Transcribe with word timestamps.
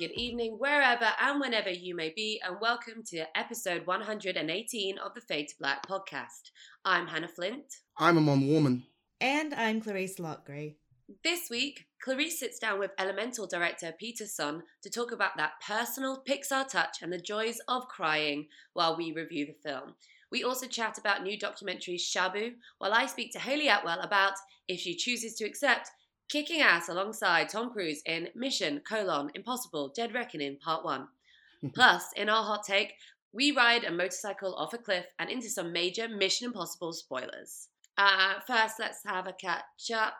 good 0.00 0.12
evening, 0.12 0.56
wherever 0.58 1.08
and 1.20 1.38
whenever 1.38 1.68
you 1.68 1.94
may 1.94 2.10
be, 2.16 2.40
and 2.42 2.56
welcome 2.58 3.02
to 3.04 3.22
episode 3.36 3.86
118 3.86 4.96
of 4.96 5.12
the 5.12 5.20
Fade 5.20 5.48
to 5.48 5.54
Black 5.58 5.86
podcast. 5.86 6.52
I'm 6.86 7.06
Hanna 7.06 7.28
Flint. 7.28 7.66
I'm 7.98 8.16
Amon 8.16 8.48
Warmann. 8.48 8.84
And 9.20 9.52
I'm 9.52 9.82
Clarisse 9.82 10.18
Loughrey. 10.18 10.76
This 11.22 11.50
week, 11.50 11.84
Clarisse 12.02 12.38
sits 12.38 12.58
down 12.58 12.78
with 12.78 12.92
Elemental 12.98 13.46
director 13.46 13.92
Peter 14.00 14.24
Sohn 14.24 14.62
to 14.82 14.88
talk 14.88 15.12
about 15.12 15.36
that 15.36 15.60
personal 15.66 16.22
Pixar 16.26 16.66
touch 16.66 17.02
and 17.02 17.12
the 17.12 17.20
joys 17.20 17.58
of 17.68 17.86
crying 17.88 18.46
while 18.72 18.96
we 18.96 19.12
review 19.12 19.44
the 19.44 19.68
film. 19.68 19.96
We 20.32 20.44
also 20.44 20.66
chat 20.66 20.96
about 20.96 21.22
new 21.22 21.38
documentary 21.38 21.98
Shabu, 21.98 22.52
while 22.78 22.94
I 22.94 23.04
speak 23.04 23.32
to 23.32 23.38
Hayley 23.38 23.68
Atwell 23.68 24.00
about, 24.00 24.34
if 24.66 24.80
she 24.80 24.96
chooses 24.96 25.34
to 25.34 25.44
accept, 25.44 25.90
kicking 26.30 26.62
ass 26.62 26.88
alongside 26.88 27.48
Tom 27.48 27.70
Cruise 27.70 28.02
in 28.06 28.28
Mission, 28.34 28.80
colon, 28.88 29.30
Impossible, 29.34 29.92
Dead 29.94 30.14
Reckoning, 30.14 30.56
Part 30.58 30.84
1. 30.84 31.06
Plus, 31.74 32.04
in 32.16 32.28
our 32.28 32.44
hot 32.44 32.64
take, 32.64 32.94
we 33.32 33.52
ride 33.52 33.84
a 33.84 33.90
motorcycle 33.90 34.54
off 34.54 34.72
a 34.72 34.78
cliff 34.78 35.04
and 35.18 35.28
into 35.28 35.50
some 35.50 35.72
major 35.72 36.08
Mission 36.08 36.46
Impossible 36.46 36.92
spoilers. 36.92 37.68
Uh, 37.98 38.34
first, 38.46 38.76
let's 38.78 39.00
have 39.04 39.26
a 39.26 39.32
catch 39.32 39.90
up. 39.94 40.14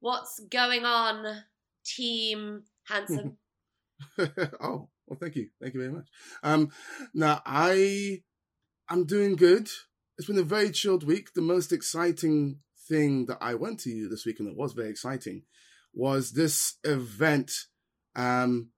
What's 0.00 0.40
going 0.50 0.84
on, 0.84 1.42
Team 1.84 2.64
Handsome? 2.88 3.36
oh, 4.18 4.88
well, 5.06 5.18
thank 5.20 5.36
you. 5.36 5.48
Thank 5.60 5.74
you 5.74 5.80
very 5.80 5.92
much. 5.92 6.08
Um, 6.42 6.70
now, 7.14 7.42
I, 7.46 8.22
I'm 8.88 9.04
doing 9.04 9.36
good. 9.36 9.68
It's 10.18 10.26
been 10.26 10.38
a 10.38 10.42
very 10.42 10.70
chilled 10.70 11.04
week. 11.04 11.34
The 11.34 11.42
most 11.42 11.72
exciting 11.72 12.60
thing 12.88 13.26
that 13.26 13.38
I 13.40 13.54
went 13.54 13.80
to 13.80 14.08
this 14.08 14.24
week, 14.26 14.40
and 14.40 14.48
it 14.48 14.56
was 14.56 14.72
very 14.72 14.90
exciting, 14.90 15.42
was 15.94 16.32
this 16.32 16.74
event 16.84 17.50
um, 18.14 18.70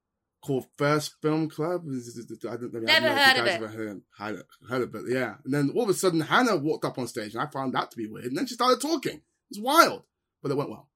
called 0.44 0.66
First 0.76 1.14
Film 1.20 1.48
Club. 1.48 1.82
I 1.86 2.56
don't, 2.56 2.74
I 2.74 2.78
Never 2.80 3.08
heard 3.08 3.38
of 3.38 3.46
it. 3.46 3.60
Heard, 3.60 4.02
heard, 4.18 4.42
heard 4.68 4.82
of 4.82 4.94
it, 4.94 5.02
yeah. 5.08 5.34
And 5.44 5.52
then 5.52 5.70
all 5.74 5.84
of 5.84 5.88
a 5.88 5.94
sudden, 5.94 6.20
Hanna 6.20 6.56
walked 6.56 6.84
up 6.84 6.98
on 6.98 7.06
stage, 7.08 7.34
and 7.34 7.42
I 7.42 7.46
found 7.46 7.74
that 7.74 7.90
to 7.90 7.96
be 7.96 8.06
weird. 8.06 8.26
And 8.26 8.38
then 8.38 8.46
she 8.46 8.54
started 8.54 8.80
talking. 8.80 9.16
It 9.16 9.58
was 9.58 9.60
wild, 9.60 10.02
but 10.42 10.50
it 10.50 10.56
went 10.56 10.70
well. 10.70 10.88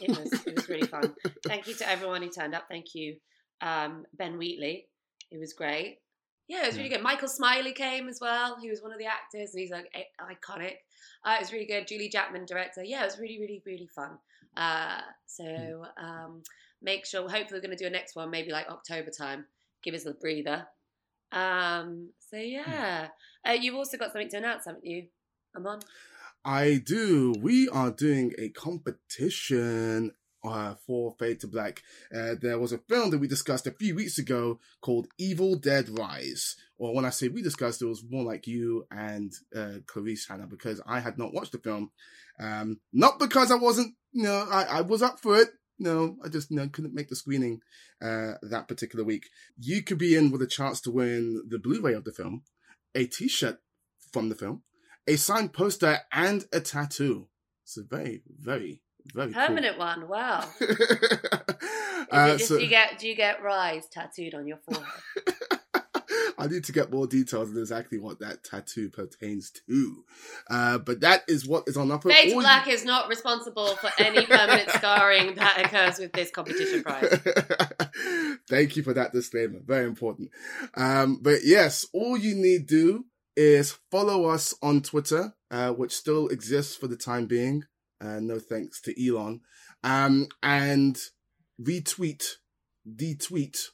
It 0.00 0.10
was, 0.10 0.32
it 0.46 0.54
was 0.56 0.68
really 0.68 0.86
fun. 0.86 1.14
Thank 1.46 1.68
you 1.68 1.74
to 1.74 1.88
everyone 1.88 2.22
who 2.22 2.30
turned 2.30 2.54
up. 2.54 2.64
Thank 2.68 2.94
you, 2.94 3.16
um, 3.60 4.04
Ben 4.14 4.38
Wheatley. 4.38 4.86
It 5.30 5.38
was 5.38 5.52
great. 5.52 5.98
Yeah, 6.48 6.64
it 6.64 6.66
was 6.66 6.76
really 6.76 6.90
good. 6.90 7.02
Michael 7.02 7.28
Smiley 7.28 7.72
came 7.72 8.08
as 8.08 8.18
well. 8.20 8.58
He 8.60 8.68
was 8.68 8.82
one 8.82 8.92
of 8.92 8.98
the 8.98 9.06
actors, 9.06 9.54
and 9.54 9.60
he's 9.60 9.70
like 9.70 9.86
iconic. 10.20 10.74
Uh, 11.24 11.36
it 11.36 11.40
was 11.40 11.52
really 11.52 11.64
good. 11.64 11.88
Julie 11.88 12.10
Jackman, 12.10 12.44
director. 12.44 12.84
Yeah, 12.84 13.02
it 13.02 13.06
was 13.06 13.18
really, 13.18 13.38
really, 13.40 13.62
really 13.64 13.88
fun. 13.94 14.18
Uh, 14.56 15.00
so 15.26 15.44
hmm. 15.44 16.04
um, 16.04 16.42
make 16.82 17.06
sure. 17.06 17.22
Hopefully, 17.22 17.58
we're 17.58 17.66
going 17.66 17.76
to 17.76 17.82
do 17.82 17.86
a 17.86 17.90
next 17.90 18.14
one, 18.14 18.30
maybe 18.30 18.50
like 18.50 18.68
October 18.68 19.10
time. 19.10 19.46
Give 19.82 19.94
us 19.94 20.06
a 20.06 20.12
breather. 20.12 20.66
Um, 21.32 22.10
so 22.18 22.36
hmm. 22.36 22.44
yeah, 22.44 23.08
uh, 23.48 23.52
you've 23.52 23.74
also 23.74 23.96
got 23.96 24.12
something 24.12 24.28
to 24.30 24.36
announce, 24.38 24.66
haven't 24.66 24.84
you, 24.84 25.06
Amon. 25.56 25.80
I 26.44 26.82
do. 26.84 27.34
We 27.40 27.70
are 27.70 27.90
doing 27.90 28.34
a 28.36 28.50
competition 28.50 30.12
uh, 30.44 30.74
for 30.86 31.14
Fade 31.18 31.40
to 31.40 31.48
Black. 31.48 31.82
Uh, 32.14 32.34
there 32.40 32.58
was 32.58 32.72
a 32.72 32.78
film 32.78 33.10
that 33.10 33.18
we 33.18 33.26
discussed 33.26 33.66
a 33.66 33.72
few 33.72 33.94
weeks 33.94 34.18
ago 34.18 34.60
called 34.80 35.08
Evil 35.18 35.56
Dead 35.56 35.88
Rise. 35.88 36.56
Or 36.76 36.94
when 36.94 37.04
I 37.04 37.10
say 37.10 37.28
we 37.28 37.42
discussed, 37.42 37.82
it 37.82 37.86
was 37.86 38.04
more 38.08 38.24
like 38.24 38.46
you 38.46 38.86
and 38.90 39.32
uh, 39.54 39.78
Clarisse 39.86 40.28
Hanna 40.28 40.46
because 40.46 40.80
I 40.86 41.00
had 41.00 41.18
not 41.18 41.32
watched 41.32 41.52
the 41.52 41.58
film. 41.58 41.90
Um, 42.40 42.80
not 42.92 43.18
because 43.18 43.50
I 43.50 43.56
wasn't, 43.56 43.94
you 44.12 44.24
know, 44.24 44.46
I, 44.50 44.64
I 44.64 44.80
was 44.82 45.02
up 45.02 45.20
for 45.20 45.36
it. 45.38 45.48
No, 45.78 46.16
I 46.24 46.28
just 46.28 46.50
you 46.50 46.56
know, 46.56 46.68
couldn't 46.68 46.94
make 46.94 47.08
the 47.08 47.16
screening 47.16 47.60
uh, 48.00 48.34
that 48.42 48.68
particular 48.68 49.04
week. 49.04 49.28
You 49.58 49.82
could 49.82 49.98
be 49.98 50.14
in 50.14 50.30
with 50.30 50.42
a 50.42 50.46
chance 50.46 50.80
to 50.82 50.90
win 50.90 51.42
the 51.48 51.58
Blu-ray 51.58 51.94
of 51.94 52.04
the 52.04 52.12
film, 52.12 52.42
a 52.94 53.06
T-shirt 53.06 53.58
from 54.12 54.28
the 54.28 54.36
film, 54.36 54.62
a 55.08 55.16
signed 55.16 55.52
poster, 55.52 56.00
and 56.12 56.44
a 56.52 56.60
tattoo. 56.60 57.28
It's 57.64 57.76
a 57.76 57.82
very, 57.82 58.22
very 58.28 58.82
very 59.12 59.32
permanent 59.32 59.76
cool. 59.76 59.86
one. 59.86 60.08
Wow. 60.08 60.48
uh, 62.10 62.36
just, 62.36 62.48
so, 62.48 62.56
do 62.56 62.62
you 62.62 62.68
get 62.68 62.98
do 62.98 63.08
you 63.08 63.14
get 63.14 63.42
rise 63.42 63.86
tattooed 63.88 64.34
on 64.34 64.46
your 64.46 64.58
forehead? 64.58 64.84
I 66.36 66.46
need 66.46 66.64
to 66.64 66.72
get 66.72 66.92
more 66.92 67.06
details 67.06 67.50
on 67.50 67.58
exactly 67.58 67.98
what 67.98 68.18
that 68.20 68.44
tattoo 68.44 68.90
pertains 68.90 69.52
to. 69.68 70.04
Uh, 70.50 70.78
but 70.78 71.00
that 71.00 71.22
is 71.28 71.46
what 71.46 71.64
is 71.68 71.76
on 71.76 71.90
offer. 71.90 72.10
Fade 72.10 72.34
Black 72.34 72.66
you... 72.66 72.72
is 72.72 72.84
not 72.84 73.08
responsible 73.08 73.68
for 73.76 73.90
any 73.98 74.26
permanent 74.26 74.68
scarring 74.74 75.34
that 75.36 75.64
occurs 75.64 75.98
with 75.98 76.12
this 76.12 76.30
competition 76.30 76.82
prize. 76.82 77.20
Thank 78.48 78.76
you 78.76 78.82
for 78.82 78.94
that 78.94 79.12
disclaimer. 79.12 79.60
Very 79.64 79.86
important. 79.86 80.30
Um, 80.76 81.20
but 81.22 81.44
yes, 81.44 81.86
all 81.92 82.16
you 82.16 82.34
need 82.34 82.66
do 82.66 83.06
is 83.36 83.78
follow 83.90 84.26
us 84.26 84.54
on 84.62 84.82
Twitter, 84.82 85.34
uh, 85.50 85.70
which 85.70 85.94
still 85.94 86.28
exists 86.28 86.76
for 86.76 86.88
the 86.88 86.96
time 86.96 87.26
being. 87.26 87.64
Uh, 88.04 88.20
no 88.20 88.38
thanks 88.38 88.80
to 88.82 89.08
Elon. 89.08 89.40
Um, 89.82 90.28
and 90.42 90.98
retweet 91.60 92.24
the 92.84 93.16
tweet 93.16 93.70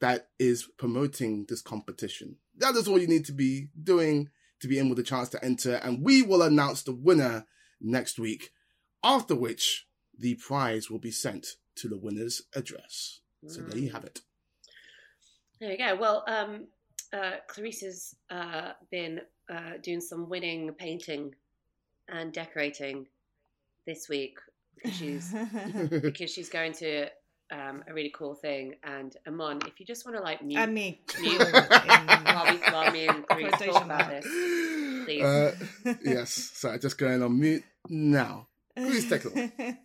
that 0.00 0.28
is 0.38 0.68
promoting 0.78 1.46
this 1.48 1.62
competition. 1.62 2.36
That 2.56 2.74
is 2.74 2.88
all 2.88 2.98
you 2.98 3.06
need 3.06 3.24
to 3.26 3.32
be 3.32 3.68
doing 3.80 4.30
to 4.60 4.68
be 4.68 4.78
in 4.78 4.88
with 4.88 4.98
a 4.98 5.04
chance 5.04 5.28
to 5.30 5.44
enter. 5.44 5.74
And 5.76 6.02
we 6.02 6.22
will 6.22 6.42
announce 6.42 6.82
the 6.82 6.94
winner 6.94 7.46
next 7.80 8.18
week, 8.18 8.50
after 9.04 9.34
which 9.34 9.86
the 10.18 10.34
prize 10.34 10.90
will 10.90 10.98
be 10.98 11.10
sent 11.10 11.56
to 11.76 11.88
the 11.88 11.98
winner's 11.98 12.42
address. 12.54 13.20
So 13.46 13.60
there 13.60 13.78
you 13.78 13.90
have 13.90 14.04
it. 14.04 14.20
There 15.58 15.70
you 15.70 15.78
go. 15.78 15.96
Well, 15.96 16.24
um, 16.28 16.66
uh, 17.12 17.38
Clarisse 17.48 17.82
has 17.82 18.14
uh, 18.30 18.72
been 18.90 19.20
uh, 19.48 19.78
doing 19.82 20.00
some 20.00 20.28
winning 20.28 20.72
painting 20.74 21.34
and 22.08 22.32
decorating 22.32 23.06
this 23.86 24.08
week 24.08 24.38
because 24.76 24.96
she's 24.96 25.34
because 25.90 26.30
she's 26.30 26.48
going 26.48 26.72
to 26.72 27.08
um, 27.52 27.84
a 27.86 27.92
really 27.92 28.12
cool 28.14 28.34
thing. 28.34 28.76
And 28.82 29.14
Amon, 29.26 29.60
if 29.66 29.78
you 29.78 29.86
just 29.86 30.06
want 30.06 30.16
to 30.16 30.22
like 30.22 30.42
mute, 30.42 30.58
I 30.58 30.66
mean, 30.66 30.98
mute 31.20 31.38
while, 31.52 32.46
we, 32.50 32.58
while 32.72 32.90
me 32.90 33.06
and 33.06 33.26
Clarisse 33.26 33.72
talk 33.72 33.84
about 33.84 34.08
this, 34.08 34.24
please. 35.04 35.22
Uh, 35.22 35.54
yes. 36.04 36.52
So 36.54 36.70
I 36.70 36.78
just 36.78 36.98
going 36.98 37.22
on 37.22 37.38
mute 37.38 37.64
now. 37.88 38.48
Please 38.76 39.08
take 39.08 39.24
it. 39.24 39.76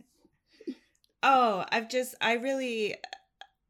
oh, 1.24 1.66
I've 1.72 1.90
just 1.90 2.16
I 2.22 2.34
really. 2.34 2.96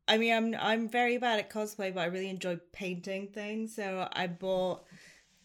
I 0.09 0.17
mean, 0.17 0.33
I'm 0.33 0.55
I'm 0.57 0.87
very 0.87 1.17
bad 1.17 1.39
at 1.39 1.49
cosplay, 1.49 1.93
but 1.93 2.01
I 2.01 2.05
really 2.05 2.29
enjoy 2.29 2.59
painting 2.71 3.27
things. 3.27 3.75
So 3.75 4.07
I 4.13 4.27
bought 4.27 4.85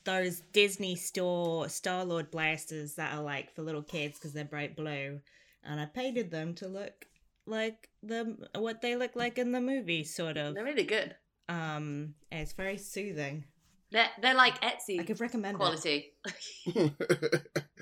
those 0.05 0.41
Disney 0.53 0.97
store 0.97 1.69
Star 1.69 2.05
Lord 2.05 2.31
blasters 2.31 2.95
that 2.95 3.15
are 3.15 3.23
like 3.23 3.55
for 3.55 3.63
little 3.63 3.83
kids 3.83 4.19
because 4.19 4.33
they're 4.33 4.45
bright 4.45 4.77
blue, 4.77 5.21
and 5.65 5.81
I 5.81 5.87
painted 5.87 6.31
them 6.31 6.55
to 6.55 6.69
look 6.69 7.07
like 7.47 7.89
the 8.03 8.37
what 8.55 8.81
they 8.81 8.97
look 8.97 9.17
like 9.17 9.39
in 9.39 9.53
the 9.53 9.61
movie, 9.61 10.05
sort 10.05 10.37
of. 10.37 10.55
They're 10.55 10.65
really 10.65 10.85
good. 10.85 11.15
Um, 11.49 12.15
it's 12.31 12.53
very 12.53 12.79
soothing. 12.79 13.45
They're 13.93 14.09
they're 14.21 14.35
like 14.35 14.61
Etsy. 14.63 15.01
I 15.01 15.05
could 15.05 15.21
recommend 15.21 15.59
quality. 15.59 16.13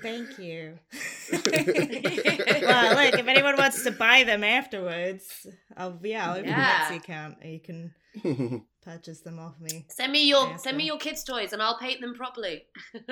Thank 0.01 0.37
you. 0.39 0.77
well, 1.31 1.41
look, 2.95 3.19
if 3.19 3.27
anyone 3.27 3.55
wants 3.55 3.83
to 3.83 3.91
buy 3.91 4.23
them 4.23 4.43
afterwards, 4.43 5.47
I'll 5.77 5.97
yeah, 6.03 6.29
I'll 6.29 6.37
open 6.37 6.49
yeah. 6.49 6.87
an 6.87 6.93
Etsy 6.93 6.97
account. 6.97 7.45
You 7.45 7.59
can 7.59 7.93
purchase 8.81 9.21
them 9.21 9.39
off 9.39 9.59
me. 9.59 9.85
Send 9.89 10.11
me 10.11 10.27
your 10.27 10.57
send 10.57 10.77
me 10.77 10.85
your 10.85 10.97
kids' 10.97 11.23
toys 11.23 11.53
and 11.53 11.61
I'll 11.61 11.77
paint 11.77 12.01
them 12.01 12.13
properly. 12.15 12.65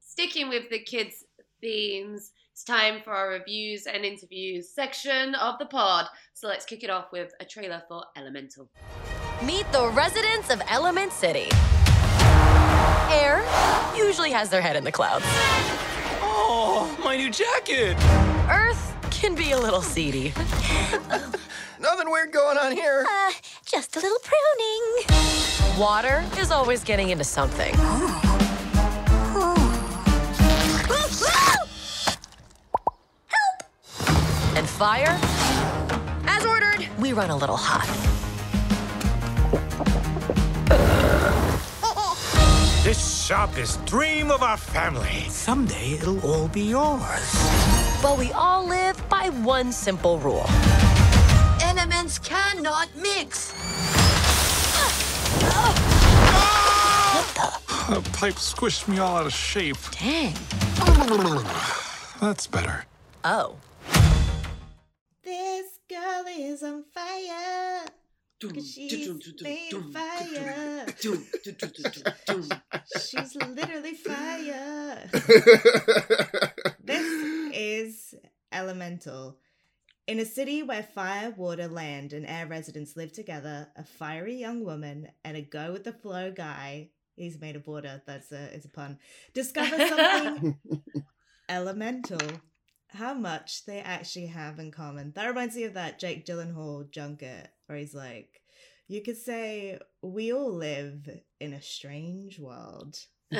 Sticking 0.00 0.48
with 0.48 0.70
the 0.70 0.80
kids' 0.80 1.24
themes, 1.60 2.32
it's 2.52 2.64
time 2.64 3.00
for 3.02 3.12
our 3.12 3.28
reviews 3.30 3.86
and 3.86 4.04
interviews 4.04 4.68
section 4.70 5.34
of 5.36 5.58
the 5.58 5.66
pod. 5.66 6.06
So 6.34 6.48
let's 6.48 6.64
kick 6.64 6.82
it 6.84 6.90
off 6.90 7.12
with 7.12 7.32
a 7.40 7.44
trailer 7.44 7.82
for 7.88 8.04
Elemental. 8.16 8.68
Meet 9.44 9.70
the 9.72 9.88
residents 9.88 10.50
of 10.50 10.60
Element 10.68 11.12
City. 11.12 11.48
Air 13.10 13.42
usually 13.96 14.30
has 14.30 14.50
their 14.50 14.60
head 14.60 14.76
in 14.76 14.84
the 14.84 14.92
clouds. 14.92 15.24
Oh, 16.22 16.96
my 17.02 17.16
new 17.16 17.30
jacket! 17.30 17.96
Earth 18.50 18.94
can 19.10 19.34
be 19.34 19.52
a 19.52 19.58
little 19.58 19.82
seedy. 19.82 20.32
Nothing 21.80 22.10
weird 22.10 22.30
going 22.30 22.58
on 22.58 22.72
here. 22.72 23.06
Uh, 23.08 23.32
just 23.64 23.96
a 23.96 24.00
little 24.00 24.18
pruning. 24.22 25.80
Water 25.80 26.22
is 26.38 26.50
always 26.50 26.84
getting 26.84 27.08
into 27.08 27.24
something. 27.24 27.74
Help! 27.74 28.22
And 34.56 34.68
fire? 34.68 35.18
As 36.26 36.44
ordered, 36.44 36.86
we 36.98 37.14
run 37.14 37.30
a 37.30 37.36
little 37.36 37.56
hot. 37.56 37.86
This 42.84 43.26
shop 43.26 43.56
is 43.56 43.78
dream 43.86 44.30
of 44.30 44.42
our 44.42 44.58
family. 44.58 45.24
Someday 45.28 45.92
it'll 45.92 46.20
all 46.20 46.48
be 46.48 46.62
yours. 46.62 48.00
But 48.02 48.18
we 48.18 48.32
all 48.32 48.66
live 48.66 49.02
by 49.08 49.30
one 49.30 49.72
simple 49.72 50.18
rule 50.18 50.46
elements 51.70 52.18
cannot 52.18 52.88
mix. 52.96 53.52
The 57.88 58.00
pipe 58.12 58.34
squished 58.34 58.88
me 58.88 58.98
all 58.98 59.16
out 59.18 59.26
of 59.26 59.32
shape. 59.32 59.76
Dang. 59.92 60.34
That's 62.20 62.46
better. 62.48 62.84
Oh. 63.24 63.56
This 65.22 65.78
girl 65.88 66.24
is 66.28 66.62
on 66.62 66.84
fire. 66.92 67.84
'cause 68.40 68.72
she's 68.72 69.08
made 69.42 69.72
of 69.74 69.92
fire. 69.92 70.86
She's 73.08 73.36
literally 73.36 73.94
fire. 73.94 75.08
This 76.82 77.06
is 77.54 78.14
Elemental. 78.52 79.36
In 80.10 80.18
a 80.18 80.24
city 80.24 80.64
where 80.64 80.82
fire, 80.82 81.32
water, 81.36 81.68
land, 81.68 82.12
and 82.12 82.26
air 82.26 82.44
residents 82.44 82.96
live 82.96 83.12
together, 83.12 83.68
a 83.76 83.84
fiery 83.84 84.34
young 84.34 84.64
woman 84.64 85.06
and 85.24 85.36
a 85.36 85.40
go 85.40 85.70
with 85.70 85.84
the 85.84 85.92
flow 85.92 86.32
guy, 86.32 86.88
he's 87.14 87.40
made 87.40 87.54
of 87.54 87.68
water, 87.68 88.02
that's 88.08 88.32
a, 88.32 88.52
it's 88.52 88.64
a 88.64 88.68
pun, 88.68 88.98
discover 89.34 89.78
something 89.78 90.58
elemental. 91.48 92.18
How 92.88 93.14
much 93.14 93.64
they 93.66 93.78
actually 93.78 94.26
have 94.26 94.58
in 94.58 94.72
common. 94.72 95.12
That 95.14 95.28
reminds 95.28 95.54
me 95.54 95.62
of 95.62 95.74
that 95.74 96.00
Jake 96.00 96.26
Gyllenhaal 96.26 96.90
junket 96.90 97.46
where 97.66 97.78
he's 97.78 97.94
like, 97.94 98.42
you 98.88 99.02
could 99.02 99.16
say 99.16 99.78
we 100.02 100.32
all 100.32 100.52
live 100.52 101.08
in 101.38 101.52
a 101.52 101.62
strange 101.62 102.40
world. 102.40 102.98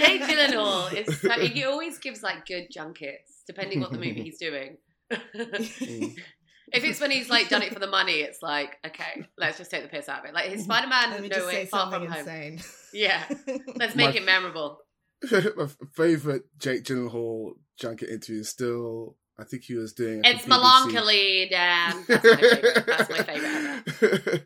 And 0.00 0.20
there's, 0.20 0.52
like, 0.52 0.52
silence. 0.52 0.90
Jake 0.90 1.04
Gyllenhaal 1.04 1.08
is 1.08 1.20
so, 1.20 1.30
he 1.54 1.64
always 1.64 1.98
gives 1.98 2.22
like 2.22 2.46
good 2.46 2.66
junkets, 2.70 3.42
depending 3.46 3.80
what 3.80 3.90
the 3.92 3.98
movie 3.98 4.22
he's 4.22 4.38
doing. 4.38 4.76
Mm. 5.12 6.14
if 6.72 6.84
it's 6.84 7.00
when 7.00 7.10
he's 7.10 7.28
like 7.28 7.48
done 7.48 7.62
it 7.62 7.72
for 7.72 7.80
the 7.80 7.86
money, 7.88 8.20
it's 8.20 8.42
like 8.42 8.76
okay, 8.86 9.24
let's 9.36 9.58
just 9.58 9.70
take 9.70 9.82
the 9.82 9.88
piss 9.88 10.08
out 10.08 10.20
of 10.20 10.26
it. 10.26 10.34
Like 10.34 10.50
his 10.50 10.64
Spider 10.64 10.86
Man, 10.88 11.22
no 11.22 11.28
just 11.28 11.46
way, 11.46 11.52
say 11.52 11.66
far 11.66 11.90
something 11.90 12.02
from 12.08 12.10
home. 12.10 12.20
insane. 12.20 12.60
Yeah, 12.92 13.24
let's 13.76 13.94
make 13.96 14.14
My- 14.14 14.20
it 14.20 14.24
memorable. 14.24 14.78
My 15.56 15.68
favorite 15.96 16.42
Jake 16.58 16.84
Gyllenhaal 16.84 17.52
junket 17.78 18.08
interview 18.08 18.40
is 18.40 18.48
still. 18.48 19.16
I 19.38 19.44
think 19.44 19.62
he 19.64 19.74
was 19.74 19.94
doing. 19.94 20.20
It's 20.22 20.46
melancholy, 20.46 21.48
Dan. 21.50 22.04
That's 22.08 22.24
my 22.24 22.36
favorite. 22.36 22.86
That's 22.86 23.10
my 23.10 23.22
favorite 23.22 23.82
ever. 24.02 24.44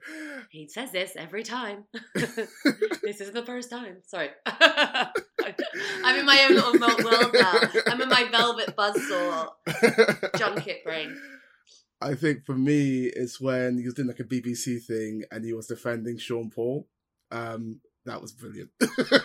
He 0.55 0.69
says 0.69 0.93
this 0.93 1.15
every 1.17 1.43
time. 1.43 1.83
this 2.15 3.21
isn't 3.21 3.35
the 3.35 3.45
first 3.45 3.71
time. 3.71 3.97
Sorry. 4.07 4.29
I'm 4.47 6.17
in 6.17 6.25
my 6.25 6.45
own 6.45 6.55
little 6.55 6.79
world 6.79 7.35
now. 7.35 7.61
I'm 7.89 8.01
in 8.01 8.09
my 8.09 8.29
velvet 8.31 8.77
buzzsaw 8.77 9.49
junket 10.39 10.85
brain. 10.85 11.19
I 12.01 12.15
think 12.15 12.47
for 12.47 12.55
me, 12.55 13.07
it's 13.07 13.41
when 13.41 13.79
he 13.79 13.85
was 13.85 13.95
doing 13.95 14.07
like 14.07 14.21
a 14.21 14.25
BBC 14.25 14.81
thing 14.85 15.25
and 15.33 15.45
he 15.45 15.53
was 15.53 15.67
defending 15.67 16.19
Sean 16.19 16.51
Paul. 16.51 16.87
Um, 17.33 17.81
that 18.05 18.23
was 18.23 18.31
brilliant. 18.31 18.71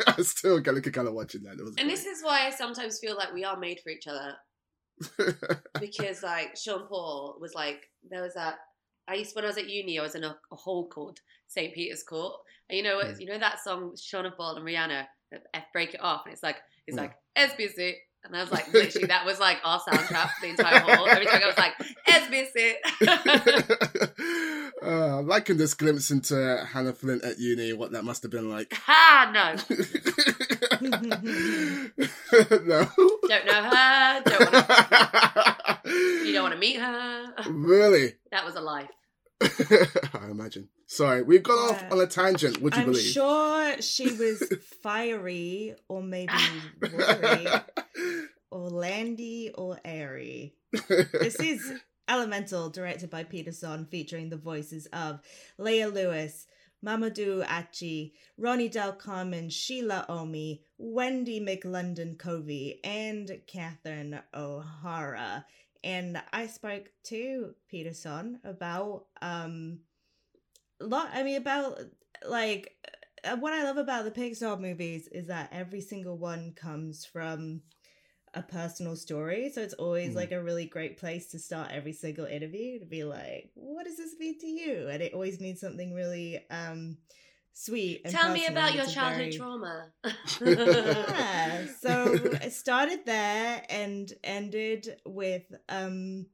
I 0.07 0.23
still 0.23 0.59
get 0.59 0.77
a 0.77 0.81
kick 0.81 0.97
out 0.97 1.05
of 1.05 1.13
watching 1.13 1.43
that. 1.43 1.59
And 1.77 1.87
this 1.87 2.07
is 2.07 2.23
why 2.23 2.47
I 2.47 2.49
sometimes 2.49 2.97
feel 2.97 3.15
like 3.15 3.35
we 3.35 3.43
are 3.43 3.59
made 3.59 3.81
for 3.83 3.91
each 3.91 4.07
other. 4.07 4.33
because 5.79 6.23
like 6.23 6.57
Sean 6.57 6.87
Paul 6.87 7.37
was 7.39 7.53
like 7.53 7.83
there 8.09 8.23
was 8.23 8.33
that 8.33 8.57
I 9.09 9.15
used 9.15 9.35
when 9.35 9.43
I 9.45 9.47
was 9.47 9.57
at 9.57 9.67
uni 9.69 9.97
I 9.99 10.03
was 10.03 10.13
in 10.15 10.23
a, 10.23 10.37
a 10.51 10.55
hall 10.55 10.87
called 10.87 11.19
St 11.47 11.73
Peter's 11.73 12.03
Court 12.03 12.33
and 12.69 12.77
you 12.77 12.83
know 12.83 12.95
what 12.97 13.07
Mm. 13.07 13.19
you 13.19 13.25
know 13.27 13.39
that 13.39 13.59
song 13.63 13.95
Sean 13.99 14.31
Paul 14.37 14.55
and 14.57 14.65
Rihanna 14.65 15.05
F 15.53 15.63
break 15.73 15.93
it 15.95 16.01
off 16.01 16.21
and 16.25 16.33
it's 16.33 16.43
like 16.43 16.57
it's 16.87 16.95
Mm. 16.95 16.99
like 17.01 17.13
SBC 17.35 17.95
and 18.25 18.35
I 18.35 18.41
was 18.41 18.51
like 18.51 18.71
literally 18.73 19.07
that 19.07 19.25
was 19.25 19.39
like 19.39 19.57
our 19.63 19.79
soundtrack 19.79 20.29
for 20.31 20.41
the 20.41 20.49
entire 20.49 20.79
hall 20.79 21.07
every 21.07 21.25
time 21.25 21.41
I 21.41 21.47
was 21.47 21.57
like 21.57 21.73
SBC 22.07 22.75
uh, 24.83 25.19
I'm 25.19 25.27
liking 25.27 25.57
this 25.57 25.73
glimpse 25.73 26.11
into 26.11 26.65
Hanna 26.71 26.93
Flint 26.93 27.23
at 27.23 27.39
uni, 27.39 27.73
what 27.73 27.91
that 27.93 28.03
must 28.03 28.21
have 28.23 28.31
been 28.31 28.49
like. 28.49 28.71
ha 28.73 29.29
no 29.33 29.55
no. 30.81 30.89
don't 33.27 33.45
know 33.45 33.63
her 33.63 34.21
don't 34.25 34.53
want 34.53 34.67
to 34.67 35.79
you 36.25 36.33
don't 36.33 36.43
want 36.43 36.53
to 36.53 36.59
meet 36.59 36.79
her 36.79 37.33
really? 37.49 38.13
that 38.31 38.45
was 38.45 38.55
a 38.55 38.61
life 38.61 38.89
I 39.41 40.29
imagine. 40.29 40.69
Sorry, 40.85 41.21
we've 41.21 41.43
gone 41.43 41.71
off 41.73 41.83
on 41.91 42.01
a 42.01 42.07
tangent. 42.07 42.61
Would 42.61 42.75
you 42.75 42.83
believe? 42.83 43.05
I'm 43.05 43.11
sure 43.11 43.81
she 43.81 44.11
was 44.17 44.43
fiery 44.83 45.75
or 45.87 46.01
maybe 46.03 46.33
watery 46.81 47.47
or 48.51 48.69
landy 48.69 49.51
or 49.55 49.79
airy. 49.85 50.55
This 50.89 51.39
is 51.39 51.73
Elemental, 52.09 52.71
directed 52.71 53.11
by 53.11 53.23
Peter 53.23 53.51
Sohn, 53.51 53.85
featuring 53.85 54.29
the 54.29 54.35
voices 54.35 54.87
of 54.87 55.19
Leah 55.59 55.89
Lewis, 55.89 56.47
Mamoudou 56.83 57.45
Athie, 57.45 58.13
Ronnie 58.35 58.67
Del 58.67 58.93
Carmen, 58.93 59.49
Shila 59.51 60.07
Ommi, 60.09 60.61
Wendi 60.81 61.39
McLendon 61.39 62.17
Covey, 62.17 62.79
and 62.83 63.39
Catherine 63.45 64.19
O'Hara. 64.33 65.45
And 65.83 66.21
I 66.33 66.47
spoke 66.47 66.91
to 67.05 67.55
Peter 67.69 67.93
Sohn 67.93 68.39
about 68.43 69.05
um 69.21 69.79
lot 70.79 71.09
I 71.13 71.23
mean 71.23 71.37
about 71.37 71.79
like 72.27 72.75
uh, 73.23 73.35
what 73.37 73.53
I 73.53 73.63
love 73.63 73.77
about 73.77 74.05
the 74.05 74.11
Pixar 74.11 74.59
movies 74.59 75.07
is 75.07 75.27
that 75.27 75.49
every 75.51 75.81
single 75.81 76.17
one 76.17 76.53
comes 76.55 77.05
from 77.05 77.61
a 78.33 78.41
personal 78.43 78.95
story. 78.95 79.51
So 79.53 79.61
it's 79.61 79.73
always 79.73 80.13
Mm. 80.13 80.15
like 80.15 80.31
a 80.31 80.43
really 80.43 80.65
great 80.65 80.97
place 80.97 81.27
to 81.31 81.39
start 81.39 81.71
every 81.71 81.93
single 81.93 82.25
interview 82.25 82.79
to 82.79 82.85
be 82.85 83.03
like, 83.03 83.51
what 83.55 83.85
does 83.85 83.97
this 83.97 84.15
mean 84.19 84.39
to 84.39 84.47
you? 84.47 84.87
And 84.89 85.01
it 85.03 85.13
always 85.13 85.39
means 85.39 85.59
something 85.59 85.93
really 85.93 86.39
um 86.51 86.97
sweet. 87.53 88.01
And 88.05 88.13
tell 88.13 88.31
me 88.31 88.45
about 88.47 88.75
your 88.75 88.85
childhood 88.85 89.33
very- 89.33 89.37
trauma 89.37 89.87
yeah. 90.41 91.65
So 91.81 92.13
it 92.41 92.53
started 92.53 93.05
there 93.05 93.63
and 93.69 94.11
ended 94.23 94.97
with 95.05 95.43
um 95.67 96.27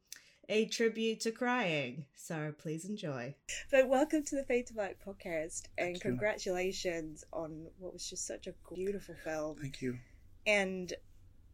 a 0.48 0.66
tribute 0.66 1.22
to 1.22 1.32
crying. 1.32 2.06
So 2.16 2.54
please 2.58 2.86
enjoy. 2.86 3.34
But 3.72 3.88
welcome 3.90 4.24
to 4.26 4.36
the 4.36 4.44
Fade 4.44 4.68
to 4.68 4.74
Black 4.74 4.98
podcast, 5.06 5.64
and 5.78 6.00
congratulations 6.00 7.24
on 7.34 7.66
what 7.80 7.94
was 7.94 8.08
just 8.10 8.28
such 8.28 8.48
a 8.48 8.54
beautiful 8.74 9.16
film. 9.24 9.58
Thank 9.60 9.82
you. 9.82 9.98
And 10.46 10.94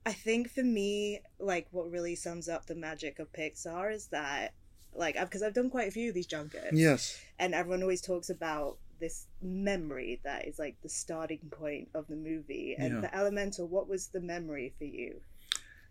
I 0.05 0.11
think 0.11 0.49
for 0.51 0.63
me, 0.63 1.21
like 1.39 1.67
what 1.71 1.89
really 1.89 2.15
sums 2.15 2.49
up 2.49 2.65
the 2.65 2.75
magic 2.75 3.19
of 3.19 3.31
Pixar 3.31 3.93
is 3.93 4.07
that, 4.07 4.53
like, 4.93 5.17
because 5.17 5.41
I've 5.41 5.53
done 5.53 5.69
quite 5.69 5.87
a 5.87 5.91
few 5.91 6.09
of 6.09 6.15
these 6.15 6.25
junkets, 6.27 6.73
Yes. 6.73 7.17
and 7.39 7.53
everyone 7.53 7.81
always 7.83 8.01
talks 8.01 8.29
about 8.29 8.77
this 9.01 9.27
memory 9.41 10.21
that 10.23 10.47
is 10.47 10.57
like 10.57 10.77
the 10.81 10.89
starting 10.89 11.49
point 11.51 11.89
of 11.93 12.07
the 12.07 12.15
movie. 12.15 12.75
And 12.77 12.93
Yeah. 12.93 13.01
for 13.01 13.15
Elemental, 13.15 13.67
what 13.67 13.89
was 13.89 14.07
the 14.07 14.21
memory 14.21 14.73
for 14.77 14.85
you? 14.85 15.21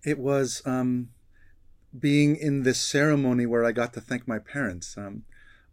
It 0.05 0.19
was 0.19 0.63
um, 0.65 1.11
being 1.99 2.37
in 2.37 2.63
this 2.63 2.81
ceremony 2.81 3.45
where 3.45 3.65
I 3.65 3.73
got 3.73 3.93
to 3.95 4.01
thank 4.01 4.27
my 4.27 4.39
parents. 4.39 4.97
Um, 4.97 5.25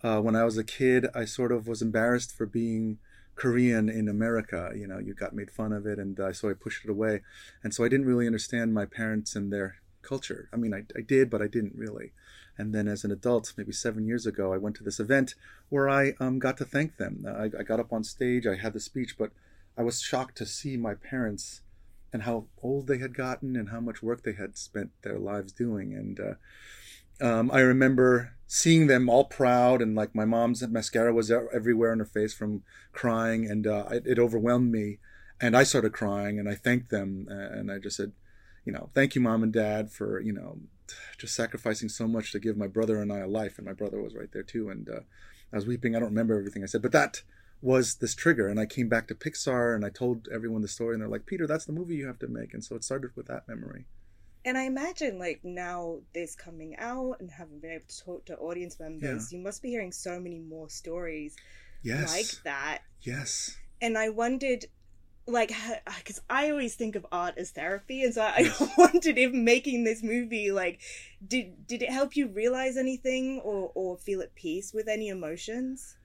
uh, 0.03 0.19
when 0.19 0.35
I 0.35 0.43
was 0.43 0.57
a 0.57 0.63
kid, 0.63 1.07
I 1.15 1.25
sort 1.25 1.51
of 1.51 1.67
was 1.67 1.81
embarrassed 1.81 2.35
for 2.35 2.45
being 2.45 2.97
Korean 3.35 3.87
in 3.87 4.09
America. 4.09 4.71
You 4.75 4.87
know, 4.87 4.99
you 4.99 5.13
got 5.13 5.33
made 5.33 5.51
fun 5.51 5.71
of 5.71 5.85
it, 5.85 5.99
and 5.99 6.19
uh, 6.19 6.33
so 6.33 6.49
I 6.49 6.53
pushed 6.53 6.83
it 6.83 6.91
away. 6.91 7.21
And 7.63 7.73
so 7.73 7.83
I 7.83 7.89
didn't 7.89 8.07
really 8.07 8.27
understand 8.27 8.73
my 8.73 8.85
parents 8.85 9.35
and 9.35 9.53
their 9.53 9.77
culture. 10.01 10.49
I 10.51 10.57
mean, 10.57 10.73
I, 10.73 10.83
I 10.95 11.01
did, 11.01 11.29
but 11.29 11.41
I 11.41 11.47
didn't 11.47 11.75
really. 11.75 12.13
And 12.57 12.73
then 12.73 12.87
as 12.87 13.03
an 13.03 13.11
adult, 13.11 13.53
maybe 13.57 13.71
seven 13.71 14.07
years 14.07 14.25
ago, 14.25 14.53
I 14.53 14.57
went 14.57 14.75
to 14.77 14.83
this 14.83 14.99
event 14.99 15.35
where 15.69 15.89
I 15.89 16.13
um, 16.19 16.39
got 16.39 16.57
to 16.57 16.65
thank 16.65 16.97
them. 16.97 17.25
I, 17.27 17.45
I 17.59 17.63
got 17.63 17.79
up 17.79 17.93
on 17.93 18.03
stage, 18.03 18.47
I 18.47 18.55
had 18.55 18.73
the 18.73 18.79
speech, 18.79 19.15
but 19.17 19.31
I 19.77 19.83
was 19.83 20.01
shocked 20.01 20.37
to 20.37 20.45
see 20.45 20.75
my 20.75 20.95
parents 20.95 21.61
and 22.11 22.23
how 22.23 22.45
old 22.63 22.87
they 22.87 22.97
had 22.97 23.15
gotten 23.15 23.55
and 23.55 23.69
how 23.69 23.79
much 23.79 24.01
work 24.01 24.23
they 24.23 24.33
had 24.33 24.57
spent 24.57 24.91
their 25.03 25.19
lives 25.19 25.51
doing. 25.51 25.93
And 25.93 26.19
uh, 26.19 27.25
um, 27.25 27.51
I 27.51 27.59
remember 27.59 28.33
seeing 28.47 28.87
them 28.87 29.09
all 29.09 29.25
proud 29.25 29.81
and 29.81 29.93
like 29.93 30.15
my 30.15 30.25
mom's 30.25 30.65
mascara 30.67 31.13
was 31.13 31.29
everywhere 31.29 31.91
on 31.91 31.99
her 31.99 32.05
face 32.05 32.33
from 32.33 32.63
crying, 32.93 33.49
and 33.49 33.67
uh, 33.67 33.85
it, 33.91 34.03
it 34.07 34.19
overwhelmed 34.19 34.71
me. 34.71 34.99
And 35.39 35.55
I 35.55 35.63
started 35.63 35.93
crying, 35.93 36.39
and 36.39 36.49
I 36.49 36.55
thanked 36.55 36.89
them, 36.89 37.27
and 37.29 37.71
I 37.71 37.77
just 37.77 37.97
said, 37.97 38.13
you 38.65 38.73
know, 38.73 38.89
thank 38.95 39.13
you, 39.13 39.21
mom 39.21 39.43
and 39.43 39.53
dad, 39.53 39.91
for 39.91 40.19
you 40.19 40.33
know, 40.33 40.57
just 41.17 41.35
sacrificing 41.35 41.89
so 41.89 42.07
much 42.07 42.31
to 42.31 42.39
give 42.39 42.57
my 42.57 42.67
brother 42.67 43.01
and 43.01 43.11
I 43.11 43.19
a 43.19 43.27
life. 43.27 43.57
And 43.57 43.65
my 43.67 43.73
brother 43.73 44.01
was 44.01 44.15
right 44.15 44.31
there 44.31 44.43
too, 44.43 44.69
and 44.69 44.89
uh, 44.89 44.99
I 45.51 45.55
was 45.55 45.65
weeping. 45.67 45.95
I 45.95 45.99
don't 45.99 46.09
remember 46.09 46.37
everything 46.37 46.63
I 46.63 46.67
said, 46.67 46.81
but 46.81 46.91
that 46.91 47.21
was 47.61 47.95
this 47.95 48.13
trigger. 48.13 48.47
And 48.47 48.59
I 48.59 48.65
came 48.65 48.87
back 48.89 49.07
to 49.07 49.15
Pixar, 49.15 49.75
and 49.75 49.85
I 49.85 49.89
told 49.89 50.27
everyone 50.33 50.61
the 50.61 50.67
story, 50.67 50.93
and 50.93 51.01
they're 51.01 51.09
like, 51.09 51.25
Peter, 51.25 51.47
that's 51.47 51.65
the 51.65 51.73
movie 51.73 51.95
you 51.95 52.07
have 52.07 52.19
to 52.19 52.27
make. 52.27 52.53
And 52.53 52.63
so 52.63 52.75
it 52.75 52.83
started 52.83 53.11
with 53.15 53.27
that 53.27 53.47
memory. 53.47 53.85
And 54.45 54.57
I 54.57 54.63
imagine, 54.63 55.19
like, 55.19 55.41
now 55.43 55.99
this 56.13 56.35
coming 56.35 56.75
out 56.77 57.17
and 57.19 57.29
having 57.29 57.59
been 57.59 57.71
able 57.71 57.85
to 57.87 58.05
talk 58.05 58.25
to 58.27 58.37
audience 58.37 58.79
members, 58.79 59.33
you 59.33 59.39
must 59.39 59.61
be 59.61 59.69
hearing 59.69 59.91
so 59.91 60.19
many 60.19 60.39
more 60.39 60.69
stories 60.69 61.35
Yes. 61.83 62.15
like 62.15 62.43
that. 62.43 62.79
Yes. 63.01 63.57
And 63.81 63.97
I 63.97 64.09
wondered, 64.09 64.65
like 65.27 65.51
because 65.97 66.21
i 66.29 66.49
always 66.49 66.75
think 66.75 66.95
of 66.95 67.05
art 67.11 67.37
as 67.37 67.51
therapy 67.51 68.01
and 68.03 68.13
so 68.13 68.21
i 68.21 68.49
wondered 68.77 69.17
if 69.17 69.31
making 69.33 69.83
this 69.83 70.01
movie 70.01 70.51
like 70.51 70.79
did 71.25 71.67
did 71.67 71.81
it 71.81 71.91
help 71.91 72.15
you 72.15 72.27
realize 72.27 72.77
anything 72.77 73.39
or 73.43 73.71
or 73.75 73.97
feel 73.97 74.21
at 74.21 74.35
peace 74.35 74.73
with 74.73 74.87
any 74.87 75.09
emotions? 75.09 75.97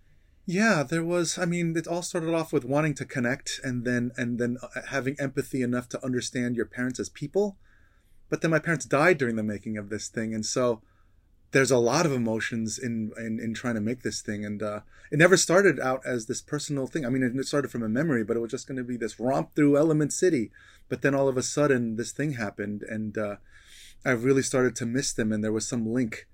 Yeah 0.45 0.83
there 0.83 1.05
was 1.05 1.39
i 1.39 1.45
mean 1.45 1.77
it 1.77 1.87
all 1.87 2.03
started 2.03 2.35
off 2.35 2.53
with 2.53 2.65
wanting 2.65 2.95
to 2.95 3.05
connect 3.05 3.61
and 3.63 3.85
then 3.85 4.11
and 4.17 4.39
then 4.39 4.59
uh, 4.63 4.81
having 4.89 5.17
empathy 5.21 5.63
enough 5.63 5.89
to 5.91 6.05
understand 6.05 6.57
your 6.57 6.67
parents 6.67 6.99
as 6.99 7.09
people. 7.09 7.59
But 8.29 8.41
then 8.41 8.51
my 8.51 8.59
parents 8.59 8.87
died 8.87 9.19
during 9.19 9.37
the 9.37 9.43
making 9.43 9.77
of 9.77 9.91
this 9.91 10.09
thing 10.09 10.35
and 10.35 10.45
so 10.45 10.83
there's 11.53 11.71
a 11.71 11.79
lot 11.79 12.05
of 12.05 12.13
emotions 12.13 12.79
in 12.79 13.13
in, 13.17 13.39
in 13.39 13.55
trying 13.55 13.75
to 13.75 13.81
make 13.81 14.03
this 14.03 14.21
thing 14.21 14.45
and 14.45 14.63
uh, 14.63 14.81
it 15.11 15.19
never 15.19 15.37
started 15.37 15.79
out 15.79 16.03
as 16.05 16.27
this 16.27 16.43
personal 16.43 16.87
thing. 16.87 17.07
I 17.07 17.11
mean 17.11 17.23
it 17.23 17.47
started 17.47 17.71
from 17.71 17.83
a 17.83 17.89
memory 17.89 18.25
but 18.25 18.37
it 18.37 18.41
was 18.41 18.51
just 18.51 18.67
going 18.67 18.79
to 18.79 18.85
be 18.85 18.97
this 18.97 19.21
romp 19.21 19.55
through 19.55 19.77
element 19.77 20.13
city. 20.13 20.51
But 20.89 21.03
then 21.03 21.15
all 21.15 21.29
of 21.29 21.37
a 21.37 21.43
sudden 21.43 21.97
this 21.97 22.13
thing 22.13 22.33
happened 22.33 22.83
and 22.83 23.17
uh, 23.17 23.37
i 24.05 24.11
really 24.11 24.43
started 24.43 24.75
to 24.77 24.87
miss 24.87 25.13
them 25.13 25.33
and 25.33 25.45
there 25.45 25.53
was 25.53 25.69
some 25.69 25.87
link 25.87 26.27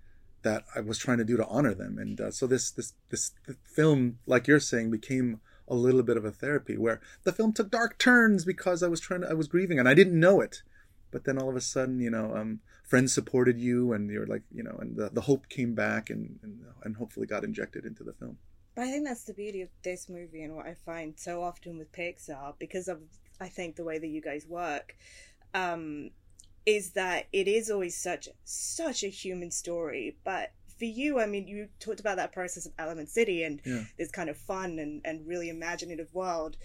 that 0.42 0.64
i 0.74 0.80
was 0.80 0.98
trying 0.98 1.18
to 1.18 1.24
do 1.24 1.36
to 1.36 1.46
honor 1.46 1.74
them. 1.74 1.98
And 1.98 2.20
uh, 2.20 2.30
so 2.30 2.46
this 2.46 2.70
this 2.70 2.94
this 3.10 3.32
film 3.64 4.18
like 4.26 4.46
you're 4.46 4.60
saying 4.60 4.90
became 4.90 5.40
a 5.70 5.74
little 5.74 6.02
bit 6.02 6.16
of 6.16 6.24
a 6.24 6.30
therapy 6.30 6.78
where 6.78 7.00
the 7.24 7.32
film 7.32 7.52
took 7.52 7.70
dark 7.70 7.98
turns 7.98 8.44
because 8.44 8.82
i 8.82 8.88
was 8.88 9.00
trying 9.00 9.20
to 9.20 9.28
i 9.28 9.34
was 9.34 9.48
grieving 9.48 9.78
and 9.78 9.86
i 9.86 9.92
didn't 9.92 10.18
know 10.18 10.40
it 10.40 10.62
but 11.10 11.24
then 11.24 11.38
all 11.38 11.48
of 11.48 11.56
a 11.56 11.60
sudden 11.60 12.00
you 12.00 12.10
know 12.10 12.34
um, 12.36 12.60
friends 12.84 13.12
supported 13.12 13.60
you 13.60 13.92
and 13.92 14.10
you're 14.10 14.26
like 14.26 14.42
you 14.52 14.62
know 14.62 14.76
and 14.80 14.96
the, 14.96 15.10
the 15.10 15.22
hope 15.22 15.48
came 15.48 15.74
back 15.74 16.10
and, 16.10 16.38
and 16.42 16.60
and 16.84 16.96
hopefully 16.96 17.26
got 17.26 17.44
injected 17.44 17.84
into 17.84 18.04
the 18.04 18.12
film. 18.12 18.38
But 18.74 18.84
i 18.84 18.90
think 18.90 19.06
that's 19.06 19.24
the 19.24 19.34
beauty 19.34 19.62
of 19.62 19.68
this 19.82 20.08
movie 20.08 20.42
and 20.42 20.54
what 20.54 20.66
i 20.66 20.74
find 20.74 21.14
so 21.18 21.42
often 21.42 21.78
with 21.78 21.90
pixar 21.92 22.54
because 22.58 22.86
of 22.88 23.00
i 23.40 23.48
think 23.48 23.76
the 23.76 23.84
way 23.84 23.98
that 23.98 24.06
you 24.08 24.20
guys 24.20 24.46
work 24.46 24.94
um, 25.54 26.10
is 26.68 26.90
that 26.90 27.26
it 27.32 27.48
is 27.48 27.70
always 27.70 27.96
such 27.96 28.28
such 28.44 29.02
a 29.02 29.08
human 29.08 29.50
story. 29.50 30.16
But 30.22 30.52
for 30.78 30.84
you 30.84 31.18
i 31.18 31.26
mean 31.26 31.48
you 31.48 31.68
talked 31.80 31.98
about 31.98 32.18
that 32.18 32.30
process 32.30 32.64
of 32.64 32.72
element 32.78 33.08
city 33.08 33.42
and 33.42 33.60
yeah. 33.64 33.82
this 33.98 34.12
kind 34.12 34.30
of 34.30 34.36
fun 34.36 34.78
and, 34.78 35.00
and 35.04 35.26
really 35.26 35.48
imaginative 35.48 36.12
world. 36.14 36.56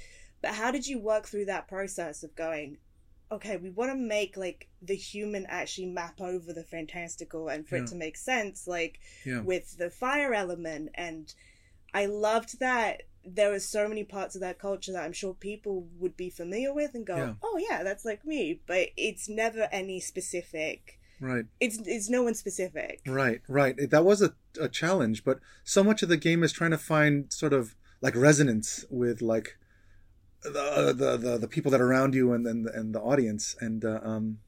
But 0.41 0.55
how 0.55 0.71
did 0.71 0.85
you 0.85 0.99
work 0.99 1.25
through 1.25 1.45
that 1.45 1.69
process 1.69 2.21
of 2.21 2.35
going 2.35 2.77
okay, 3.33 3.57
we 3.57 3.69
want 3.69 3.91
to 3.91 3.95
make 3.97 4.37
like 4.37 4.67
the 4.81 4.95
human 4.95 5.45
actually 5.47 5.87
map 5.87 6.19
over 6.21 6.53
the 6.53 6.63
fantastical 6.63 7.49
and 7.49 7.67
for 7.67 7.77
Yeah. 7.77 7.83
it 7.83 7.87
to 7.89 7.95
make 7.95 8.17
sense, 8.17 8.67
like 8.67 8.99
Yeah. 9.25 9.41
with 9.41 9.77
the 9.77 9.89
fire 9.89 10.33
element. 10.33 10.89
And 10.95 11.33
I 11.93 12.05
loved 12.05 12.59
that 12.59 13.03
there 13.25 13.53
are 13.53 13.59
so 13.59 13.87
many 13.87 14.03
parts 14.03 14.35
of 14.35 14.41
that 14.41 14.59
culture 14.59 14.91
that 14.91 15.03
I'm 15.03 15.13
sure 15.13 15.33
people 15.33 15.87
would 15.99 16.17
be 16.17 16.29
familiar 16.29 16.73
with 16.73 16.93
and 16.93 17.05
go, 17.05 17.15
Yeah. 17.17 17.33
oh 17.41 17.57
yeah, 17.69 17.83
that's 17.83 18.03
like 18.05 18.25
me. 18.25 18.59
But 18.67 18.89
it's 18.97 19.29
never 19.29 19.69
any 19.71 19.99
specific. 19.99 20.99
right 21.19 21.45
It's 21.61 21.77
it's 21.85 22.09
no 22.09 22.21
one 22.23 22.33
specific. 22.35 22.99
Right, 23.07 23.41
right. 23.47 23.75
That 23.89 24.03
was 24.03 24.21
a, 24.21 24.33
a 24.59 24.67
challenge, 24.67 25.23
but 25.23 25.39
so 25.63 25.81
much 25.83 26.03
of 26.03 26.09
the 26.09 26.17
game 26.17 26.43
is 26.43 26.51
trying 26.51 26.71
to 26.71 26.77
find 26.77 27.31
sort 27.31 27.53
of 27.53 27.75
like 28.01 28.15
resonance 28.15 28.83
with 28.89 29.21
like 29.21 29.57
the 30.43 30.93
the 30.95 31.17
the, 31.17 31.37
the 31.37 31.47
people 31.47 31.71
that 31.71 31.81
are 31.81 31.87
around 31.87 32.13
you 32.13 32.33
and 32.33 32.45
and, 32.45 32.67
and 32.67 32.93
the 32.93 33.01
audience. 33.01 33.55
And 33.59 33.83
uh, 33.83 33.99
um, 34.03 34.39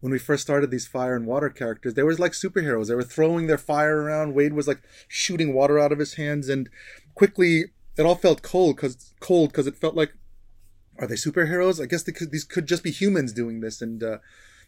when 0.00 0.12
we 0.12 0.18
first 0.18 0.42
started 0.42 0.70
these 0.70 0.86
fire 0.86 1.14
and 1.16 1.26
water 1.26 1.50
characters, 1.50 1.94
they 1.94 2.02
were 2.02 2.14
like 2.14 2.32
superheroes. 2.32 2.88
They 2.88 2.94
were 2.94 3.02
throwing 3.02 3.46
their 3.46 3.58
fire 3.58 4.02
around. 4.02 4.34
Wade 4.34 4.54
was 4.54 4.68
like 4.68 4.82
shooting 5.08 5.54
water 5.54 5.78
out 5.78 5.92
of 5.92 5.98
his 5.98 6.14
hands, 6.14 6.48
and 6.48 6.68
quickly 7.14 7.66
it 7.96 8.06
all 8.06 8.14
felt 8.14 8.42
cold 8.42 8.76
because 8.76 9.12
cold 9.20 9.50
because 9.50 9.66
it 9.66 9.76
felt 9.76 9.94
like 9.94 10.14
are 10.98 11.06
they 11.06 11.14
superheroes? 11.14 11.82
I 11.82 11.86
guess 11.86 12.02
they 12.02 12.12
could, 12.12 12.30
these 12.30 12.44
could 12.44 12.66
just 12.66 12.82
be 12.82 12.90
humans 12.90 13.32
doing 13.32 13.60
this. 13.60 13.80
And 13.80 14.02
uh, 14.02 14.18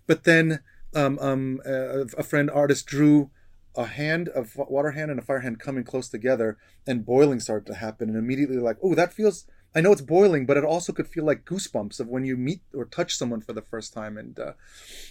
but 0.07 0.25
then 0.25 0.61
um, 0.95 1.19
um, 1.21 1.61
uh, 1.67 2.07
a 2.17 2.23
friend 2.23 2.51
artist 2.51 2.87
drew 2.87 3.31
a 3.75 3.87
hand 3.87 4.29
of 4.29 4.57
water 4.57 4.91
hand 4.93 5.11
and 5.11 5.19
a 5.19 5.23
fire 5.23 5.41
hand 5.41 5.59
coming 5.61 5.85
close 5.85 6.09
together, 6.09 6.59
and 6.87 7.07
boiling 7.07 7.41
started 7.41 7.67
to 7.67 7.75
happen. 7.75 8.09
And 8.09 8.19
immediately, 8.19 8.57
like, 8.57 8.79
oh, 8.83 8.95
that 8.95 9.13
feels. 9.13 9.47
I 9.75 9.81
know 9.81 9.93
it's 9.93 10.03
boiling, 10.03 10.45
but 10.47 10.57
it 10.57 10.65
also 10.65 10.93
could 10.93 11.09
feel 11.09 11.25
like 11.25 11.45
goosebumps 11.45 11.99
of 11.99 12.09
when 12.09 12.25
you 12.25 12.37
meet 12.37 12.61
or 12.75 12.85
touch 12.85 13.17
someone 13.17 13.41
for 13.41 13.53
the 13.53 13.63
first 13.63 13.93
time. 13.95 14.19
And 14.19 14.39
uh, 14.39 14.53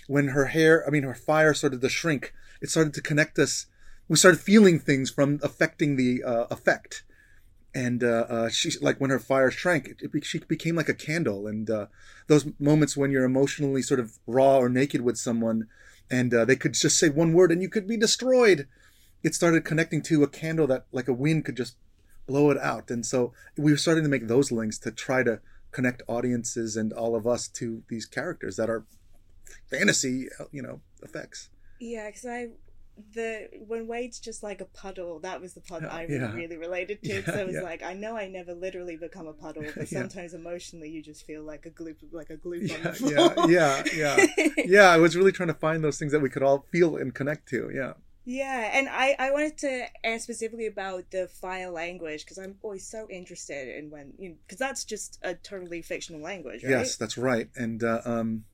when 0.07 0.29
her 0.29 0.45
hair, 0.45 0.85
I 0.85 0.91
mean, 0.91 1.03
her 1.03 1.15
fire 1.15 1.53
started 1.53 1.81
to 1.81 1.89
shrink, 1.89 2.33
it 2.61 2.69
started 2.69 2.93
to 2.93 3.01
connect 3.01 3.39
us. 3.39 3.65
We 4.07 4.17
started 4.17 4.39
feeling 4.39 4.79
things 4.79 5.09
from 5.09 5.39
affecting 5.41 5.95
the 5.95 6.23
uh, 6.23 6.45
effect 6.51 7.03
and 7.73 8.03
uh, 8.03 8.25
uh, 8.29 8.49
she 8.49 8.71
like 8.81 8.99
when 8.99 9.11
her 9.11 9.19
fire 9.19 9.49
shrank, 9.49 9.87
it, 9.87 9.97
it, 10.13 10.25
she 10.25 10.39
became 10.39 10.75
like 10.75 10.89
a 10.89 10.93
candle. 10.93 11.47
And 11.47 11.69
uh, 11.69 11.87
those 12.27 12.47
moments 12.59 12.97
when 12.97 13.11
you're 13.11 13.23
emotionally 13.23 13.81
sort 13.81 13.99
of 13.99 14.19
raw 14.27 14.57
or 14.57 14.69
naked 14.69 15.01
with 15.01 15.17
someone, 15.17 15.67
and 16.09 16.33
uh, 16.33 16.43
they 16.43 16.57
could 16.57 16.73
just 16.73 16.99
say 16.99 17.09
one 17.09 17.33
word 17.33 17.51
and 17.51 17.61
you 17.61 17.69
could 17.69 17.87
be 17.87 17.97
destroyed. 17.97 18.67
It 19.23 19.35
started 19.35 19.63
connecting 19.63 20.01
to 20.03 20.23
a 20.23 20.27
candle 20.27 20.67
that 20.67 20.85
like 20.91 21.07
a 21.07 21.13
wind 21.13 21.45
could 21.45 21.55
just 21.55 21.77
blow 22.31 22.49
it 22.51 22.57
out. 22.57 22.89
And 22.91 23.05
so 23.05 23.33
we 23.57 23.71
were 23.71 23.77
starting 23.77 24.03
to 24.03 24.09
make 24.09 24.27
those 24.27 24.51
links 24.51 24.77
to 24.79 24.91
try 24.91 25.23
to 25.23 25.39
connect 25.71 26.01
audiences 26.07 26.75
and 26.75 26.91
all 26.93 27.15
of 27.15 27.25
us 27.25 27.47
to 27.59 27.83
these 27.89 28.05
characters 28.05 28.55
that 28.57 28.69
are 28.69 28.85
fantasy, 29.69 30.27
you 30.51 30.61
know, 30.61 30.81
effects. 31.01 31.49
Yeah, 31.79 32.07
because 32.07 32.25
I 32.25 32.47
the 33.15 33.47
when 33.67 33.87
Wade's 33.87 34.19
just 34.19 34.43
like 34.43 34.61
a 34.61 34.65
puddle, 34.65 35.19
that 35.19 35.41
was 35.41 35.53
the 35.53 35.61
part 35.61 35.81
that 35.81 35.91
I 35.91 36.03
really, 36.03 36.15
Yeah. 36.15 36.33
really 36.33 36.57
related 36.57 37.01
to. 37.03 37.09
Yeah, 37.09 37.25
so 37.25 37.37
it 37.39 37.47
was 37.47 37.55
yeah. 37.55 37.61
like 37.71 37.81
I 37.83 37.93
know 37.93 38.15
I 38.15 38.27
never 38.27 38.53
literally 38.53 38.97
become 38.97 39.27
a 39.27 39.33
puddle, 39.33 39.63
but 39.75 39.75
Yeah. 39.91 39.99
sometimes 40.01 40.33
emotionally 40.33 40.89
you 40.89 41.01
just 41.01 41.25
feel 41.25 41.43
like 41.43 41.65
a 41.65 41.71
gloop, 41.71 41.95
like 42.11 42.29
a 42.29 42.37
gloop 42.37 42.73
on 42.75 42.83
the 42.83 42.93
floor. 42.93 43.49
yeah, 43.49 43.83
yeah, 43.95 44.25
yeah, 44.37 44.47
yeah. 44.77 44.87
I 44.89 44.97
was 44.97 45.15
really 45.17 45.31
trying 45.31 45.47
to 45.55 45.59
find 45.67 45.83
those 45.83 45.97
things 45.97 46.11
that 46.11 46.19
we 46.21 46.29
could 46.29 46.43
all 46.43 46.65
feel 46.71 46.97
and 46.97 47.13
connect 47.15 47.47
to. 47.49 47.71
Yeah. 47.73 47.93
Yeah, 48.23 48.69
and 48.73 48.87
I, 48.87 49.15
I 49.17 49.31
wanted 49.31 49.57
to 49.59 49.85
ask 50.03 50.23
specifically 50.23 50.67
about 50.67 51.09
the 51.09 51.27
fire 51.27 51.71
language 51.71 52.23
because 52.23 52.37
I'm 52.37 52.57
always 52.61 52.85
so 52.85 53.07
interested 53.09 53.75
in 53.75 53.89
when 53.89 54.13
you 54.19 54.35
because 54.45 54.59
that's 54.59 54.85
just 54.85 55.17
a 55.23 55.33
totally 55.33 55.81
fictional 55.81 56.21
language, 56.21 56.63
right? 56.63 56.69
Yes, 56.69 56.95
that's 56.95 57.17
right. 57.17 57.49
And 57.55 57.83
uh, 57.83 58.01
um, 58.05 58.45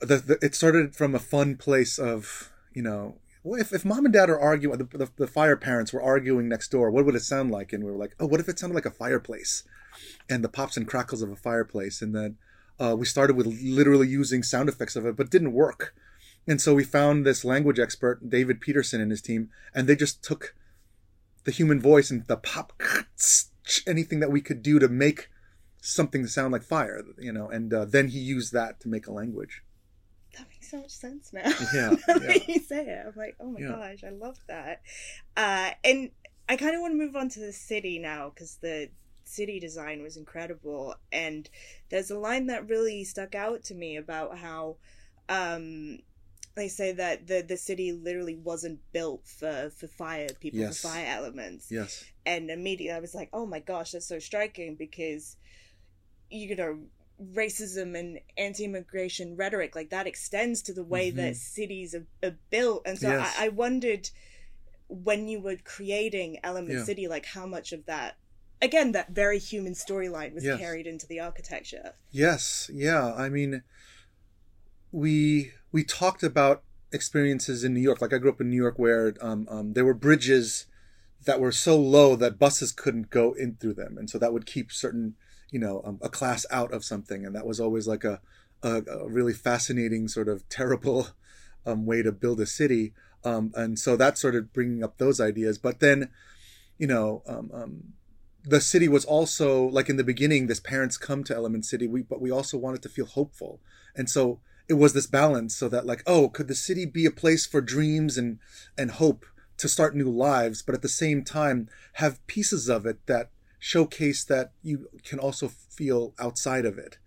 the, 0.00 0.16
the 0.16 0.38
it 0.40 0.54
started 0.54 0.96
from 0.96 1.14
a 1.14 1.18
fun 1.18 1.56
place 1.56 1.98
of 1.98 2.50
you 2.72 2.82
know, 2.82 3.16
well, 3.42 3.60
if 3.60 3.74
if 3.74 3.84
mom 3.84 4.06
and 4.06 4.14
dad 4.14 4.30
are 4.30 4.40
arguing, 4.40 4.78
the, 4.78 4.84
the 4.84 5.10
the 5.16 5.26
fire 5.26 5.56
parents 5.56 5.92
were 5.92 6.02
arguing 6.02 6.48
next 6.48 6.70
door, 6.70 6.90
what 6.90 7.04
would 7.04 7.14
it 7.14 7.20
sound 7.20 7.50
like? 7.50 7.74
And 7.74 7.84
we 7.84 7.90
were 7.90 7.98
like, 7.98 8.14
oh, 8.18 8.26
what 8.26 8.40
if 8.40 8.48
it 8.48 8.58
sounded 8.58 8.74
like 8.74 8.86
a 8.86 8.90
fireplace, 8.90 9.64
and 10.30 10.42
the 10.42 10.48
pops 10.48 10.78
and 10.78 10.88
crackles 10.88 11.20
of 11.20 11.30
a 11.30 11.36
fireplace, 11.36 12.00
and 12.00 12.14
then 12.14 12.38
uh, 12.78 12.96
we 12.96 13.04
started 13.04 13.36
with 13.36 13.46
literally 13.46 14.08
using 14.08 14.42
sound 14.42 14.70
effects 14.70 14.96
of 14.96 15.04
it, 15.04 15.14
but 15.14 15.30
didn't 15.30 15.52
work. 15.52 15.94
And 16.46 16.60
so 16.60 16.74
we 16.74 16.84
found 16.84 17.24
this 17.24 17.44
language 17.44 17.78
expert, 17.78 18.28
David 18.28 18.60
Peterson, 18.60 19.00
and 19.00 19.10
his 19.10 19.22
team, 19.22 19.50
and 19.74 19.86
they 19.86 19.96
just 19.96 20.22
took 20.24 20.54
the 21.44 21.50
human 21.52 21.80
voice 21.80 22.10
and 22.10 22.26
the 22.26 22.36
pop, 22.36 22.72
anything 23.86 24.20
that 24.20 24.30
we 24.30 24.40
could 24.40 24.62
do 24.62 24.78
to 24.78 24.88
make 24.88 25.28
something 25.80 26.26
sound 26.26 26.52
like 26.52 26.62
fire, 26.62 27.02
you 27.18 27.32
know, 27.32 27.48
and 27.48 27.72
uh, 27.72 27.84
then 27.84 28.08
he 28.08 28.18
used 28.18 28.52
that 28.52 28.80
to 28.80 28.88
make 28.88 29.06
a 29.06 29.12
language. 29.12 29.62
That 30.36 30.46
makes 30.48 30.70
so 30.70 30.78
much 30.78 30.90
sense 30.90 31.32
now. 31.32 31.50
Yeah, 31.74 31.90
Now 32.08 32.14
yeah. 32.22 32.38
you 32.46 32.60
say 32.60 32.84
it, 32.86 33.06
I'm 33.06 33.14
like, 33.16 33.36
oh 33.40 33.50
my 33.50 33.60
Yeah. 33.60 33.68
gosh, 33.68 34.04
I 34.04 34.10
love 34.10 34.38
that. 34.48 34.82
Uh, 35.36 35.70
and 35.84 36.10
I 36.48 36.56
kind 36.56 36.74
of 36.74 36.80
want 36.80 36.92
to 36.92 36.98
move 36.98 37.16
on 37.16 37.28
to 37.30 37.40
the 37.40 37.52
city 37.52 37.98
now 37.98 38.30
because 38.30 38.56
the 38.56 38.90
city 39.24 39.58
design 39.60 40.02
was 40.02 40.16
incredible. 40.16 40.94
And 41.10 41.48
there's 41.90 42.10
a 42.10 42.18
line 42.18 42.46
that 42.46 42.68
really 42.68 43.04
stuck 43.04 43.34
out 43.34 43.64
to 43.64 43.74
me 43.74 43.96
about 43.96 44.38
how 44.38 44.76
um, 45.28 46.00
they 46.56 46.68
say 46.68 46.92
that 46.92 47.26
the 47.26 47.42
the 47.42 47.56
city 47.56 47.92
literally 47.92 48.34
wasn't 48.36 48.80
built 48.92 49.26
for 49.26 49.70
for 49.76 49.86
fire 49.86 50.28
people 50.40 50.60
Yes. 50.60 50.80
for 50.80 50.88
fire 50.88 51.06
elements. 51.06 51.70
Yes. 51.70 52.04
And 52.26 52.50
immediately 52.50 52.92
I 52.96 53.00
was 53.00 53.14
like, 53.14 53.30
oh 53.32 53.46
my 53.46 53.60
gosh, 53.60 53.92
that's 53.92 54.06
so 54.06 54.18
striking 54.18 54.74
because 54.74 55.36
you 56.30 56.54
know 56.56 56.78
racism 57.34 57.98
and 57.98 58.18
anti-immigration 58.38 59.36
rhetoric 59.36 59.74
like 59.76 59.90
that 59.90 60.06
extends 60.06 60.62
to 60.62 60.72
the 60.72 60.82
way 60.84 61.10
that 61.10 61.36
cities 61.36 61.94
are, 61.94 62.06
are 62.22 62.36
built 62.50 62.82
and 62.86 62.98
so 62.98 63.08
Mm-hmm. 63.08 63.18
Yes. 63.18 63.34
I, 63.38 63.44
I 63.46 63.48
wondered 63.48 64.08
when 64.88 65.28
you 65.28 65.40
were 65.40 65.56
creating 65.62 66.38
element 66.42 66.78
Yeah. 66.78 66.84
city 66.84 67.06
like 67.08 67.26
how 67.26 67.46
much 67.46 67.72
of 67.72 67.84
that 67.86 68.16
again 68.62 68.92
that 68.92 69.10
very 69.10 69.38
human 69.38 69.74
storyline 69.74 70.32
was 70.34 70.44
Yes. 70.44 70.58
carried 70.58 70.86
into 70.86 71.06
the 71.06 71.20
architecture 71.20 71.92
Yes, 72.10 72.70
yeah. 72.72 73.12
I 73.14 73.28
mean, 73.28 73.62
we 74.92 75.52
we 75.72 75.84
talked 75.84 76.22
about 76.22 76.62
experiences 76.92 77.64
in 77.64 77.74
New 77.74 77.80
York. 77.80 78.00
Like 78.00 78.12
I 78.12 78.18
grew 78.18 78.30
up 78.30 78.40
in 78.40 78.50
New 78.50 78.56
York, 78.56 78.78
where 78.78 79.14
um, 79.20 79.46
um, 79.50 79.72
there 79.74 79.84
were 79.84 79.94
bridges 79.94 80.66
that 81.24 81.40
were 81.40 81.52
so 81.52 81.78
low 81.78 82.16
that 82.16 82.38
buses 82.38 82.72
couldn't 82.72 83.10
go 83.10 83.32
in 83.32 83.56
through 83.56 83.74
them, 83.74 83.96
and 83.98 84.08
so 84.08 84.18
that 84.18 84.32
would 84.32 84.46
keep 84.46 84.72
certain, 84.72 85.14
you 85.50 85.58
know, 85.58 85.82
um, 85.84 85.98
a 86.02 86.08
class 86.08 86.46
out 86.50 86.72
of 86.72 86.84
something, 86.84 87.24
and 87.24 87.34
that 87.34 87.46
was 87.46 87.60
always 87.60 87.86
like 87.86 88.04
a 88.04 88.20
a, 88.62 88.82
a 88.86 89.08
really 89.08 89.32
fascinating 89.32 90.08
sort 90.08 90.28
of 90.28 90.48
terrible 90.48 91.08
um, 91.66 91.86
way 91.86 92.02
to 92.02 92.12
build 92.12 92.40
a 92.40 92.46
city. 92.46 92.92
Um, 93.22 93.52
and 93.54 93.78
so 93.78 93.96
that 93.96 94.16
started 94.16 94.52
bringing 94.52 94.82
up 94.82 94.96
those 94.96 95.20
ideas. 95.20 95.58
But 95.58 95.80
then, 95.80 96.08
you 96.78 96.86
know, 96.86 97.22
um, 97.26 97.92
the 98.42 98.62
city 98.62 98.88
was 98.88 99.04
also 99.04 99.64
like 99.64 99.90
in 99.90 99.96
the 99.96 100.04
beginning, 100.04 100.46
this 100.46 100.60
parents 100.60 100.96
come 100.96 101.22
to 101.24 101.34
Element 101.34 101.66
City, 101.66 101.86
we, 101.86 102.00
but 102.00 102.22
we 102.22 102.30
also 102.30 102.56
wanted 102.56 102.82
to 102.82 102.88
feel 102.88 103.06
hopeful, 103.06 103.60
and 103.94 104.08
so 104.08 104.40
it 104.70 104.78
was 104.78 104.92
this 104.92 105.08
balance, 105.08 105.56
so 105.56 105.68
that 105.68 105.84
like, 105.84 106.04
oh, 106.06 106.28
could 106.28 106.46
the 106.46 106.54
city 106.54 106.86
be 106.86 107.04
a 107.04 107.10
place 107.10 107.44
for 107.44 107.60
dreams 107.60 108.16
and 108.16 108.38
and 108.78 108.92
hope 108.92 109.26
to 109.56 109.68
start 109.68 109.96
new 109.96 110.08
lives, 110.08 110.62
but 110.62 110.76
at 110.76 110.80
the 110.80 110.88
same 110.88 111.24
time 111.24 111.68
have 111.94 112.24
pieces 112.28 112.68
of 112.68 112.86
it 112.86 113.04
that 113.06 113.30
showcase 113.58 114.24
that 114.24 114.52
you 114.62 114.88
can 115.04 115.18
also 115.18 115.48
feel 115.48 116.14
outside 116.20 116.64
of 116.64 116.78
it, 116.78 116.98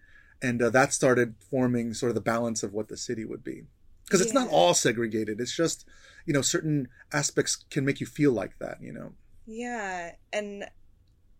and 0.41 0.61
uh, 0.61 0.69
that 0.69 0.91
started 0.91 1.35
forming 1.49 1.93
sort 1.93 2.09
of 2.09 2.15
the 2.15 2.21
balance 2.21 2.63
of 2.63 2.73
what 2.73 2.89
the 2.89 2.97
city 2.97 3.23
would 3.23 3.45
be, 3.45 3.63
because 4.03 4.19
it's 4.19 4.33
not 4.33 4.49
all 4.49 4.73
segregated. 4.73 5.39
It's 5.39 5.55
just 5.55 5.87
you 6.25 6.33
know 6.33 6.41
certain 6.41 6.89
aspects 7.13 7.55
can 7.69 7.85
make 7.85 8.01
you 8.01 8.05
feel 8.05 8.33
like 8.33 8.59
that, 8.59 8.81
you 8.81 8.91
know. 8.91 9.13
Yeah, 9.47 10.11
and 10.33 10.65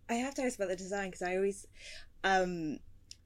I 0.10 0.14
have 0.14 0.36
to 0.36 0.44
ask 0.44 0.56
about 0.58 0.70
the 0.70 0.78
design 0.78 1.08
because 1.10 1.22
I 1.22 1.36
always 1.36 1.68
um 2.24 2.80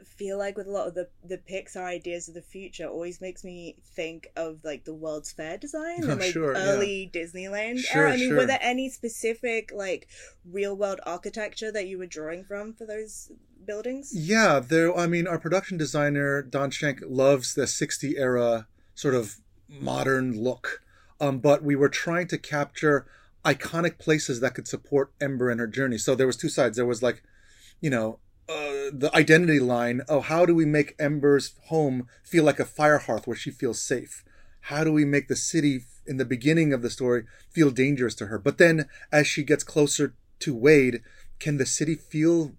feel 0.06 0.38
like 0.38 0.58
with 0.58 0.68
a 0.68 0.72
lot 0.72 0.88
of 0.88 0.94
the 0.96 1.08
the 1.24 1.38
Pixar 1.38 1.84
ideas 1.84 2.28
of 2.28 2.34
the 2.34 2.42
future 2.42 2.86
always 2.88 3.20
makes 3.22 3.44
me 3.44 3.76
think 3.96 4.28
of 4.36 4.60
like 4.64 4.86
the 4.86 4.94
World's 4.94 5.32
Fair 5.32 5.58
design 5.58 6.02
Oh, 6.04 6.10
and 6.12 6.20
like 6.22 6.32
sure, 6.32 6.54
yeah. 6.54 6.60
early 6.60 7.10
Disneyland 7.14 7.80
Sure, 7.80 8.02
era. 8.04 8.14
I 8.14 8.18
mean, 8.18 8.30
sure. 8.30 8.38
were 8.38 8.46
there 8.46 8.60
any 8.62 8.90
specific 8.90 9.72
like 9.74 10.08
real 10.50 10.76
world 10.76 11.00
architecture 11.06 11.72
that 11.72 11.88
you 11.88 11.98
were 11.98 12.06
drawing 12.06 12.44
from 12.44 12.74
for 12.74 12.86
those 12.86 13.32
buildings? 13.66 14.12
Yeah, 14.14 14.60
there. 14.60 14.96
I 14.96 15.08
mean, 15.08 15.28
our 15.28 15.40
production 15.40 15.78
designer 15.78 16.42
Don 16.42 16.72
Shank 16.72 17.02
loves 17.08 17.54
the 17.56 17.68
'60 17.68 18.18
era 18.18 18.68
sort 18.96 19.16
of 19.16 19.38
modern 19.70 20.42
look, 20.42 20.82
um, 21.20 21.40
but 21.40 21.64
we 21.64 21.76
were 21.76 21.90
trying 21.90 22.28
to 22.28 22.38
capture 22.38 23.06
iconic 23.46 23.98
places 24.00 24.40
that 24.42 24.54
could 24.56 24.68
support 24.68 25.12
Ember 25.22 25.50
and 25.50 25.60
her 25.60 25.68
journey. 25.68 25.98
So 25.98 26.16
there 26.16 26.28
was 26.28 26.38
two 26.38 26.50
sides. 26.50 26.78
There 26.78 26.86
was 26.86 27.02
like, 27.04 27.24
you 27.80 27.90
know, 27.90 28.20
uh, 28.50 28.92
the 28.94 29.12
identity 29.14 29.60
line. 29.60 30.02
Oh, 30.08 30.22
how 30.22 30.46
do 30.46 30.56
we 30.56 30.66
make 30.66 30.96
Ember's 31.00 31.54
home 31.66 32.08
feel 32.24 32.44
like 32.44 32.60
a 32.60 32.66
fire 32.66 33.00
hearth 33.00 33.28
where 33.28 33.36
she 33.36 33.52
feels 33.52 33.82
safe? 33.82 34.24
How 34.62 34.84
do 34.84 34.92
we 34.92 35.06
make 35.06 35.28
the 35.28 35.36
city 35.36 35.82
in 36.06 36.18
the 36.18 36.26
beginning 36.26 36.74
of 36.74 36.82
the 36.82 36.90
story 36.90 37.24
feel 37.50 37.72
dangerous 37.72 38.16
to 38.16 38.28
her? 38.28 38.40
But 38.40 38.58
then 38.58 38.88
as 39.12 39.28
she 39.28 39.44
gets 39.44 39.64
closer 39.64 40.16
to 40.40 40.56
Wade, 40.56 41.02
can 41.40 41.58
the 41.58 41.66
city 41.66 41.96
feel 41.96 42.54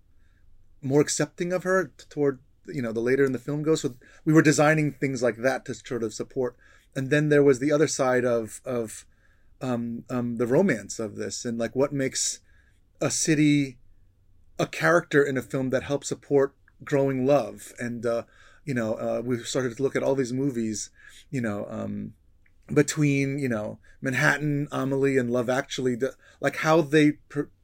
more 0.83 1.00
accepting 1.00 1.52
of 1.52 1.64
her 1.64 1.92
toward 2.09 2.40
you 2.66 2.83
know 2.83 2.92
the 2.92 3.00
later 3.00 3.25
in 3.25 3.33
the 3.33 3.38
film 3.38 3.62
goes 3.62 3.80
so 3.80 3.95
we 4.25 4.33
were 4.33 4.42
designing 4.42 4.92
things 4.92 5.23
like 5.23 5.37
that 5.38 5.64
to 5.64 5.75
sort 5.75 6.02
of 6.02 6.14
support 6.14 6.54
and 6.95 7.11
then 7.11 7.28
there 7.28 7.42
was 7.42 7.59
the 7.59 7.73
other 7.73 7.88
side 7.88 8.25
of 8.25 8.61
of 8.64 9.04
um, 9.61 10.04
um, 10.09 10.37
the 10.37 10.47
romance 10.47 11.00
of 11.00 11.16
this 11.16 11.45
and 11.45 11.59
like 11.59 11.75
what 11.75 11.92
makes 11.92 12.40
a 13.00 13.11
city 13.11 13.78
a 14.58 14.66
character 14.66 15.22
in 15.22 15.36
a 15.36 15.42
film 15.42 15.70
that 15.70 15.84
helps 15.84 16.08
support 16.08 16.54
growing 16.84 17.26
love 17.26 17.72
and 17.78 18.06
uh, 18.06 18.22
you 18.64 18.74
know 18.74 18.94
uh, 18.94 19.22
we 19.24 19.38
started 19.38 19.76
to 19.76 19.82
look 19.82 19.96
at 19.96 20.02
all 20.02 20.14
these 20.14 20.32
movies 20.32 20.90
you 21.30 21.40
know 21.40 21.66
um, 21.68 22.14
between 22.72 23.38
you 23.38 23.48
know 23.48 23.78
Manhattan, 24.00 24.68
Amelie, 24.70 25.18
and 25.18 25.30
Love 25.30 25.48
Actually, 25.48 25.96
the, 25.96 26.14
like 26.40 26.56
how 26.56 26.80
they 26.80 27.14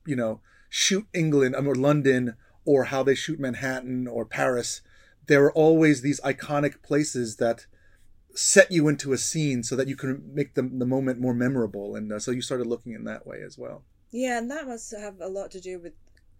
you 0.06 0.16
know 0.16 0.40
shoot 0.68 1.06
England 1.12 1.54
um, 1.54 1.68
or 1.68 1.74
London 1.74 2.36
or 2.64 2.84
how 2.84 3.02
they 3.02 3.14
shoot 3.14 3.38
Manhattan 3.38 4.06
or 4.08 4.24
Paris. 4.24 4.80
There 5.26 5.44
are 5.44 5.52
always 5.52 6.02
these 6.02 6.20
iconic 6.20 6.82
places 6.82 7.36
that 7.36 7.66
set 8.34 8.70
you 8.70 8.88
into 8.88 9.12
a 9.12 9.18
scene 9.18 9.62
so 9.62 9.76
that 9.76 9.86
you 9.86 9.96
can 9.96 10.30
make 10.34 10.54
the, 10.54 10.62
the 10.62 10.86
moment 10.86 11.20
more 11.20 11.34
memorable, 11.34 11.94
and 11.94 12.12
uh, 12.12 12.18
so 12.18 12.30
you 12.30 12.42
started 12.42 12.66
looking 12.66 12.92
in 12.92 13.04
that 13.04 13.26
way 13.26 13.42
as 13.42 13.56
well. 13.56 13.84
Yeah, 14.10 14.38
and 14.38 14.50
that 14.50 14.66
must 14.66 14.92
have 14.96 15.20
a 15.20 15.28
lot 15.28 15.50
to 15.52 15.60
do 15.60 15.78
with 15.78 15.92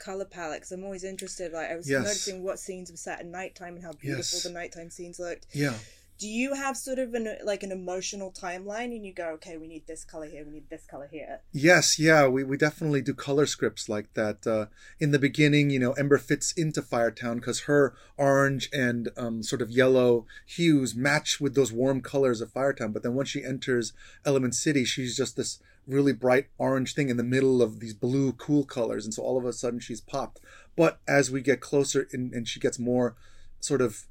color 0.04 0.25
palette. 0.25 0.58
Because 0.61 0.73
I'm 0.73 0.84
always 0.84 1.04
interested. 1.04 1.52
Like 1.52 1.71
I 1.71 1.76
was 1.76 1.88
Yes. 1.88 2.02
noticing 2.04 2.43
what 2.43 2.58
scenes 2.58 2.90
were 2.90 2.97
set 2.97 3.21
at 3.21 3.26
nighttime 3.26 3.75
and 3.76 3.84
how 3.84 3.93
beautiful 3.93 4.36
Yes. 4.36 4.43
the 4.43 4.50
nighttime 4.50 4.90
scenes 4.90 5.19
looked. 5.19 5.47
Yeah. 5.52 5.75
Do 6.17 6.28
you 6.28 6.54
have 6.54 6.76
sort 6.76 7.00
of 7.00 7.12
an 7.14 7.38
like 7.43 7.64
an 7.64 7.73
emotional 7.73 8.30
timeline, 8.30 8.95
and 8.95 9.04
you 9.04 9.12
go, 9.12 9.30
okay, 9.30 9.56
we 9.56 9.67
need 9.67 9.88
this 9.88 10.04
color 10.04 10.26
here, 10.26 10.45
we 10.45 10.52
need 10.52 10.71
this 10.71 10.86
color 10.86 11.08
here. 11.10 11.40
Yes, 11.52 11.99
yeah, 11.99 12.28
we, 12.28 12.45
we 12.45 12.56
definitely 12.56 13.02
do 13.02 13.12
color 13.14 13.47
scripts 13.47 13.88
like 13.88 14.14
that. 14.14 14.47
Uh, 14.47 14.67
in 15.00 15.10
the 15.10 15.19
beginning, 15.19 15.71
you 15.71 15.80
know, 15.80 15.93
Ember 15.95 16.19
fits 16.19 16.52
into 16.52 16.82
Firetown 16.82 17.36
because 17.40 17.62
her 17.62 17.95
orange 18.17 18.69
and 18.73 19.08
um, 19.17 19.43
sort 19.43 19.60
of 19.60 19.73
yellow 19.73 20.25
hues 20.47 20.95
match 20.95 21.40
with 21.40 21.56
those 21.56 21.73
warm 21.73 22.00
colors 22.00 22.40
of 22.40 22.52
Firetown. 22.52 22.93
But 22.93 23.02
then 23.02 23.14
once 23.14 23.30
she 23.30 23.43
enters 23.43 23.93
Element 24.25 24.54
City, 24.54 24.84
she's 24.84 25.17
just 25.17 25.34
this 25.36 25.58
really 25.86 26.12
bright 26.12 26.47
orange 26.58 26.94
thing 26.94 27.08
in 27.08 27.16
the 27.16 27.23
middle 27.23 27.62
of 27.62 27.80
these 27.80 27.94
blue, 27.94 28.32
cool 28.32 28.64
colors. 28.64 29.04
And 29.04 29.12
so 29.12 29.23
all 29.23 29.38
of 29.38 29.44
a 29.44 29.52
sudden 29.52 29.80
she's 29.80 30.00
popped. 30.00 30.40
But 30.76 31.00
as 31.06 31.30
we 31.30 31.40
get 31.40 31.60
closer 31.60 32.08
and, 32.12 32.32
and 32.32 32.49
she 32.49 32.60
gets 32.60 32.78
more 32.78 33.16
sort 33.60 33.80
of 33.80 34.06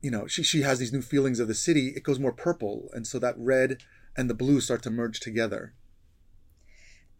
you 0.00 0.10
know 0.10 0.26
she 0.26 0.42
she 0.42 0.62
has 0.62 0.78
these 0.78 0.92
new 0.92 1.02
feelings 1.02 1.40
of 1.40 1.48
the 1.48 1.54
city 1.54 1.88
it 1.88 2.04
goes 2.04 2.18
more 2.20 2.32
purple 2.32 2.88
and 2.92 3.06
so 3.06 3.18
that 3.18 3.34
red 3.36 3.82
and 4.16 4.30
the 4.30 4.34
blue 4.34 4.60
start 4.60 4.80
to 4.80 4.90
merge 4.90 5.20
together 5.20 5.74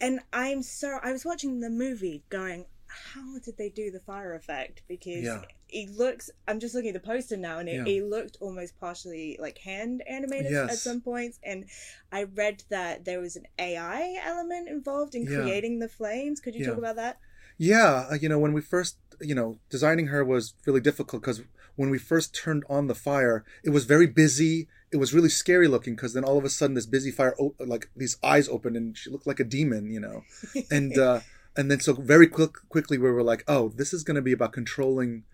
And 0.01 0.21
I'm 0.33 0.63
so 0.63 0.99
I 1.03 1.13
was 1.13 1.25
watching 1.25 1.61
the 1.61 1.71
movie, 1.71 2.23
going, 2.29 2.67
how 2.89 3.39
did 3.45 3.57
they 3.57 3.69
do 3.69 3.91
the 3.91 4.01
fire 4.01 4.35
effect? 4.35 4.83
Because 4.89 5.25
Yeah. 5.25 5.43
it 5.69 5.91
looks. 5.91 6.31
I'm 6.47 6.59
just 6.61 6.75
looking 6.75 6.91
at 6.91 6.95
the 6.95 7.07
poster 7.07 7.37
now, 7.37 7.59
and 7.59 7.69
it, 7.69 7.75
Yeah. 7.87 7.87
it 7.87 8.05
looked 8.05 8.37
almost 8.41 8.79
partially 8.81 9.37
like 9.41 9.59
hand 9.59 10.03
animated 10.09 10.53
at 10.53 10.79
some 10.79 11.01
points. 11.01 11.39
And 11.43 11.67
I 12.11 12.25
read 12.25 12.65
that 12.71 13.05
there 13.05 13.21
was 13.21 13.37
an 13.37 13.47
AI 13.59 14.19
element 14.25 14.69
involved 14.69 15.15
in 15.15 15.25
Yeah. 15.27 15.37
creating 15.43 15.79
the 15.79 15.89
flames. 15.89 16.41
Could 16.41 16.55
you 16.55 16.65
talk 16.65 16.79
about 16.79 16.97
that? 16.97 17.19
yeah 17.61 18.07
uh, 18.13 18.15
you 18.15 18.29
know 18.29 18.39
when 18.39 18.53
we 18.53 18.61
first 18.61 18.99
you 19.21 19.35
know 19.35 19.59
designing 19.69 20.07
her 20.07 20.25
was 20.25 20.55
really 20.65 20.81
difficult 20.81 21.21
because 21.21 21.43
when 21.75 21.91
we 21.91 21.99
first 21.99 22.33
turned 22.33 22.63
on 22.71 22.87
the 22.87 22.95
fire 22.95 23.45
it 23.65 23.71
was 23.71 23.85
very 23.85 24.07
busy 24.07 24.69
it 24.93 24.97
was 24.97 25.13
really 25.13 25.29
scary 25.29 25.67
looking 25.67 25.97
because 25.97 26.13
then 26.13 26.23
all 26.23 26.39
of 26.39 26.45
a 26.45 26.49
sudden 26.49 26.75
this 26.75 26.87
busy 26.87 27.11
fire 27.11 27.35
like 27.59 27.91
these 27.97 28.17
eyes 28.23 28.49
opened 28.49 28.77
and 28.77 28.97
she 28.97 29.11
looked 29.11 29.27
like 29.27 29.41
a 29.41 29.45
demon 29.45 29.91
you 29.91 29.99
know 29.99 30.23
and 30.71 30.97
uh 30.97 31.19
and 31.59 31.71
then 31.71 31.81
so 31.81 31.93
very 31.93 32.27
quick, 32.27 32.53
quickly 32.71 32.97
we 32.97 33.11
were 33.11 33.23
like 33.23 33.45
oh 33.47 33.69
this 33.69 33.93
is 33.93 34.03
going 34.03 34.15
to 34.15 34.23
be 34.23 34.33
about 34.33 34.53
controlling 34.53 35.25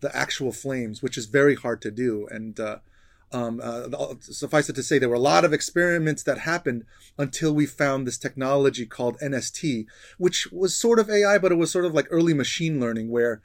the 0.00 0.14
actual 0.16 0.52
flames 0.52 1.02
which 1.02 1.18
is 1.18 1.26
very 1.26 1.54
hard 1.54 1.82
to 1.82 1.90
do. 1.90 2.26
And 2.30 2.58
uh 2.58 2.78
um, 3.32 3.60
uh, 3.62 3.88
suffice 4.20 4.68
it 4.68 4.74
to 4.74 4.82
say, 4.82 4.98
there 4.98 5.08
were 5.08 5.14
a 5.14 5.20
lot 5.20 5.44
of 5.44 5.52
experiments 5.52 6.22
that 6.24 6.38
happened 6.38 6.84
until 7.18 7.54
we 7.54 7.66
found 7.66 8.06
this 8.06 8.18
technology 8.18 8.86
called 8.86 9.18
NST, 9.20 9.86
which 10.18 10.48
was 10.52 10.76
sort 10.76 10.98
of 10.98 11.08
AI, 11.08 11.38
but 11.38 11.52
it 11.52 11.56
was 11.56 11.70
sort 11.70 11.84
of 11.84 11.94
like 11.94 12.06
early 12.10 12.34
machine 12.34 12.78
learning, 12.78 13.10
where 13.10 13.40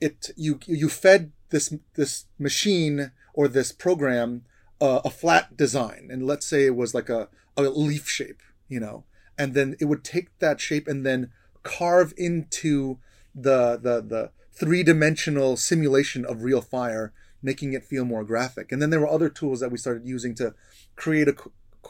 it 0.00 0.30
you 0.36 0.60
you 0.66 0.88
fed 0.88 1.32
this 1.50 1.74
this 1.94 2.26
machine 2.38 3.12
or 3.34 3.48
this 3.48 3.72
program 3.72 4.44
uh, 4.80 5.00
a 5.04 5.10
flat 5.10 5.56
design, 5.56 6.08
and 6.10 6.26
let's 6.26 6.46
say 6.46 6.66
it 6.66 6.76
was 6.76 6.94
like 6.94 7.08
a, 7.08 7.28
a 7.56 7.62
leaf 7.62 8.08
shape, 8.08 8.42
you 8.68 8.78
know, 8.78 9.04
and 9.38 9.54
then 9.54 9.76
it 9.80 9.86
would 9.86 10.04
take 10.04 10.38
that 10.38 10.60
shape 10.60 10.86
and 10.86 11.04
then 11.04 11.30
carve 11.66 12.12
into 12.16 12.98
the 13.34 13.76
the 13.76 14.00
the 14.00 14.30
three 14.52 14.82
dimensional 14.82 15.56
simulation 15.56 16.24
of 16.24 16.42
real 16.42 16.62
fire 16.62 17.12
making 17.42 17.74
it 17.74 17.84
feel 17.84 18.04
more 18.04 18.24
graphic. 18.24 18.72
And 18.72 18.80
then 18.80 18.90
there 18.90 19.00
were 19.00 19.08
other 19.08 19.28
tools 19.28 19.60
that 19.60 19.70
we 19.70 19.78
started 19.78 20.06
using 20.06 20.34
to 20.36 20.54
create 20.96 21.28
a 21.28 21.34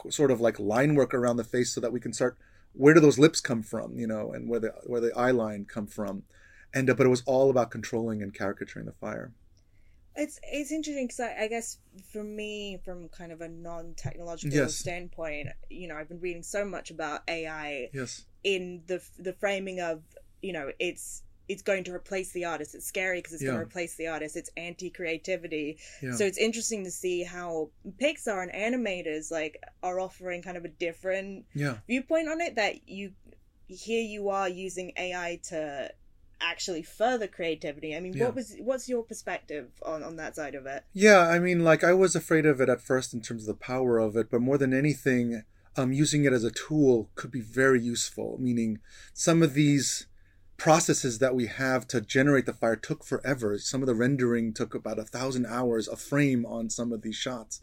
sort 0.09 0.29
of 0.29 0.41
like 0.41 0.59
line 0.59 0.93
work 0.95 1.13
around 1.13 1.37
the 1.37 1.43
face 1.43 1.73
so 1.73 1.81
that 1.81 1.93
we 1.93 1.99
can 1.99 2.13
start 2.13 2.37
where 2.73 2.93
do 2.93 2.99
those 2.99 3.17
lips 3.17 3.41
come 3.41 3.63
from, 3.63 3.97
you 3.97 4.05
know, 4.05 4.31
and 4.33 4.49
where 4.49 4.59
the 4.59 4.73
where 4.85 5.01
the 5.01 5.11
eye 5.15 5.31
line 5.31 5.65
come 5.65 5.87
from. 5.87 6.23
And 6.73 6.89
uh, 6.89 6.93
but 6.93 7.05
it 7.05 7.09
was 7.09 7.23
all 7.25 7.49
about 7.49 7.71
controlling 7.71 8.21
and 8.21 8.33
caricaturing 8.33 8.85
the 8.85 8.91
fire. 8.91 9.33
It's 10.15 10.39
it's 10.43 10.71
interesting 10.71 11.05
because 11.07 11.19
I, 11.19 11.43
I 11.43 11.47
guess 11.47 11.77
for 12.11 12.23
me, 12.23 12.79
from 12.83 13.07
kind 13.09 13.31
of 13.31 13.41
a 13.41 13.47
non-technological 13.47 14.55
Yes. 14.57 14.75
standpoint, 14.75 15.47
you 15.69 15.87
know, 15.87 15.95
I've 15.95 16.09
been 16.09 16.19
reading 16.19 16.43
so 16.43 16.65
much 16.65 16.91
about 16.91 17.21
AI 17.27 17.89
Yes. 17.93 18.25
In 18.43 18.83
the 18.87 19.01
the 19.17 19.33
framing 19.33 19.79
of 19.79 20.01
you 20.41 20.53
know 20.53 20.71
it's 20.79 21.23
it's 21.49 21.61
going 21.61 21.83
to 21.85 21.93
replace 21.93 22.33
the 22.33 22.43
artist. 22.43 22.75
It's 22.75 22.85
scary 22.85 23.19
because 23.19 23.33
it's 23.33 23.43
going 23.43 23.55
to 23.55 23.61
replace 23.63 23.95
the 23.95 24.07
artist. 24.07 24.35
It's 24.35 24.49
anti-creativity. 24.57 25.77
Yeah. 26.01 26.13
So 26.13 26.25
it's 26.25 26.37
interesting 26.37 26.83
to 26.83 26.91
see 26.91 27.23
how 27.23 27.69
Pixar 28.01 28.43
and 28.43 28.51
animators 28.51 29.31
like 29.31 29.57
are 29.81 29.99
offering 29.99 30.41
kind 30.41 30.57
of 30.57 30.65
a 30.65 30.69
different 30.69 31.45
Yeah. 31.53 31.77
viewpoint 31.87 32.27
on 32.27 32.41
it. 32.41 32.55
That 32.55 32.89
you 32.89 33.13
here 33.67 34.01
you 34.03 34.29
are 34.29 34.49
using 34.49 34.91
AI 34.97 35.39
to 35.49 35.91
actually 36.39 36.83
further 36.83 37.27
creativity. 37.27 37.95
I 37.95 37.99
mean, 37.99 38.13
Yeah. 38.13 38.25
what 38.25 38.35
was 38.35 38.55
what's 38.59 38.87
your 38.89 39.03
perspective 39.03 39.69
on 39.83 40.03
on 40.03 40.17
that 40.17 40.35
side 40.35 40.53
of 40.55 40.65
it? 40.65 40.83
Yeah, 40.93 41.19
I 41.19 41.39
mean, 41.39 41.63
like 41.63 41.83
I 41.83 41.93
was 41.93 42.15
afraid 42.15 42.45
of 42.45 42.59
it 42.61 42.67
at 42.69 42.81
first 42.81 43.13
in 43.13 43.21
terms 43.21 43.43
of 43.43 43.47
the 43.47 43.53
power 43.65 43.99
of 43.99 44.15
it, 44.17 44.29
but 44.29 44.41
more 44.41 44.57
than 44.57 44.73
anything, 44.73 45.43
um, 45.77 45.93
using 45.93 46.25
it 46.25 46.33
as 46.33 46.43
a 46.43 46.51
tool 46.51 47.09
could 47.15 47.31
be 47.31 47.41
very 47.41 47.81
useful. 47.81 48.37
Meaning, 48.39 48.79
some 49.13 49.43
of 49.43 49.53
these 49.53 50.07
processes 50.57 51.19
that 51.19 51.35
we 51.35 51.45
have 51.45 51.87
to 51.87 52.01
generate 52.01 52.45
the 52.47 52.53
fire 52.53 52.75
took 52.75 53.03
forever. 53.03 53.57
Some 53.59 53.83
of 53.83 53.87
the 53.87 53.95
rendering 53.95 54.53
took 54.53 54.73
about 54.73 54.99
a 54.99 55.03
thousand 55.03 55.45
hours 55.45 55.87
a 55.87 55.95
frame 55.95 56.45
on 56.45 56.69
some 56.69 56.91
of 56.91 57.03
these 57.03 57.15
shots, 57.15 57.61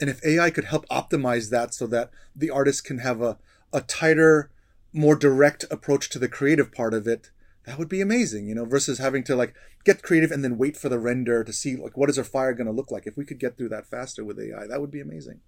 and 0.00 0.10
if 0.10 0.24
AI 0.24 0.50
could 0.50 0.64
help 0.64 0.86
optimize 0.88 1.50
that 1.50 1.72
so 1.72 1.86
that 1.88 2.10
the 2.34 2.50
artist 2.50 2.84
can 2.84 2.98
have 2.98 3.22
a 3.22 3.38
a 3.72 3.80
tighter, 3.80 4.50
more 4.92 5.16
direct 5.16 5.64
approach 5.70 6.10
to 6.10 6.18
the 6.18 6.28
creative 6.28 6.72
part 6.72 6.92
of 6.92 7.06
it, 7.06 7.30
that 7.64 7.78
would 7.78 7.88
be 7.88 8.00
amazing, 8.00 8.48
you 8.48 8.54
know, 8.54 8.64
versus 8.64 8.98
having 8.98 9.24
to 9.24 9.36
like 9.36 9.54
get 9.84 10.02
creative 10.02 10.30
and 10.30 10.44
then 10.44 10.58
wait 10.58 10.76
for 10.76 10.88
the 10.88 10.98
render 10.98 11.42
to 11.44 11.52
see 11.52 11.76
like 11.76 11.96
what 11.96 12.10
is 12.10 12.18
our 12.18 12.24
fire 12.24 12.52
going 12.52 12.66
to 12.66 12.72
look 12.72 12.90
like. 12.90 13.06
If 13.06 13.16
we 13.16 13.24
could 13.24 13.38
get 13.38 13.56
through 13.56 13.70
that 13.70 13.86
faster 13.86 14.24
with 14.24 14.38
AI, 14.38 14.66
that 14.66 14.80
would 14.80 14.90
be 14.90 15.00
amazing. 15.00 15.40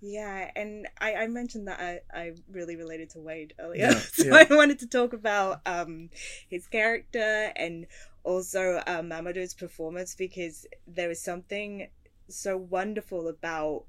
Yeah, 0.00 0.50
and 0.54 0.86
I, 1.00 1.14
I 1.14 1.26
mentioned 1.26 1.66
that 1.66 1.80
I, 1.80 2.00
I 2.16 2.32
really 2.50 2.76
related 2.76 3.10
to 3.10 3.20
Wade 3.20 3.54
earlier. 3.58 3.90
Yeah, 3.90 3.98
so 4.12 4.26
yeah. 4.26 4.44
I 4.48 4.54
wanted 4.54 4.78
to 4.80 4.86
talk 4.86 5.12
about 5.12 5.60
um 5.66 6.10
his 6.48 6.66
character 6.66 7.52
and 7.56 7.86
also 8.22 8.82
uh, 8.86 9.02
Mamoudou's 9.02 9.54
performance 9.54 10.14
because 10.14 10.66
there 10.86 11.10
is 11.10 11.20
something 11.22 11.88
so 12.28 12.56
wonderful 12.56 13.26
about 13.28 13.84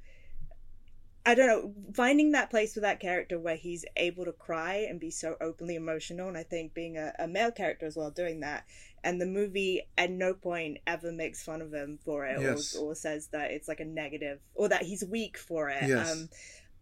I 1.26 1.36
don't 1.36 1.48
know, 1.48 1.74
finding 1.94 2.32
that 2.32 2.50
place 2.50 2.74
for 2.74 2.80
that 2.80 3.00
character 3.00 3.38
where 3.38 3.56
he's 3.58 3.86
able 3.98 4.26
to 4.26 4.32
cry 4.32 4.86
and 4.90 5.00
be 5.00 5.12
so 5.12 5.36
openly 5.42 5.76
emotional, 5.76 6.28
and 6.28 6.38
I 6.38 6.44
think 6.44 6.74
being 6.74 6.98
a, 6.98 7.12
a 7.20 7.28
male 7.28 7.52
character 7.52 7.86
as 7.86 7.96
well 7.96 8.10
doing 8.10 8.40
that. 8.40 8.66
And 9.04 9.20
the 9.22 9.26
movie 9.26 9.82
at 9.98 10.12
no 10.12 10.34
point 10.34 10.80
ever 10.88 11.12
makes 11.12 11.44
fun 11.44 11.62
of 11.62 11.74
him 11.74 12.00
for 12.04 12.26
it 12.26 12.40
Yes. 12.42 12.76
or, 12.76 12.92
or 12.92 12.96
says 12.96 13.28
that 13.28 13.52
it's 13.52 13.68
like 13.68 13.80
a 13.80 13.86
negative 13.86 14.40
or 14.56 14.70
that 14.70 14.84
he's 14.84 15.04
weak 15.06 15.38
for 15.38 15.70
it. 15.70 15.84
Yes. 15.88 16.12
Um, 16.12 16.30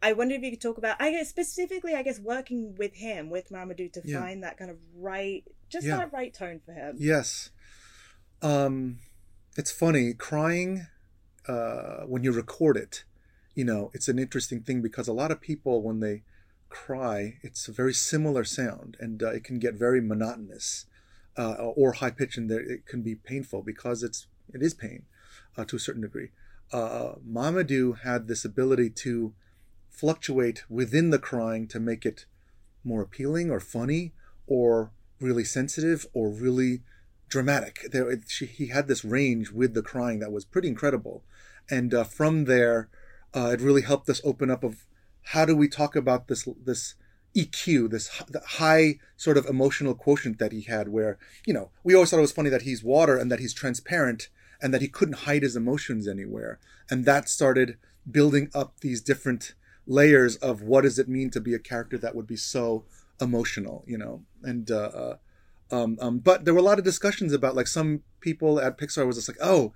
I 0.02 0.14
wonder 0.14 0.36
if 0.36 0.44
you 0.44 0.52
could 0.52 0.62
talk 0.62 0.78
about, 0.78 0.98
I 1.00 1.12
guess, 1.12 1.28
specifically, 1.30 1.96
I 1.96 2.04
guess, 2.04 2.20
working 2.20 2.76
with 2.76 2.94
him, 2.96 3.30
with 3.32 3.50
Mamoudou, 3.50 3.92
to 3.94 4.02
Yeah. 4.06 4.20
find 4.22 4.44
that 4.44 4.58
kind 4.58 4.70
of 4.72 4.78
right, 4.96 5.44
just 5.70 5.86
Yeah. 5.88 5.98
that 5.98 6.14
right 6.14 6.34
tone 6.34 6.62
for 6.64 6.72
him. 6.74 6.96
Yes. 7.00 7.50
Um, 8.42 9.00
it's 9.58 9.72
funny 9.72 10.14
crying 10.14 10.86
uh, 11.48 12.04
when 12.06 12.24
you 12.24 12.32
record 12.32 12.78
it. 12.78 13.04
You 13.58 13.66
know, 13.66 13.90
it's 13.96 14.08
an 14.08 14.20
interesting 14.20 14.62
thing 14.62 14.84
because 14.84 15.08
a 15.08 15.14
lot 15.14 15.32
of 15.32 15.42
people 15.42 15.82
when 15.82 16.00
they 16.00 16.22
cry, 16.70 17.40
it's 17.42 17.68
a 17.68 17.72
very 17.72 17.92
similar 17.92 18.44
sound, 18.44 18.96
and 19.00 19.24
uh, 19.24 19.32
it 19.32 19.44
can 19.44 19.58
get 19.58 19.74
very 19.74 20.00
monotonous 20.00 20.86
uh, 21.36 21.54
or 21.54 21.94
high 21.94 22.12
pitched, 22.12 22.38
and 22.38 22.52
it 22.52 22.86
can 22.86 23.02
be 23.02 23.16
painful 23.16 23.64
because 23.64 24.04
it's 24.04 24.28
it 24.54 24.62
is 24.62 24.76
pain 24.76 25.06
uh, 25.58 25.66
to 25.66 25.76
a 25.76 25.80
certain 25.80 26.04
degree. 26.04 26.30
Uh, 26.72 27.14
Mamoudou 27.28 28.02
had 28.02 28.28
this 28.28 28.46
ability 28.46 28.92
to 28.92 29.34
fluctuate 29.90 30.64
within 30.70 31.10
the 31.10 31.18
crying 31.18 31.68
to 31.70 31.80
make 31.80 32.06
it 32.06 32.28
more 32.84 33.02
appealing 33.02 33.50
or 33.50 33.60
funny 33.60 34.14
or 34.46 34.92
really 35.20 35.44
sensitive 35.44 36.06
or 36.14 36.30
really 36.30 36.84
dramatic. 37.28 37.88
There, 37.92 38.22
she, 38.28 38.46
he 38.46 38.68
had 38.68 38.88
this 38.88 39.04
range 39.04 39.50
with 39.50 39.74
the 39.74 39.82
crying 39.82 40.20
that 40.20 40.32
was 40.32 40.46
pretty 40.46 40.68
incredible, 40.68 41.24
and 41.72 41.92
uh, 41.92 42.04
from 42.04 42.46
there, 42.46 42.88
uh, 43.36 43.52
it 43.54 43.62
really 43.62 43.82
helped 43.82 44.10
us 44.10 44.22
open 44.24 44.50
up 44.50 44.64
of 44.64 44.86
how 45.24 45.46
do 45.46 45.56
we 45.56 45.68
talk 45.68 45.96
about 45.96 46.28
this 46.28 46.48
this 46.64 46.96
EQ, 47.36 47.92
this 47.92 48.10
high 48.46 48.96
sort 49.16 49.38
of 49.38 49.46
emotional 49.46 49.94
quotient 49.94 50.40
that 50.40 50.52
he 50.52 50.62
had, 50.62 50.88
where 50.88 51.18
you 51.46 51.54
know 51.54 51.70
we 51.84 51.94
always 51.94 52.10
thought 52.10 52.18
it 52.18 52.22
was 52.22 52.32
funny 52.32 52.50
that 52.50 52.64
he's 52.64 52.84
water 52.84 53.18
and 53.18 53.32
that 53.32 53.40
he's 53.40 53.54
transparent 53.54 54.30
and 54.62 54.74
that 54.74 54.82
he 54.82 54.88
couldn't 54.88 55.20
hide 55.20 55.44
his 55.44 55.56
emotions 55.56 56.08
anywhere, 56.08 56.60
and 56.90 57.06
that 57.06 57.30
started 57.30 57.78
building 58.10 58.50
up 58.54 58.80
these 58.80 59.02
different 59.02 59.54
layers 59.86 60.36
of 60.38 60.62
what 60.62 60.82
does 60.82 60.98
it 60.98 61.08
mean 61.08 61.30
to 61.30 61.40
be 61.40 61.54
a 61.54 61.60
character 61.60 61.98
that 61.98 62.16
would 62.16 62.28
be 62.28 62.36
so 62.36 62.84
emotional, 63.22 63.84
you 63.88 63.98
know, 63.98 64.24
and 64.44 64.72
uh, 64.72 64.76
uh, 64.76 65.16
um, 65.72 65.98
um, 66.02 66.20
but 66.20 66.46
there 66.46 66.54
were 66.54 66.60
a 66.60 66.64
lot 66.64 66.80
of 66.80 66.86
discussions 66.86 67.34
about 67.34 67.56
like 67.56 67.68
some 67.68 68.04
people 68.20 68.60
at 68.60 68.78
Pixar 68.78 69.06
was 69.06 69.18
just 69.18 69.28
like, 69.28 69.38
oh, 69.42 69.74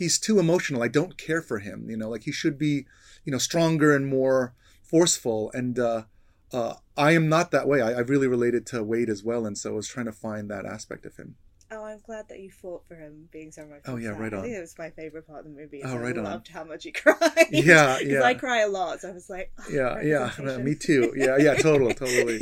he's 0.00 0.18
too 0.18 0.38
emotional. 0.38 0.82
I 0.82 0.88
don't 0.88 1.18
care 1.18 1.42
for 1.42 1.58
him. 1.58 1.88
You 1.90 1.96
know, 1.96 2.08
like 2.08 2.24
he 2.24 2.32
should 2.32 2.58
be, 2.58 2.86
you 3.24 3.30
know, 3.30 3.38
stronger 3.38 3.94
and 3.94 4.06
more 4.06 4.54
forceful. 4.82 5.50
And 5.52 5.78
uh, 5.78 6.04
uh, 6.52 6.74
I 6.96 7.12
am 7.12 7.28
not 7.28 7.50
that 7.50 7.68
way. 7.68 7.82
I, 7.82 7.92
I 7.92 8.00
really 8.00 8.26
related 8.26 8.66
to 8.68 8.82
Wade 8.82 9.10
as 9.10 9.22
well, 9.22 9.46
and 9.46 9.56
so 9.56 9.70
I 9.70 9.74
was 9.74 9.88
trying 9.88 10.06
to 10.06 10.12
find 10.12 10.50
that 10.50 10.64
aspect 10.64 11.04
of 11.04 11.16
him. 11.16 11.36
Oh, 11.72 11.84
I'm 11.84 12.00
glad 12.04 12.28
that 12.30 12.40
you 12.40 12.50
fought 12.50 12.86
for 12.88 12.96
him 12.96 13.28
being 13.30 13.52
so 13.52 13.64
much. 13.64 13.82
Oh, 13.86 13.96
yeah, 13.96 14.08
right 14.10 14.32
on. 14.32 14.40
I 14.40 14.42
think 14.42 14.56
it 14.56 14.60
was 14.60 14.74
my 14.76 14.90
favorite 14.90 15.26
part 15.26 15.40
of 15.40 15.44
the 15.44 15.50
movie. 15.60 15.82
Oh, 15.84 15.94
I 15.94 15.98
right 15.98 16.18
on. 16.18 16.24
loved 16.24 16.48
how 16.48 16.64
much 16.64 16.82
he 16.84 16.90
cried. 16.92 17.18
Yeah, 17.50 17.98
'Cause 17.98 18.02
yeah. 18.06 18.22
I 18.22 18.34
cry 18.34 18.60
a 18.62 18.68
lot, 18.68 19.00
so 19.00 19.08
I 19.10 19.12
was 19.12 19.30
like, 19.30 19.52
oh, 19.60 19.64
Yeah, 19.70 20.00
yeah, 20.02 20.18
representation. 20.24 20.64
me 20.64 20.74
too. 20.74 21.12
Yeah, 21.16 21.36
yeah, 21.38 21.54
totally, 21.62 21.94
totally. 21.94 22.40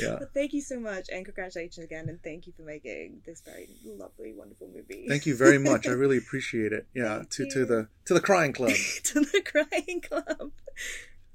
Yeah. 0.00 0.16
But 0.20 0.32
thank 0.32 0.54
you 0.54 0.62
so 0.62 0.80
much, 0.80 1.08
and 1.12 1.24
congratulations 1.26 1.84
again, 1.84 2.08
and 2.08 2.22
thank 2.22 2.46
you 2.46 2.54
for 2.56 2.62
making 2.62 3.20
this 3.26 3.42
very 3.44 3.68
lovely, 3.84 4.32
wonderful 4.34 4.68
movie. 4.74 5.06
Thank 5.08 5.26
you 5.26 5.36
very 5.36 5.58
much. 5.58 5.86
I 5.86 5.90
really 6.04 6.16
appreciate 6.16 6.72
it. 6.72 6.86
Yeah, 6.94 7.22
to 7.30 7.46
to 7.50 7.64
the 7.66 7.88
to 8.06 8.14
the 8.14 8.20
crying 8.20 8.52
club. 8.54 8.72
to 9.04 9.20
the 9.20 9.42
crying 9.44 10.00
club. 10.00 10.52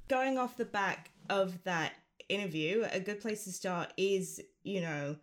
going 0.08 0.38
off 0.38 0.56
the 0.56 0.64
back 0.64 1.10
of 1.30 1.62
that 1.64 1.92
interview, 2.28 2.84
a 2.92 3.00
good 3.00 3.20
place 3.20 3.44
to 3.44 3.52
start 3.52 3.92
is, 3.96 4.40
you 4.62 4.80
know, 4.80 5.16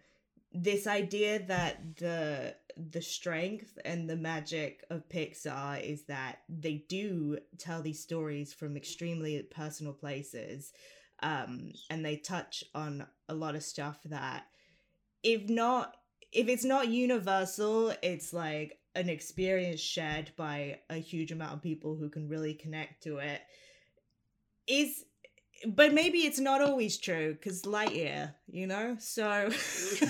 this 0.53 0.87
idea 0.87 1.39
that 1.47 1.97
the 1.97 2.55
the 2.75 3.01
strength 3.01 3.77
and 3.85 4.09
the 4.09 4.15
magic 4.15 4.83
of 4.89 5.07
Pixar 5.09 5.81
is 5.81 6.05
that 6.05 6.39
they 6.49 6.85
do 6.89 7.37
tell 7.57 7.81
these 7.81 8.01
stories 8.01 8.53
from 8.53 8.75
extremely 8.75 9.41
personal 9.43 9.93
places. 9.93 10.73
Um, 11.21 11.71
and 11.89 12.03
they 12.03 12.17
touch 12.17 12.63
on 12.75 13.05
a 13.29 13.33
lot 13.33 13.55
of 13.55 13.63
stuff 13.63 13.99
that 14.05 14.45
if 15.23 15.49
not 15.49 15.95
if 16.31 16.47
it's 16.47 16.65
not 16.65 16.87
universal, 16.87 17.93
it's 18.01 18.33
like 18.33 18.79
an 18.95 19.09
experience 19.09 19.79
shared 19.79 20.31
by 20.35 20.79
a 20.89 20.95
huge 20.95 21.31
amount 21.31 21.53
of 21.53 21.61
people 21.61 21.95
who 21.95 22.09
can 22.09 22.27
really 22.27 22.53
connect 22.53 23.03
to 23.03 23.17
it 23.17 23.41
is 24.67 25.05
but 25.65 25.93
maybe 25.93 26.19
it's 26.19 26.39
not 26.39 26.61
always 26.61 26.97
true 26.97 27.33
because 27.33 27.63
Lightyear, 27.63 28.33
you 28.47 28.67
know. 28.67 28.97
So 28.99 29.49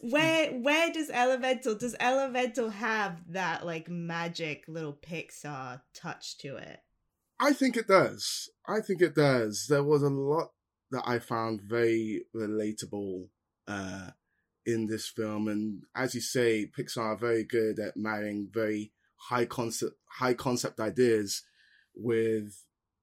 where 0.00 0.52
where 0.52 0.92
does 0.92 1.10
Elemental 1.10 1.74
does 1.74 1.94
Elemental 2.00 2.70
have 2.70 3.20
that 3.32 3.66
like 3.66 3.88
magic 3.88 4.64
little 4.68 4.94
Pixar 4.94 5.82
touch 5.94 6.38
to 6.38 6.56
it? 6.56 6.80
I 7.38 7.52
think 7.52 7.76
it 7.76 7.88
does. 7.88 8.48
I 8.66 8.80
think 8.80 9.02
it 9.02 9.14
does. 9.14 9.66
There 9.68 9.82
was 9.82 10.02
a 10.02 10.08
lot 10.08 10.52
that 10.90 11.02
I 11.06 11.18
found 11.18 11.62
very 11.62 12.24
relatable 12.34 13.26
uh, 13.66 14.10
in 14.64 14.86
this 14.86 15.08
film, 15.08 15.48
and 15.48 15.82
as 15.94 16.14
you 16.14 16.20
say, 16.20 16.70
Pixar 16.76 16.98
are 16.98 17.16
very 17.16 17.44
good 17.44 17.78
at 17.78 17.96
marrying 17.96 18.48
very 18.52 18.92
high 19.16 19.46
concept, 19.46 19.96
high 20.06 20.34
concept 20.34 20.78
ideas 20.78 21.42
with 21.94 22.62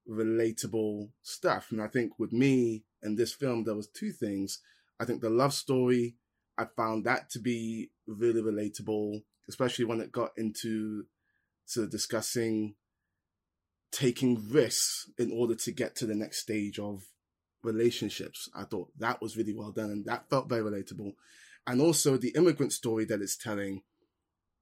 relatable 0.09 1.09
stuff. 1.21 1.67
And 1.71 1.81
I 1.81 1.87
think 1.87 2.17
with 2.17 2.33
me 2.33 2.83
and 3.01 3.17
this 3.17 3.33
film, 3.33 3.63
there 3.63 3.75
was 3.75 3.87
two 3.87 4.11
things. 4.11 4.59
I 4.99 5.05
think 5.05 5.21
the 5.21 5.29
love 5.29 5.53
story, 5.53 6.15
I 6.57 6.65
found 6.65 7.05
that 7.05 7.29
to 7.31 7.39
be 7.39 7.91
really 8.07 8.41
relatable, 8.41 9.23
especially 9.47 9.85
when 9.85 10.01
it 10.01 10.11
got 10.11 10.31
into 10.37 11.05
sort 11.65 11.85
of 11.85 11.91
discussing 11.91 12.75
taking 13.91 14.49
risks 14.49 15.09
in 15.17 15.31
order 15.31 15.55
to 15.55 15.71
get 15.71 15.95
to 15.95 16.05
the 16.05 16.15
next 16.15 16.39
stage 16.39 16.79
of 16.79 17.03
relationships. 17.63 18.49
I 18.55 18.63
thought 18.63 18.91
that 18.99 19.21
was 19.21 19.37
really 19.37 19.53
well 19.53 19.71
done 19.71 19.91
and 19.91 20.05
that 20.05 20.29
felt 20.29 20.49
very 20.49 20.61
relatable. 20.61 21.13
And 21.65 21.81
also 21.81 22.17
the 22.17 22.33
immigrant 22.35 22.73
story 22.73 23.05
that 23.05 23.21
it's 23.21 23.37
telling, 23.37 23.83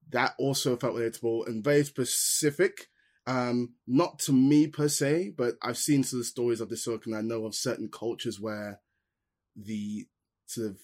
that 0.10 0.33
also 0.39 0.75
felt 0.75 0.95
relatable 0.95 1.47
and 1.47 1.63
very 1.63 1.83
specific. 1.83 2.88
Um, 3.28 3.74
not 3.86 4.20
to 4.20 4.32
me 4.32 4.68
per 4.68 4.88
se, 4.88 5.34
but 5.38 5.56
I've 5.62 5.78
seen 5.78 6.04
sort 6.04 6.20
of 6.20 6.20
the 6.20 6.30
stories 6.30 6.62
of 6.62 6.70
this 6.70 6.88
ilk 6.88 7.06
and 7.06 7.16
I 7.16 7.22
know 7.22 7.46
of 7.46 7.54
certain 7.54 7.90
cultures 7.90 8.40
where 8.40 8.80
the 9.54 10.08
sort 10.46 10.68
of 10.68 10.78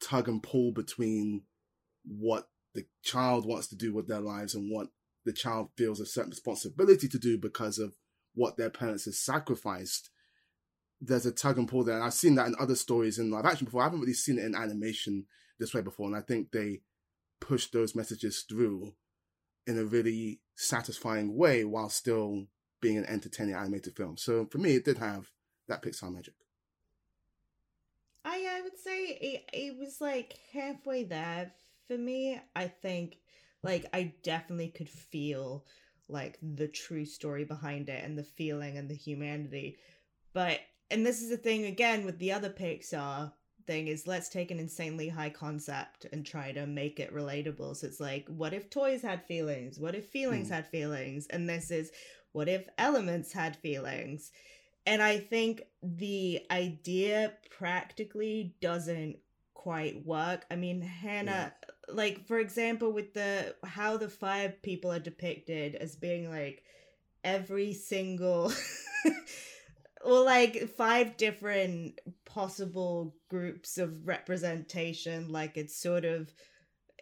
tug 0.00 0.28
and 0.28 0.40
pull 0.40 0.70
between 0.70 1.42
what 2.04 2.48
the 2.72 2.86
child 3.02 3.46
wants 3.46 3.66
to 3.68 3.76
do 3.76 3.92
with 3.92 4.06
their 4.06 4.20
lives 4.20 4.54
and 4.54 4.70
what 4.70 4.88
the 5.24 5.32
child 5.32 5.70
feels 5.76 5.98
a 5.98 6.06
certain 6.06 6.30
responsibility 6.30 7.08
to 7.08 7.18
do 7.18 7.36
because 7.36 7.78
of 7.78 7.94
what 8.34 8.56
their 8.56 8.70
parents 8.70 9.06
have 9.06 9.14
sacrificed. 9.14 10.10
There's 11.00 11.26
a 11.26 11.32
tug 11.32 11.58
and 11.58 11.68
pull 11.68 11.82
there. 11.82 11.96
And 11.96 12.04
I've 12.04 12.14
seen 12.14 12.36
that 12.36 12.46
in 12.46 12.54
other 12.60 12.76
stories 12.76 13.18
in 13.18 13.30
live 13.30 13.44
action 13.44 13.64
before. 13.64 13.82
I 13.82 13.86
haven't 13.86 14.00
really 14.00 14.14
seen 14.14 14.38
it 14.38 14.44
in 14.44 14.54
animation 14.54 15.26
this 15.58 15.74
way 15.74 15.80
before. 15.80 16.06
And 16.06 16.16
I 16.16 16.20
think 16.20 16.52
they 16.52 16.82
push 17.40 17.66
those 17.66 17.96
messages 17.96 18.44
through 18.48 18.94
in 19.66 19.78
a 19.78 19.84
really 19.84 20.40
satisfying 20.54 21.36
way 21.36 21.64
while 21.64 21.88
still 21.88 22.46
being 22.80 22.98
an 22.98 23.06
entertaining 23.06 23.54
animated 23.54 23.96
film. 23.96 24.16
So 24.16 24.46
for 24.46 24.58
me, 24.58 24.74
it 24.74 24.84
did 24.84 24.98
have 24.98 25.30
that 25.68 25.82
Pixar 25.82 26.12
magic. 26.12 26.34
I 28.24 28.46
I 28.58 28.60
would 28.62 28.78
say 28.78 29.04
it 29.04 29.50
it 29.52 29.78
was 29.78 30.00
like 30.00 30.38
halfway 30.52 31.04
there 31.04 31.52
for 31.88 31.98
me. 31.98 32.40
I 32.54 32.68
think 32.68 33.18
like 33.62 33.86
I 33.92 34.14
definitely 34.22 34.68
could 34.68 34.88
feel 34.88 35.64
like 36.08 36.38
the 36.42 36.68
true 36.68 37.04
story 37.04 37.44
behind 37.44 37.88
it 37.88 38.04
and 38.04 38.18
the 38.18 38.24
feeling 38.24 38.76
and 38.76 38.88
the 38.88 38.94
humanity. 38.94 39.78
But 40.32 40.60
and 40.90 41.06
this 41.06 41.22
is 41.22 41.30
the 41.30 41.36
thing 41.36 41.64
again 41.64 42.04
with 42.04 42.18
the 42.18 42.32
other 42.32 42.50
Pixar 42.50 43.32
thing 43.66 43.88
is 43.88 44.06
let's 44.06 44.28
take 44.28 44.50
an 44.50 44.58
insanely 44.60 45.08
high 45.08 45.30
concept 45.30 46.06
and 46.12 46.24
try 46.24 46.52
to 46.52 46.66
make 46.66 47.00
it 47.00 47.14
relatable. 47.14 47.76
So 47.76 47.86
it's 47.86 48.00
like, 48.00 48.26
what 48.28 48.52
if 48.54 48.70
toys 48.70 49.02
had 49.02 49.24
feelings? 49.26 49.78
What 49.78 49.94
if 49.94 50.06
feelings 50.06 50.48
Hmm. 50.48 50.54
had 50.54 50.66
feelings? 50.66 51.26
And 51.28 51.48
this 51.48 51.70
is 51.70 51.90
what 52.32 52.48
if 52.48 52.68
elements 52.78 53.32
had 53.32 53.56
feelings? 53.56 54.32
And 54.86 55.02
I 55.02 55.18
think 55.18 55.62
the 55.82 56.44
idea 56.50 57.34
practically 57.50 58.56
doesn't 58.60 59.16
quite 59.54 60.04
work. 60.04 60.44
I 60.50 60.56
mean, 60.56 60.82
Hanna, 60.82 61.54
like 61.88 62.26
for 62.26 62.38
example, 62.38 62.92
with 62.92 63.14
the 63.14 63.54
how 63.64 63.96
the 63.96 64.08
five 64.08 64.60
people 64.62 64.90
are 64.92 64.98
depicted 64.98 65.76
as 65.76 65.94
being 65.96 66.28
like 66.28 66.64
every 67.24 67.72
single 67.72 68.52
well 70.04 70.24
like 70.24 70.68
five 70.76 71.16
different 71.16 72.00
possible 72.24 73.14
groups 73.28 73.78
of 73.78 74.06
representation 74.06 75.30
like 75.30 75.56
it's 75.56 75.76
sort 75.76 76.04
of 76.04 76.32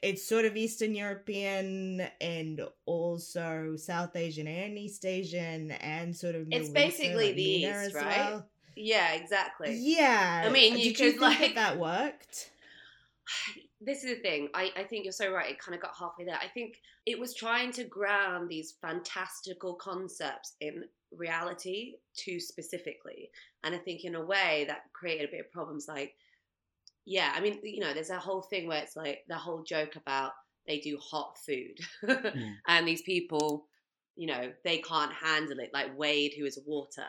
it's 0.02 0.26
sort 0.26 0.44
of 0.44 0.56
eastern 0.56 0.94
european 0.94 2.00
and 2.20 2.60
also 2.86 3.74
south 3.76 4.16
asian 4.16 4.46
and 4.46 4.78
east 4.78 5.04
asian 5.04 5.70
and 5.72 6.16
sort 6.16 6.34
of 6.34 6.46
It's 6.50 6.68
basically 6.70 7.26
like 7.26 7.36
the 7.36 7.42
East, 7.42 7.70
as 7.70 7.94
right? 7.94 8.04
well. 8.16 8.46
Yeah, 8.76 9.12
exactly. 9.12 9.76
yeah 9.78 10.44
I 10.46 10.50
mean, 10.50 10.74
Did 10.74 10.82
you 10.84 10.90
you 10.90 10.94
could, 10.96 11.10
think 11.12 11.20
like- 11.20 11.38
that, 11.38 11.54
that 11.54 11.78
worked 11.78 12.50
this 13.80 14.04
is 14.04 14.16
the 14.16 14.20
thing. 14.22 14.48
I, 14.54 14.70
I 14.76 14.84
think 14.84 15.04
you're 15.04 15.12
so 15.12 15.30
right. 15.32 15.50
It 15.50 15.58
kind 15.58 15.74
of 15.74 15.80
got 15.80 15.92
halfway 15.98 16.24
there. 16.24 16.36
I 16.40 16.48
think 16.48 16.76
it 17.06 17.18
was 17.18 17.34
trying 17.34 17.72
to 17.72 17.84
ground 17.84 18.48
these 18.48 18.74
fantastical 18.82 19.74
concepts 19.74 20.54
in 20.60 20.84
reality 21.16 21.94
too 22.16 22.40
specifically. 22.40 23.30
And 23.64 23.74
I 23.74 23.78
think 23.78 24.04
in 24.04 24.14
a 24.14 24.24
way 24.24 24.64
that 24.68 24.84
created 24.92 25.28
a 25.28 25.32
bit 25.32 25.40
of 25.40 25.52
problems. 25.52 25.86
Like, 25.88 26.14
yeah, 27.06 27.32
I 27.34 27.40
mean, 27.40 27.58
you 27.62 27.80
know, 27.80 27.92
there's 27.92 28.10
a 28.10 28.18
whole 28.18 28.42
thing 28.42 28.66
where 28.66 28.82
it's 28.82 28.96
like 28.96 29.20
the 29.28 29.36
whole 29.36 29.62
joke 29.62 29.96
about 29.96 30.32
they 30.66 30.78
do 30.78 30.98
hot 30.98 31.36
food 31.44 31.78
mm. 32.04 32.54
and 32.68 32.86
these 32.86 33.02
people, 33.02 33.66
you 34.16 34.26
know, 34.26 34.52
they 34.64 34.78
can't 34.78 35.12
handle 35.12 35.58
it. 35.58 35.70
Like 35.72 35.96
Wade, 35.98 36.34
who 36.38 36.44
is 36.44 36.58
water, 36.66 37.06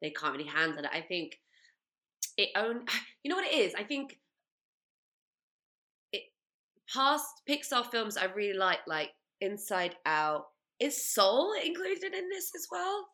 they 0.00 0.10
can't 0.10 0.36
really 0.36 0.48
handle 0.48 0.84
it. 0.84 0.90
I 0.92 1.00
think 1.00 1.38
it 2.36 2.50
own 2.56 2.84
you 3.22 3.28
know 3.28 3.36
what 3.36 3.46
it 3.46 3.54
is? 3.54 3.74
I 3.74 3.84
think 3.84 4.18
it 6.12 6.22
past 6.92 7.26
Pixar 7.48 7.90
films 7.90 8.16
I 8.16 8.26
really 8.26 8.58
like, 8.58 8.80
like 8.86 9.10
Inside 9.40 9.96
Out. 10.06 10.46
Is 10.80 11.08
Soul 11.08 11.54
included 11.64 12.14
in 12.14 12.28
this 12.30 12.50
as 12.56 12.66
well? 12.70 13.06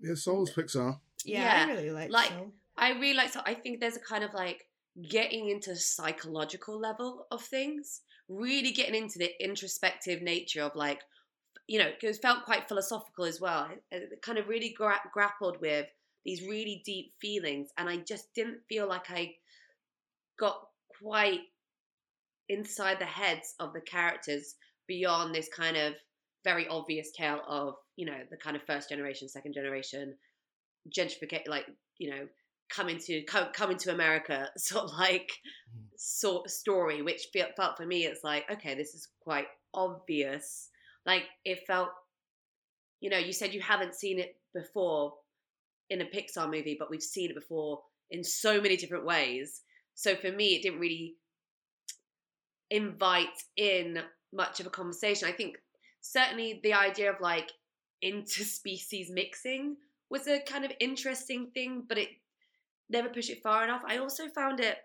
Yeah, 0.00 0.14
Soul's 0.14 0.52
Pixar. 0.52 0.98
yeah, 1.24 1.66
Yeah, 1.66 1.72
i 1.72 1.76
really 1.76 1.90
like 1.90 2.10
like 2.10 2.28
Soul. 2.28 2.52
I 2.76 2.90
really 2.92 3.14
like 3.14 3.30
so 3.32 3.40
I 3.44 3.54
think 3.54 3.80
there's 3.80 3.96
a 3.96 4.00
kind 4.00 4.24
of 4.24 4.32
like 4.34 4.64
getting 5.08 5.48
into 5.50 5.76
psychological 5.76 6.78
level 6.78 7.26
of 7.30 7.42
things, 7.42 8.02
really 8.28 8.72
getting 8.72 8.94
into 8.94 9.18
the 9.18 9.30
introspective 9.42 10.22
nature 10.22 10.62
of 10.62 10.74
like, 10.74 11.00
you 11.66 11.78
know, 11.78 11.90
it 12.02 12.18
felt 12.22 12.44
quite 12.44 12.68
philosophical 12.68 13.24
as 13.24 13.40
well. 13.40 13.68
It, 13.90 14.10
it 14.12 14.22
kind 14.22 14.38
of 14.38 14.48
really 14.48 14.74
gra- 14.76 15.00
grappled 15.12 15.60
with 15.60 15.86
these 16.24 16.42
really 16.42 16.82
deep 16.84 17.12
feelings, 17.20 17.70
and 17.78 17.88
I 17.88 17.98
just 17.98 18.32
didn't 18.34 18.60
feel 18.68 18.88
like 18.88 19.10
I 19.10 19.34
got 20.38 20.60
quite 21.00 21.40
inside 22.48 22.98
the 22.98 23.06
heads 23.06 23.54
of 23.60 23.72
the 23.72 23.80
characters 23.80 24.56
beyond 24.86 25.34
this 25.34 25.48
kind 25.54 25.76
of 25.76 25.94
very 26.44 26.66
obvious 26.68 27.10
tale 27.12 27.40
of 27.46 27.74
you 27.96 28.06
know 28.06 28.18
the 28.30 28.36
kind 28.36 28.56
of 28.56 28.62
first 28.62 28.88
generation, 28.88 29.28
second 29.28 29.54
generation 29.54 30.14
gentrification, 30.96 31.48
like 31.48 31.66
you 31.98 32.10
know 32.10 32.26
coming 32.70 32.98
to 32.98 33.22
co- 33.22 33.50
coming 33.52 33.76
to 33.76 33.92
America 33.92 34.48
sort 34.56 34.84
of 34.84 34.92
like 34.98 35.30
mm. 35.76 35.82
sort 35.96 36.46
of 36.46 36.50
story, 36.50 37.02
which 37.02 37.28
felt 37.56 37.76
for 37.76 37.86
me 37.86 38.04
it's 38.04 38.24
like 38.24 38.44
okay, 38.50 38.74
this 38.74 38.94
is 38.94 39.08
quite 39.22 39.46
obvious. 39.74 40.68
Like 41.06 41.24
it 41.44 41.60
felt, 41.66 41.88
you 43.00 43.10
know, 43.10 43.18
you 43.18 43.32
said 43.32 43.54
you 43.54 43.60
haven't 43.60 43.94
seen 43.94 44.18
it 44.18 44.36
before 44.54 45.14
in 45.88 46.00
a 46.00 46.04
Pixar 46.04 46.50
movie, 46.50 46.76
but 46.78 46.90
we've 46.90 47.02
seen 47.02 47.30
it 47.30 47.34
before 47.34 47.80
in 48.10 48.22
so 48.22 48.60
many 48.60 48.76
different 48.76 49.06
ways. 49.06 49.62
So 49.94 50.14
for 50.14 50.30
me, 50.30 50.54
it 50.54 50.62
didn't 50.62 50.80
really 50.80 51.14
invite 52.70 53.28
in 53.56 53.98
much 54.32 54.60
of 54.60 54.66
a 54.66 54.70
conversation. 54.70 55.28
I 55.28 55.32
think 55.32 55.56
certainly 56.00 56.60
the 56.62 56.74
idea 56.74 57.10
of 57.10 57.20
like 57.20 57.50
interspecies 58.04 59.06
mixing 59.10 59.76
was 60.10 60.26
a 60.26 60.40
kind 60.40 60.64
of 60.64 60.72
interesting 60.80 61.50
thing, 61.52 61.84
but 61.88 61.98
it 61.98 62.08
never 62.88 63.08
pushed 63.08 63.30
it 63.30 63.42
far 63.42 63.64
enough. 63.64 63.82
I 63.86 63.98
also 63.98 64.28
found 64.28 64.60
it. 64.60 64.76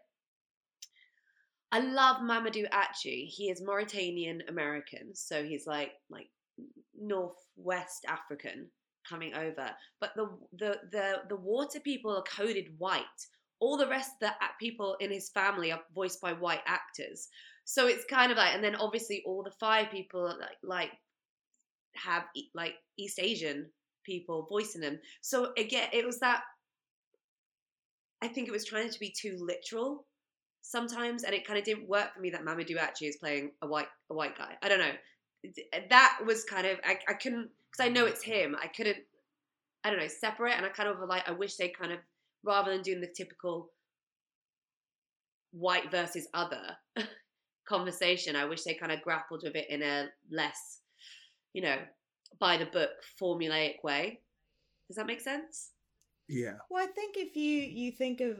I 1.71 1.80
love 1.80 2.17
Mamoudou 2.17 2.67
Athie. 2.71 3.25
He 3.25 3.49
is 3.49 3.62
Mauritanian 3.62 4.43
American, 4.47 5.13
so 5.15 5.43
he's 5.43 5.67
like 5.67 5.93
like 6.10 6.30
northwest 6.97 8.06
African 8.08 8.69
coming 9.08 9.34
over. 9.34 9.71
But 9.99 10.12
the 10.15 10.30
the 10.58 10.78
the 10.91 11.13
the 11.30 11.36
water 11.36 11.80
people 11.80 12.15
are 12.15 12.23
coded 12.23 12.67
white. 12.78 13.04
All 13.60 13.78
the 13.78 13.88
rest 13.88 14.12
of 14.21 14.30
the 14.30 14.34
people 14.60 14.95
in 14.99 15.12
his 15.12 15.30
family 15.30 15.71
are 15.71 15.82
voiced 15.93 16.21
by 16.21 16.34
white 16.34 16.62
actors. 16.67 17.30
So 17.63 17.88
it's 17.88 18.06
kind 18.06 18.32
of 18.32 18.38
like, 18.38 18.54
and 18.54 18.63
then 18.63 18.75
obviously 18.75 19.23
all 19.25 19.41
the 19.43 19.51
fire 19.51 19.88
people 19.91 20.21
are 20.21 20.38
like 20.38 20.58
like 20.63 20.91
have 21.97 22.23
like 22.53 22.75
East 22.97 23.19
Asian 23.19 23.67
people 24.05 24.47
voicing 24.49 24.81
them. 24.81 24.99
So 25.21 25.51
again, 25.58 25.89
it 25.93 26.05
was 26.05 26.19
that. 26.19 26.41
I 28.21 28.27
think 28.27 28.47
it 28.47 28.51
was 28.51 28.65
trying 28.65 28.89
to 28.89 28.99
be 28.99 29.13
too 29.15 29.38
literal 29.39 30.05
sometimes, 30.62 31.23
and 31.23 31.34
it 31.36 31.45
kind 31.45 31.60
of 31.60 31.65
didn't 31.65 31.88
work 31.88 32.13
for 32.13 32.21
me 32.21 32.29
that 32.31 32.43
Mamoudou 32.43 32.77
actually 32.77 33.08
is 33.08 33.17
playing 33.17 33.51
a 33.62 33.67
white 33.67 33.88
a 34.10 34.13
white 34.13 34.38
guy. 34.38 34.55
I 34.62 34.69
don't 34.69 34.79
know. 34.79 34.93
Eh, 35.73 35.81
that 35.89 36.19
was 36.25 36.43
kind 36.43 36.65
of 36.65 36.79
I, 36.84 36.97
I 37.08 37.13
couldn't 37.13 37.49
because 37.71 37.86
I 37.86 37.89
know 37.89 38.05
it's 38.05 38.23
him. 38.23 38.55
I 38.62 38.67
couldn't. 38.67 38.97
I 39.84 39.89
don't 39.89 39.99
know 39.99 40.08
separate, 40.08 40.53
and 40.53 40.65
I 40.65 40.69
kind 40.69 40.89
of 40.89 40.97
like 41.08 41.27
I 41.27 41.31
wish 41.31 41.55
they 41.55 41.69
kind 41.69 41.91
of 41.91 41.99
rather 42.43 42.71
than 42.71 42.81
doing 42.81 43.01
the 43.01 43.08
typical 43.08 43.71
white 45.51 45.89
versus 45.89 46.27
other 46.34 46.77
conversation, 47.67 48.36
I 48.36 48.45
wish 48.45 48.63
they 48.63 48.73
kind 48.73 48.91
of 48.91 49.01
grappled 49.01 49.41
with 49.43 49.55
it 49.55 49.69
in 49.69 49.81
a 49.81 50.08
less, 50.31 50.81
you 51.55 51.61
know, 51.61 51.77
by 52.37 52.57
the 52.57 52.65
book 52.65 52.89
formulaic 53.19 53.81
way. 53.81 54.19
Does 54.87 54.97
that 54.97 55.07
make 55.07 55.21
sense? 55.21 55.71
Yeah. 56.27 56.55
Well, 56.69 56.83
I 56.83 56.87
think 56.87 57.15
if 57.15 57.37
you 57.37 57.61
you 57.61 57.93
think 57.93 58.19
of 58.19 58.37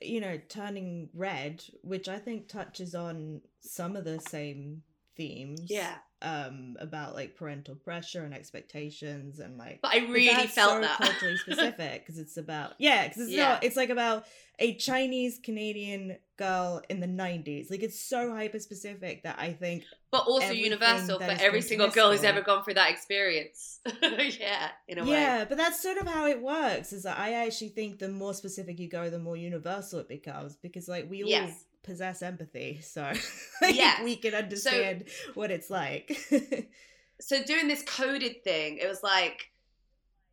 you 0.00 0.20
know 0.20 0.38
turning 0.48 1.08
red, 1.12 1.64
which 1.82 2.08
I 2.08 2.18
think 2.18 2.46
touches 2.46 2.94
on 2.94 3.40
some 3.60 3.96
of 3.96 4.04
the 4.04 4.20
same 4.20 4.82
themes. 5.16 5.62
Yeah. 5.68 5.94
Um, 6.24 6.76
about 6.78 7.16
like 7.16 7.34
parental 7.34 7.74
pressure 7.74 8.22
and 8.22 8.32
expectations 8.32 9.40
and 9.40 9.58
like. 9.58 9.80
But 9.82 9.92
I 9.94 9.98
really 10.06 10.26
that's 10.32 10.54
felt 10.54 10.74
so 10.74 10.80
that. 10.82 10.98
culturally 10.98 11.36
specific 11.46 12.02
because 12.06 12.16
it's 12.20 12.36
about 12.36 12.74
yeah 12.78 13.08
because 13.08 13.22
it's 13.22 13.32
Yeah. 13.32 13.48
not 13.54 13.64
it's 13.64 13.76
like 13.76 13.90
about 13.90 14.24
a 14.60 14.74
Chinese 14.76 15.40
Canadian 15.42 16.16
girl 16.36 16.80
in 16.88 17.00
the 17.00 17.08
nineties 17.08 17.70
like 17.72 17.82
it's 17.82 17.98
so 17.98 18.32
hyper 18.32 18.60
specific 18.60 19.24
that 19.24 19.36
I 19.40 19.52
think 19.52 19.82
But 20.12 20.26
also 20.28 20.52
universal 20.52 21.18
for 21.18 21.24
every 21.24 21.60
single 21.60 21.88
girl 21.88 22.12
who's 22.12 22.22
ever 22.22 22.40
gone 22.40 22.62
through 22.62 22.74
that 22.74 22.90
experience. 22.90 23.80
yeah, 24.02 24.68
in 24.86 24.98
a 24.98 25.04
way. 25.04 25.10
Yeah, 25.10 25.44
but 25.44 25.58
that's 25.58 25.82
sort 25.82 25.98
of 25.98 26.06
how 26.06 26.26
it 26.26 26.40
works. 26.40 26.92
Is 26.92 27.02
that 27.02 27.18
I 27.18 27.32
actually 27.46 27.70
think 27.70 27.98
the 27.98 28.08
more 28.08 28.32
specific 28.32 28.78
you 28.78 28.88
go, 28.88 29.10
the 29.10 29.18
more 29.18 29.36
universal 29.36 29.98
it 29.98 30.08
becomes 30.08 30.54
because 30.54 30.86
like 30.86 31.10
we 31.10 31.24
all 31.24 31.30
Yes. 31.30 31.64
Possess 31.82 32.22
empathy, 32.22 32.80
so 32.82 33.02
like, 33.62 33.74
Yeah. 33.74 34.02
we 34.04 34.16
can 34.16 34.34
understand 34.34 35.04
what 35.34 35.50
it's 35.50 35.70
like. 35.70 36.16
so 37.20 37.42
doing 37.42 37.68
this 37.68 37.82
coded 37.82 38.42
thing, 38.44 38.78
it 38.78 38.88
was 38.88 39.02
like 39.02 39.50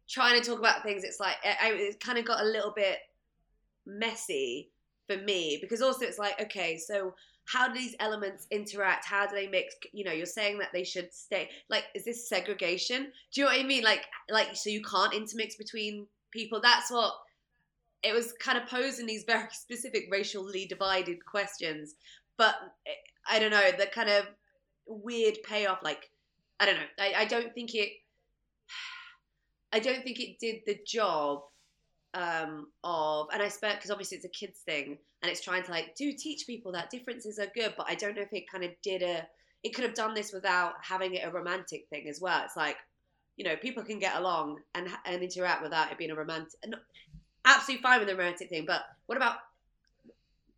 trying 0.07 0.41
to 0.41 0.47
talk 0.47 0.59
about 0.59 0.83
things. 0.83 1.03
It's 1.03 1.19
like 1.19 1.35
I, 1.43 1.69
I 1.69 1.73
it 1.73 1.99
kind 1.99 2.17
of 2.17 2.25
got 2.25 2.41
a 2.41 2.45
little 2.45 2.73
bit 2.75 2.97
messy 3.85 4.71
for 5.07 5.17
me 5.17 5.57
because 5.61 5.81
also 5.81 6.05
it's 6.05 6.19
like 6.19 6.39
okay, 6.41 6.77
so 6.77 7.13
how 7.45 7.67
do 7.67 7.73
these 7.73 7.95
elements 7.99 8.45
interact? 8.51 9.05
How 9.05 9.25
do 9.25 9.35
they 9.35 9.47
mix? 9.47 9.75
You 9.91 10.03
know, 10.05 10.11
you're 10.11 10.27
saying 10.27 10.59
that 10.59 10.69
they 10.71 10.83
should 10.83 11.11
stay. 11.13 11.49
Like, 11.67 11.85
is 11.95 12.05
this 12.05 12.29
segregation? 12.29 13.11
Do 13.33 13.41
you 13.41 13.45
know 13.45 13.51
what 13.51 13.59
I 13.59 13.63
mean? 13.63 13.83
Like, 13.83 14.05
like 14.29 14.55
so 14.55 14.69
you 14.69 14.83
can't 14.83 15.13
intermix 15.13 15.55
between 15.55 16.05
people. 16.31 16.61
That's 16.61 16.91
what 16.91 17.13
it 18.03 18.13
was 18.13 18.33
kind 18.33 18.57
of 18.57 18.67
posing 18.67 19.05
these 19.05 19.23
very 19.23 19.47
specific 19.51 20.07
racially 20.11 20.65
divided 20.65 21.25
questions. 21.25 21.95
But 22.37 22.55
eh, 22.87 22.91
I 23.29 23.39
don't 23.39 23.51
know 23.51 23.71
the 23.77 23.87
kind 23.87 24.09
of 24.09 24.25
weird 24.87 25.37
payoff. 25.43 25.79
Like, 25.83 26.09
I 26.59 26.65
don't 26.65 26.75
know. 26.75 26.81
I, 26.97 27.13
I 27.19 27.25
don't 27.25 27.53
think 27.53 27.75
it. 27.75 27.89
I 29.73 29.79
don't 29.79 30.03
think 30.03 30.19
it 30.19 30.39
did 30.39 30.61
the 30.65 30.79
job 30.85 31.43
um, 32.15 32.67
of, 32.83 33.27
and 33.31 33.41
I 33.43 33.49
spent 33.49 33.77
because 33.77 33.91
obviously 33.91 34.17
it's 34.17 34.25
a 34.25 34.29
kids 34.29 34.61
thing, 34.61 34.97
and 35.21 35.31
it's 35.31 35.41
trying 35.41 35.63
to 35.63 35.71
like 35.71 35.95
do 35.95 36.11
teach 36.13 36.47
people 36.47 36.71
that 36.71 36.89
differences 36.89 37.37
are 37.39 37.51
good, 37.53 37.73
but 37.77 37.85
I 37.87 37.95
don't 37.95 38.15
know 38.15 38.23
if 38.23 38.33
it 38.33 38.49
kind 38.49 38.63
of 38.63 38.71
did 38.81 39.03
a. 39.03 39.27
It 39.61 39.75
could 39.75 39.83
have 39.83 39.93
done 39.93 40.13
this 40.13 40.31
without 40.31 40.75
having 40.81 41.15
it 41.15 41.27
a 41.27 41.31
romantic 41.31 41.85
thing 41.89 42.07
as 42.07 42.21
well. 42.21 42.41
It's 42.45 42.55
like, 42.55 42.77
you 43.35 43.43
know, 43.43 43.57
people 43.57 43.83
can 43.83 43.99
get 43.99 44.15
along 44.15 44.59
and 44.73 44.87
and 45.05 45.21
interact 45.21 45.61
without 45.61 45.91
it 45.91 45.97
being 45.97 46.11
a 46.11 46.15
romantic. 46.15 46.57
Absolutely 47.45 47.81
fine 47.81 47.99
with 47.99 48.07
the 48.07 48.15
romantic 48.15 48.49
thing, 48.49 48.65
but 48.65 48.83
what 49.05 49.17
about 49.17 49.37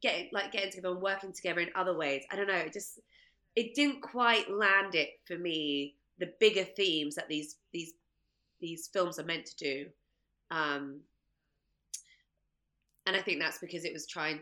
getting 0.01 0.29
like 0.31 0.51
getting 0.51 0.71
together 0.71 0.93
and 0.93 1.01
working 1.01 1.31
together 1.31 1.61
in 1.61 1.69
other 1.75 1.95
ways? 1.95 2.23
I 2.31 2.35
don't 2.35 2.47
know. 2.47 2.55
It 2.55 2.73
just 2.73 2.99
it 3.55 3.75
didn't 3.75 4.01
quite 4.01 4.49
land 4.49 4.95
it 4.95 5.19
for 5.25 5.37
me. 5.37 5.95
The 6.19 6.33
bigger 6.39 6.63
themes 6.63 7.15
that 7.15 7.27
these 7.27 7.57
these 7.71 7.93
these 8.59 8.87
films 8.87 9.19
are 9.19 9.23
meant 9.23 9.45
to 9.47 9.55
do. 9.57 9.85
Um, 10.51 11.01
and 13.07 13.15
I 13.15 13.21
think 13.21 13.39
that's 13.39 13.57
because 13.57 13.83
it 13.83 13.93
was 13.93 14.05
trying 14.05 14.41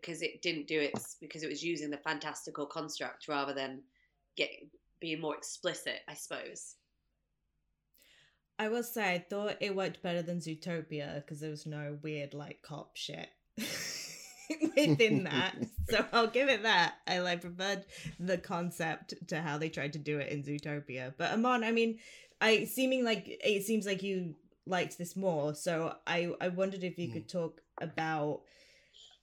because 0.00 0.22
uh, 0.22 0.26
it 0.26 0.42
didn't 0.42 0.66
do 0.66 0.80
it 0.80 0.92
because 1.20 1.42
it 1.42 1.48
was 1.48 1.62
using 1.62 1.90
the 1.90 1.98
fantastical 1.98 2.66
construct 2.66 3.28
rather 3.28 3.54
than 3.54 3.80
get 4.36 4.50
being 5.00 5.20
more 5.20 5.36
explicit, 5.36 6.00
I 6.08 6.14
suppose. 6.14 6.76
I 8.62 8.68
will 8.68 8.84
say 8.84 9.14
I 9.14 9.18
thought 9.18 9.56
it 9.58 9.74
worked 9.74 10.04
better 10.04 10.22
than 10.22 10.38
Zootopia 10.38 11.16
because 11.16 11.40
there 11.40 11.50
was 11.50 11.66
no 11.66 11.98
weird 12.00 12.32
like 12.32 12.62
cop 12.62 12.96
shit 12.96 13.28
within 14.76 15.24
that. 15.24 15.56
so 15.90 16.04
I'll 16.12 16.28
give 16.28 16.48
it 16.48 16.62
that. 16.62 16.94
I 17.08 17.18
like 17.18 17.40
preferred 17.40 17.84
the 18.20 18.38
concept 18.38 19.14
to 19.26 19.40
how 19.40 19.58
they 19.58 19.68
tried 19.68 19.94
to 19.94 19.98
do 19.98 20.20
it 20.20 20.30
in 20.30 20.44
Zootopia. 20.44 21.12
But 21.18 21.32
Amon, 21.32 21.64
I 21.64 21.72
mean, 21.72 21.98
I 22.40 22.66
seeming 22.66 23.04
like 23.04 23.24
it 23.26 23.64
seems 23.64 23.84
like 23.84 24.04
you 24.04 24.36
liked 24.64 24.96
this 24.96 25.16
more. 25.16 25.56
So 25.56 25.96
I 26.06 26.32
I 26.40 26.46
wondered 26.46 26.84
if 26.84 26.96
you 27.00 27.08
mm. 27.08 27.14
could 27.14 27.28
talk 27.28 27.62
about 27.80 28.42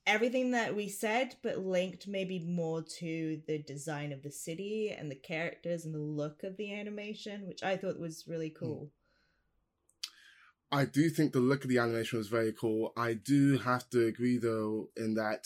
everything 0.06 0.52
that 0.52 0.76
we 0.76 0.90
said, 0.90 1.38
but 1.42 1.60
linked 1.60 2.10
maybe 2.10 2.40
more 2.40 2.82
to 3.00 3.42
the 3.48 3.60
design 3.60 4.12
of 4.12 4.22
the 4.22 4.32
city 4.32 4.90
and 4.90 5.10
the 5.10 5.16
characters 5.16 5.86
and 5.86 5.96
the 5.96 6.00
look 6.00 6.44
of 6.44 6.58
the 6.58 6.78
animation, 6.78 7.48
which 7.48 7.64
I 7.64 7.78
thought 7.78 8.02
was 8.02 8.26
really 8.28 8.50
hmm. 8.50 8.66
cool. 8.66 8.92
I 10.72 10.86
do 10.86 11.10
think 11.10 11.34
the 11.34 11.40
look 11.40 11.64
of 11.64 11.70
the 11.70 11.80
animation 11.80 12.20
was 12.20 12.28
very 12.28 12.54
cool. 12.54 12.94
I 12.96 13.14
do 13.14 13.58
have 13.58 13.90
to 13.90 14.06
agree 14.06 14.38
though 14.38 14.90
in 14.96 15.16
that 15.16 15.46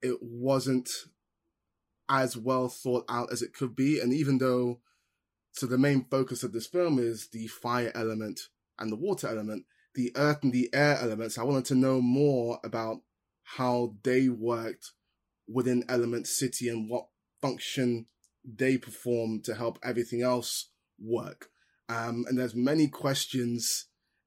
it 0.00 0.18
wasn't 0.22 0.88
as 2.08 2.36
well 2.36 2.68
thought 2.68 3.04
out 3.08 3.32
as 3.32 3.42
it 3.42 3.54
could 3.54 3.76
be. 3.76 4.00
And 4.00 4.12
even 4.12 4.38
though, 4.38 4.80
so 5.52 5.66
the 5.66 5.78
main 5.78 6.06
focus 6.10 6.42
of 6.42 6.52
this 6.52 6.66
film 6.66 6.98
is 6.98 7.28
the 7.28 7.46
fire 7.46 7.92
element 7.94 8.40
and 8.78 8.90
the 8.90 8.96
water 8.96 9.28
element, 9.28 9.64
the 9.94 10.12
earth 10.16 10.38
and 10.42 10.52
the 10.52 10.70
air 10.72 10.98
elements, 11.00 11.38
I 11.38 11.44
wanted 11.44 11.66
to 11.66 11.74
know 11.74 12.00
more 12.00 12.58
about 12.64 13.02
how 13.42 13.94
they 14.02 14.28
worked 14.28 14.92
within 15.46 15.84
Element 15.88 16.26
City 16.26 16.68
and 16.68 16.88
what 16.88 17.08
function 17.40 18.06
they 18.44 18.78
performed 18.78 19.44
to 19.44 19.54
help 19.54 19.78
everything 19.82 20.22
else 20.22 20.70
work. 20.98 21.48
Um, 21.88 22.24
and 22.28 22.38
there's 22.38 22.54
many 22.54 22.88
questions, 22.88 23.86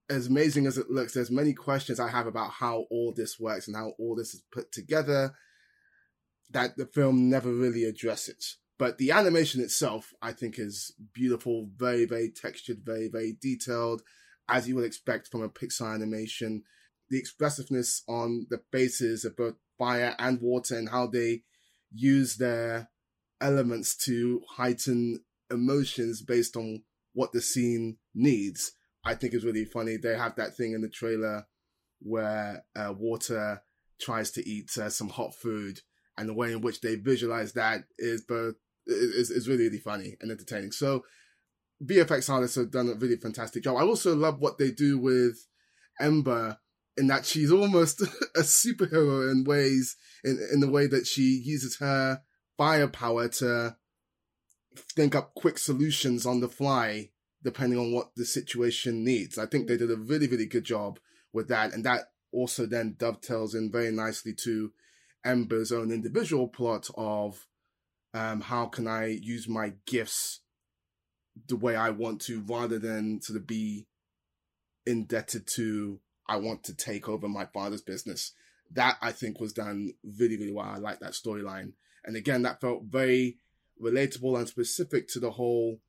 as 0.10 0.28
amazing 0.28 0.68
as 0.68 0.78
it 0.78 0.90
looks, 0.90 1.14
there's 1.14 1.32
many 1.32 1.54
questions 1.54 2.00
I 2.00 2.10
have 2.10 2.28
about 2.28 2.52
how 2.52 2.86
all 2.92 3.14
this 3.16 3.40
works 3.40 3.68
and 3.68 3.76
how 3.76 3.94
all 3.98 4.16
this 4.16 4.34
is 4.34 4.44
put 4.52 4.72
together 4.72 5.34
that 6.52 6.78
the 6.78 6.86
film 6.86 7.30
never 7.30 7.52
really 7.52 7.86
addresses. 7.86 8.58
But 8.78 8.98
the 8.98 9.12
animation 9.12 9.62
itself, 9.62 10.14
I 10.22 10.34
think, 10.34 10.60
is 10.60 10.94
beautiful, 11.14 11.70
very, 11.76 12.06
very 12.06 12.30
textured, 12.30 12.80
very, 12.84 13.08
very 13.08 13.38
detailed 13.42 14.02
as 14.48 14.68
you 14.68 14.76
would 14.76 14.86
expect 14.86 15.30
from 15.30 15.42
a 15.42 15.50
Pixar 15.50 15.94
animation. 15.94 16.64
The 17.10 17.18
expressiveness 17.18 18.04
on 18.08 18.48
the 18.50 18.62
faces 18.72 19.26
of 19.26 19.38
both 19.38 19.56
fire 19.78 20.16
and 20.20 20.42
water 20.42 20.78
and 20.78 20.90
how 20.90 21.08
they 21.08 21.44
use 21.92 22.36
their 22.38 22.90
elements 23.42 23.96
to 23.96 24.42
heighten 24.58 25.24
emotions 25.50 26.22
based 26.22 26.56
on 26.56 26.84
what 27.14 27.32
the 27.32 27.42
scene 27.42 27.98
needs, 28.14 28.74
I 29.06 29.14
think 29.14 29.34
is 29.34 29.46
really 29.46 29.66
funny. 29.66 29.98
They 29.98 30.18
have 30.18 30.36
that 30.36 30.56
thing 30.56 30.74
in 30.74 30.82
the 30.82 30.90
trailer 30.90 31.46
where 32.00 32.64
uh, 32.76 32.94
water 32.98 33.62
tries 34.02 34.32
to 34.32 34.48
eat 34.48 34.78
uh, 34.78 34.90
some 34.90 35.10
hot 35.10 35.36
food, 35.36 35.80
and 36.18 36.28
the 36.30 36.34
way 36.34 36.52
in 36.52 36.62
which 36.62 36.82
they 36.82 36.96
visualize 36.96 37.54
that 37.54 37.84
is 37.98 38.24
both 38.28 38.56
is, 38.88 39.30
is 39.30 39.48
really 39.48 39.66
really 39.66 39.80
funny 39.80 40.18
and 40.22 40.32
entertaining. 40.32 40.72
So 40.72 41.04
VFX 41.84 42.30
artists 42.30 42.56
have 42.56 42.72
done 42.72 42.90
a 42.90 42.94
really 42.94 43.18
fantastic 43.18 43.64
job. 43.64 43.78
I 43.78 43.82
also 43.82 44.16
love 44.16 44.40
what 44.40 44.58
they 44.58 44.72
do 44.72 44.98
with 44.98 45.46
Ember 46.00 46.58
in 46.98 47.08
that 47.08 47.26
she's 47.26 47.52
almost 47.52 48.02
a 48.36 48.42
superhero 48.42 49.32
in 49.32 49.44
ways, 49.44 49.98
in, 50.24 50.40
in 50.54 50.60
the 50.62 50.70
way 50.70 50.88
that 50.88 51.06
she 51.06 51.42
uses 51.44 51.78
her 51.78 52.22
firepower 52.58 53.28
to 53.28 53.76
think 54.96 55.16
up 55.16 55.34
quick 55.36 55.58
solutions 55.58 56.26
on 56.26 56.40
the 56.40 56.48
fly, 56.48 57.10
depending 57.46 57.80
on 57.80 57.94
what 57.94 58.16
the 58.16 58.26
situation 58.26 59.06
needs. 59.06 59.38
I 59.38 59.46
think 59.46 59.68
they 59.68 59.78
did 59.78 59.92
a 59.92 59.96
really, 59.96 60.28
really 60.28 60.48
good 60.48 60.66
job 60.66 61.00
with 61.32 61.48
that. 61.48 61.74
And 61.74 61.86
that 61.86 62.12
also 62.34 62.66
then 62.66 62.96
dovetails 62.98 63.56
in 63.56 63.72
very 63.72 63.92
nicely 63.92 64.34
to 64.44 64.74
Ember's 65.24 65.72
own 65.72 65.92
individual 65.92 66.48
plot 66.48 66.90
of 66.98 67.48
um, 68.14 68.42
how 68.42 68.66
can 68.66 68.88
I 68.88 69.08
use 69.22 69.48
my 69.48 69.74
gifts 69.86 70.42
the 71.48 71.56
way 71.56 71.76
I 71.76 71.90
want 71.92 72.22
to 72.22 72.42
rather 72.42 72.80
than 72.80 73.22
sort 73.22 73.38
of 73.38 73.48
be 73.48 73.88
indebted 74.86 75.48
to 75.56 76.00
I 76.28 76.38
want 76.38 76.64
to 76.64 76.76
take 76.76 77.08
over 77.08 77.28
my 77.28 77.46
father's 77.46 77.82
business. 77.82 78.34
That 78.72 78.98
I 79.02 79.12
think 79.12 79.40
was 79.40 79.54
done 79.54 79.94
really, 80.04 80.38
really 80.38 80.52
well. 80.52 80.66
I 80.66 80.78
like 80.78 81.00
that 81.00 81.12
storyline. 81.12 81.74
And 82.04 82.16
again, 82.16 82.42
that 82.44 82.62
felt 82.62 82.84
very 82.86 83.38
relatable 83.82 84.38
and 84.38 84.48
specific 84.48 85.08
to 85.10 85.20
the 85.20 85.32
whole, 85.32 85.80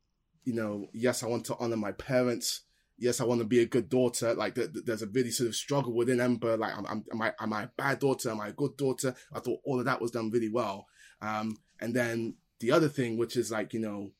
you 0.46 0.54
know, 0.54 0.86
yes, 0.94 1.22
I 1.22 1.26
want 1.26 1.44
to 1.46 1.56
honor 1.58 1.76
my 1.76 1.92
parents. 1.92 2.62
Yes, 2.98 3.20
I 3.20 3.24
want 3.24 3.40
to 3.40 3.46
be 3.46 3.60
a 3.60 3.66
good 3.66 3.90
daughter. 3.90 4.32
Like 4.32 4.54
th- 4.54 4.72
th- 4.72 4.84
there's 4.86 5.02
a 5.02 5.08
really 5.08 5.32
sort 5.32 5.48
of 5.48 5.56
struggle 5.56 5.92
within 5.92 6.20
Ember. 6.20 6.56
Like, 6.56 6.72
am, 6.72 6.86
am, 6.86 7.04
am, 7.12 7.20
I 7.20 7.32
am 7.40 7.52
I 7.52 7.64
a 7.64 7.70
bad 7.76 7.98
daughter? 7.98 8.30
Am 8.30 8.40
I 8.40 8.48
a 8.48 8.52
good 8.52 8.76
daughter? 8.76 9.14
I 9.34 9.40
thought 9.40 9.60
all 9.64 9.78
of 9.78 9.84
that 9.84 10.00
was 10.00 10.12
done 10.12 10.30
really 10.30 10.48
well. 10.48 10.86
Um, 11.20 11.58
and 11.80 11.94
then 11.94 12.36
the 12.60 12.70
other 12.70 12.88
thing, 12.88 13.18
which 13.18 13.36
is 13.36 13.50
like, 13.50 13.74
you 13.74 13.80
know, 13.80 14.12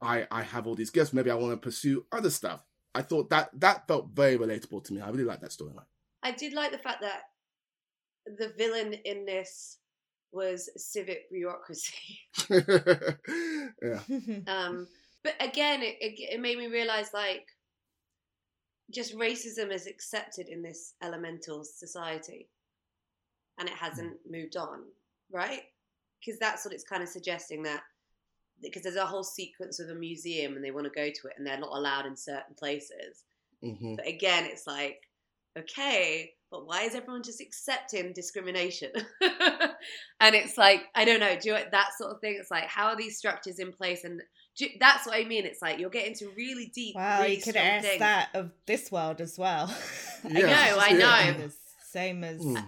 I 0.00 0.26
I 0.30 0.42
have 0.42 0.66
all 0.66 0.74
these 0.74 0.90
gifts. 0.90 1.12
Maybe 1.12 1.30
I 1.30 1.34
want 1.34 1.52
to 1.52 1.58
pursue 1.58 2.06
other 2.10 2.30
stuff. 2.30 2.64
I 2.94 3.02
thought 3.02 3.28
that 3.30 3.50
that 3.60 3.86
felt 3.86 4.08
very 4.14 4.38
relatable 4.38 4.82
to 4.84 4.94
me. 4.94 5.02
I 5.02 5.10
really 5.10 5.24
like 5.24 5.42
that 5.42 5.50
storyline. 5.50 5.84
I 6.22 6.32
did 6.32 6.54
like 6.54 6.72
the 6.72 6.78
fact 6.78 7.02
that 7.02 7.22
the 8.38 8.52
villain 8.56 8.94
in 9.04 9.26
this 9.26 9.78
was 10.32 10.70
civic 10.76 11.30
bureaucracy. 11.30 12.20
yeah. 12.50 14.00
um, 14.46 14.88
but 15.24 15.34
again, 15.40 15.82
it, 15.82 15.96
it, 16.00 16.34
it 16.34 16.40
made 16.40 16.58
me 16.58 16.66
realize 16.66 17.10
like 17.14 17.46
just 18.92 19.16
racism 19.16 19.72
is 19.72 19.86
accepted 19.86 20.48
in 20.48 20.62
this 20.62 20.94
elemental 21.02 21.64
society, 21.64 22.48
and 23.58 23.68
it 23.68 23.74
hasn't 23.74 24.14
mm. 24.14 24.30
moved 24.30 24.56
on, 24.56 24.80
right? 25.30 25.62
Because 26.20 26.38
that's 26.38 26.64
what 26.64 26.74
it's 26.74 26.84
kind 26.84 27.02
of 27.02 27.08
suggesting 27.08 27.62
that 27.64 27.82
because 28.62 28.82
there's 28.82 28.96
a 28.96 29.06
whole 29.06 29.24
sequence 29.24 29.80
of 29.80 29.88
a 29.88 29.94
museum 29.94 30.54
and 30.54 30.64
they 30.64 30.70
want 30.70 30.84
to 30.84 30.90
go 30.90 31.06
to 31.06 31.28
it 31.28 31.34
and 31.36 31.46
they're 31.46 31.58
not 31.58 31.76
allowed 31.76 32.06
in 32.06 32.16
certain 32.16 32.54
places. 32.56 33.24
Mm-hmm. 33.64 33.96
But 33.96 34.06
again, 34.06 34.44
it's 34.44 34.66
like, 34.66 35.00
okay, 35.58 36.32
but 36.50 36.66
why 36.66 36.82
is 36.82 36.94
everyone 36.94 37.22
just 37.22 37.40
accepting 37.40 38.12
discrimination? 38.12 38.90
and 40.20 40.34
it's 40.34 40.56
like, 40.56 40.84
I 40.94 41.04
don't 41.04 41.20
know, 41.20 41.36
do 41.40 41.50
you, 41.50 41.58
that 41.70 41.90
sort 41.98 42.12
of 42.12 42.20
thing. 42.20 42.36
It's 42.38 42.50
like, 42.50 42.68
how 42.68 42.88
are 42.88 42.96
these 42.96 43.18
structures 43.18 43.58
in 43.58 43.72
place? 43.72 44.04
And 44.04 44.22
you, 44.58 44.68
that's 44.78 45.06
what 45.06 45.16
I 45.16 45.24
mean. 45.24 45.44
It's 45.44 45.62
like 45.62 45.78
you're 45.78 45.90
getting 45.90 46.14
to 46.16 46.28
really 46.36 46.70
deep. 46.74 46.94
Wow, 46.94 47.22
really 47.22 47.36
you 47.36 47.42
could 47.42 47.56
ask 47.56 47.86
things. 47.86 47.98
that 48.00 48.28
of 48.34 48.50
this 48.66 48.90
world 48.90 49.20
as 49.20 49.38
well. 49.38 49.74
Yeah. 50.24 50.76
I 50.78 50.92
know, 50.92 51.06
I 51.08 51.32
know. 51.32 51.48
Same 51.90 52.22
as. 52.22 52.40
Mm. 52.40 52.64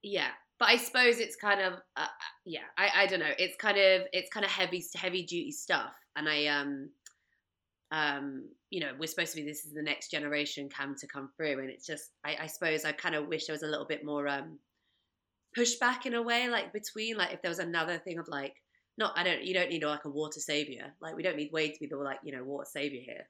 Yeah, 0.00 0.28
but 0.58 0.68
I 0.68 0.76
suppose 0.76 1.18
it's 1.18 1.36
kind 1.36 1.60
of 1.60 1.74
uh, 1.96 2.02
uh, 2.02 2.06
yeah 2.44 2.60
I, 2.78 2.90
I 3.02 3.06
don't 3.06 3.20
know 3.20 3.32
it's 3.38 3.56
kind 3.56 3.76
of 3.78 4.02
it's 4.12 4.30
kind 4.30 4.44
of 4.44 4.50
heavy 4.50 4.84
heavy 4.94 5.22
duty 5.22 5.52
stuff 5.52 5.92
and 6.16 6.28
I 6.28 6.46
um 6.46 6.90
um 7.90 8.48
you 8.70 8.80
know 8.80 8.92
we're 8.98 9.06
supposed 9.06 9.32
to 9.32 9.36
be 9.36 9.46
this 9.46 9.64
is 9.64 9.72
the 9.72 9.82
next 9.82 10.10
generation 10.10 10.68
come 10.68 10.94
to 10.96 11.06
come 11.06 11.30
through 11.36 11.60
and 11.60 11.70
it's 11.70 11.86
just 11.86 12.10
I, 12.24 12.36
I 12.42 12.46
suppose 12.46 12.84
I 12.84 12.92
kind 12.92 13.14
of 13.14 13.28
wish 13.28 13.46
there 13.46 13.54
was 13.54 13.62
a 13.62 13.68
little 13.68 13.86
bit 13.86 14.04
more 14.04 14.26
um 14.28 14.58
pushback 15.56 16.06
in 16.06 16.14
a 16.14 16.22
way 16.22 16.48
like 16.48 16.72
between 16.72 17.16
like 17.16 17.32
if 17.32 17.42
there 17.42 17.50
was 17.50 17.58
another 17.58 17.98
thing 17.98 18.18
of 18.18 18.26
like 18.28 18.54
not 18.98 19.16
I 19.16 19.24
don't 19.24 19.44
you 19.44 19.54
don't 19.54 19.70
need 19.70 19.82
like 19.82 20.04
a 20.04 20.10
water 20.10 20.40
savior 20.40 20.92
like 21.00 21.16
we 21.16 21.22
don't 21.22 21.36
need 21.36 21.52
Wade 21.52 21.74
to 21.74 21.80
be 21.80 21.86
the 21.86 21.96
like 21.96 22.20
you 22.22 22.36
know 22.36 22.44
water 22.44 22.68
savior 22.70 23.00
here 23.04 23.28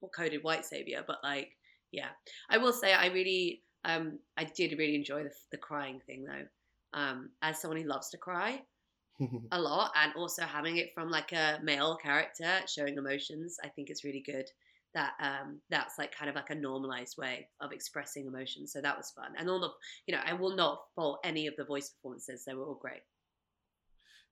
or 0.00 0.08
coded 0.10 0.42
white 0.42 0.64
savior 0.64 1.04
but 1.06 1.18
like 1.22 1.50
yeah 1.92 2.08
I 2.48 2.58
will 2.58 2.72
say 2.72 2.92
I 2.92 3.06
really 3.06 3.62
um, 3.84 4.18
I 4.36 4.44
did 4.44 4.78
really 4.78 4.94
enjoy 4.94 5.24
the, 5.24 5.32
the 5.52 5.58
crying 5.58 6.00
thing 6.06 6.24
though. 6.24 6.98
Um, 6.98 7.30
as 7.42 7.60
someone 7.60 7.80
who 7.80 7.88
loves 7.88 8.10
to 8.10 8.18
cry 8.18 8.62
a 9.52 9.60
lot, 9.60 9.92
and 9.96 10.12
also 10.16 10.42
having 10.42 10.78
it 10.78 10.90
from 10.94 11.10
like 11.10 11.32
a 11.32 11.60
male 11.62 11.96
character 11.96 12.60
showing 12.66 12.96
emotions, 12.96 13.56
I 13.62 13.68
think 13.68 13.90
it's 13.90 14.04
really 14.04 14.22
good. 14.24 14.46
That 14.92 15.12
um, 15.20 15.60
that's 15.70 15.98
like 15.98 16.12
kind 16.12 16.28
of 16.28 16.34
like 16.34 16.50
a 16.50 16.54
normalized 16.54 17.16
way 17.16 17.48
of 17.60 17.70
expressing 17.70 18.26
emotions. 18.26 18.72
So 18.72 18.80
that 18.80 18.96
was 18.96 19.12
fun, 19.12 19.32
and 19.38 19.48
all 19.48 19.60
the 19.60 19.70
you 20.06 20.14
know 20.14 20.22
I 20.24 20.32
will 20.32 20.56
not 20.56 20.82
fault 20.96 21.20
any 21.24 21.46
of 21.46 21.54
the 21.56 21.64
voice 21.64 21.90
performances; 21.90 22.44
they 22.44 22.54
were 22.54 22.64
all 22.64 22.78
great. 22.80 23.02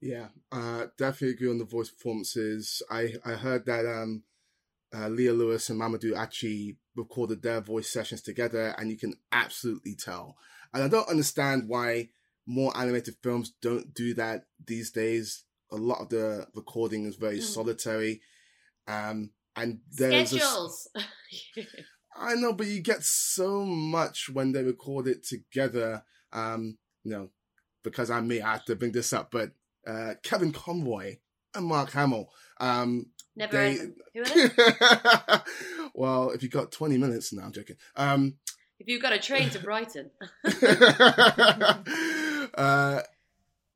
Yeah, 0.00 0.28
uh, 0.52 0.86
definitely 0.96 1.30
agree 1.30 1.50
on 1.50 1.58
the 1.58 1.64
voice 1.64 1.90
performances. 1.90 2.82
I 2.90 3.14
I 3.24 3.32
heard 3.32 3.66
that 3.66 3.84
um, 3.84 4.22
uh, 4.94 5.08
Leah 5.08 5.32
Lewis 5.32 5.68
and 5.70 5.80
Mamoudou 5.80 6.16
Athie 6.16 6.76
recorded 6.94 7.42
their 7.42 7.60
voice 7.60 7.90
sessions 7.90 8.22
together, 8.22 8.74
and 8.78 8.90
you 8.90 8.96
can 8.96 9.14
absolutely 9.32 9.96
tell. 9.96 10.36
And 10.72 10.82
I 10.84 10.88
don't 10.88 11.08
understand 11.08 11.68
why 11.68 12.10
more 12.46 12.76
animated 12.76 13.16
films 13.22 13.52
don't 13.60 13.92
do 13.92 14.14
that 14.14 14.44
these 14.64 14.90
days. 14.90 15.44
A 15.72 15.76
lot 15.76 16.00
of 16.00 16.08
the 16.10 16.46
recording 16.54 17.04
is 17.04 17.16
very 17.16 17.38
mm. 17.38 17.42
solitary, 17.42 18.20
um, 18.86 19.30
and 19.56 19.80
there's 19.90 20.30
schedules. 20.30 20.88
A, 20.96 21.02
I 22.16 22.34
know, 22.34 22.52
but 22.52 22.66
you 22.68 22.80
get 22.80 23.02
so 23.02 23.64
much 23.64 24.28
when 24.32 24.52
they 24.52 24.62
record 24.62 25.08
it 25.08 25.24
together. 25.24 26.04
Um, 26.32 26.78
you 27.04 27.12
know, 27.12 27.30
because 27.82 28.10
I'm 28.10 28.28
me, 28.28 28.40
I 28.40 28.52
have 28.52 28.64
to 28.66 28.76
bring 28.76 28.92
this 28.92 29.12
up. 29.12 29.30
But 29.30 29.52
uh, 29.88 30.14
Kevin 30.22 30.52
Conroy 30.52 31.16
and 31.54 31.66
Mark 31.66 31.90
Hamill. 31.92 32.28
Um, 32.60 33.06
Never 33.34 33.56
they- 33.56 33.76
heard 33.76 33.80
of 33.80 33.86
them. 33.86 33.94
Who 34.14 34.20
are 34.20 34.24
they? 35.28 35.38
well, 35.94 36.30
if 36.30 36.42
you've 36.42 36.52
got 36.52 36.72
20 36.72 36.98
minutes, 36.98 37.32
now 37.32 37.44
I'm 37.44 37.52
joking. 37.52 37.76
Um, 37.96 38.34
if 38.78 38.86
you've 38.86 39.02
got 39.02 39.12
a 39.12 39.18
train 39.18 39.50
to 39.50 39.58
Brighton. 39.58 40.10
uh, 42.54 43.00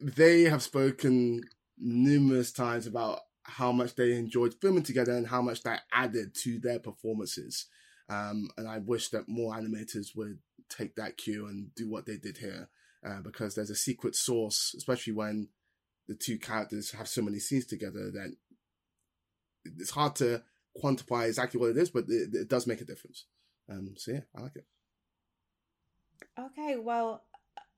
they 0.01 0.43
have 0.43 0.63
spoken 0.63 1.43
numerous 1.79 2.53
times 2.53 2.87
about 2.87 3.21
how 3.45 3.73
much 3.73 3.97
they 3.97 4.13
enjoyed 4.13 4.55
filming 4.61 4.83
together 4.85 5.13
and 5.13 5.27
how 5.27 5.43
much 5.43 5.63
that 5.63 5.83
added 5.93 6.35
to 6.35 6.61
their 6.61 6.79
performances. 6.79 7.67
Um, 8.09 8.49
and 8.57 8.69
I 8.69 8.79
wish 8.79 9.09
that 9.11 9.29
more 9.29 9.55
animators 9.55 10.15
would 10.15 10.39
take 10.69 10.95
that 10.97 11.17
cue 11.17 11.47
and 11.47 11.75
do 11.75 11.91
what 11.91 12.07
they 12.07 12.17
did 12.17 12.39
here, 12.39 12.69
uh, 13.05 13.21
because 13.23 13.55
there's 13.55 13.71
a 13.71 13.75
secret 13.77 14.15
source, 14.15 14.75
especially 14.77 15.15
when 15.15 15.49
the 16.09 16.15
two 16.15 16.39
characters 16.39 16.93
have 16.93 17.09
so 17.09 17.23
many 17.23 17.39
scenes 17.39 17.67
together 17.67 18.11
that 18.11 18.35
it's 19.79 19.91
hard 19.91 20.17
to 20.17 20.43
quantify 20.83 21.27
exactly 21.29 21.61
what 21.61 21.71
it 21.71 21.77
is, 21.77 21.91
but 21.91 22.05
it, 22.09 22.35
it 22.35 22.49
does 22.49 22.67
make 22.67 22.81
a 22.81 22.85
difference. 22.85 23.27
Um, 23.71 23.95
so 23.97 24.13
yeah, 24.13 24.21
I 24.37 24.43
like 24.43 24.57
it. 24.57 24.67
Okay, 26.39 26.77
well, 26.77 27.25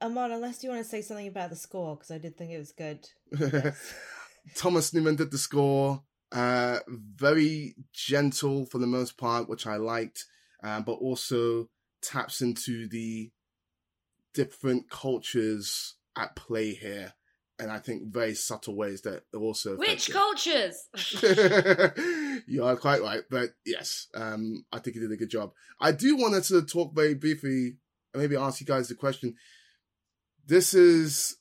Amon, 0.01 0.33
unless 0.33 0.63
you 0.63 0.71
want 0.71 0.83
to 0.83 0.89
say 0.89 1.03
something 1.03 1.27
about 1.27 1.51
the 1.51 1.57
score, 1.57 1.97
because 1.97 2.11
I 2.11 2.19
did 2.19 2.37
think 2.37 2.53
it 2.53 2.59
was 2.59 2.73
good. 2.73 3.09
Thomas 4.55 4.93
Newman 4.93 5.17
did 5.17 5.31
the 5.31 5.39
score. 5.39 6.03
Uh, 6.33 6.81
very 6.89 7.77
gentle 7.93 8.67
for 8.67 8.79
the 8.79 8.87
most 8.87 9.17
part, 9.17 9.49
which 9.49 9.67
I 9.67 9.77
liked, 9.77 10.25
uh, 10.63 10.81
but 10.81 10.95
also 10.95 11.69
taps 12.03 12.43
into 12.43 12.89
the 12.89 13.31
different 14.35 14.91
cultures 14.91 15.95
at 16.17 16.35
play 16.35 16.75
here, 16.75 17.15
and 17.59 17.71
I 17.71 17.79
think 17.79 18.13
very 18.13 18.35
subtle 18.35 18.77
ways 18.77 19.03
that 19.03 19.23
are 19.33 19.41
also 19.41 19.77
Which 19.77 20.11
cultures? 20.11 20.89
you 22.47 22.65
are 22.65 22.77
quite 22.77 23.01
right, 23.01 23.23
but 23.31 23.51
yes, 23.65 24.09
um, 24.15 24.65
I 24.73 24.79
think 24.79 24.95
he 24.95 25.01
did 25.01 25.13
a 25.13 25.17
good 25.17 25.31
job. 25.31 25.53
I 25.81 25.93
do 25.93 26.17
want 26.17 26.43
to 26.43 26.63
talk 26.63 26.95
very 26.95 27.15
briefly, 27.15 27.77
and 28.13 28.23
maybe 28.23 28.37
ask 28.37 28.61
you 28.61 28.67
guys 28.67 28.89
the 28.89 28.95
question. 28.95 29.37
This 30.47 30.75
is 30.75 31.37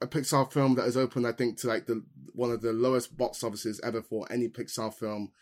a 0.00 0.06
Pixar 0.06 0.52
film 0.52 0.74
that 0.74 0.86
is 0.86 0.96
open, 0.96 1.24
I 1.24 1.32
think, 1.32 1.58
to 1.60 1.68
like 1.68 1.86
the 1.86 2.04
one 2.34 2.50
of 2.50 2.60
the 2.60 2.72
lowest 2.72 3.16
box 3.16 3.42
offices 3.42 3.80
ever 3.82 4.02
for 4.02 4.30
any 4.30 4.48
Pixar 4.48 4.92
film. 4.92 5.32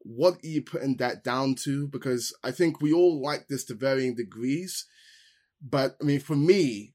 What 0.00 0.34
are 0.44 0.48
you 0.48 0.62
putting 0.62 0.96
that 0.96 1.22
down 1.22 1.54
to? 1.64 1.86
Because 1.88 2.34
I 2.42 2.50
think 2.50 2.80
we 2.80 2.92
all 2.92 3.22
like 3.22 3.48
this 3.48 3.64
to 3.66 3.74
varying 3.74 4.16
degrees, 4.16 4.86
but 5.62 5.96
I 6.00 6.04
mean, 6.04 6.20
for 6.20 6.36
me, 6.36 6.94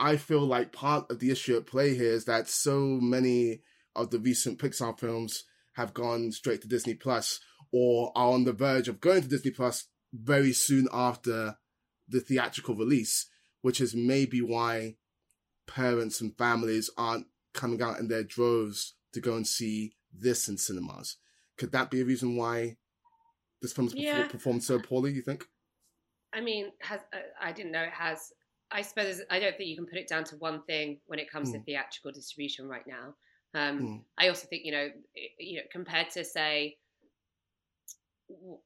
I 0.00 0.16
feel 0.16 0.40
like 0.40 0.72
part 0.72 1.10
of 1.10 1.20
the 1.20 1.30
issue 1.30 1.56
at 1.56 1.66
play 1.66 1.94
here 1.94 2.12
is 2.12 2.24
that 2.24 2.48
so 2.48 2.78
many 3.00 3.62
of 3.94 4.10
the 4.10 4.18
recent 4.18 4.58
Pixar 4.58 4.98
films 4.98 5.44
have 5.74 5.94
gone 5.94 6.32
straight 6.32 6.62
to 6.62 6.68
Disney 6.68 6.94
Plus 6.94 7.40
or 7.72 8.12
are 8.16 8.32
on 8.32 8.44
the 8.44 8.52
verge 8.52 8.88
of 8.88 9.00
going 9.00 9.22
to 9.22 9.28
Disney 9.28 9.50
Plus 9.50 9.86
very 10.12 10.52
soon 10.52 10.88
after 10.92 11.56
the 12.08 12.20
theatrical 12.20 12.74
release, 12.74 13.26
which 13.62 13.80
is 13.80 13.94
maybe 13.94 14.40
why 14.40 14.96
parents 15.66 16.20
and 16.20 16.36
families 16.36 16.90
aren't 16.98 17.26
coming 17.52 17.80
out 17.82 17.98
in 17.98 18.08
their 18.08 18.24
droves 18.24 18.94
to 19.12 19.20
go 19.20 19.34
and 19.36 19.46
see 19.46 19.94
this 20.12 20.48
in 20.48 20.58
cinemas. 20.58 21.16
Could 21.56 21.72
that 21.72 21.90
be 21.90 22.00
a 22.00 22.04
reason 22.04 22.36
why 22.36 22.76
this 23.62 23.72
film's 23.72 23.94
Yeah. 23.94 24.26
performed 24.26 24.62
so 24.64 24.78
poorly, 24.78 25.12
you 25.12 25.22
think? 25.22 25.46
I 26.32 26.40
mean, 26.40 26.72
has 26.80 27.00
uh, 27.12 27.18
I 27.40 27.52
didn't 27.52 27.72
know 27.72 27.82
it 27.82 27.92
has. 27.92 28.32
I 28.70 28.82
suppose 28.82 29.22
I 29.30 29.38
don't 29.38 29.56
think 29.56 29.68
you 29.68 29.76
can 29.76 29.86
put 29.86 29.98
it 29.98 30.08
down 30.08 30.24
to 30.24 30.36
one 30.36 30.62
thing 30.64 31.00
when 31.06 31.18
it 31.18 31.30
comes 31.30 31.52
to 31.52 31.58
Mm. 31.58 31.64
theatrical 31.64 32.12
distribution 32.12 32.68
right 32.68 32.86
now. 32.86 33.16
Um, 33.54 33.86
Mm. 33.86 34.04
I 34.18 34.28
also 34.28 34.46
think 34.48 34.64
you 34.64 34.72
know, 34.72 34.92
i- 35.16 35.30
you 35.38 35.58
know, 35.60 35.66
compared 35.70 36.10
to 36.10 36.24
say 36.24 36.78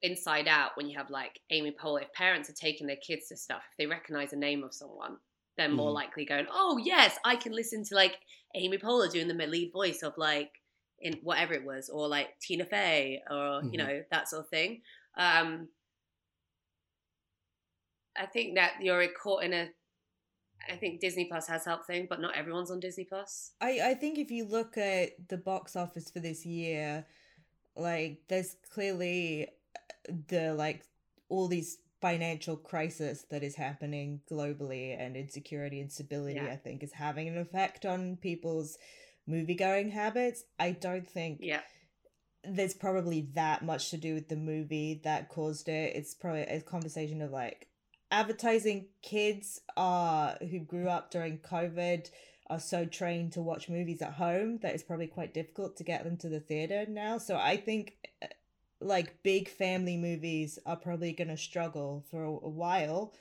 Inside 0.03 0.47
Out, 0.47 0.77
when 0.77 0.89
you 0.89 0.97
have 0.97 1.11
like 1.11 1.41
Amy 1.51 1.73
Poehler, 1.73 2.03
if 2.03 2.13
parents 2.13 2.49
are 2.49 2.53
taking 2.55 2.87
their 2.87 2.97
kids 2.97 3.29
to 3.29 3.37
stuff, 3.37 3.65
if 3.71 3.77
they 3.77 3.87
recognize 3.87 4.31
the 4.31 4.37
name 4.37 4.63
of 4.63 4.73
someone, 4.73 5.19
they're 5.57 5.69
more 5.69 5.91
Mhm. 5.91 5.93
likely 5.93 6.25
going, 6.25 6.47
"Oh 6.49 6.79
yes, 6.79 7.19
I 7.25 7.35
can 7.35 7.53
listen 7.53 7.83
to 7.85 7.95
like 7.97 8.21
Amy 8.55 8.79
Poehler 8.79 9.11
doing 9.11 9.27
the 9.29 9.35
lead 9.47 9.73
voice 9.73 10.03
of 10.05 10.17
like 10.17 10.53
in 11.01 11.15
whatever 11.23 11.55
it 11.55 11.65
was, 11.65 11.89
or 11.91 12.07
like 12.09 12.39
Tina 12.39 12.65
Fey, 12.65 13.21
or 13.29 13.63
Mhm. 13.63 13.73
you 13.73 13.79
know 13.79 14.05
that 14.13 14.29
sort 14.29 14.45
of 14.45 14.51
thing." 14.51 14.83
Um, 15.17 15.71
I 18.17 18.27
think 18.27 18.55
that 18.57 18.83
you're 18.83 19.07
caught 19.13 19.45
in 19.45 19.53
a. 19.53 19.71
I 20.69 20.77
think 20.77 21.01
Disney 21.01 21.27
Plus 21.27 21.47
has 21.47 21.65
helped 21.65 21.87
thing, 21.87 22.07
but 22.09 22.21
not 22.21 22.37
everyone's 22.37 22.71
on 22.71 22.81
Disney 22.81 23.05
Plus. 23.05 23.53
I, 23.61 23.81
I 23.83 23.95
think 23.95 24.19
if 24.19 24.31
you 24.31 24.45
look 24.45 24.77
at 24.77 25.29
the 25.29 25.37
box 25.37 25.77
office 25.77 26.11
for 26.11 26.21
this 26.21 26.45
year, 26.45 27.07
like 27.77 28.23
there's 28.29 28.57
clearly 28.73 29.49
uh, 29.77 30.13
the 30.29 30.55
like 30.55 30.83
all 31.29 31.49
these 31.49 31.79
financial 32.01 32.57
crisis 32.57 33.25
that 33.31 33.43
is 33.43 33.57
happening 33.57 34.21
globally 34.31 34.99
and 34.99 35.17
insecurity 35.17 35.81
and 35.81 35.91
stability 35.91 36.37
Yeah. 36.37 36.53
I 36.53 36.57
think 36.57 36.83
is 36.83 36.93
having 36.93 37.29
an 37.29 37.39
effect 37.39 37.85
on 37.85 38.17
people's 38.17 38.79
movie 39.27 39.55
going 39.55 39.91
habits. 39.91 40.45
I 40.59 40.73
don't 40.73 41.09
think 41.09 41.39
Yeah, 41.41 41.61
there's 42.45 42.75
probably 42.75 43.29
that 43.35 43.65
much 43.65 43.91
to 43.91 43.97
do 43.97 44.15
with 44.15 44.29
the 44.29 44.37
movie 44.37 45.01
that 45.05 45.29
caused 45.29 45.69
it. 45.69 45.97
It's 45.97 46.15
probably 46.15 46.43
a 46.43 46.61
conversation 46.61 47.21
of 47.21 47.31
like 47.31 47.69
advertising 48.11 48.87
kids 49.03 49.61
are 49.77 50.37
who 50.51 50.61
grew 50.61 50.89
up 50.89 51.11
during 51.11 51.39
COVID 51.39 52.11
are 52.51 52.61
so 52.61 52.85
trained 52.87 53.33
to 53.33 53.43
watch 53.43 53.69
movies 53.69 54.01
at 54.01 54.15
home 54.15 54.59
that 54.63 54.73
it's 54.75 54.83
probably 54.83 55.07
quite 55.07 55.35
difficult 55.35 55.77
to 55.77 55.85
get 55.85 56.05
them 56.05 56.17
to 56.17 56.29
the 56.29 56.41
theater 56.41 56.87
now. 56.89 57.19
So 57.19 57.37
I 57.37 57.59
think 57.59 57.97
uh, 58.23 58.27
like 58.81 59.23
big 59.23 59.49
family 59.49 59.97
movies 59.97 60.59
are 60.65 60.77
probably 60.77 61.13
going 61.13 61.29
to 61.29 61.37
struggle 61.37 62.05
for 62.11 62.23
a, 62.25 62.29
a 62.31 62.49
while. 62.49 63.13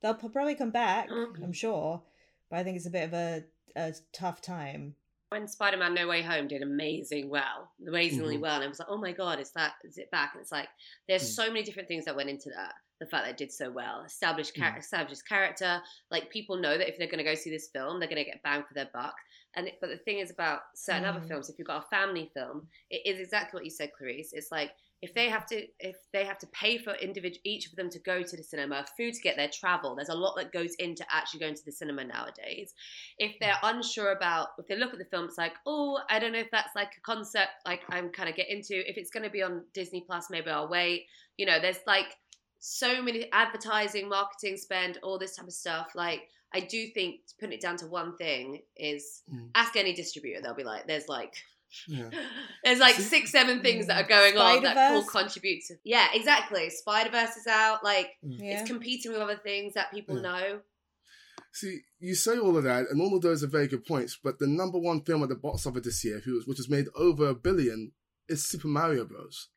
They'll 0.00 0.14
probably 0.14 0.56
come 0.56 0.70
back, 0.70 1.08
Mhm. 1.10 1.42
I'm 1.44 1.52
sure, 1.52 2.02
but 2.50 2.58
I 2.58 2.64
think 2.64 2.76
it's 2.76 2.86
a 2.86 2.90
bit 2.90 3.04
of 3.04 3.14
a, 3.14 3.44
a 3.76 3.94
tough 4.12 4.40
time. 4.42 4.94
when 5.30 5.48
Spider 5.48 5.76
Man 5.76 5.92
No 5.92 6.06
Way 6.06 6.22
Home 6.22 6.46
did 6.46 6.62
amazing 6.62 7.28
well, 7.28 7.72
amazingly 7.86 8.36
Mhm. 8.36 8.40
well, 8.42 8.54
and 8.56 8.64
I 8.64 8.68
was 8.68 8.78
like, 8.78 8.88
oh 8.88 8.96
my 8.96 9.10
god, 9.12 9.40
is 9.40 9.50
that 9.52 9.74
is 9.84 9.98
it 9.98 10.10
back? 10.12 10.30
And 10.34 10.40
it's 10.40 10.52
like 10.52 10.68
there's 11.08 11.22
Mm. 11.24 11.34
so 11.34 11.46
many 11.48 11.62
different 11.64 11.88
things 11.88 12.04
that 12.04 12.14
went 12.16 12.30
into 12.30 12.48
that. 12.50 12.74
The 13.00 13.06
fact 13.06 13.24
that 13.24 13.32
it 13.32 13.36
did 13.36 13.52
so 13.52 13.70
well, 13.70 14.02
established 14.06 14.54
char- 14.54 14.72
Mm. 14.72 14.78
established 14.78 15.28
character, 15.28 15.82
like 16.10 16.30
people 16.30 16.56
know 16.56 16.78
that 16.78 16.88
if 16.88 16.96
they're 16.98 17.06
going 17.08 17.18
to 17.18 17.24
go 17.24 17.34
see 17.34 17.50
this 17.50 17.68
film, 17.68 17.98
they're 18.00 18.08
going 18.08 18.24
to 18.24 18.30
get 18.30 18.42
bang 18.42 18.62
for 18.66 18.74
their 18.74 18.90
buck. 18.92 19.16
And 19.54 19.68
it, 19.68 19.78
but 19.80 19.90
the 19.90 19.98
thing 19.98 20.18
is 20.18 20.30
about 20.30 20.60
certain 20.74 21.04
other 21.04 21.20
Mm. 21.20 21.28
films, 21.28 21.50
if 21.50 21.58
you've 21.58 21.68
got 21.68 21.84
a 21.84 21.88
family 21.88 22.30
film, 22.34 22.68
it 22.90 23.02
is 23.04 23.20
exactly 23.20 23.56
what 23.58 23.64
you 23.64 23.70
said, 23.70 23.90
Clarisse. 23.98 24.32
It's 24.32 24.50
like 24.50 24.72
if 25.02 25.12
they 25.12 25.28
have 25.28 25.44
to 25.46 25.66
if 25.78 25.96
they 26.14 26.24
have 26.24 26.38
to 26.38 26.46
pay 26.48 26.78
for 26.78 26.94
individual 26.94 27.40
each 27.44 27.66
of 27.68 27.76
them 27.76 27.90
to 27.90 27.98
go 27.98 28.22
to 28.22 28.36
the 28.36 28.42
cinema, 28.42 28.86
food 28.96 29.12
to 29.12 29.20
get 29.20 29.36
their 29.36 29.50
travel. 29.50 29.94
There's 29.94 30.08
a 30.08 30.14
lot 30.14 30.36
that 30.36 30.52
goes 30.52 30.74
into 30.76 31.04
actually 31.10 31.40
going 31.40 31.54
to 31.54 31.64
the 31.66 31.72
cinema 31.72 32.04
nowadays 32.04 32.72
if 33.18 33.38
they're 33.40 33.58
unsure 33.62 34.12
about 34.12 34.48
if 34.58 34.66
they 34.66 34.76
look 34.76 34.92
at 34.92 34.98
the 34.98 35.04
film 35.06 35.24
it's 35.26 35.38
like 35.38 35.54
oh 35.66 35.98
i 36.10 36.18
don't 36.18 36.32
know 36.32 36.38
if 36.38 36.50
that's 36.50 36.74
like 36.74 36.92
a 36.96 37.00
concept 37.02 37.50
like 37.66 37.80
i'm 37.90 38.08
kind 38.10 38.28
of 38.28 38.34
get 38.36 38.48
into 38.48 38.88
if 38.88 38.96
it's 38.96 39.10
going 39.10 39.22
to 39.22 39.30
be 39.30 39.42
on 39.42 39.62
disney 39.74 40.02
plus 40.06 40.28
maybe 40.30 40.50
i'll 40.50 40.68
wait 40.68 41.06
you 41.36 41.46
know 41.46 41.58
there's 41.60 41.78
like 41.86 42.16
so 42.58 43.02
many 43.02 43.30
advertising 43.32 44.08
marketing 44.08 44.56
spend 44.56 44.98
all 45.02 45.18
this 45.18 45.36
type 45.36 45.46
of 45.46 45.52
stuff 45.52 45.88
like 45.94 46.22
i 46.52 46.60
do 46.60 46.86
think 46.94 47.20
putting 47.38 47.54
it 47.54 47.60
down 47.60 47.76
to 47.76 47.86
one 47.86 48.16
thing 48.16 48.60
is 48.76 49.22
Mm. 49.32 49.50
ask 49.54 49.76
any 49.76 49.92
distributor 49.94 50.40
they'll 50.42 50.54
be 50.54 50.64
like 50.64 50.86
there's 50.86 51.08
like 51.08 51.34
Yeah. 51.88 52.10
there's 52.64 52.78
like 52.78 52.94
See- 52.94 53.02
six 53.02 53.30
seven 53.32 53.60
things 53.62 53.86
that 53.88 54.04
are 54.04 54.08
going 54.08 54.36
on 54.38 54.62
that 54.62 54.92
all 54.92 55.04
contribute 55.04 55.64
to 55.68 55.74
yeah 55.84 56.08
exactly 56.14 56.70
spider-verse 56.70 57.36
is 57.36 57.46
out 57.46 57.82
like 57.84 58.10
Yeah. 58.22 58.60
it's 58.60 58.68
competing 58.70 59.12
with 59.12 59.20
other 59.20 59.36
things 59.36 59.74
that 59.74 59.92
people 59.92 60.16
Yeah. 60.16 60.22
know 60.22 60.60
See, 61.52 61.80
you 62.00 62.14
say 62.14 62.36
all 62.38 62.56
of 62.58 62.64
that, 62.64 62.84
and 62.90 63.00
all 63.00 63.16
of 63.16 63.22
those 63.22 63.42
are 63.42 63.46
very 63.46 63.66
good 63.66 63.86
points. 63.86 64.18
But 64.22 64.38
the 64.38 64.46
number 64.46 64.78
one 64.78 65.00
film 65.02 65.22
at 65.22 65.30
the 65.30 65.34
box 65.36 65.66
office 65.66 65.84
this 65.86 66.04
year, 66.04 66.20
which 66.44 66.58
has 66.58 66.68
made 66.68 66.84
over 66.94 67.28
a 67.28 67.34
billion, 67.34 67.92
is 68.28 68.46
Super 68.46 68.68
Mario 68.68 69.06
Bros. 69.06 69.48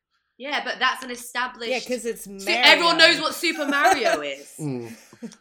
Yeah 0.46 0.64
but 0.64 0.76
that's 0.78 1.04
an 1.04 1.10
established 1.10 1.70
Yeah, 1.70 1.78
because 1.80 2.04
it's 2.06 2.26
Mario. 2.26 2.62
everyone 2.64 2.98
knows 2.98 3.20
what 3.20 3.34
Super 3.34 3.66
Mario 3.66 4.20
is. 4.36 4.52
Mm. 4.58 4.92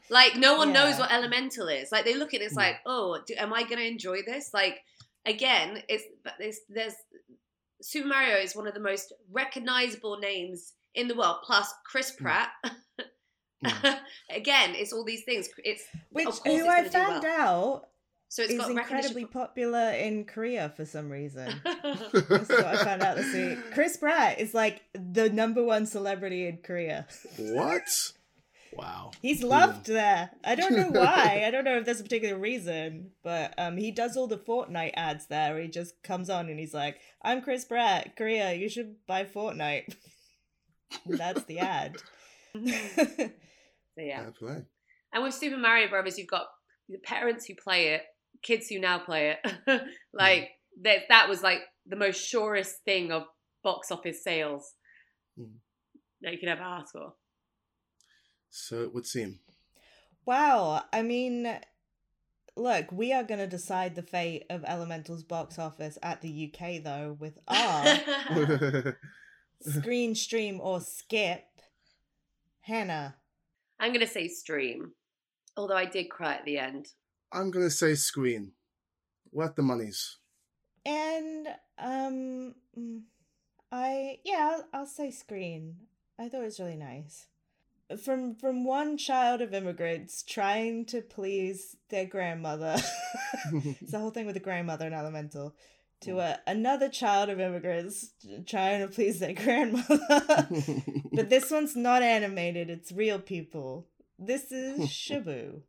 Like 0.10 0.36
no 0.36 0.58
one 0.58 0.74
knows 0.74 1.00
what 1.00 1.10
Elemental 1.12 1.68
is. 1.70 1.90
Like 1.92 2.04
they 2.06 2.16
look 2.16 2.34
at 2.34 2.42
it, 2.42 2.46
it's 2.46 2.54
Mm. 2.56 2.58
like, 2.66 2.76
oh, 2.86 3.20
do, 3.26 3.34
am 3.38 3.54
I 3.54 3.62
going 3.64 3.78
to 3.78 3.88
enjoy 3.88 4.18
this? 4.26 4.52
Like 4.54 4.78
again, 5.26 5.82
it's 5.88 6.04
but 6.26 6.34
there's 6.40 6.60
there's 6.70 6.96
Super 7.82 8.08
Mario 8.10 8.36
is 8.38 8.56
one 8.58 8.68
of 8.68 8.74
the 8.74 8.80
most 8.92 9.14
recognizable 9.32 10.18
names 10.20 10.74
in 10.96 11.08
the 11.08 11.16
world. 11.16 11.38
Plus 11.46 11.74
Chris 11.86 12.12
Pratt. 12.12 12.50
again, 14.30 14.74
it's 14.76 14.94
all 14.94 15.06
these 15.06 15.24
things. 15.24 15.48
It's 15.64 15.84
Which 16.12 16.28
of 16.28 16.40
who 16.46 16.68
I 16.68 16.84
found 16.88 17.24
well. 17.24 17.40
out 17.40 17.82
So 18.32 18.44
it's 18.44 18.54
is 18.54 18.60
got 18.60 18.70
incredibly 18.70 19.24
recognition. 19.24 19.28
popular 19.28 19.90
in 19.92 20.24
Korea 20.24 20.72
for 20.76 20.86
some 20.86 21.10
reason. 21.10 21.52
That's 21.64 22.14
what 22.50 22.66
I 22.66 22.84
found 22.84 23.02
out 23.02 23.18
this 23.18 23.34
week. 23.34 23.58
Chris 23.74 23.98
Pratt 23.98 24.40
is 24.40 24.54
like 24.54 24.84
the 24.94 25.32
number 25.32 25.64
one 25.64 25.88
celebrity 25.88 26.48
in 26.48 26.58
Korea. 26.58 27.08
What? 27.38 27.84
Wow. 28.72 29.10
He's 29.24 29.42
loved 29.42 29.88
there. 29.88 30.30
I 30.46 30.54
don't 30.54 30.76
know 30.76 30.92
why. 31.02 31.44
I 31.44 31.50
don't 31.50 31.64
know 31.64 31.78
if 31.80 31.86
there's 31.86 32.02
a 32.02 32.04
particular 32.04 32.38
reason, 32.38 33.10
but 33.24 33.56
um, 33.58 33.78
he 33.78 33.90
does 33.90 34.16
all 34.16 34.28
the 34.28 34.38
Fortnite 34.38 34.92
ads 34.94 35.26
there. 35.26 35.60
He 35.60 35.68
just 35.68 36.02
comes 36.04 36.30
on 36.30 36.50
and 36.50 36.60
he's 36.60 36.74
like, 36.74 37.00
"I'm 37.24 37.42
Chris 37.42 37.66
Pratt, 37.66 38.16
Korea. 38.16 38.54
You 38.54 38.70
should 38.70 38.98
buy 39.08 39.24
Fortnite." 39.26 39.96
That's 41.08 41.44
the 41.46 41.58
ad. 41.58 41.98
So 42.54 42.62
yeah. 43.98 44.26
Play. 44.38 44.62
And 45.14 45.24
with 45.24 45.34
Super 45.34 45.58
Mario 45.58 45.90
Brothers, 45.90 46.20
you've 46.20 46.28
got 46.28 46.46
the 46.88 47.00
parents 47.00 47.46
who 47.48 47.56
play 47.56 47.88
it, 47.96 48.04
kids 48.42 48.68
who 48.68 48.80
now 48.80 49.00
play 49.00 49.36
it. 49.44 49.82
like 50.14 50.50
that, 50.82 51.00
that 51.10 51.28
was 51.30 51.42
like 51.44 51.62
the 51.86 51.96
most 51.96 52.26
surest 52.26 52.78
thing 52.86 53.12
of 53.12 53.24
box 53.64 53.92
office 53.92 54.24
sales 54.24 54.74
Mm. 55.40 55.54
that 56.22 56.34
you 56.34 56.40
could 56.40 56.50
ever 56.50 56.64
ask 56.64 56.92
for. 56.92 57.14
So 58.50 58.82
it 58.84 58.94
would 58.94 59.06
seem. 59.06 59.40
Wow. 60.26 60.84
I 60.92 61.02
mean, 61.02 61.60
look, 62.58 62.92
we 62.92 63.14
are 63.14 63.24
going 63.24 63.40
to 63.40 63.48
decide 63.48 63.96
the 63.96 64.02
fate 64.04 64.44
of 64.50 64.64
Elemental's 64.64 65.24
box 65.24 65.58
office 65.58 65.98
at 66.04 66.22
the 66.22 66.52
UK, 66.54 66.84
though, 66.84 67.16
with 67.20 67.38
our 67.48 68.98
screen 69.62 70.14
stream 70.16 70.60
or 70.62 70.82
skip. 70.82 71.46
Hanna. 72.62 73.16
I'm 73.80 73.94
gonna 73.94 74.06
say 74.06 74.28
stream, 74.28 74.92
although 75.58 75.78
I 75.78 75.86
did 75.86 76.10
cry 76.10 76.36
at 76.36 76.46
the 76.46 76.58
end. 76.58 76.88
I'm 77.32 77.52
gonna 77.52 77.70
say 77.70 77.96
screen. 77.96 78.54
What 79.32 79.56
the 79.56 79.62
monies? 79.62 80.18
And, 80.86 81.48
um, 81.78 82.56
I, 83.72 84.20
yeah, 84.24 84.52
I'll, 84.52 84.66
I'll 84.74 84.86
say 84.86 85.12
screen. 85.12 85.76
I 86.18 86.28
thought 86.28 86.42
it 86.42 86.46
was 86.46 86.60
really 86.60 86.76
nice. 86.76 87.28
From 88.04 88.36
from 88.36 88.66
one 88.66 88.98
child 88.98 89.42
of 89.42 89.52
immigrants 89.52 90.22
trying 90.22 90.86
to 90.88 91.02
please 91.02 91.76
their 91.90 92.06
grandmother, 92.06 92.76
it's 93.54 93.92
the 93.92 93.98
whole 93.98 94.12
thing 94.12 94.28
with 94.28 94.36
the 94.36 94.40
grandmother 94.40 94.86
in 94.86 94.94
Elemental, 94.94 95.56
to 96.02 96.20
a, 96.20 96.40
another 96.46 96.88
child 96.88 97.30
of 97.30 97.40
immigrants 97.40 98.12
trying 98.46 98.82
to 98.82 98.94
please 98.94 99.20
their 99.20 99.34
grandmother. 99.34 99.98
but 101.14 101.30
this 101.32 101.50
one's 101.50 101.76
not 101.76 102.04
animated; 102.04 102.70
it's 102.70 102.92
real 102.92 103.18
people. 103.18 103.88
This 104.20 104.52
is 104.52 104.82
Shabu. 104.90 105.62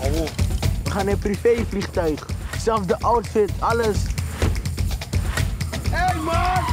Oh. 0.00 0.28
We 0.84 0.90
gaan 0.90 1.08
in 1.08 1.18
privévliegtuig. 1.18 2.20
Zelfde 2.58 2.96
outfit, 3.00 3.52
alles. 3.58 4.06
Hey 5.90 6.20
man! 6.20 6.64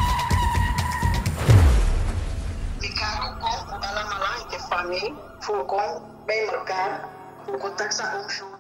Ficar 2.79 3.39
com 3.39 3.45
o 3.47 3.81
Alamalai, 3.81 4.47
que 4.49 4.59
família, 4.59 5.15
fogão, 5.39 6.23
bem 6.25 6.45
marcado, 6.45 7.07
o 7.47 7.57
contato 7.57 8.01
com 8.11 8.25
o 8.25 8.29
show. 8.29 8.59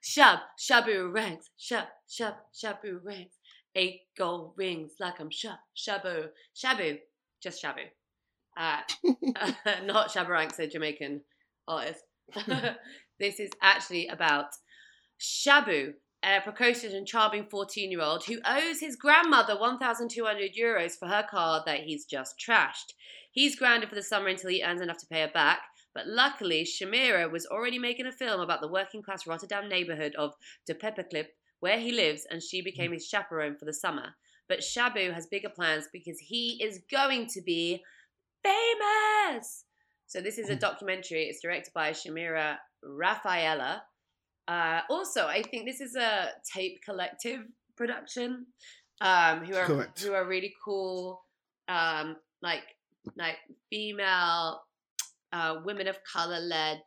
Shab, 0.00 0.40
shabu 0.56 1.12
ranks, 1.12 1.50
shab, 1.56 1.88
shab, 2.06 2.34
shabu 2.52 3.00
ranks. 3.04 3.36
Eight 3.74 4.00
gold 4.18 4.54
rings 4.58 4.92
like 5.00 5.20
I'm 5.20 5.30
shab, 5.30 5.58
shabu, 5.74 6.30
shabu, 6.54 6.98
just 7.42 7.62
shabu. 7.62 7.88
Uh, 8.56 8.82
not 9.84 10.08
Shabba 10.08 10.28
Ranks, 10.28 10.58
a 10.58 10.66
Jamaican 10.66 11.22
artist. 11.66 12.04
this 13.22 13.38
is 13.38 13.50
actually 13.62 14.08
about 14.08 14.56
Shabu, 15.20 15.94
a 16.24 16.40
precocious 16.40 16.92
and 16.92 17.06
charming 17.06 17.46
14 17.46 17.90
year 17.90 18.00
old 18.00 18.24
who 18.24 18.40
owes 18.44 18.80
his 18.80 18.96
grandmother 18.96 19.56
1,200 19.58 20.50
euros 20.60 20.98
for 20.98 21.06
her 21.06 21.24
car 21.30 21.62
that 21.64 21.80
he's 21.80 22.04
just 22.04 22.34
trashed. 22.36 22.94
He's 23.30 23.56
grounded 23.56 23.88
for 23.88 23.94
the 23.94 24.02
summer 24.02 24.26
until 24.26 24.50
he 24.50 24.64
earns 24.64 24.80
enough 24.80 24.98
to 24.98 25.06
pay 25.06 25.20
her 25.20 25.30
back. 25.32 25.60
But 25.94 26.08
luckily, 26.08 26.64
Shamira 26.64 27.30
was 27.30 27.46
already 27.46 27.78
making 27.78 28.06
a 28.06 28.12
film 28.12 28.40
about 28.40 28.60
the 28.60 28.68
working 28.68 29.02
class 29.02 29.26
Rotterdam 29.26 29.68
neighborhood 29.68 30.14
of 30.16 30.34
De 30.66 30.74
Peperklip, 30.74 31.26
where 31.60 31.78
he 31.78 31.92
lives, 31.92 32.26
and 32.28 32.42
she 32.42 32.60
became 32.60 32.92
his 32.92 33.06
chaperone 33.06 33.56
for 33.56 33.66
the 33.66 33.74
summer. 33.74 34.14
But 34.48 34.60
Shabu 34.60 35.12
has 35.12 35.26
bigger 35.26 35.48
plans 35.48 35.88
because 35.92 36.18
he 36.18 36.60
is 36.62 36.80
going 36.90 37.28
to 37.28 37.40
be 37.40 37.84
famous. 38.42 39.64
So 40.06 40.20
this 40.20 40.38
is 40.38 40.50
a 40.50 40.54
hmm. 40.54 40.58
documentary. 40.58 41.24
It's 41.24 41.40
directed 41.40 41.72
by 41.72 41.92
Shamira 41.92 42.56
Raphaëla. 42.84 43.80
Uh, 44.48 44.80
also, 44.90 45.26
I 45.26 45.42
think 45.42 45.66
this 45.66 45.80
is 45.80 45.96
a 45.96 46.30
tape 46.52 46.80
collective 46.84 47.40
production. 47.76 48.46
Um, 49.00 49.44
who 49.44 49.56
are 49.56 49.66
Correct. 49.66 50.00
who 50.00 50.12
are 50.12 50.26
really 50.26 50.54
cool, 50.64 51.24
um, 51.68 52.16
like 52.40 52.62
like 53.16 53.36
female 53.68 54.60
uh, 55.32 55.56
women 55.64 55.88
of 55.88 55.98
color 56.04 56.38
led 56.38 56.82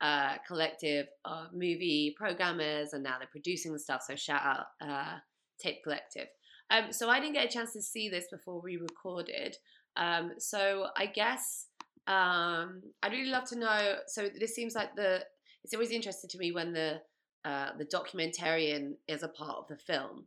uh, 0.00 0.36
collective 0.46 1.06
of 1.24 1.52
movie 1.52 2.14
programmers, 2.18 2.92
and 2.92 3.02
now 3.02 3.16
they're 3.18 3.28
producing 3.30 3.76
stuff. 3.78 4.02
So 4.06 4.14
shout 4.14 4.42
out 4.42 4.66
uh, 4.80 5.18
Tape 5.58 5.82
Collective. 5.82 6.28
Um, 6.70 6.92
so 6.92 7.08
I 7.08 7.18
didn't 7.18 7.34
get 7.34 7.46
a 7.46 7.48
chance 7.48 7.72
to 7.72 7.82
see 7.82 8.08
this 8.08 8.26
before 8.30 8.60
we 8.60 8.76
recorded. 8.76 9.56
Um, 9.96 10.32
so 10.38 10.88
I 10.96 11.06
guess 11.06 11.66
um, 12.08 12.80
I'd 13.02 13.12
really 13.12 13.30
love 13.30 13.44
to 13.50 13.58
know. 13.58 13.96
So 14.06 14.28
this 14.38 14.54
seems 14.54 14.74
like 14.74 14.96
the 14.96 15.24
it's 15.62 15.74
always 15.74 15.90
interesting 15.90 16.30
to 16.30 16.38
me 16.38 16.52
when 16.52 16.72
the 16.72 17.00
uh, 17.44 17.70
the 17.78 17.84
documentarian 17.84 18.94
is 19.06 19.22
a 19.22 19.28
part 19.28 19.58
of 19.58 19.68
the 19.68 19.76
film. 19.76 20.26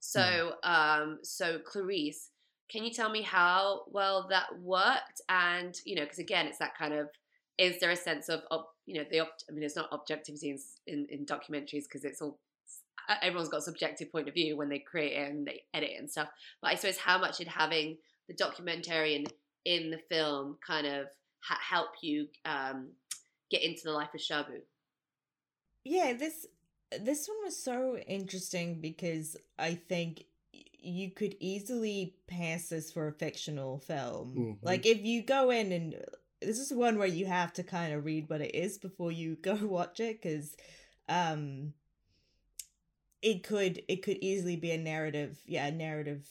So 0.00 0.54
um, 0.62 1.18
so 1.22 1.58
Clarisse, 1.58 2.30
can 2.70 2.84
you 2.84 2.90
tell 2.90 3.10
me 3.10 3.22
how 3.22 3.82
well 3.88 4.26
that 4.30 4.58
worked? 4.60 5.20
And 5.28 5.78
you 5.84 5.94
know, 5.94 6.02
because 6.04 6.18
again, 6.18 6.46
it's 6.46 6.58
that 6.58 6.76
kind 6.76 6.94
of 6.94 7.08
is 7.58 7.78
there 7.80 7.90
a 7.90 7.96
sense 7.96 8.28
of, 8.28 8.40
of 8.50 8.64
you 8.86 8.94
know 8.98 9.04
the 9.10 9.20
I 9.20 9.52
mean, 9.52 9.62
it's 9.62 9.76
not 9.76 9.92
objectivity 9.92 10.50
in 10.50 10.58
in, 10.86 11.06
in 11.10 11.26
documentaries 11.26 11.84
because 11.84 12.04
it's 12.04 12.22
all 12.22 12.38
everyone's 13.20 13.50
got 13.50 13.58
a 13.58 13.62
subjective 13.62 14.10
point 14.10 14.28
of 14.28 14.34
view 14.34 14.56
when 14.56 14.70
they 14.70 14.78
create 14.78 15.12
it 15.12 15.30
and 15.30 15.46
they 15.46 15.62
edit 15.74 15.90
it 15.90 15.98
and 15.98 16.10
stuff. 16.10 16.28
But 16.62 16.70
I 16.70 16.74
suppose 16.76 16.96
how 16.96 17.18
much 17.18 17.38
did 17.38 17.48
having 17.48 17.98
the 18.26 18.34
documentarian 18.34 19.26
in 19.64 19.90
the 19.90 19.98
film 20.10 20.58
kind 20.66 20.86
of 20.86 21.06
ha- 21.40 21.60
help 21.60 21.90
you 22.02 22.28
um, 22.44 22.88
get 23.50 23.62
into 23.62 23.82
the 23.84 23.92
life 23.92 24.14
of 24.14 24.20
Shabu? 24.20 24.60
Yeah, 25.84 26.14
this 26.14 26.46
this 27.00 27.28
one 27.28 27.38
was 27.44 27.56
so 27.56 27.96
interesting 28.06 28.80
because 28.80 29.36
I 29.58 29.74
think 29.74 30.24
you 30.52 31.10
could 31.10 31.34
easily 31.40 32.14
pass 32.26 32.68
this 32.68 32.92
for 32.92 33.08
a 33.08 33.12
fictional 33.12 33.78
film. 33.78 34.34
Mhm. 34.36 34.58
Like 34.62 34.86
if 34.86 35.02
you 35.02 35.22
go 35.22 35.50
in 35.50 35.72
and 35.72 35.96
this 36.40 36.58
is 36.58 36.72
one 36.72 36.98
where 36.98 37.08
you 37.08 37.26
have 37.26 37.52
to 37.54 37.62
kind 37.62 37.92
of 37.94 38.04
read 38.04 38.28
what 38.28 38.42
it 38.42 38.54
is 38.54 38.78
before 38.78 39.10
you 39.10 39.36
go 39.42 39.56
watch 39.62 40.00
it 40.00 40.20
because 40.20 40.56
um 41.08 41.72
it 43.22 43.42
could 43.42 43.82
it 43.88 44.02
could 44.02 44.18
easily 44.20 44.56
be 44.56 44.70
a 44.70 44.78
narrative 44.78 45.40
yeah 45.46 45.66
a 45.66 45.70
narrative 45.70 46.26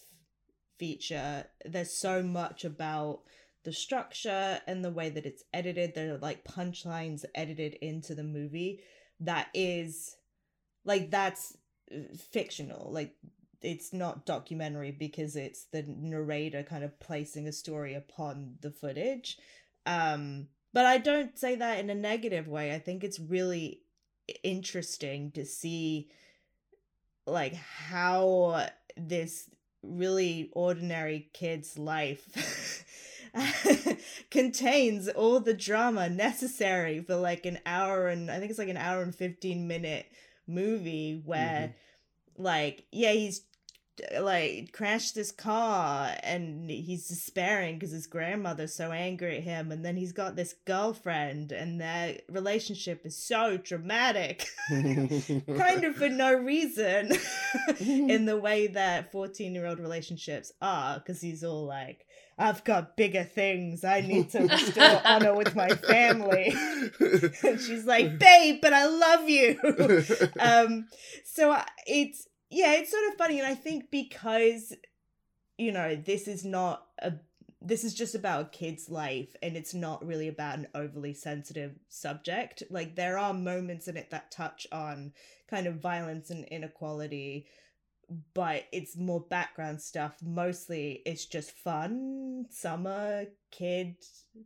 feature 0.77 1.45
there's 1.65 1.91
so 1.91 2.21
much 2.23 2.65
about 2.65 3.21
the 3.63 3.73
structure 3.73 4.59
and 4.67 4.83
the 4.83 4.91
way 4.91 5.09
that 5.09 5.25
it's 5.25 5.43
edited 5.53 5.95
there 5.95 6.13
are 6.13 6.17
like 6.17 6.43
punchlines 6.43 7.23
edited 7.35 7.73
into 7.75 8.13
the 8.13 8.23
movie 8.23 8.81
that 9.19 9.47
is 9.53 10.17
like 10.85 11.09
that's 11.11 11.55
uh, 11.93 11.99
fictional 12.31 12.91
like 12.91 13.15
it's 13.63 13.93
not 13.93 14.25
documentary 14.25 14.91
because 14.91 15.35
it's 15.35 15.65
the 15.71 15.83
narrator 15.87 16.63
kind 16.63 16.83
of 16.83 16.99
placing 16.99 17.47
a 17.47 17.53
story 17.53 17.93
upon 17.95 18.55
the 18.61 18.69
footage. 18.69 19.37
Um 19.85 20.47
but 20.73 20.85
i 20.85 20.97
don't 20.97 21.37
say 21.37 21.55
that 21.55 21.79
in 21.79 21.89
a 21.89 21.95
negative 21.95 22.47
way. 22.47 22.73
I 22.73 22.79
think 22.79 23.03
it's 23.03 23.19
really 23.19 23.81
interesting 24.43 25.31
to 25.31 25.45
see 25.45 26.09
like 27.25 27.53
how 27.53 28.67
this 28.97 29.49
really 29.83 30.49
ordinary 30.53 31.29
kid's 31.33 31.77
life 31.77 32.85
contains 34.31 35.07
all 35.09 35.39
the 35.39 35.53
drama 35.53 36.09
necessary 36.09 37.01
for 37.01 37.15
like 37.15 37.45
an 37.45 37.59
hour 37.65 38.07
and 38.07 38.29
I 38.29 38.39
think 38.39 38.49
it's 38.49 38.59
like 38.59 38.69
an 38.69 38.77
hour 38.77 39.01
and 39.01 39.13
15 39.13 39.67
minute 39.67 40.05
movie 40.47 41.21
where 41.25 41.73
mm-hmm. 42.37 42.43
like 42.43 42.85
yeah 42.91 43.11
he's 43.11 43.41
like 44.19 44.71
crashed 44.71 45.13
this 45.13 45.31
car 45.31 46.15
and 46.23 46.69
he's 46.69 47.07
despairing 47.07 47.75
because 47.75 47.91
his 47.91 48.07
grandmother's 48.07 48.73
so 48.73 48.91
angry 48.91 49.37
at 49.37 49.43
him 49.43 49.71
and 49.71 49.85
then 49.85 49.95
he's 49.95 50.11
got 50.11 50.35
this 50.35 50.55
girlfriend 50.65 51.51
and 51.51 51.79
their 51.79 52.17
relationship 52.29 53.05
is 53.05 53.15
so 53.15 53.57
dramatic 53.57 54.47
kind 54.69 55.83
of 55.83 55.95
for 55.95 56.09
no 56.09 56.33
reason 56.33 57.11
in 57.79 58.25
the 58.25 58.37
way 58.37 58.67
that 58.67 59.11
14 59.11 59.53
year 59.53 59.67
old 59.67 59.79
relationships 59.79 60.51
are 60.61 60.97
because 60.97 61.21
he's 61.21 61.43
all 61.43 61.65
like 61.65 62.05
I've 62.35 62.63
got 62.63 62.97
bigger 62.97 63.23
things. 63.23 63.83
I 63.83 64.01
need 64.01 64.31
to 64.31 64.39
restore 64.47 65.01
honor 65.05 65.35
with 65.35 65.55
my 65.55 65.69
family. 65.69 66.51
and 67.43 67.61
she's 67.61 67.85
like, 67.85 68.17
babe, 68.17 68.57
but 68.59 68.73
I 68.73 68.87
love 68.87 69.29
you. 69.29 69.59
um, 70.39 70.87
so 71.25 71.55
it's 71.85 72.27
yeah, 72.53 72.73
it's 72.73 72.91
sort 72.91 73.07
of 73.09 73.17
funny, 73.17 73.39
and 73.39 73.47
I 73.47 73.55
think 73.55 73.91
because 73.91 74.73
you 75.57 75.71
know 75.71 75.95
this 75.95 76.27
is 76.27 76.45
not 76.45 76.87
a 77.01 77.13
this 77.61 77.85
is 77.85 77.93
just 77.93 78.13
about 78.13 78.41
a 78.41 78.49
kid's 78.49 78.89
life 78.89 79.35
and 79.41 79.55
it's 79.55 79.73
not 79.73 80.05
really 80.05 80.27
about 80.27 80.57
an 80.57 80.67
overly 80.75 81.13
sensitive 81.13 81.79
subject 81.87 82.61
like 82.69 82.95
there 82.95 83.17
are 83.17 83.33
moments 83.33 83.87
in 83.87 83.95
it 83.95 84.09
that 84.09 84.29
touch 84.31 84.67
on 84.73 85.13
kind 85.49 85.65
of 85.65 85.75
violence 85.75 86.29
and 86.29 86.43
inequality 86.45 87.45
but 88.33 88.63
it's 88.71 88.97
more 88.97 89.21
background 89.21 89.81
stuff. 89.81 90.17
Mostly 90.21 91.01
it's 91.05 91.25
just 91.25 91.51
fun 91.51 92.45
summer 92.49 93.25
kid 93.51 93.95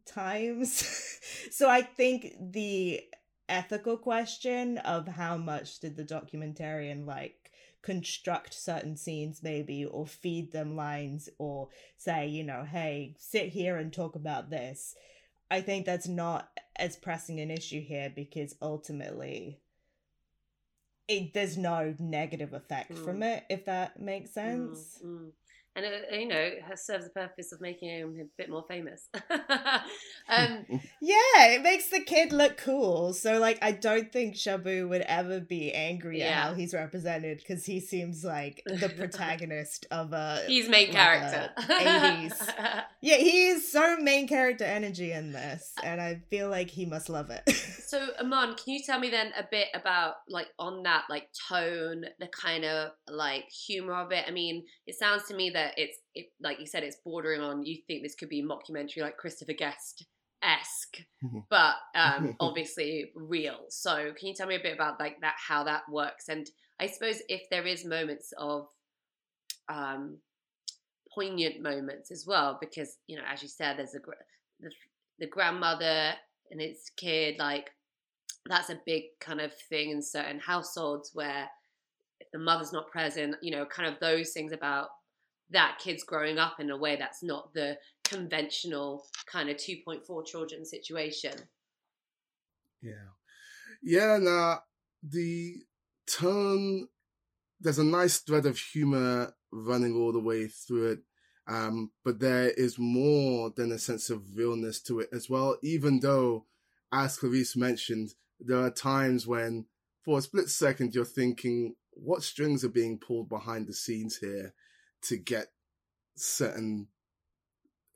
times. 0.05 1.13
So 1.51 1.69
i 1.69 1.81
think 1.81 2.33
the 2.39 3.01
ethical 3.49 3.97
question 3.97 4.77
of 4.79 5.07
how 5.07 5.37
much 5.37 5.79
did 5.79 5.95
the 5.95 6.03
documentarian 6.03 7.05
like 7.05 7.46
construct 7.81 8.53
certain 8.53 8.97
scenes 8.97 9.41
maybe 9.43 9.85
or 9.85 10.05
feed 10.05 10.51
them 10.51 10.75
lines 10.75 11.29
or 11.37 11.69
say 11.97 12.27
you 12.27 12.43
know 12.43 12.65
hey 12.69 13.15
sit 13.19 13.49
here 13.49 13.77
and 13.77 13.93
talk 13.93 14.15
about 14.15 14.49
this. 14.49 14.95
I 15.49 15.61
think 15.61 15.85
that's 15.85 16.07
not 16.07 16.49
as 16.75 16.97
pressing 16.97 17.39
an 17.39 17.49
issue 17.49 17.81
here 17.81 18.11
because 18.13 18.55
ultimately 18.61 19.59
it 21.07 21.33
there's 21.33 21.57
no 21.57 21.95
negative 21.99 22.53
effect 22.53 22.93
mm. 22.93 23.03
from 23.05 23.23
it 23.23 23.45
if 23.49 23.65
that 23.65 23.99
makes 23.99 24.31
sense. 24.31 24.99
mm, 25.03 25.07
mm 25.07 25.31
and 25.77 25.85
it, 25.85 26.19
you 26.19 26.27
know 26.27 26.49
has 26.67 26.85
serves 26.85 27.05
the 27.05 27.11
purpose 27.11 27.51
of 27.51 27.61
making 27.61 27.89
him 27.89 28.17
a 28.19 28.25
bit 28.37 28.49
more 28.49 28.65
famous. 28.67 29.09
um, 30.27 30.65
yeah, 30.99 31.51
it 31.51 31.61
makes 31.61 31.89
the 31.89 31.99
kid 31.99 32.33
look 32.33 32.57
cool. 32.57 33.13
So 33.13 33.37
like, 33.37 33.59
I 33.61 33.71
don't 33.71 34.11
think 34.11 34.35
Shabu 34.35 34.89
would 34.89 35.01
ever 35.01 35.39
be 35.39 35.71
angry 35.71 36.19
yeah. 36.19 36.25
at 36.25 36.33
how 36.43 36.53
he's 36.55 36.73
represented 36.73 37.37
because 37.37 37.63
he 37.65 37.79
seems 37.79 38.23
like 38.23 38.63
the 38.65 38.89
protagonist 38.97 39.85
of 39.91 40.13
a 40.13 40.41
he's 40.47 40.67
main 40.67 40.87
like 40.87 40.95
character 40.95 41.51
eighties. 41.69 42.33
yeah, 43.01 43.17
he 43.17 43.47
is 43.47 43.71
so 43.71 43.97
main 43.97 44.27
character 44.27 44.65
energy 44.65 45.11
in 45.11 45.31
this, 45.31 45.73
and 45.83 46.01
I 46.01 46.21
feel 46.31 46.49
like 46.49 46.71
he 46.71 46.85
must 46.85 47.07
love 47.07 47.29
it. 47.29 47.47
so 47.49 48.07
Amon, 48.19 48.55
can 48.55 48.73
you 48.73 48.81
tell 48.83 48.99
me 48.99 49.11
then 49.11 49.31
a 49.37 49.43
bit 49.49 49.67
about 49.75 50.15
like 50.27 50.47
on 50.57 50.81
that 50.83 51.03
like 51.07 51.29
tone, 51.47 52.05
the 52.19 52.27
kind 52.27 52.65
of 52.65 52.91
like 53.07 53.45
humor 53.49 53.93
of 53.93 54.11
it? 54.11 54.25
I 54.27 54.31
mean, 54.31 54.63
it 54.87 54.97
sounds 54.97 55.25
to 55.27 55.35
me 55.35 55.51
that 55.51 55.66
it's 55.75 55.97
it, 56.15 56.27
like 56.41 56.59
you 56.59 56.65
said, 56.65 56.83
it's 56.83 56.97
bordering 57.03 57.41
on. 57.41 57.63
You 57.63 57.77
think 57.87 58.03
this 58.03 58.15
could 58.15 58.29
be 58.29 58.43
mockumentary 58.43 59.01
like 59.01 59.17
Christopher 59.17 59.53
Guest 59.53 60.05
esque, 60.43 60.97
mm-hmm. 61.23 61.39
but 61.49 61.75
um, 61.95 62.35
obviously 62.39 63.11
real. 63.15 63.65
So, 63.69 64.13
can 64.17 64.27
you 64.27 64.33
tell 64.33 64.47
me 64.47 64.55
a 64.55 64.59
bit 64.59 64.75
about 64.75 64.99
like 64.99 65.19
that, 65.21 65.35
how 65.37 65.63
that 65.63 65.83
works? 65.89 66.29
And 66.29 66.49
I 66.79 66.87
suppose 66.87 67.21
if 67.27 67.41
there 67.49 67.65
is 67.65 67.85
moments 67.85 68.33
of 68.37 68.67
um, 69.69 70.17
poignant 71.13 71.61
moments 71.61 72.11
as 72.11 72.25
well, 72.27 72.57
because 72.59 72.97
you 73.07 73.17
know, 73.17 73.23
as 73.31 73.41
you 73.41 73.49
said, 73.49 73.77
there's 73.77 73.95
a 73.95 73.99
the, 74.59 74.71
the 75.19 75.27
grandmother 75.27 76.13
and 76.51 76.61
its 76.61 76.89
kid, 76.95 77.35
like 77.39 77.71
that's 78.47 78.69
a 78.69 78.79
big 78.85 79.03
kind 79.19 79.41
of 79.41 79.53
thing 79.69 79.89
in 79.89 80.01
certain 80.01 80.39
households 80.39 81.11
where 81.13 81.49
if 82.19 82.27
the 82.31 82.39
mother's 82.39 82.73
not 82.73 82.89
present, 82.91 83.35
you 83.41 83.51
know, 83.51 83.65
kind 83.65 83.91
of 83.91 83.99
those 83.99 84.31
things 84.31 84.51
about 84.51 84.89
that 85.51 85.79
kid's 85.79 86.03
growing 86.03 86.37
up 86.37 86.59
in 86.59 86.69
a 86.69 86.77
way 86.77 86.95
that's 86.95 87.23
not 87.23 87.53
the 87.53 87.77
conventional 88.03 89.05
kind 89.31 89.49
of 89.49 89.57
2.4 89.57 90.25
children 90.25 90.65
situation. 90.65 91.33
Yeah. 92.81 93.13
Yeah, 93.81 94.17
now 94.17 94.59
the 95.03 95.55
tone, 96.07 96.87
there's 97.59 97.79
a 97.79 97.83
nice 97.83 98.17
thread 98.19 98.45
of 98.45 98.57
humor 98.57 99.33
running 99.51 99.95
all 99.95 100.11
the 100.11 100.19
way 100.19 100.47
through 100.47 100.91
it. 100.91 100.99
Um, 101.47 101.91
but 102.03 102.19
there 102.19 102.49
is 102.49 102.77
more 102.77 103.51
than 103.55 103.71
a 103.71 103.79
sense 103.79 104.09
of 104.09 104.35
realness 104.35 104.81
to 104.83 104.99
it 104.99 105.09
as 105.13 105.29
well, 105.29 105.57
even 105.63 106.01
though, 106.01 106.45
as 106.91 107.17
Clarisse 107.17 107.55
mentioned, 107.55 108.09
there 108.39 108.59
are 108.59 108.69
times 108.69 109.25
when, 109.25 109.65
for 110.03 110.19
a 110.19 110.21
split 110.21 110.49
second, 110.49 110.93
you're 110.93 111.05
thinking, 111.05 111.75
what 111.91 112.23
strings 112.23 112.65
are 112.65 112.69
being 112.69 112.99
pulled 112.99 113.29
behind 113.29 113.67
the 113.67 113.73
scenes 113.73 114.17
here? 114.17 114.53
To 115.03 115.17
get 115.17 115.47
certain 116.15 116.87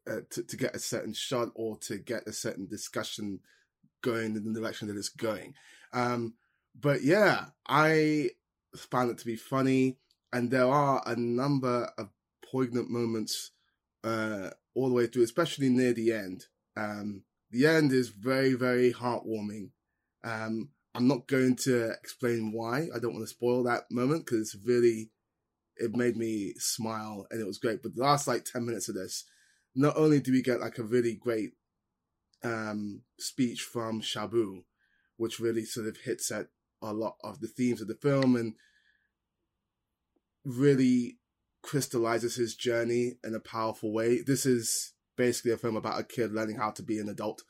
uh, 0.09 0.21
to, 0.31 0.43
to 0.43 0.57
get 0.57 0.75
a 0.75 0.79
certain 0.79 1.13
shot 1.13 1.49
or 1.55 1.77
to 1.77 1.97
get 1.97 2.27
a 2.27 2.33
certain 2.33 2.67
discussion 2.67 3.39
going 4.01 4.35
in 4.35 4.53
the 4.53 4.59
direction 4.59 4.87
that 4.87 4.97
it's 4.97 5.09
going. 5.09 5.53
Um, 5.93 6.33
but 6.79 7.03
yeah, 7.03 7.45
I 7.67 8.31
found 8.75 9.11
it 9.11 9.17
to 9.19 9.25
be 9.25 9.35
funny, 9.35 9.97
and 10.33 10.49
there 10.49 10.67
are 10.67 11.03
a 11.05 11.15
number 11.15 11.91
of 11.97 12.09
poignant 12.51 12.89
moments 12.89 13.51
uh, 14.03 14.49
all 14.73 14.87
the 14.89 14.95
way 14.95 15.07
through, 15.07 15.23
especially 15.23 15.69
near 15.69 15.93
the 15.93 16.13
end. 16.13 16.45
Um, 16.75 17.23
the 17.51 17.67
end 17.67 17.91
is 17.91 18.09
very, 18.09 18.53
very 18.53 18.93
heartwarming. 18.93 19.69
Um, 20.23 20.69
I'm 20.95 21.07
not 21.07 21.27
going 21.27 21.55
to 21.57 21.91
explain 21.91 22.51
why. 22.51 22.87
I 22.93 22.99
don't 22.99 23.13
want 23.13 23.23
to 23.23 23.33
spoil 23.33 23.63
that 23.63 23.91
moment 23.91 24.25
because 24.25 24.39
it's 24.39 24.65
really 24.65 25.09
it 25.77 25.95
made 25.95 26.17
me 26.17 26.53
smile 26.57 27.27
and 27.31 27.41
it 27.41 27.47
was 27.47 27.57
great. 27.57 27.81
But 27.81 27.95
the 27.95 28.03
last 28.03 28.27
like 28.27 28.45
10 28.45 28.65
minutes 28.65 28.89
of 28.89 28.95
this, 28.95 29.25
not 29.75 29.97
only 29.97 30.19
do 30.19 30.31
we 30.31 30.41
get 30.41 30.59
like 30.59 30.77
a 30.77 30.83
really 30.83 31.15
great 31.15 31.51
um, 32.43 33.01
speech 33.19 33.61
from 33.61 34.01
Shabu, 34.01 34.63
which 35.17 35.39
really 35.39 35.65
sort 35.65 35.87
of 35.87 35.97
hits 35.97 36.31
at 36.31 36.47
a 36.81 36.93
lot 36.93 37.15
of 37.23 37.39
the 37.39 37.47
themes 37.47 37.81
of 37.81 37.87
the 37.87 37.95
film 37.95 38.35
and 38.35 38.55
really 40.43 41.17
crystallizes 41.61 42.35
his 42.35 42.55
journey 42.55 43.13
in 43.23 43.35
a 43.35 43.39
powerful 43.39 43.93
way. 43.93 44.21
This 44.21 44.45
is 44.45 44.93
basically 45.15 45.51
a 45.51 45.57
film 45.57 45.75
about 45.75 45.99
a 45.99 46.03
kid 46.03 46.31
learning 46.31 46.57
how 46.57 46.71
to 46.71 46.83
be 46.83 46.97
an 46.97 47.09
adult. 47.09 47.43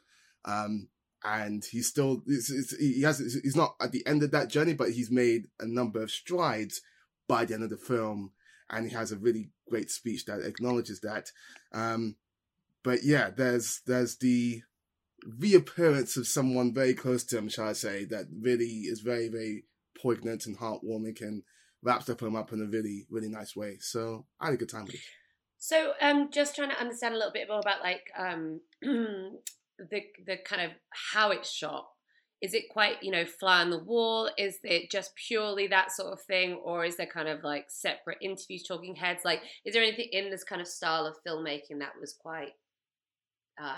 Um, 0.43 0.89
and 1.24 1.63
he's 1.63 1.88
still, 1.88 2.24
it's, 2.26 2.51
it's, 2.51 2.76
he 2.78 3.03
has, 3.03 3.19
he's 3.19 3.55
not 3.55 3.76
at 3.80 3.91
the 3.91 4.05
end 4.05 4.24
of 4.24 4.32
that 4.32 4.49
journey, 4.49 4.74
but 4.74 4.91
he's 4.91 5.11
made 5.11 5.47
a 5.59 5.65
number 5.65 6.01
of 6.01 6.11
strides 6.11 6.82
by 7.28 7.45
the 7.45 7.53
end 7.53 7.63
of 7.63 7.69
the 7.69 7.78
film, 7.78 8.32
and 8.69 8.88
he 8.88 8.93
has 8.93 9.11
a 9.11 9.17
really 9.17 9.49
great 9.69 9.89
speech 9.89 10.26
that 10.26 10.41
acknowledges 10.41 11.01
that. 11.01 11.32
Um, 11.74 12.15
but 12.84 13.03
yeah, 13.03 13.30
there's 13.30 13.82
there's 13.86 14.17
the 14.17 14.61
reappearance 15.38 16.17
of 16.17 16.28
someone 16.28 16.74
very 16.74 16.93
close 16.93 17.24
to 17.26 17.38
him, 17.38 17.49
shall 17.49 17.67
I 17.69 17.74
say, 17.74 18.05
that 18.05 18.26
really 18.39 18.86
is 18.86 19.01
very 19.01 19.30
very 19.30 19.65
poignant 20.01 20.45
and 20.45 20.57
heartwarming 20.57 21.22
and 21.22 21.43
wraps 21.84 22.05
the 22.05 22.15
film 22.15 22.36
up 22.36 22.53
in 22.53 22.61
a 22.61 22.65
really 22.65 23.05
really 23.09 23.30
nice 23.30 23.55
way. 23.55 23.78
So 23.80 24.26
I 24.39 24.45
had 24.45 24.55
a 24.55 24.57
good 24.57 24.69
time 24.69 24.86
with 24.86 24.95
it. 24.95 25.01
So, 25.63 25.93
um, 26.01 26.30
just 26.32 26.55
trying 26.55 26.72
to 26.72 26.80
understand 26.80 27.13
a 27.13 27.17
little 27.17 27.32
bit 27.32 27.47
more 27.47 27.59
about 27.59 27.84
like 27.84 28.01
um, 28.17 28.61
the 28.82 30.01
the 30.26 30.38
kind 30.43 30.63
of 30.63 30.72
how 30.89 31.30
it's 31.30 31.51
shot 31.51 31.86
is 32.42 32.54
it 32.54 32.70
quite 32.70 33.02
you 33.02 33.12
know 33.12 33.26
fly 33.26 33.62
on 33.62 33.70
the 33.70 33.84
wall? 33.84 34.30
Is 34.38 34.58
it 34.64 34.92
just 34.92 35.16
purely 35.16 35.68
that 35.68 35.92
sort 35.92 36.14
of 36.14 36.22
thing 36.22 36.56
or 36.64 36.86
is 36.86 36.98
there 36.98 37.06
kind 37.06 37.30
of 37.30 37.44
like 37.44 37.66
separate 37.70 38.18
interviews 38.22 38.64
talking 38.64 38.96
heads? 38.96 39.22
Like 39.24 39.42
is 39.66 39.74
there 39.74 39.84
anything 39.84 40.08
in 40.12 40.30
this 40.30 40.44
kind 40.44 40.62
of 40.62 40.68
style 40.68 41.06
of 41.06 41.16
filmmaking 41.26 41.80
that 41.80 41.94
was 42.00 42.14
quite 42.14 42.54
uh 43.62 43.76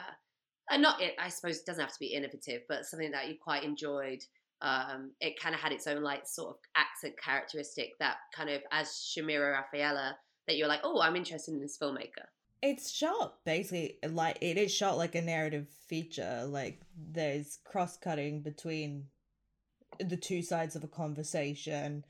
and 0.70 0.82
not 0.82 1.02
it 1.02 1.14
i 1.20 1.30
suppose 1.30 1.58
it 1.58 1.66
doesn't 1.66 1.84
have 1.84 1.92
to 1.94 2.00
be 2.00 2.08
innovative 2.08 2.62
but 2.68 2.86
something 2.86 3.12
that 3.12 3.28
you 3.28 3.36
quite 3.42 3.64
enjoyed 3.64 4.20
um 4.62 5.12
it 5.20 5.40
kind 5.40 5.54
of 5.54 5.62
had 5.62 5.72
its 5.72 5.88
own 5.88 6.02
like 6.02 6.26
sort 6.26 6.50
of 6.50 6.56
accent 6.76 7.14
characteristic 7.24 7.92
that 8.00 8.18
kind 8.36 8.50
of 8.50 8.62
as 8.72 8.88
shamira 8.88 9.56
raphaëla 9.56 10.14
that 10.48 10.58
you're 10.58 10.68
like 10.68 10.82
oh 10.84 11.02
i'm 11.02 11.16
interested 11.16 11.54
in 11.54 11.60
this 11.60 11.78
filmmaker 11.82 12.26
it's 12.64 12.90
shot 12.90 13.44
basically 13.46 13.98
like 14.10 14.38
it 14.40 14.58
is 14.58 14.74
shot 14.74 14.98
like 14.98 15.16
a 15.16 15.22
narrative 15.22 15.68
feature 15.88 16.46
like 16.48 16.80
there's 16.98 17.60
cross-cutting 17.66 18.42
between 18.42 19.06
the 20.00 20.16
two 20.16 20.42
sides 20.42 20.76
of 20.76 20.84
a 20.84 20.88
conversation 20.88 22.06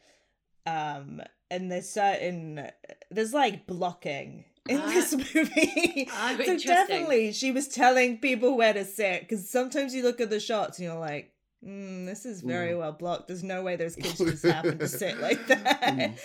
um 0.68 1.20
and 1.49 1.72
there's 1.72 1.89
certain 1.89 2.70
there's 3.10 3.34
like 3.34 3.66
blocking 3.66 4.45
in 4.70 4.80
ah, 4.80 4.88
this 4.88 5.14
movie. 5.36 6.08
ah, 6.12 6.38
so 6.45 6.58
definitely 6.58 7.34
she 7.34 7.51
was 7.51 7.68
telling 7.68 8.20
people 8.20 8.56
where 8.56 8.74
to 8.74 8.86
sit 8.86 9.22
because 9.22 9.49
sometimes 9.49 9.93
you 9.93 10.04
look 10.04 10.22
at 10.22 10.30
the 10.30 10.39
shots 10.39 10.78
and 10.78 10.86
you're 10.86 10.99
like 10.99 11.32
mm, 11.66 12.05
this 12.05 12.26
is 12.26 12.41
very 12.41 12.72
mm. 12.72 12.80
well 12.80 12.91
blocked 12.91 13.28
there's 13.28 13.43
no 13.43 13.61
way 13.64 13.76
those 13.76 13.95
kids 13.95 14.18
just 14.18 14.45
happen 14.55 14.78
to 14.78 14.88
sit 14.88 15.20
like 15.20 15.45
that 15.47 15.82
mm. 15.82 16.20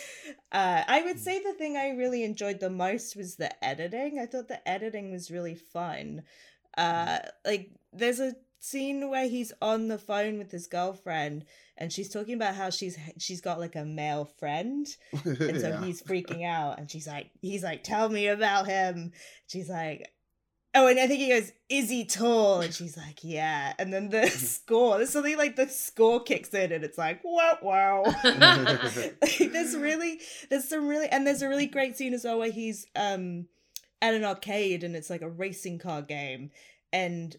Uh, 0.50 0.82
I 0.88 1.02
would 1.02 1.20
say 1.20 1.42
the 1.42 1.52
thing 1.52 1.76
I 1.76 1.90
really 1.90 2.24
enjoyed 2.24 2.58
the 2.58 2.70
most 2.70 3.16
was 3.16 3.36
the 3.36 3.52
editing. 3.62 4.18
I 4.18 4.24
thought 4.24 4.48
the 4.48 4.66
editing 4.66 5.12
was 5.12 5.30
really 5.30 5.54
fun. 5.54 6.22
Uh, 6.76 7.18
like 7.44 7.70
there's 7.92 8.18
a 8.18 8.34
scene 8.58 9.10
where 9.10 9.28
he's 9.28 9.52
on 9.60 9.88
the 9.88 9.98
phone 9.98 10.38
with 10.38 10.50
his 10.50 10.66
girlfriend 10.66 11.44
and 11.76 11.92
she's 11.92 12.08
talking 12.08 12.34
about 12.34 12.54
how 12.56 12.70
she's 12.70 12.98
she's 13.18 13.40
got 13.40 13.60
like 13.60 13.76
a 13.76 13.84
male 13.84 14.24
friend 14.24 14.86
and 15.24 15.60
so 15.60 15.68
Yeah. 15.68 15.84
he's 15.84 16.02
freaking 16.02 16.44
out 16.44 16.78
and 16.78 16.90
she's 16.90 17.06
like 17.06 17.30
he's 17.40 17.62
like 17.62 17.84
tell 17.84 18.08
me 18.08 18.26
about 18.26 18.66
him 18.66 19.12
she's 19.46 19.68
like 19.68 20.10
oh 20.78 20.86
and 20.86 20.98
i 20.98 21.06
think 21.06 21.20
he 21.20 21.28
goes 21.28 21.52
is 21.68 21.90
he 21.90 22.04
tall? 22.04 22.60
And 22.60 22.72
she's 22.74 22.96
like 22.96 23.18
yeah. 23.22 23.74
And 23.78 23.92
then 23.92 24.08
the 24.08 24.28
score 24.28 24.96
there's 24.96 25.10
something 25.10 25.36
like 25.36 25.56
the 25.56 25.68
score 25.68 26.22
kicks 26.22 26.54
in 26.54 26.72
and 26.72 26.84
it's 26.84 26.98
like 26.98 27.20
wow 27.24 27.58
wow. 27.62 28.02
Like, 28.24 29.18
there's 29.52 29.76
really 29.76 30.20
there's 30.50 30.68
some 30.68 30.88
really 30.88 31.08
and 31.08 31.26
there's 31.26 31.42
a 31.42 31.48
really 31.48 31.66
great 31.66 31.96
scene 31.96 32.14
as 32.14 32.24
well 32.24 32.38
where 32.38 32.50
he's 32.50 32.86
um 32.96 33.46
at 34.00 34.14
an 34.14 34.24
arcade 34.24 34.84
and 34.84 34.94
it's 34.94 35.10
like 35.10 35.22
a 35.22 35.28
racing 35.28 35.78
car 35.78 36.02
game 36.02 36.50
and 36.92 37.36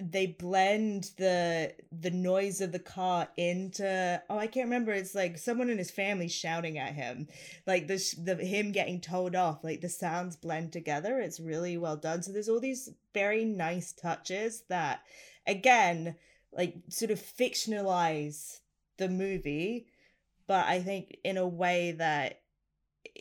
they 0.00 0.26
blend 0.26 1.10
the 1.18 1.74
the 1.90 2.10
noise 2.10 2.60
of 2.60 2.72
the 2.72 2.78
car 2.78 3.28
into 3.36 4.22
oh 4.28 4.38
I 4.38 4.46
can't 4.46 4.66
remember 4.66 4.92
it's 4.92 5.14
like 5.14 5.38
someone 5.38 5.70
in 5.70 5.78
his 5.78 5.90
family 5.90 6.28
shouting 6.28 6.78
at 6.78 6.94
him. 6.94 7.28
Like 7.66 7.86
the 7.86 8.14
the 8.22 8.36
him 8.36 8.72
getting 8.72 9.00
told 9.00 9.34
off 9.34 9.64
like 9.64 9.80
the 9.80 9.88
sounds 9.88 10.36
blend 10.36 10.72
together 10.72 11.20
it's 11.20 11.40
really 11.40 11.76
well 11.76 11.96
done. 11.96 12.22
So 12.22 12.32
there's 12.32 12.48
all 12.48 12.60
these 12.60 12.90
very 13.14 13.44
nice 13.44 13.92
touches 13.92 14.62
that 14.68 15.02
again 15.46 16.16
like 16.52 16.74
sort 16.88 17.10
of 17.10 17.20
fictionalize 17.20 18.60
the 18.98 19.08
movie 19.08 19.86
but 20.46 20.66
I 20.66 20.80
think 20.80 21.16
in 21.24 21.36
a 21.36 21.46
way 21.46 21.92
that 21.92 22.40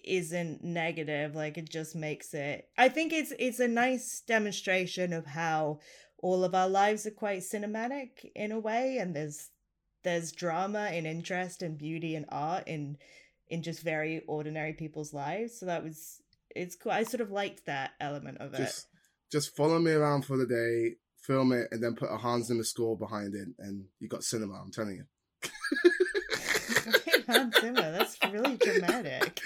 isn't 0.04 0.64
negative 0.64 1.36
like 1.36 1.58
it 1.58 1.70
just 1.70 1.96
makes 1.96 2.34
it 2.34 2.70
I 2.78 2.90
think 2.90 3.14
it's 3.14 3.34
it's 3.40 3.60
a 3.60 3.68
nice 3.68 4.22
demonstration 4.26 5.14
of 5.14 5.26
how 5.26 5.80
all 6.22 6.44
of 6.44 6.56
our 6.56 6.70
lives 6.70 7.06
are 7.06 7.12
quite 7.12 7.42
cinematic 7.42 8.32
in 8.36 8.52
a 8.52 8.60
way 8.60 8.98
and 8.98 9.16
there's 9.16 9.50
there's 10.04 10.32
drama 10.32 10.90
and 10.92 11.06
interest 11.06 11.62
and 11.62 11.78
beauty 11.78 12.16
and 12.16 12.26
art 12.30 12.68
in 12.68 12.98
in 13.50 13.62
just 13.62 13.82
very 13.82 14.22
ordinary 14.28 14.74
people's 14.74 15.14
lives 15.14 15.60
so 15.60 15.66
that 15.66 15.84
was 15.84 16.22
it's 16.56 16.76
cool 16.76 16.92
i 16.92 17.04
sort 17.04 17.22
of 17.22 17.32
liked 17.32 17.66
that 17.66 17.92
element 18.00 18.38
of 18.40 18.54
it 18.54 18.58
just 18.58 18.88
just 19.32 19.56
follow 19.56 19.80
me 19.80 19.92
around 19.92 20.26
for 20.26 20.38
the 20.38 20.46
day, 20.46 20.98
film 21.22 21.54
it, 21.54 21.70
and 21.72 21.82
then 21.82 21.96
put 21.96 22.12
a 22.12 22.18
Hans 22.18 22.48
Zimmer 22.48 22.64
score 22.64 22.98
behind 22.98 23.34
it, 23.34 23.48
and 23.60 23.86
you 24.00 24.10
got 24.10 24.24
cinema. 24.24 24.56
I'm 24.56 24.72
telling 24.72 24.98
you. 24.98 25.06
Hans 27.28 27.56
Zimmer, 27.62 27.92
that's 27.92 28.18
really 28.30 28.58
dramatic 28.58 29.40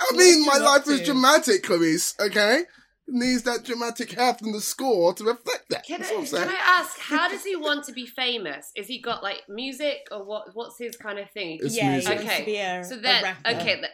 I 0.00 0.16
mean, 0.16 0.44
my 0.44 0.58
life 0.58 0.88
is 0.88 1.02
dramatic, 1.02 1.62
Clarisse. 1.62 2.18
Okay, 2.20 2.64
needs 3.08 3.42
that 3.42 3.64
dramatic 3.64 4.12
heft 4.12 4.42
in 4.42 4.52
the 4.52 4.60
score 4.60 5.12
to 5.14 5.24
reflect 5.24 5.68
that. 5.70 5.84
Can 5.84 6.02
I, 6.02 6.06
can. 6.08 6.48
I 6.48 6.58
ask, 6.80 6.98
how 6.98 7.28
does 7.28 7.44
he 7.44 7.56
want 7.56 7.84
to 7.86 7.92
be 7.92 8.06
famous? 8.06 8.70
Is 8.76 8.86
he 8.86 9.00
got 9.00 9.22
like 9.22 9.42
music 9.48 9.98
or 10.10 10.24
what? 10.24 10.48
What's 10.54 10.78
his 10.78 10.96
kind 10.96 11.18
of 11.18 11.30
thing? 11.30 11.58
It's 11.62 11.76
Yeah, 11.76 11.84
he 11.84 11.90
music. 12.06 12.16
wants 12.16 12.36
to 12.38 12.44
be 12.44 12.56
a- 12.56 12.84
so 12.84 12.96
then, 12.96 13.22
rapper. 13.24 13.48
okay, 13.56 13.80
let, 13.80 13.90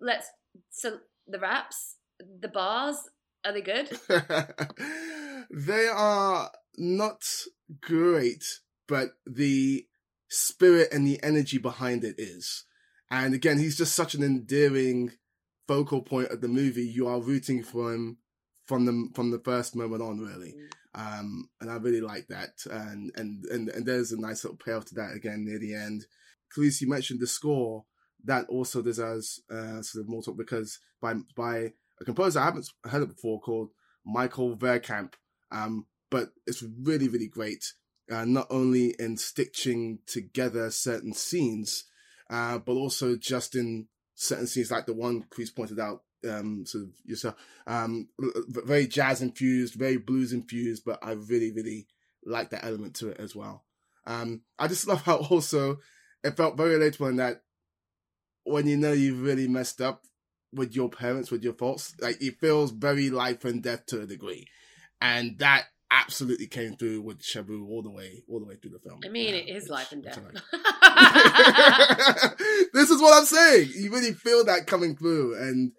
let's. 0.00 0.28
So 0.70 0.98
the 1.26 1.38
raps, 1.38 1.96
the 2.40 2.48
bars, 2.48 2.96
are 3.44 3.52
they 3.52 3.60
good? 3.60 3.88
they 5.50 5.86
are 5.88 6.50
not 6.76 7.22
great, 7.80 8.44
but 8.88 9.10
the 9.26 9.86
spirit 10.28 10.88
and 10.92 11.06
the 11.06 11.22
energy 11.22 11.58
behind 11.58 12.04
it 12.04 12.14
is. 12.18 12.64
And 13.10 13.34
again, 13.34 13.58
he's 13.58 13.76
just 13.76 13.94
such 13.94 14.14
an 14.14 14.22
endearing 14.22 15.12
focal 15.68 16.02
point 16.02 16.28
of 16.28 16.40
the 16.40 16.48
movie. 16.48 16.86
You 16.86 17.06
are 17.06 17.20
rooting 17.20 17.62
for 17.62 17.92
him 17.94 18.18
from 18.66 18.86
the 18.86 19.08
from 19.14 19.30
the 19.30 19.40
first 19.40 19.76
moment 19.76 20.02
on, 20.02 20.18
really. 20.18 20.54
Um, 20.94 21.48
and 21.60 21.70
I 21.70 21.74
really 21.76 22.00
like 22.00 22.28
that. 22.28 22.52
And 22.70 23.10
and 23.16 23.44
and 23.46 23.68
and 23.68 23.86
there's 23.86 24.12
a 24.12 24.20
nice 24.20 24.44
little 24.44 24.58
payoff 24.58 24.86
to 24.86 24.94
that 24.96 25.14
again 25.14 25.44
near 25.44 25.58
the 25.58 25.74
end. 25.74 26.06
Clarisse, 26.54 26.80
you 26.80 26.88
mentioned 26.88 27.20
the 27.20 27.26
score. 27.26 27.84
That 28.26 28.46
also 28.48 28.80
deserves 28.80 29.42
uh, 29.50 29.82
sort 29.82 30.02
of 30.02 30.08
more 30.08 30.22
talk 30.22 30.38
because 30.38 30.78
by 31.00 31.14
by 31.36 31.72
a 32.00 32.04
composer 32.04 32.40
I 32.40 32.46
haven't 32.46 32.70
heard 32.84 33.02
of 33.02 33.08
before 33.08 33.40
called 33.40 33.70
Michael 34.04 34.56
Verkamp. 34.56 35.14
Um, 35.52 35.86
but 36.10 36.30
it's 36.46 36.62
really 36.82 37.08
really 37.08 37.28
great. 37.28 37.72
Uh, 38.10 38.24
not 38.24 38.46
only 38.50 38.94
in 38.98 39.16
stitching 39.16 39.98
together 40.06 40.70
certain 40.70 41.14
scenes, 41.14 41.84
uh, 42.30 42.58
but 42.58 42.72
also 42.72 43.16
just 43.16 43.54
in 43.54 43.88
certain 44.14 44.46
scenes 44.46 44.70
like 44.70 44.86
the 44.86 44.94
one 44.94 45.24
Chris 45.30 45.50
pointed 45.50 45.80
out, 45.80 46.02
um, 46.28 46.64
sort 46.66 46.84
of 46.84 46.90
yourself, 47.04 47.34
um, 47.66 48.08
very 48.48 48.86
jazz 48.86 49.22
infused, 49.22 49.74
very 49.74 49.96
blues 49.96 50.32
infused, 50.32 50.84
but 50.84 50.98
I 51.02 51.12
really, 51.12 51.52
really 51.52 51.86
like 52.24 52.50
that 52.50 52.64
element 52.64 52.94
to 52.96 53.08
it 53.10 53.20
as 53.20 53.34
well. 53.34 53.64
Um, 54.06 54.42
I 54.58 54.68
just 54.68 54.86
love 54.86 55.02
how 55.02 55.16
also 55.30 55.78
it 56.22 56.36
felt 56.36 56.56
very 56.56 56.78
relatable 56.78 57.10
in 57.10 57.16
that 57.16 57.42
when 58.44 58.66
you 58.66 58.76
know 58.76 58.92
you've 58.92 59.22
really 59.22 59.48
messed 59.48 59.80
up 59.80 60.02
with 60.52 60.74
your 60.74 60.88
parents, 60.88 61.30
with 61.30 61.42
your 61.42 61.54
faults, 61.54 61.94
like 62.00 62.20
it 62.22 62.38
feels 62.40 62.70
very 62.70 63.10
life 63.10 63.44
and 63.44 63.62
death 63.62 63.86
to 63.86 64.02
a 64.02 64.06
degree. 64.06 64.46
And 65.00 65.38
that 65.38 65.64
absolutely 65.90 66.46
came 66.46 66.76
through 66.76 67.02
with 67.02 67.20
Shabu 67.20 67.68
all 67.68 67.82
the 67.82 67.90
way, 67.90 68.22
all 68.28 68.40
the 68.40 68.46
way 68.46 68.56
through 68.56 68.72
the 68.72 68.78
film. 68.78 69.00
I 69.04 69.08
mean, 69.08 69.34
it 69.34 69.48
is 69.48 69.68
life 69.68 69.92
and 69.92 70.02
death. 70.02 70.18
this 72.72 72.90
is 72.90 73.00
what 73.00 73.18
I'm 73.18 73.26
saying. 73.26 73.70
You 73.74 73.90
really 73.90 74.12
feel 74.12 74.44
that 74.44 74.66
coming 74.66 74.96
through, 74.96 75.36
and 75.36 75.72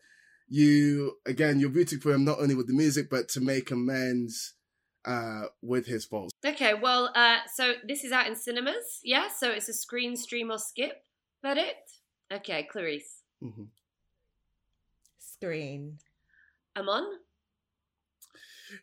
you 0.47 1.17
again, 1.25 1.59
you're 1.59 1.69
rooting 1.69 1.99
for 1.99 2.11
him 2.13 2.23
not 2.25 2.39
only 2.39 2.55
with 2.55 2.67
the 2.67 2.73
music, 2.73 3.09
but 3.09 3.29
to 3.29 3.41
make 3.41 3.71
amends 3.71 4.53
uh, 5.05 5.43
with 5.61 5.85
his 5.85 6.05
faults. 6.05 6.33
Okay, 6.45 6.73
well, 6.73 7.11
uh, 7.15 7.37
so 7.53 7.73
this 7.87 8.03
is 8.03 8.11
out 8.11 8.27
in 8.27 8.35
cinemas, 8.35 8.99
yeah? 9.03 9.27
So 9.37 9.51
it's 9.51 9.69
a 9.69 9.73
screen, 9.73 10.15
stream, 10.15 10.51
or 10.51 10.57
skip 10.57 11.03
That 11.43 11.57
it? 11.57 11.75
Okay, 12.31 12.67
Clarisse. 12.73 13.21
Mhm. 13.43 13.67
screen 15.19 15.99
Amon? 16.75 17.05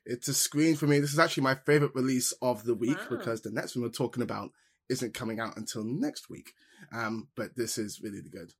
It's 0.06 0.28
a 0.28 0.34
screen 0.34 0.76
for 0.76 0.86
me. 0.86 1.00
This 1.00 1.12
is 1.12 1.18
actually 1.18 1.42
my 1.42 1.54
favorite 1.56 1.94
release 1.94 2.32
of 2.40 2.64
the 2.64 2.74
week 2.74 2.98
Wow. 2.98 3.16
because 3.18 3.40
the 3.40 3.50
next 3.50 3.74
one 3.74 3.82
we're 3.82 3.88
talking 3.90 4.22
about 4.22 4.52
isn't 4.88 5.12
coming 5.14 5.40
out 5.40 5.56
until 5.56 5.82
next 5.84 6.30
week. 6.30 6.54
Um, 6.92 7.28
but 7.34 7.56
this 7.56 7.78
is 7.78 8.00
really 8.00 8.20
the 8.20 8.28
good. 8.28 8.54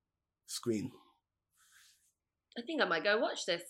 Screen. 0.47 0.91
I 2.57 2.63
think 2.63 2.83
I 2.83 2.85
might 2.85 3.05
go 3.05 3.19
watch 3.19 3.47
this 3.47 3.63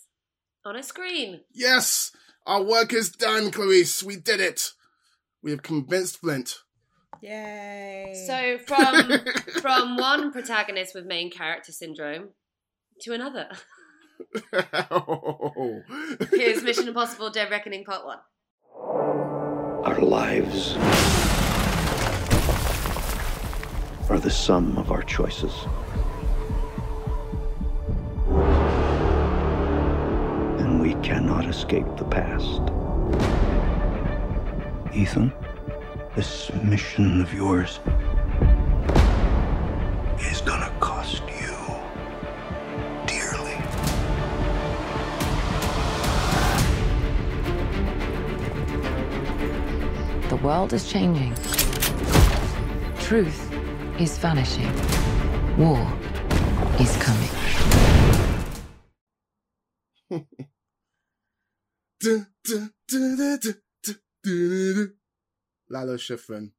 on 0.65 0.75
a 0.75 0.83
screen. 0.83 1.41
Yes, 1.53 2.11
our 2.45 2.61
work 2.61 2.93
is 2.93 3.09
done, 3.09 3.51
Clarisse. 3.51 4.03
We 4.03 4.17
did 4.17 4.39
it. 4.39 4.71
We 5.41 5.51
have 5.51 5.63
convinced 5.63 6.19
Flint. 6.19 6.59
yay 7.21 8.13
So 8.27 8.57
from 8.57 9.11
from 9.61 9.97
one 9.97 10.31
protagonist 10.31 10.95
with 10.95 11.05
main 11.05 11.31
character 11.31 11.71
syndrome 11.71 12.29
to 13.01 13.13
another. 13.13 13.49
Here's 16.31 16.63
Mission 16.67 16.87
Impossible: 16.87 17.29
Dead 17.29 17.49
Reckoning 17.49 17.83
Part 17.85 18.05
One. 18.05 18.19
Our 19.85 19.99
lives 19.99 20.75
are 24.09 24.19
the 24.19 24.29
sum 24.29 24.77
of 24.77 24.91
our 24.91 25.03
choices. 25.03 25.53
Cannot 31.03 31.45
escape 31.45 31.85
the 31.97 32.05
past. 32.05 32.61
Ethan, 34.95 35.33
this 36.15 36.49
mission 36.63 37.19
of 37.19 37.33
yours 37.33 37.81
is 40.31 40.39
gonna 40.39 40.71
cost 40.79 41.23
you 41.41 41.55
dearly. 43.05 43.57
The 50.29 50.37
world 50.41 50.71
is 50.71 50.89
changing. 50.89 51.35
Truth 52.99 53.51
is 53.99 54.17
vanishing. 54.17 54.71
War 55.57 55.85
is 56.79 56.95
coming. 56.97 57.29
Lalo 65.69 65.95
Schifrin. 65.97 66.51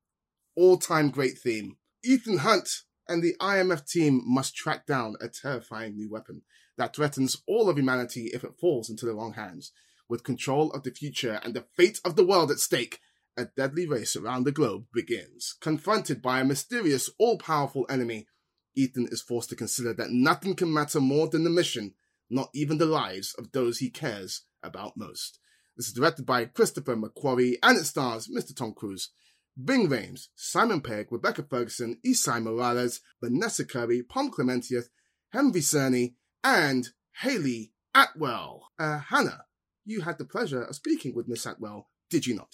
All 0.56 0.78
time 0.78 1.10
great 1.10 1.38
theme. 1.38 1.76
Ethan 2.02 2.38
Hunt 2.38 2.82
and 3.08 3.22
the 3.22 3.36
IMF 3.40 3.86
team 3.86 4.22
must 4.24 4.56
track 4.56 4.86
down 4.86 5.16
a 5.20 5.28
terrifying 5.28 5.96
new 5.96 6.10
weapon 6.10 6.42
that 6.78 6.96
threatens 6.96 7.42
all 7.46 7.68
of 7.68 7.76
humanity 7.76 8.30
if 8.32 8.42
it 8.42 8.58
falls 8.58 8.88
into 8.88 9.04
the 9.04 9.14
wrong 9.14 9.34
hands. 9.34 9.72
With 10.08 10.24
control 10.24 10.70
of 10.72 10.82
the 10.82 10.90
future 10.90 11.40
and 11.42 11.54
the 11.54 11.66
fate 11.76 12.00
of 12.04 12.16
the 12.16 12.24
world 12.24 12.50
at 12.50 12.58
stake, 12.58 13.00
a 13.36 13.44
deadly 13.44 13.86
race 13.86 14.16
around 14.16 14.44
the 14.44 14.52
globe 14.52 14.86
begins. 14.94 15.56
Confronted 15.60 16.22
by 16.22 16.40
a 16.40 16.44
mysterious, 16.44 17.10
all 17.18 17.36
powerful 17.36 17.84
enemy, 17.90 18.26
Ethan 18.74 19.08
is 19.10 19.22
forced 19.22 19.50
to 19.50 19.56
consider 19.56 19.92
that 19.94 20.10
nothing 20.10 20.54
can 20.54 20.72
matter 20.72 21.00
more 21.00 21.28
than 21.28 21.44
the 21.44 21.50
mission, 21.50 21.94
not 22.30 22.50
even 22.54 22.78
the 22.78 22.86
lives 22.86 23.34
of 23.38 23.52
those 23.52 23.78
he 23.78 23.90
cares 23.90 24.42
about 24.62 24.96
most. 24.96 25.38
This 25.76 25.88
is 25.88 25.92
directed 25.92 26.24
by 26.24 26.44
Christopher 26.44 26.96
McQuarrie 26.96 27.56
and 27.62 27.78
it 27.78 27.84
stars 27.84 28.28
Mr. 28.28 28.56
Tom 28.56 28.72
Cruise, 28.72 29.10
Ving 29.56 29.88
Rhames, 29.88 30.28
Simon 30.34 30.80
Pegg, 30.80 31.08
Rebecca 31.10 31.42
Ferguson, 31.42 31.98
Esai 32.06 32.42
Morales, 32.42 33.00
Vanessa 33.22 33.64
Kirby, 33.64 34.02
Pom 34.02 34.30
Klementieff, 34.30 34.88
Henry 35.30 35.60
Czerny, 35.60 36.14
and 36.42 36.88
Hayley 37.20 37.72
Atwell. 37.94 38.70
Uh, 38.78 38.98
Hanna, 38.98 39.44
you 39.84 40.02
had 40.02 40.18
the 40.18 40.24
pleasure 40.24 40.62
of 40.62 40.76
speaking 40.76 41.14
with 41.14 41.28
Miss 41.28 41.46
Atwell, 41.46 41.88
did 42.10 42.26
you 42.26 42.34
not? 42.34 42.52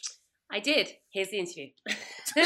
I 0.51 0.61
did. 0.61 0.91
Here's 1.11 1.31
the 1.31 1.39
interview. 1.39 1.69
uh, 2.37 2.43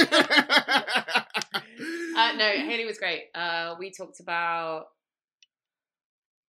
no, 2.37 2.49
Hayley 2.49 2.85
was 2.85 2.99
great. 2.99 3.25
Uh, 3.35 3.75
we 3.79 3.91
talked 3.91 4.21
about. 4.21 4.87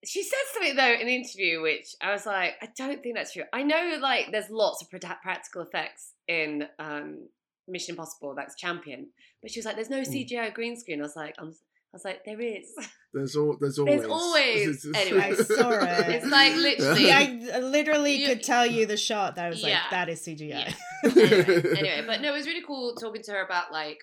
She 0.06 0.24
said 0.24 0.38
something 0.54 0.76
though 0.76 0.94
in 0.94 1.08
the 1.08 1.16
interview, 1.16 1.62
which 1.62 1.96
I 2.02 2.12
was 2.12 2.26
like, 2.26 2.54
I 2.62 2.70
don't 2.78 3.02
think 3.02 3.16
that's 3.16 3.34
true. 3.34 3.44
I 3.54 3.64
know 3.64 3.98
like 4.02 4.32
there's 4.32 4.50
lots 4.50 4.82
of 4.84 4.90
practical 4.90 5.62
effects 5.62 6.14
in 6.28 6.68
um, 6.80 7.28
Mission 7.68 7.94
Impossible. 7.94 8.34
That's 8.36 8.56
Champion, 8.56 9.08
but 9.42 9.52
she 9.52 9.60
was 9.60 9.66
like, 9.66 9.76
"There's 9.76 9.90
no 9.90 10.02
CGI 10.02 10.54
green 10.54 10.78
screen." 10.78 11.00
I 11.00 11.04
was 11.04 11.16
like, 11.16 11.36
I'm, 11.40 11.48
I 11.48 11.94
was 11.94 12.06
like, 12.06 12.24
"There 12.26 12.40
is." 12.40 12.74
There's 13.14 13.36
all. 13.38 13.56
There's 13.60 13.80
always. 13.80 14.02
There's 14.02 14.12
always. 14.12 14.86
Anyway, 14.96 15.22
I 15.22 15.34
saw 15.36 15.70
it. 15.72 16.10
It's 16.10 16.26
like 16.26 16.56
literally. 16.56 17.12
I 17.12 17.60
literally 17.60 18.16
You- 18.16 18.28
could 18.28 18.44
tell 18.44 18.66
you 18.66 18.86
the 18.86 18.98
shot 18.98 19.36
that 19.36 19.46
I 19.46 19.50
was 19.50 19.64
like, 19.64 19.74
that 19.92 20.10
is 20.10 20.22
CGI. 20.22 20.74
anyway, 21.06 21.78
anyway, 21.78 22.04
but 22.06 22.22
no, 22.22 22.34
it 22.34 22.38
was 22.38 22.46
really 22.46 22.64
cool 22.66 22.96
talking 22.96 23.24
to 23.24 23.32
her 23.32 23.46
about 23.46 23.72
like 23.72 24.00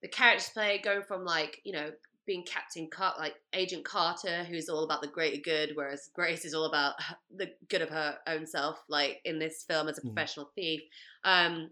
the 0.00 0.08
characters 0.08 0.50
play, 0.50 0.80
going 0.82 1.02
from 1.02 1.24
like 1.24 1.60
you 1.64 1.72
know 1.72 1.90
being 2.26 2.44
Captain 2.44 2.88
Car- 2.88 3.16
like 3.18 3.34
Agent 3.52 3.84
Carter, 3.84 4.44
who's 4.44 4.68
all 4.68 4.84
about 4.84 5.02
the 5.02 5.08
greater 5.08 5.40
good, 5.40 5.72
whereas 5.74 6.10
Grace 6.14 6.44
is 6.44 6.54
all 6.54 6.66
about 6.66 6.94
the 7.36 7.50
good 7.68 7.82
of 7.82 7.90
her 7.90 8.18
own 8.26 8.46
self, 8.46 8.82
like 8.88 9.20
in 9.24 9.38
this 9.38 9.64
film 9.64 9.88
as 9.88 9.98
a 9.98 10.02
Mm. 10.02 10.14
professional 10.14 10.50
thief. 10.54 10.82
Um, 11.24 11.70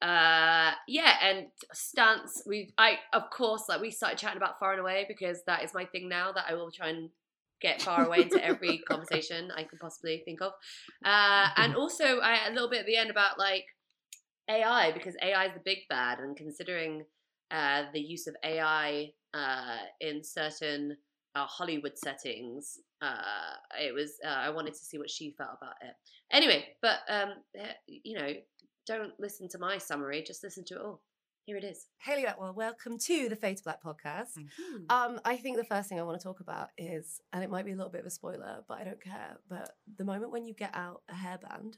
uh, 0.00 0.72
yeah, 0.88 1.16
and 1.22 1.46
stunts. 1.72 2.42
We, 2.44 2.72
I, 2.76 2.98
of 3.12 3.30
course, 3.30 3.68
like 3.68 3.80
we 3.80 3.92
started 3.92 4.18
chatting 4.18 4.36
about 4.36 4.58
Far 4.58 4.72
and 4.72 4.80
Away 4.80 5.04
because 5.06 5.44
that 5.44 5.62
is 5.62 5.74
my 5.74 5.84
thing 5.84 6.08
now. 6.08 6.32
That 6.32 6.46
I 6.48 6.54
will 6.54 6.72
try 6.72 6.88
and 6.88 7.10
get 7.60 7.80
far 7.80 8.04
away 8.04 8.22
into 8.22 8.44
every 8.44 8.78
conversation 8.88 9.52
I 9.56 9.62
can 9.62 9.78
possibly 9.78 10.20
think 10.24 10.42
of. 10.42 10.52
Uh, 11.04 11.48
and 11.56 11.74
also 11.76 12.18
I, 12.18 12.48
a 12.48 12.52
little 12.52 12.68
bit 12.68 12.80
at 12.80 12.86
the 12.86 12.96
end 12.96 13.10
about 13.10 13.38
like 13.38 13.66
AI 14.48 14.90
because 14.90 15.14
AI 15.22 15.46
is 15.46 15.54
the 15.54 15.60
big 15.64 15.78
bad, 15.88 16.18
and 16.18 16.36
considering 16.36 17.04
uh, 17.52 17.84
the 17.92 18.00
use 18.00 18.26
of 18.26 18.34
AI 18.44 19.12
uh, 19.34 19.78
in 20.00 20.22
certain 20.22 20.96
uh, 21.34 21.46
Hollywood 21.46 21.96
settings, 21.96 22.78
uh, 23.00 23.54
it 23.80 23.94
was 23.94 24.12
uh, 24.24 24.28
I 24.28 24.50
wanted 24.50 24.74
to 24.74 24.84
see 24.84 24.98
what 24.98 25.10
she 25.10 25.34
felt 25.36 25.56
about 25.60 25.74
it. 25.82 25.94
Anyway, 26.30 26.66
but 26.80 27.00
um, 27.08 27.30
eh, 27.56 27.72
you 27.86 28.18
know, 28.18 28.32
don't 28.86 29.12
listen 29.18 29.48
to 29.50 29.58
my 29.58 29.78
summary; 29.78 30.22
just 30.26 30.44
listen 30.44 30.64
to 30.66 30.74
it 30.74 30.80
all. 30.80 31.02
Here 31.44 31.56
it 31.56 31.64
is. 31.64 31.86
Hayley 31.98 32.24
Atwell, 32.24 32.54
welcome 32.54 32.98
to 32.98 33.28
the 33.28 33.34
Fade 33.34 33.56
to 33.56 33.64
Black 33.64 33.82
podcast. 33.82 34.38
Um, 34.88 35.20
I 35.24 35.36
think 35.36 35.56
the 35.56 35.64
first 35.64 35.88
thing 35.88 35.98
I 35.98 36.04
want 36.04 36.20
to 36.20 36.22
talk 36.22 36.38
about 36.38 36.68
is, 36.78 37.20
and 37.32 37.42
it 37.42 37.50
might 37.50 37.64
be 37.64 37.72
a 37.72 37.76
little 37.76 37.90
bit 37.90 38.02
of 38.02 38.06
a 38.06 38.10
spoiler, 38.10 38.62
but 38.68 38.78
I 38.78 38.84
don't 38.84 39.02
care. 39.02 39.38
But 39.48 39.70
the 39.98 40.04
moment 40.04 40.30
when 40.30 40.46
you 40.46 40.54
get 40.54 40.70
out 40.72 41.02
a 41.10 41.14
hairband 41.14 41.74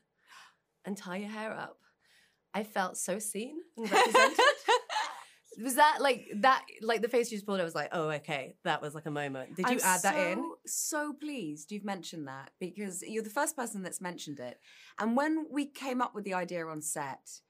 and 0.85 0.99
tie 0.99 1.17
your 1.17 1.31
hair 1.31 1.51
up, 1.53 1.79
I 2.53 2.63
felt 2.63 2.99
so 2.99 3.19
seen 3.19 3.57
and 3.79 3.91
represented. 3.91 4.39
Was 5.63 5.77
that 5.77 5.99
like 6.01 6.29
that? 6.37 6.65
Like 6.83 7.03
the 7.03 7.09
face 7.09 7.31
you 7.31 7.37
just 7.37 7.47
pulled, 7.47 7.61
I 7.61 7.65
was 7.65 7.75
like, 7.75 7.91
oh, 7.93 8.09
okay, 8.11 8.57
that 8.65 8.81
was 8.83 8.95
like 8.95 9.07
a 9.07 9.11
moment. 9.11 9.57
Did 9.57 9.67
you 9.69 9.77
I'm 9.77 9.81
add 9.83 10.03
that 10.03 10.17
in? 10.17 10.39
so- 10.39 10.57
So 10.67 11.13
pleased 11.13 11.71
you've 11.73 11.85
mentioned 11.85 12.27
that 12.29 12.51
because 12.61 13.03
you're 13.03 13.23
the 13.23 13.31
first 13.31 13.57
person 13.57 13.83
that's 13.83 14.01
mentioned 14.01 14.41
it. 14.41 14.59
And 14.99 15.17
when 15.17 15.47
we 15.51 15.67
came 15.67 16.01
up 16.03 16.15
with 16.15 16.25
the 16.25 16.35
idea 16.35 16.67
on 16.67 16.83
set, 16.83 17.41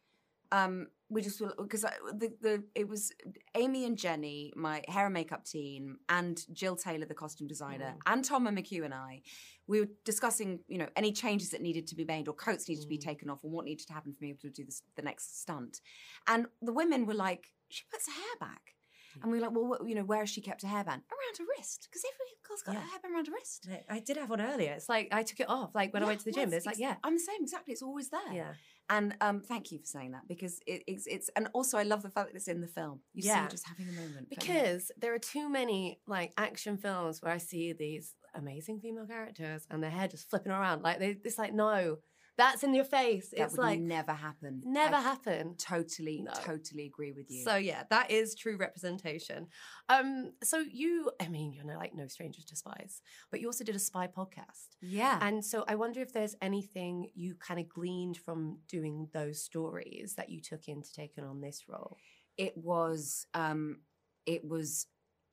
um, 0.53 0.89
we 1.09 1.21
just 1.23 1.41
because 1.59 1.83
the 1.83 2.33
the 2.41 2.65
it 2.75 2.89
was 2.89 3.13
Amy 3.55 3.85
and 3.87 3.97
Jenny, 3.97 4.53
my 4.57 4.83
hair 4.89 5.07
and 5.07 5.15
makeup 5.15 5.45
team, 5.45 5.99
and 6.09 6.41
Jill 6.53 6.77
Taylor, 6.77 7.07
the 7.07 7.15
costume 7.15 7.47
designer, 7.47 7.95
and 8.07 8.25
Tom 8.25 8.47
and 8.47 8.57
McQ 8.59 8.85
and 8.85 8.95
I. 8.95 9.23
We 9.67 9.81
were 9.81 9.89
discussing, 10.05 10.61
you 10.69 10.77
know, 10.77 10.89
any 10.95 11.11
changes 11.13 11.51
that 11.51 11.63
needed 11.63 11.87
to 11.87 11.95
be 11.97 12.05
made 12.05 12.29
or 12.29 12.35
coats 12.35 12.69
needed 12.69 12.83
to 12.83 12.89
be 12.89 12.99
taken 12.99 13.31
off, 13.31 13.39
or 13.43 13.51
what 13.51 13.65
needed 13.65 13.87
to 13.87 13.95
happen 13.95 14.13
for 14.13 14.23
me 14.25 14.35
to 14.43 14.51
do 14.51 14.65
this, 14.65 14.83
the 14.97 15.03
next 15.03 15.41
stunt. 15.41 15.81
And 16.27 16.47
the 16.61 16.73
women 16.73 17.07
were 17.07 17.15
like, 17.15 17.54
"She 17.69 17.85
puts 17.91 18.07
her 18.07 18.13
hair 18.13 18.37
back," 18.41 18.75
and 19.23 19.31
we 19.31 19.39
were 19.39 19.45
like, 19.47 19.55
"Well, 19.55 19.67
what, 19.67 19.89
you 19.89 19.95
know, 19.95 20.05
where 20.05 20.21
has 20.21 20.31
she 20.31 20.41
kept 20.41 20.63
her 20.63 20.69
hairband? 20.69 21.03
Around 21.13 21.37
her 21.39 21.45
wrist, 21.57 21.89
because 21.91 22.05
every 22.05 22.27
girl's 22.47 22.63
got 22.63 22.75
Yeah. 22.75 22.81
her 22.83 22.87
hairband 22.99 23.15
around 23.15 23.27
her 23.29 23.33
wrist." 23.35 23.69
I 23.89 24.01
did 24.01 24.17
have 24.17 24.31
one 24.31 24.41
earlier. 24.41 24.73
It's 24.73 24.89
like 24.89 25.09
I 25.13 25.23
took 25.23 25.41
it 25.41 25.49
off, 25.49 25.75
like 25.75 25.93
when 25.93 26.03
I 26.03 26.07
went 26.07 26.21
to 26.21 26.25
the 26.27 26.33
well, 26.37 26.45
gym. 26.47 26.53
It's 26.55 26.67
like, 26.67 26.79
yeah, 26.79 26.97
I'm 27.05 27.15
the 27.15 27.21
same 27.21 27.43
exactly. 27.43 27.73
It's 27.73 27.83
always 27.83 28.11
there. 28.11 28.33
Yeah. 28.33 28.55
And 28.91 29.17
um, 29.23 29.41
thank 29.41 29.73
you 29.73 29.79
for 29.79 29.87
saying 29.87 30.11
that 30.13 30.29
because 30.29 30.61
it, 30.67 30.83
it's 30.87 31.07
it's 31.07 31.31
and 31.37 31.49
also 31.55 31.79
I 31.79 31.85
love 31.85 32.03
the 32.03 32.11
fact 32.11 32.29
that 32.29 32.37
it's 32.37 32.49
in 32.49 32.61
the 32.61 32.67
film. 32.69 33.01
You 33.15 33.23
see 33.23 33.29
Yeah. 33.29 33.45
her 33.45 33.49
just 33.49 33.67
having 33.67 33.89
a 33.89 33.93
moment. 33.93 34.29
Because 34.29 34.91
there 34.99 35.15
are 35.15 35.19
too 35.19 35.49
many 35.49 36.01
like 36.07 36.35
action 36.37 36.77
films 36.77 37.23
where 37.23 37.33
I 37.33 37.39
see 37.39 37.73
these 37.73 38.15
amazing 38.35 38.81
female 38.81 39.07
characters 39.07 39.67
and 39.71 39.83
their 39.83 39.91
hair 39.91 40.07
just 40.09 40.29
flipping 40.29 40.53
around. 40.53 40.83
Like 40.83 40.99
they, 40.99 41.17
it's 41.25 41.39
like 41.39 41.55
no, 41.55 42.01
that's 42.37 42.63
in 42.65 42.75
your 42.75 42.85
face. 42.85 43.31
that 43.31 43.41
it's 43.41 43.53
would 43.53 43.61
like 43.63 43.81
never 43.81 44.13
happen. 44.13 44.63
never 44.65 44.97
I 44.97 45.01
happen. 45.01 45.55
Totally, 45.57 46.23
No. 46.23 46.33
totally 46.45 46.87
agree 46.87 47.13
with 47.13 47.31
you. 47.31 47.45
So 47.45 47.57
yeah, 47.57 47.85
that 47.91 48.11
is 48.11 48.35
true 48.35 48.57
representation. 48.57 49.47
Um, 49.89 50.33
so 50.43 50.59
you, 50.59 51.11
I 51.21 51.29
mean, 51.29 51.53
you're 51.53 51.65
no, 51.65 51.77
like 51.77 51.95
no 51.95 52.07
strangers 52.09 52.45
to 52.47 52.57
spies, 52.57 53.03
but 53.31 53.41
you 53.41 53.47
also 53.47 53.63
did 53.65 53.77
a 53.77 53.79
spy 53.79 54.07
podcast. 54.09 54.77
Yeah. 54.81 55.19
And 55.23 55.45
so 55.45 55.65
I 55.69 55.77
wonder 55.77 56.01
if 56.01 56.13
there's 56.13 56.35
anything 56.43 57.11
you 57.15 57.35
kind 57.37 57.61
of 57.61 57.69
gleaned 57.69 58.17
from 58.17 58.59
doing 58.69 59.09
those 59.13 59.41
stories 59.43 60.15
that 60.17 60.29
you 60.31 60.41
took 60.41 60.67
into 60.69 60.93
taking 60.93 61.25
on 61.25 61.41
this 61.41 61.65
role. 61.69 61.97
it 62.37 62.57
was 62.57 63.27
um 63.35 63.79
it 64.27 64.43
was 64.45 64.87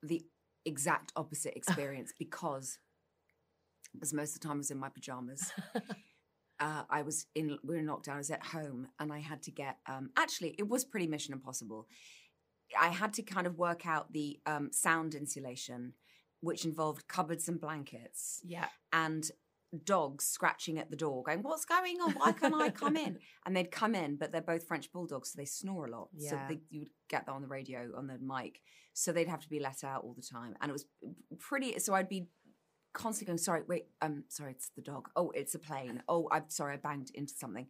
the 0.03 0.21
exact 0.65 1.11
opposite 1.15 1.55
experience 1.61 2.13
because 2.19 2.77
as 4.01 4.13
most 4.13 4.35
of 4.35 4.41
the 4.41 4.47
time 4.47 4.57
I 4.57 4.59
was 4.59 4.69
in 4.71 4.77
my 4.77 4.89
pajamas. 4.89 5.51
Uh, 6.61 6.83
I 6.89 7.01
was 7.01 7.25
in 7.35 7.57
we 7.63 7.73
were 7.75 7.79
in 7.79 7.87
lockdown. 7.87 8.13
I 8.13 8.17
was 8.17 8.31
at 8.31 8.45
home 8.45 8.87
and 8.99 9.11
I 9.11 9.19
had 9.19 9.41
to 9.43 9.51
get 9.51 9.77
um, 9.87 10.11
actually 10.17 10.55
it 10.59 10.67
was 10.69 10.85
pretty 10.85 11.07
Mission 11.07 11.33
Impossible. 11.33 11.87
I 12.79 12.87
had 12.89 13.13
to 13.15 13.23
kind 13.23 13.47
of 13.47 13.57
work 13.57 13.85
out 13.85 14.13
the 14.13 14.39
um, 14.45 14.69
sound 14.71 15.13
insulation, 15.15 15.93
which 16.39 16.63
involved 16.63 17.07
cupboards 17.07 17.49
and 17.49 17.59
blankets. 17.59 18.41
Yeah. 18.45 18.67
and 18.93 19.29
dogs 19.85 20.25
scratching 20.25 20.77
at 20.79 20.89
the 20.91 20.97
door, 20.97 21.23
going, 21.23 21.41
"What's 21.43 21.63
going 21.65 21.97
on? 22.01 22.11
Why 22.11 22.33
can't 22.33 22.53
I 22.55 22.69
come 22.69 22.97
in?" 22.97 23.17
And 23.45 23.55
they'd 23.55 23.71
come 23.71 23.95
in, 23.95 24.17
but 24.17 24.31
they're 24.31 24.41
both 24.41 24.67
French 24.67 24.91
bulldogs, 24.91 25.31
so 25.31 25.37
they 25.37 25.45
snore 25.45 25.85
a 25.87 25.89
lot. 25.91 26.09
So 26.17 26.35
Yeah. 26.35 26.47
they, 26.49 26.59
you 26.69 26.79
would 26.81 26.89
get 27.09 27.25
that 27.25 27.31
on 27.31 27.41
the 27.41 27.47
radio, 27.47 27.89
on 27.97 28.05
the 28.07 28.17
mic. 28.19 28.61
So 28.93 29.13
they'd 29.13 29.29
have 29.29 29.39
to 29.43 29.49
be 29.49 29.59
let 29.59 29.83
out 29.85 30.03
all 30.03 30.13
the 30.13 30.21
time, 30.21 30.55
and 30.61 30.69
it 30.69 30.73
was 30.73 30.85
pretty. 31.39 31.79
So 31.79 31.93
I'd 31.93 32.09
be 32.09 32.27
constantly 32.93 33.27
going, 33.31 33.37
"Sorry, 33.37 33.61
wait, 33.67 33.87
um, 34.01 34.23
sorry, 34.29 34.51
it's 34.51 34.69
the 34.75 34.81
dog. 34.81 35.09
Oh, 35.15 35.31
it's 35.31 35.55
a 35.55 35.59
plane. 35.59 36.03
Oh, 36.07 36.27
I'm 36.31 36.49
sorry, 36.49 36.73
I 36.75 36.77
banged 36.77 37.11
into 37.13 37.33
something." 37.33 37.67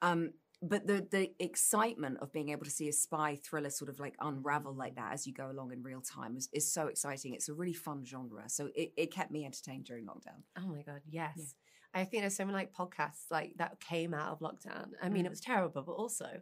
Um, 0.00 0.32
but 0.60 0.86
the 0.86 1.06
the 1.10 1.32
excitement 1.42 2.18
of 2.20 2.32
being 2.32 2.50
able 2.50 2.64
to 2.64 2.70
see 2.70 2.88
a 2.88 2.92
spy 2.92 3.36
thriller 3.36 3.70
sort 3.70 3.90
of 3.90 3.98
like 3.98 4.14
unravel 4.20 4.74
like 4.74 4.94
that 4.96 5.12
as 5.12 5.26
you 5.26 5.32
go 5.32 5.50
along 5.50 5.72
in 5.72 5.82
real 5.82 6.00
time 6.00 6.36
is, 6.36 6.48
is 6.52 6.72
so 6.72 6.86
exciting. 6.86 7.34
It's 7.34 7.48
a 7.48 7.54
really 7.54 7.72
fun 7.72 8.04
genre. 8.04 8.44
So 8.48 8.70
it, 8.74 8.92
it 8.96 9.12
kept 9.12 9.32
me 9.32 9.44
entertained 9.44 9.84
during 9.84 10.06
lockdown. 10.06 10.42
Oh 10.56 10.66
my 10.68 10.82
god, 10.82 11.00
yes. 11.08 11.54
I 11.94 12.04
think 12.04 12.22
there's 12.22 12.36
so 12.36 12.44
many 12.44 12.54
like 12.56 12.72
podcasts 12.72 13.26
like 13.30 13.54
that 13.58 13.80
came 13.80 14.14
out 14.14 14.32
of 14.32 14.38
lockdown. 14.40 14.90
I 15.02 15.08
mean, 15.08 15.24
Mm. 15.24 15.26
it 15.26 15.30
was 15.30 15.40
terrible, 15.40 15.82
but 15.82 15.92
also 15.92 16.40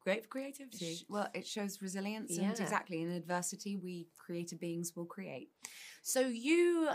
great 0.00 0.22
for 0.22 0.28
creativity. 0.28 0.96
Sh- 0.96 1.04
Well, 1.08 1.28
it 1.34 1.46
shows 1.46 1.80
resilience 1.82 2.32
Yeah. 2.36 2.44
and 2.50 2.60
exactly 2.60 3.02
in 3.02 3.10
adversity 3.10 3.76
we 3.76 4.08
creative 4.18 4.58
beings 4.60 4.94
will 4.96 5.06
create. 5.06 5.50
So 6.02 6.20
you, 6.20 6.88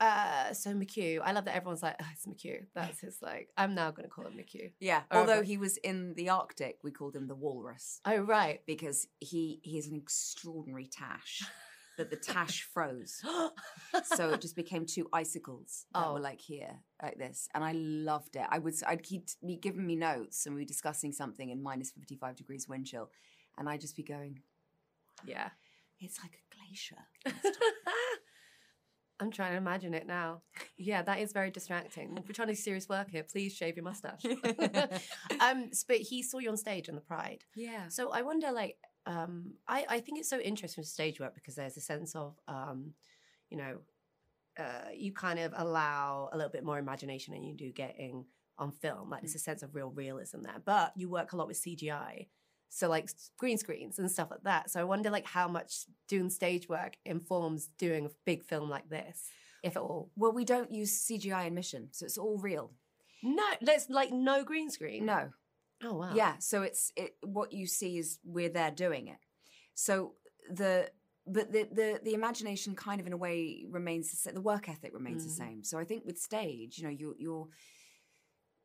uh, 0.00 0.52
so 0.54 0.72
McQ, 0.72 1.20
I 1.22 1.32
love 1.32 1.44
that 1.44 1.54
everyone's 1.54 1.82
like, 1.82 1.96
oh, 2.00 2.06
it's 2.12 2.26
McQ. 2.26 2.64
That's 2.74 3.00
his 3.00 3.20
like. 3.20 3.50
I'm 3.58 3.74
now 3.74 3.90
going 3.90 4.04
to 4.04 4.10
call 4.10 4.26
him 4.26 4.34
McQ. 4.38 4.72
Yeah. 4.80 5.02
Or 5.10 5.18
Although 5.18 5.42
he 5.42 5.58
was 5.58 5.76
in 5.78 6.14
the 6.14 6.30
Arctic, 6.30 6.78
we 6.82 6.90
called 6.90 7.14
him 7.14 7.26
the 7.28 7.34
walrus. 7.34 8.00
Oh 8.06 8.16
right. 8.18 8.62
Because 8.66 9.06
he 9.20 9.60
he 9.62 9.76
is 9.78 9.86
an 9.88 9.96
extraordinary 9.96 10.86
tash. 10.86 11.42
But 11.98 12.08
the 12.10 12.16
tash 12.16 12.62
froze. 12.62 13.20
so 14.04 14.30
it 14.30 14.40
just 14.40 14.56
became 14.56 14.86
two 14.86 15.08
icicles 15.12 15.84
that 15.92 16.06
Oh. 16.06 16.14
were 16.14 16.20
like 16.20 16.40
here, 16.40 16.78
like 17.02 17.18
this. 17.18 17.48
And 17.54 17.62
I 17.64 17.72
loved 17.72 18.36
it. 18.36 18.46
I 18.48 18.58
would 18.60 18.74
I'd 18.86 19.02
keep 19.02 19.26
be 19.44 19.56
giving 19.56 19.84
me 19.86 19.96
notes 19.96 20.46
and 20.46 20.54
we 20.54 20.62
were 20.62 20.66
discussing 20.66 21.12
something 21.12 21.50
in 21.50 21.62
minus 21.62 21.90
fifty 21.90 22.14
five 22.16 22.36
degrees 22.36 22.68
wind 22.68 22.86
chill. 22.86 23.10
And 23.58 23.68
I'd 23.68 23.80
just 23.80 23.96
be 23.96 24.04
going, 24.04 24.40
Yeah. 25.26 25.50
It's 26.00 26.20
like 26.22 26.34
a 26.38 26.54
glacier. 26.54 27.02
I'm 29.20 29.32
trying 29.32 29.50
to 29.50 29.56
imagine 29.58 29.94
it 29.94 30.06
now. 30.06 30.42
Yeah, 30.76 31.02
that 31.02 31.18
is 31.18 31.32
very 31.32 31.50
distracting. 31.50 32.16
If 32.16 32.28
we're 32.28 32.34
trying 32.34 32.48
to 32.48 32.54
do 32.54 32.60
serious 32.60 32.88
work 32.88 33.10
here, 33.10 33.24
please 33.24 33.52
shave 33.52 33.74
your 33.74 33.82
mustache. 33.82 34.22
um, 35.40 35.70
but 35.88 35.96
he 35.96 36.22
saw 36.22 36.38
you 36.38 36.50
on 36.50 36.56
stage 36.56 36.88
in 36.88 36.94
the 36.94 37.00
Pride. 37.00 37.42
Yeah. 37.56 37.88
So 37.88 38.12
I 38.12 38.22
wonder, 38.22 38.52
like, 38.52 38.76
um, 39.08 39.54
I, 39.66 39.86
I 39.88 40.00
think 40.00 40.18
it's 40.18 40.28
so 40.28 40.38
interesting 40.38 40.82
with 40.82 40.88
stage 40.88 41.18
work 41.18 41.34
because 41.34 41.54
there's 41.54 41.78
a 41.78 41.80
sense 41.80 42.14
of, 42.14 42.34
um, 42.46 42.92
you 43.48 43.56
know, 43.56 43.78
uh, 44.58 44.90
you 44.94 45.12
kind 45.12 45.38
of 45.38 45.54
allow 45.56 46.28
a 46.32 46.36
little 46.36 46.52
bit 46.52 46.62
more 46.62 46.78
imagination 46.78 47.32
than 47.32 47.42
you 47.42 47.54
do 47.54 47.72
getting 47.72 48.26
on 48.58 48.70
film. 48.70 49.08
Like 49.08 49.22
there's 49.22 49.34
a 49.34 49.38
sense 49.38 49.62
of 49.62 49.74
real 49.74 49.90
realism 49.90 50.42
there, 50.42 50.60
but 50.62 50.92
you 50.94 51.08
work 51.08 51.32
a 51.32 51.36
lot 51.36 51.48
with 51.48 51.56
CGI. 51.56 52.26
So 52.68 52.88
like 52.88 53.08
green 53.38 53.56
screens 53.56 53.98
and 53.98 54.10
stuff 54.10 54.30
like 54.30 54.42
that. 54.42 54.70
So 54.70 54.78
I 54.78 54.84
wonder 54.84 55.08
like 55.08 55.26
how 55.26 55.48
much 55.48 55.86
doing 56.06 56.28
stage 56.28 56.68
work 56.68 56.98
informs 57.06 57.70
doing 57.78 58.06
a 58.06 58.10
big 58.26 58.44
film 58.44 58.68
like 58.68 58.90
this, 58.90 59.30
if 59.62 59.74
at 59.74 59.82
all. 59.82 60.10
Well, 60.16 60.32
we 60.32 60.44
don't 60.44 60.70
use 60.70 61.06
CGI 61.08 61.46
in 61.46 61.54
Mission, 61.54 61.88
so 61.92 62.04
it's 62.04 62.18
all 62.18 62.38
real. 62.38 62.72
No, 63.22 63.46
there's 63.62 63.88
like 63.88 64.12
no 64.12 64.44
green 64.44 64.70
screen. 64.70 65.06
No. 65.06 65.30
Oh 65.82 65.94
wow. 65.94 66.12
Yeah, 66.14 66.38
so 66.38 66.62
it's 66.62 66.92
it, 66.96 67.16
what 67.22 67.52
you 67.52 67.66
see 67.66 67.98
is 67.98 68.18
we're 68.24 68.48
there 68.48 68.70
doing 68.70 69.08
it. 69.08 69.18
So 69.74 70.14
the 70.50 70.90
but 71.26 71.52
the 71.52 71.68
the 71.70 72.00
the 72.02 72.14
imagination 72.14 72.74
kind 72.74 73.00
of 73.00 73.06
in 73.06 73.12
a 73.12 73.16
way 73.16 73.64
remains 73.70 74.10
the 74.10 74.16
same. 74.16 74.34
The 74.34 74.40
work 74.40 74.68
ethic 74.68 74.92
remains 74.94 75.24
the 75.24 75.30
Mm. 75.30 75.46
same. 75.46 75.64
So 75.64 75.78
I 75.78 75.84
think 75.84 76.04
with 76.04 76.18
stage, 76.18 76.78
you 76.78 76.84
know, 76.84 76.90
you're 76.90 77.14
you're 77.18 77.48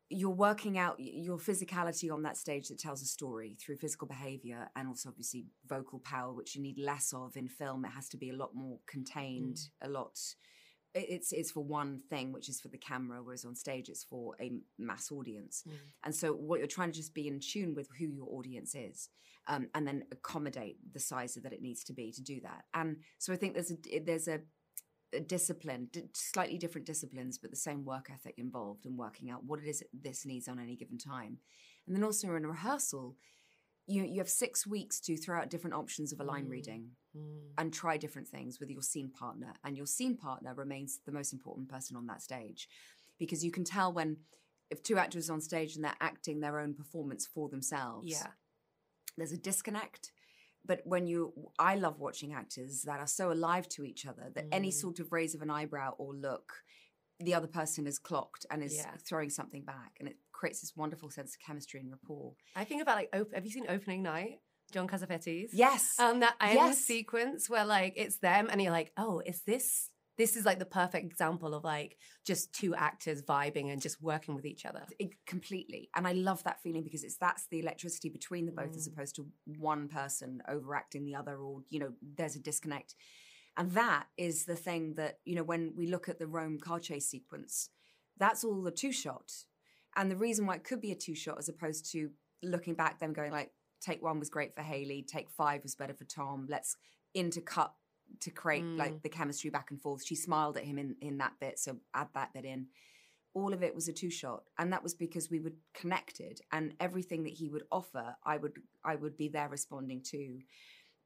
you're 0.09 0.29
working 0.29 0.77
out 0.77 0.95
your 0.99 1.37
physicality 1.37 2.11
on 2.13 2.21
that 2.23 2.37
stage 2.37 2.67
that 2.67 2.77
tells 2.77 3.01
a 3.01 3.05
story 3.05 3.57
through 3.59 3.77
physical 3.77 4.07
behavior 4.07 4.69
and 4.75 4.87
also 4.87 5.09
obviously 5.09 5.45
vocal 5.67 5.99
power, 5.99 6.31
which 6.33 6.55
you 6.55 6.61
need 6.61 6.77
less 6.77 7.13
of 7.13 7.35
in 7.35 7.47
film. 7.47 7.83
It 7.83 7.89
has 7.91 8.09
to 8.09 8.17
be 8.17 8.29
a 8.29 8.35
lot 8.35 8.51
more 8.53 8.77
contained, 8.85 9.59
a 9.81 9.89
lot. 9.89 10.19
It- 10.93 11.09
It's 11.09 11.31
it's 11.31 11.51
for 11.51 11.63
one 11.63 11.99
thing, 12.09 12.31
which 12.31 12.49
is 12.49 12.61
for 12.61 12.69
the 12.69 12.77
camera, 12.77 13.21
whereas 13.23 13.45
on 13.45 13.55
stage 13.55 13.89
it's 13.89 14.03
for 14.03 14.35
a 14.39 14.51
mass 14.77 15.11
audience. 15.11 15.63
And 16.03 16.13
so 16.15 16.33
what 16.33 16.59
you're 16.59 16.67
trying 16.67 16.91
to 16.91 16.97
just 16.97 17.13
be 17.13 17.27
in 17.27 17.39
tune 17.39 17.73
with 17.75 17.89
who 17.97 18.07
your 18.07 18.27
audience 18.37 18.75
is, 18.75 19.09
um, 19.47 19.69
and 19.73 19.87
then 19.87 20.05
accommodate 20.11 20.77
the 20.93 20.99
size 20.99 21.33
that 21.35 21.53
it 21.53 21.61
needs 21.61 21.83
to 21.85 21.93
be 21.93 22.11
to 22.11 22.21
do 22.21 22.39
that. 22.41 22.65
And 22.73 22.97
so 23.19 23.33
I 23.33 23.37
think 23.37 23.53
there's 23.53 23.71
a 23.71 23.99
there's 23.99 24.27
a, 24.27 24.41
a 25.13 25.19
discipline, 25.19 25.89
d- 25.91 26.09
slightly 26.13 26.57
different 26.57 26.87
disciplines, 26.87 27.37
but 27.37 27.49
the 27.51 27.55
same 27.69 27.85
work 27.85 28.09
ethic 28.11 28.35
involved 28.37 28.85
in 28.85 28.97
working 28.97 29.29
out 29.31 29.43
what 29.45 29.59
it 29.61 29.67
is 29.67 29.83
this 29.93 30.25
needs 30.25 30.47
on 30.47 30.59
any 30.59 30.75
given 30.75 30.97
time. 30.97 31.37
And 31.85 31.95
then 31.95 32.03
also 32.03 32.35
in 32.35 32.45
a 32.45 32.47
rehearsal, 32.47 33.15
you 33.87 34.03
you 34.03 34.19
have 34.19 34.29
six 34.29 34.65
weeks 34.65 34.99
to 35.01 35.17
throw 35.17 35.39
out 35.39 35.49
different 35.49 35.75
options 35.75 36.13
of 36.13 36.19
a 36.19 36.23
line 36.23 36.47
reading 36.47 36.91
and 37.57 37.71
try 37.73 37.95
different 37.97 38.27
things 38.27 38.59
with 38.59 38.69
your 38.69 38.81
scene 38.81 39.09
partner. 39.11 39.53
And 39.63 39.77
your 39.77 39.85
scene 39.85 40.17
partner 40.17 40.53
remains 40.55 40.99
the 41.05 41.11
most 41.11 41.31
important 41.33 41.69
person 41.69 41.95
on 41.95 42.07
that 42.07 42.21
stage 42.21 42.67
because 43.19 43.43
you 43.43 43.51
can 43.51 43.63
tell 43.63 43.93
when 43.93 44.17
if 44.71 44.81
two 44.81 44.97
actors 44.97 45.29
are 45.29 45.33
on 45.33 45.41
stage 45.41 45.75
and 45.75 45.83
they're 45.85 45.93
acting 46.01 46.39
their 46.39 46.59
own 46.59 46.73
performance 46.73 47.27
for 47.27 47.49
themselves. 47.49 48.09
Yeah. 48.09 48.27
There's 49.17 49.31
a 49.33 49.37
disconnect. 49.37 50.11
But 50.65 50.81
when 50.85 51.05
you, 51.05 51.33
I 51.59 51.75
love 51.75 51.99
watching 51.99 52.33
actors 52.33 52.83
that 52.83 52.99
are 52.99 53.05
so 53.05 53.31
alive 53.31 53.67
to 53.69 53.83
each 53.83 54.05
other 54.07 54.31
that 54.33 54.45
any 54.51 54.69
Mm. 54.69 54.73
sort 54.73 54.99
of 54.99 55.11
raise 55.11 55.35
of 55.35 55.41
an 55.41 55.49
eyebrow 55.51 55.91
or 55.99 56.15
look, 56.15 56.53
the 57.19 57.33
other 57.35 57.47
person 57.47 57.85
is 57.85 57.99
clocked 57.99 58.45
and 58.49 58.63
is 58.63 58.75
Yeah. 58.77 58.95
throwing 59.05 59.29
something 59.29 59.63
back. 59.65 59.97
And 59.99 60.07
it 60.09 60.17
creates 60.43 60.59
this 60.59 60.75
wonderful 60.75 61.09
sense 61.09 61.33
of 61.35 61.39
chemistry 61.39 61.79
and 61.79 61.89
rapport. 61.89 62.33
I 62.53 62.65
think 62.65 62.81
about 62.81 62.97
like, 62.97 63.09
op- 63.15 63.33
have 63.33 63.45
you 63.45 63.51
seen 63.51 63.65
Opening 63.69 64.03
Night? 64.03 64.39
John 64.73 64.89
Cassavetes. 64.89 65.51
Yes. 65.53 65.97
Um, 65.99 66.19
that 66.19 66.35
end 66.41 66.55
Yes. 66.55 66.79
sequence 66.79 67.49
where 67.49 67.63
like 67.63 67.93
it's 67.95 68.17
them, 68.17 68.49
and 68.51 68.61
you're 68.61 68.71
like, 68.73 68.91
oh, 68.97 69.21
is 69.25 69.41
this? 69.43 69.89
This 70.17 70.35
is 70.35 70.45
like 70.45 70.59
the 70.59 70.65
perfect 70.65 71.05
example 71.05 71.55
of 71.55 71.63
like 71.63 71.97
just 72.25 72.53
two 72.53 72.75
actors 72.75 73.21
vibing 73.21 73.71
and 73.71 73.81
just 73.81 74.01
working 74.01 74.35
with 74.35 74.45
each 74.45 74.65
other. 74.65 74.83
It- 74.99 75.11
completely 75.25 75.89
and 75.95 76.05
i 76.07 76.11
love 76.11 76.43
that 76.43 76.61
feeling 76.61 76.83
because 76.83 77.03
it's 77.03 77.17
that's 77.17 77.47
the 77.47 77.59
electricity 77.59 78.09
between 78.09 78.45
the 78.45 78.51
both 78.51 78.75
as 78.75 78.85
opposed 78.87 79.15
to 79.15 79.25
one 79.57 79.87
person 79.87 80.41
overacting 80.47 81.05
the 81.05 81.15
other 81.15 81.37
or 81.37 81.61
you 81.69 81.79
know 81.79 81.91
there's 82.17 82.35
a 82.35 82.39
disconnect 82.39 82.93
and 83.57 83.71
that 83.71 84.05
is 84.17 84.45
the 84.45 84.55
thing 84.55 84.93
that 84.95 85.13
you 85.25 85.35
know 85.35 85.43
when 85.51 85.73
we 85.75 85.87
look 85.87 86.07
at 86.09 86.19
the 86.19 86.27
rome 86.27 86.59
car 86.59 86.79
chase 86.79 87.07
sequence 87.09 87.69
that's 88.17 88.43
all 88.43 88.61
the 88.61 88.71
two 88.83 88.91
shot 88.91 89.27
and 89.95 90.09
the 90.11 90.15
reason 90.15 90.45
why 90.45 90.55
it 90.55 90.63
could 90.63 90.81
be 90.81 90.91
a 90.91 90.95
two 90.95 91.15
shot 91.15 91.37
as 91.37 91.49
opposed 91.49 91.91
to 91.91 92.09
looking 92.41 92.73
back 92.73 92.99
them 92.99 93.13
going 93.13 93.31
like 93.31 93.51
take 93.81 94.01
one 94.01 94.19
was 94.19 94.29
great 94.29 94.53
for 94.55 94.61
hayley 94.61 95.01
take 95.01 95.29
five 95.29 95.61
was 95.63 95.75
better 95.75 95.93
for 95.93 96.05
tom. 96.05 96.45
Let's 96.49 96.75
intercut 97.15 97.71
to 98.19 98.31
create 98.31 98.63
Mm. 98.63 98.77
like 98.77 99.01
the 99.01 99.09
chemistry 99.09 99.49
back 99.49 99.71
and 99.71 99.81
forth. 99.81 100.05
She 100.05 100.15
smiled 100.15 100.57
at 100.57 100.65
him 100.65 100.77
in 100.77 100.95
in 101.01 101.17
that 101.19 101.33
bit 101.39 101.57
so 101.59 101.77
add 101.93 102.09
that 102.13 102.33
bit 102.33 102.45
in. 102.45 102.67
All 103.33 103.53
of 103.53 103.63
it 103.63 103.73
was 103.73 103.87
a 103.87 103.93
two 103.93 104.11
shot 104.11 104.43
and 104.59 104.71
that 104.73 104.83
was 104.83 104.93
because 104.93 105.29
we 105.29 105.39
were 105.39 105.53
connected 105.73 106.41
and 106.51 106.73
everything 106.79 107.23
that 107.23 107.33
he 107.33 107.49
would 107.49 107.63
offer 107.71 108.15
i 108.23 108.37
would 108.37 108.59
i 108.83 108.95
would 108.95 109.17
be 109.17 109.29
there 109.29 109.49
responding 109.49 110.01
to. 110.11 110.39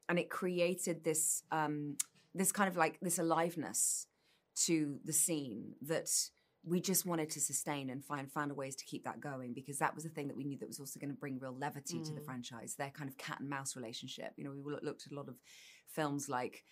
And 0.08 0.18
it 0.18 0.28
created 0.30 1.04
this 1.04 1.42
um 1.50 1.96
this 2.34 2.52
kind 2.52 2.68
of 2.68 2.76
like 2.76 2.98
this 3.00 3.18
aliveness 3.18 4.06
to 4.66 4.98
the 5.04 5.12
scene 5.12 5.74
that 5.82 6.08
we 6.64 6.80
just 6.80 7.06
wanted 7.06 7.30
to 7.30 7.40
sustain 7.40 7.88
and 7.90 8.04
find 8.04 8.30
found 8.30 8.54
ways 8.56 8.74
to 8.76 8.84
keep 8.84 9.04
that 9.04 9.20
going 9.20 9.52
because 9.54 9.78
that 9.78 9.94
was 9.94 10.04
the 10.04 10.10
thing 10.10 10.28
that 10.28 10.36
we 10.36 10.44
knew 10.44 10.58
that 10.58 10.68
was 10.68 10.80
also 10.80 10.98
going 11.00 11.10
to 11.10 11.16
bring 11.16 11.38
real 11.38 11.56
levity 11.56 12.00
to 12.02 12.12
the 12.12 12.20
Mm. 12.20 12.24
franchise 12.24 12.74
their 12.74 12.90
kind 12.90 13.08
of 13.08 13.16
cat 13.16 13.40
and 13.40 13.48
mouse 13.48 13.76
relationship 13.76 14.32
you 14.36 14.44
know 14.44 14.50
we 14.50 14.60
loo- 14.60 14.78
looked 14.82 15.06
at 15.06 15.12
a 15.12 15.14
lot 15.14 15.28
of 15.28 15.40
films 15.86 16.28
like 16.28 16.64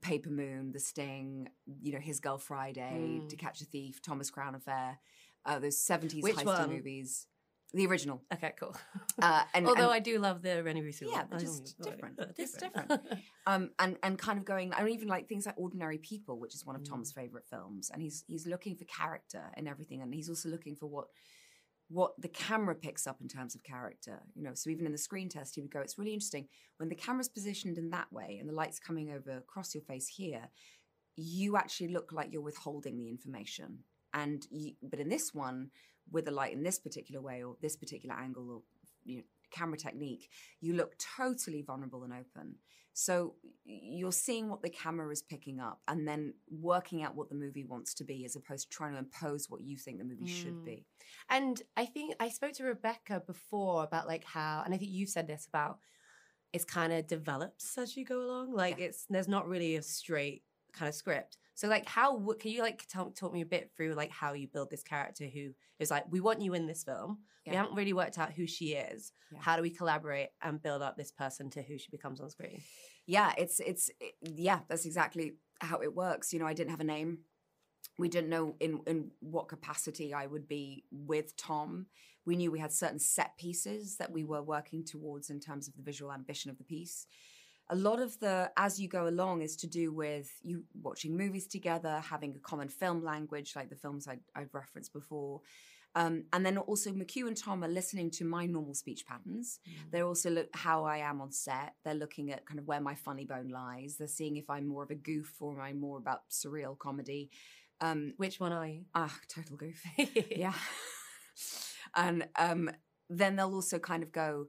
paper 0.00 0.30
moon 0.30 0.72
the 0.72 0.80
sting 0.80 1.48
you 1.80 1.92
know 1.92 1.98
his 1.98 2.20
girl 2.20 2.38
friday 2.38 3.20
Mm. 3.20 3.28
to 3.28 3.36
catch 3.36 3.60
a 3.60 3.64
thief 3.64 4.00
thomas 4.00 4.30
crown 4.30 4.54
affair 4.54 4.98
uh, 5.44 5.58
those 5.58 5.76
70s 5.78 6.22
Which 6.22 6.36
heisty 6.36 6.44
one? 6.46 6.70
movies 6.70 7.26
the 7.74 7.86
original 7.86 8.22
Okay, 8.32 8.52
cool. 8.58 8.76
uh, 9.20 9.44
and, 9.54 9.66
Although 9.68 9.84
and- 9.84 9.92
I 9.92 9.98
do 10.00 10.18
love 10.18 10.42
the 10.42 10.62
Rene 10.62 10.82
Russo 10.82 11.06
yeah, 11.08 11.18
one. 11.18 11.26
but 11.30 11.40
just 11.40 11.78
don't- 11.78 11.90
different. 11.92 12.20
It's 12.38 12.52
different. 12.52 12.88
different. 12.88 13.20
um, 13.46 13.70
and 13.78 13.96
and 14.02 14.18
kind 14.18 14.38
of 14.38 14.44
going, 14.44 14.72
and 14.76 14.88
even 14.90 15.08
like 15.08 15.28
things 15.28 15.46
like 15.46 15.54
Ordinary 15.58 15.98
People, 15.98 16.38
which 16.38 16.54
is 16.54 16.66
one 16.66 16.76
of 16.76 16.82
Mm. 16.82 16.88
Tom's 16.90 17.12
favorite 17.12 17.46
films, 17.48 17.90
and 17.92 18.02
he's 18.02 18.24
he's 18.26 18.46
looking 18.46 18.76
for 18.76 18.84
character 18.84 19.44
and 19.54 19.66
everything, 19.68 20.02
and 20.02 20.12
he's 20.14 20.28
also 20.28 20.48
looking 20.48 20.76
for 20.76 20.86
what 20.86 21.06
what 21.88 22.12
the 22.18 22.28
camera 22.28 22.74
picks 22.74 23.06
up 23.06 23.20
in 23.20 23.28
terms 23.28 23.54
of 23.54 23.62
character. 23.62 24.22
You 24.34 24.42
know, 24.44 24.54
so 24.54 24.70
even 24.70 24.86
in 24.86 24.92
the 24.92 24.98
screen 24.98 25.28
test, 25.28 25.54
he 25.54 25.60
would 25.62 25.70
go, 25.70 25.80
"It's 25.80 25.98
really 25.98 26.12
interesting 26.14 26.48
when 26.78 26.88
the 26.88 26.94
camera's 26.94 27.28
positioned 27.28 27.78
in 27.78 27.90
that 27.90 28.12
way 28.12 28.38
and 28.40 28.48
the 28.48 28.54
light's 28.54 28.78
coming 28.78 29.10
over 29.12 29.36
across 29.36 29.74
your 29.74 29.82
face 29.84 30.08
here. 30.08 30.48
You 31.16 31.56
actually 31.56 31.88
look 31.88 32.12
like 32.12 32.32
you're 32.32 32.40
withholding 32.40 32.96
the 32.98 33.08
information, 33.08 33.84
and 34.14 34.46
you, 34.50 34.74
but 34.82 35.00
in 35.00 35.08
this 35.08 35.32
one." 35.34 35.70
With 36.10 36.26
the 36.26 36.30
light 36.30 36.52
in 36.52 36.62
this 36.62 36.78
particular 36.78 37.20
way 37.20 37.42
or 37.42 37.56
this 37.62 37.76
particular 37.76 38.14
angle 38.14 38.50
or 38.50 38.62
you 39.04 39.18
know, 39.18 39.22
camera 39.50 39.78
technique, 39.78 40.28
you 40.60 40.74
look 40.74 40.94
totally 40.98 41.62
vulnerable 41.62 42.04
and 42.04 42.12
open. 42.12 42.56
So 42.94 43.36
you're 43.64 44.12
seeing 44.12 44.50
what 44.50 44.62
the 44.62 44.68
camera 44.68 45.10
is 45.10 45.22
picking 45.22 45.60
up 45.60 45.80
and 45.88 46.06
then 46.06 46.34
working 46.50 47.02
out 47.02 47.14
what 47.14 47.30
the 47.30 47.34
movie 47.34 47.64
wants 47.64 47.94
to 47.94 48.04
be 48.04 48.24
as 48.26 48.36
opposed 48.36 48.70
to 48.70 48.76
trying 48.76 48.92
to 48.92 48.98
impose 48.98 49.48
what 49.48 49.62
you 49.62 49.78
think 49.78 49.98
the 49.98 50.04
movie 50.04 50.26
should 50.26 50.56
Mm. 50.56 50.64
be. 50.64 50.86
And 51.30 51.62
I 51.76 51.86
think 51.86 52.14
I 52.20 52.28
spoke 52.28 52.52
to 52.54 52.64
Rebecca 52.64 53.22
before 53.26 53.82
about 53.84 54.06
like 54.06 54.24
how, 54.24 54.62
and 54.64 54.74
I 54.74 54.76
think 54.76 54.90
you've 54.90 55.08
said 55.08 55.26
this 55.26 55.46
about 55.46 55.78
it's 56.52 56.66
kind 56.66 56.92
of 56.92 57.06
develops 57.06 57.78
as 57.78 57.96
you 57.96 58.04
go 58.04 58.20
along. 58.20 58.52
Like 58.52 58.78
it's 58.78 59.06
there's 59.08 59.28
not 59.28 59.48
really 59.48 59.76
a 59.76 59.82
straight 59.82 60.42
kind 60.72 60.88
of 60.88 60.94
script. 60.94 61.38
So 61.54 61.68
like 61.68 61.86
how 61.86 62.16
would 62.16 62.38
can 62.38 62.50
you 62.50 62.62
like 62.62 62.86
tell, 62.88 63.10
talk 63.10 63.32
me 63.32 63.42
a 63.42 63.46
bit 63.46 63.70
through 63.76 63.94
like 63.94 64.10
how 64.10 64.32
you 64.32 64.48
build 64.48 64.70
this 64.70 64.82
character 64.82 65.26
who 65.26 65.50
is 65.78 65.90
like 65.90 66.04
we 66.10 66.20
want 66.20 66.40
you 66.40 66.54
in 66.54 66.66
this 66.66 66.84
film. 66.84 67.18
We 67.46 67.56
haven't 67.56 67.74
really 67.74 67.92
worked 67.92 68.18
out 68.18 68.32
who 68.32 68.46
she 68.46 68.74
is. 68.74 69.12
Yeah. 69.32 69.38
How 69.40 69.56
do 69.56 69.62
we 69.62 69.70
collaborate 69.70 70.28
and 70.40 70.62
build 70.62 70.80
up 70.80 70.96
this 70.96 71.10
person 71.10 71.50
to 71.50 71.62
who 71.62 71.76
she 71.76 71.90
becomes 71.90 72.20
on 72.20 72.30
screen? 72.30 72.60
Yeah, 73.06 73.32
it's 73.36 73.58
it's 73.60 73.90
it- 74.00 74.14
yeah, 74.22 74.60
that's 74.68 74.86
exactly 74.86 75.32
how 75.60 75.80
it 75.82 75.94
works. 75.94 76.32
You 76.32 76.38
know, 76.38 76.46
I 76.46 76.54
didn't 76.54 76.70
have 76.70 76.80
a 76.80 76.84
name. 76.84 77.18
We 77.98 78.08
didn't 78.08 78.30
know 78.30 78.54
in 78.60 78.80
in 78.86 79.10
what 79.20 79.48
capacity 79.48 80.14
I 80.14 80.26
would 80.26 80.46
be 80.46 80.84
with 80.92 81.36
Tom. 81.36 81.86
We 82.24 82.36
knew 82.36 82.52
we 82.52 82.60
had 82.60 82.72
certain 82.72 83.00
set 83.00 83.36
pieces 83.36 83.96
that 83.96 84.12
we 84.12 84.22
were 84.22 84.42
working 84.42 84.84
towards 84.84 85.28
in 85.28 85.40
terms 85.40 85.66
of 85.66 85.74
the 85.74 85.82
visual 85.82 86.12
ambition 86.12 86.50
of 86.50 86.58
the 86.58 86.64
piece. 86.64 87.06
A 87.70 87.76
lot 87.76 88.00
of 88.00 88.18
the 88.20 88.50
as 88.56 88.78
you 88.78 88.88
go 88.88 89.08
along 89.08 89.42
is 89.42 89.56
to 89.56 89.66
do 89.66 89.92
with 89.92 90.30
you 90.42 90.64
watching 90.82 91.16
movies 91.16 91.46
together, 91.46 92.02
having 92.08 92.34
a 92.36 92.38
common 92.40 92.68
film 92.68 93.02
language, 93.02 93.54
like 93.56 93.70
the 93.70 93.76
films 93.76 94.06
I'd, 94.06 94.20
I'd 94.34 94.52
referenced 94.52 94.92
before. 94.92 95.40
Um, 95.94 96.24
and 96.32 96.44
then 96.44 96.56
also 96.56 96.90
McQ 96.90 97.28
and 97.28 97.36
Tom 97.36 97.62
are 97.62 97.68
listening 97.68 98.10
to 98.12 98.24
my 98.24 98.46
normal 98.46 98.74
speech 98.74 99.04
patterns. 99.06 99.60
They're 99.90 100.06
also 100.06 100.30
look 100.30 100.48
how 100.54 100.84
I 100.84 100.98
am 100.98 101.20
on 101.20 101.32
set. 101.32 101.74
They're 101.84 101.94
looking 101.94 102.32
at 102.32 102.46
kind 102.46 102.58
of 102.58 102.66
where 102.66 102.80
my 102.80 102.94
funny 102.94 103.26
bone 103.26 103.48
lies. 103.48 103.96
They're 103.98 104.08
seeing 104.08 104.36
if 104.36 104.48
I'm 104.48 104.66
more 104.66 104.82
of 104.82 104.90
a 104.90 104.94
goof 104.94 105.34
or 105.40 105.52
am 105.52 105.60
I 105.60 105.72
more 105.74 105.98
about 105.98 106.30
surreal 106.30 106.78
comedy. 106.78 107.30
Um, 107.80 108.14
Which 108.16 108.40
one 108.40 108.52
are 108.52 108.66
you? 108.66 108.84
Ah, 108.94 109.14
total 109.28 109.56
goof. 109.56 109.82
yeah. 110.30 110.54
and 111.94 112.26
um, 112.36 112.70
then 113.10 113.36
they'll 113.36 113.54
also 113.54 113.78
kind 113.78 114.02
of 114.02 114.12
go, 114.12 114.46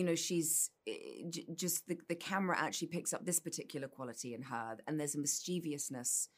you 0.00 0.06
know, 0.06 0.14
she's 0.14 0.70
eh, 0.88 0.92
j- 1.34 1.46
just 1.54 1.86
the, 1.86 1.96
the 2.08 2.14
camera 2.14 2.56
actually 2.58 2.88
picks 2.88 3.12
up 3.12 3.22
this 3.26 3.38
particular 3.38 3.86
quality 3.96 4.32
in 4.34 4.42
her, 4.52 4.78
and 4.86 4.98
there's 4.98 5.14
a 5.14 5.18
mischievousness. 5.18 6.28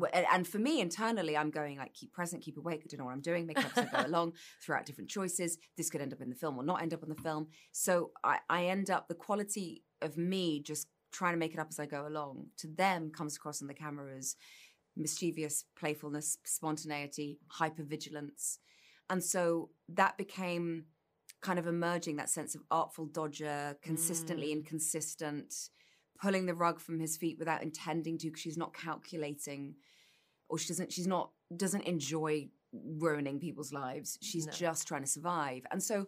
Wh- 0.00 0.14
And, 0.34 0.46
for 0.52 0.58
me 0.58 0.80
internally, 0.80 1.34
I'm 1.36 1.50
going 1.58 1.78
like, 1.78 1.94
keep 1.94 2.12
present, 2.12 2.42
keep 2.42 2.56
awake. 2.58 2.80
I 2.82 2.86
don't 2.88 2.98
know 2.98 3.04
what 3.06 3.12
I'm 3.12 3.20
doing. 3.30 3.46
Make 3.46 3.58
it 3.58 3.66
up 3.66 3.78
as 3.78 3.86
I 3.86 4.02
go 4.02 4.06
along. 4.12 4.32
Throw 4.62 4.76
out 4.76 4.84
different 4.86 5.10
choices. 5.10 5.50
This 5.76 5.90
could 5.90 6.00
end 6.04 6.12
up 6.12 6.20
in 6.20 6.28
the 6.28 6.34
film 6.42 6.58
or 6.58 6.64
not 6.64 6.82
end 6.82 6.92
up 6.92 7.04
in 7.04 7.08
the 7.08 7.22
film. 7.28 7.46
So 7.70 8.10
I, 8.24 8.38
I 8.50 8.64
end 8.66 8.90
up 8.90 9.06
the 9.06 9.14
quality 9.26 9.84
of 10.02 10.16
me 10.18 10.60
just 10.60 10.88
trying 11.12 11.34
to 11.34 11.38
make 11.38 11.54
it 11.54 11.60
up 11.60 11.68
as 11.70 11.78
I 11.78 11.86
go 11.86 12.02
along. 12.08 12.46
To 12.62 12.66
them, 12.82 13.10
comes 13.18 13.36
across 13.36 13.62
on 13.62 13.68
the 13.68 13.74
camera 13.84 14.16
as 14.18 14.34
mischievous 14.96 15.64
playfulness, 15.78 16.38
spontaneity, 16.44 17.38
hypervigilance. 17.60 18.58
And 19.10 19.22
so 19.22 19.70
that 19.88 20.16
became 20.18 20.86
kind 21.44 21.58
of 21.58 21.66
emerging 21.66 22.16
that 22.16 22.30
sense 22.30 22.54
of 22.54 22.62
artful 22.70 23.04
dodger, 23.04 23.76
consistently 23.82 24.46
mm. 24.46 24.52
inconsistent, 24.52 25.54
pulling 26.18 26.46
the 26.46 26.54
rug 26.54 26.80
from 26.80 26.98
his 26.98 27.18
feet 27.18 27.38
without 27.38 27.62
intending 27.62 28.16
to 28.16 28.28
because 28.28 28.40
she's 28.40 28.56
not 28.56 28.72
calculating 28.74 29.74
or 30.48 30.56
she 30.58 30.68
doesn't 30.68 30.90
she's 30.90 31.06
not 31.06 31.30
doesn't 31.54 31.82
enjoy 31.82 32.48
ruining 32.72 33.38
people's 33.38 33.74
lives. 33.74 34.18
She's 34.22 34.46
No. 34.46 34.52
just 34.52 34.88
trying 34.88 35.02
to 35.02 35.08
survive. 35.08 35.66
And 35.70 35.82
so 35.82 36.06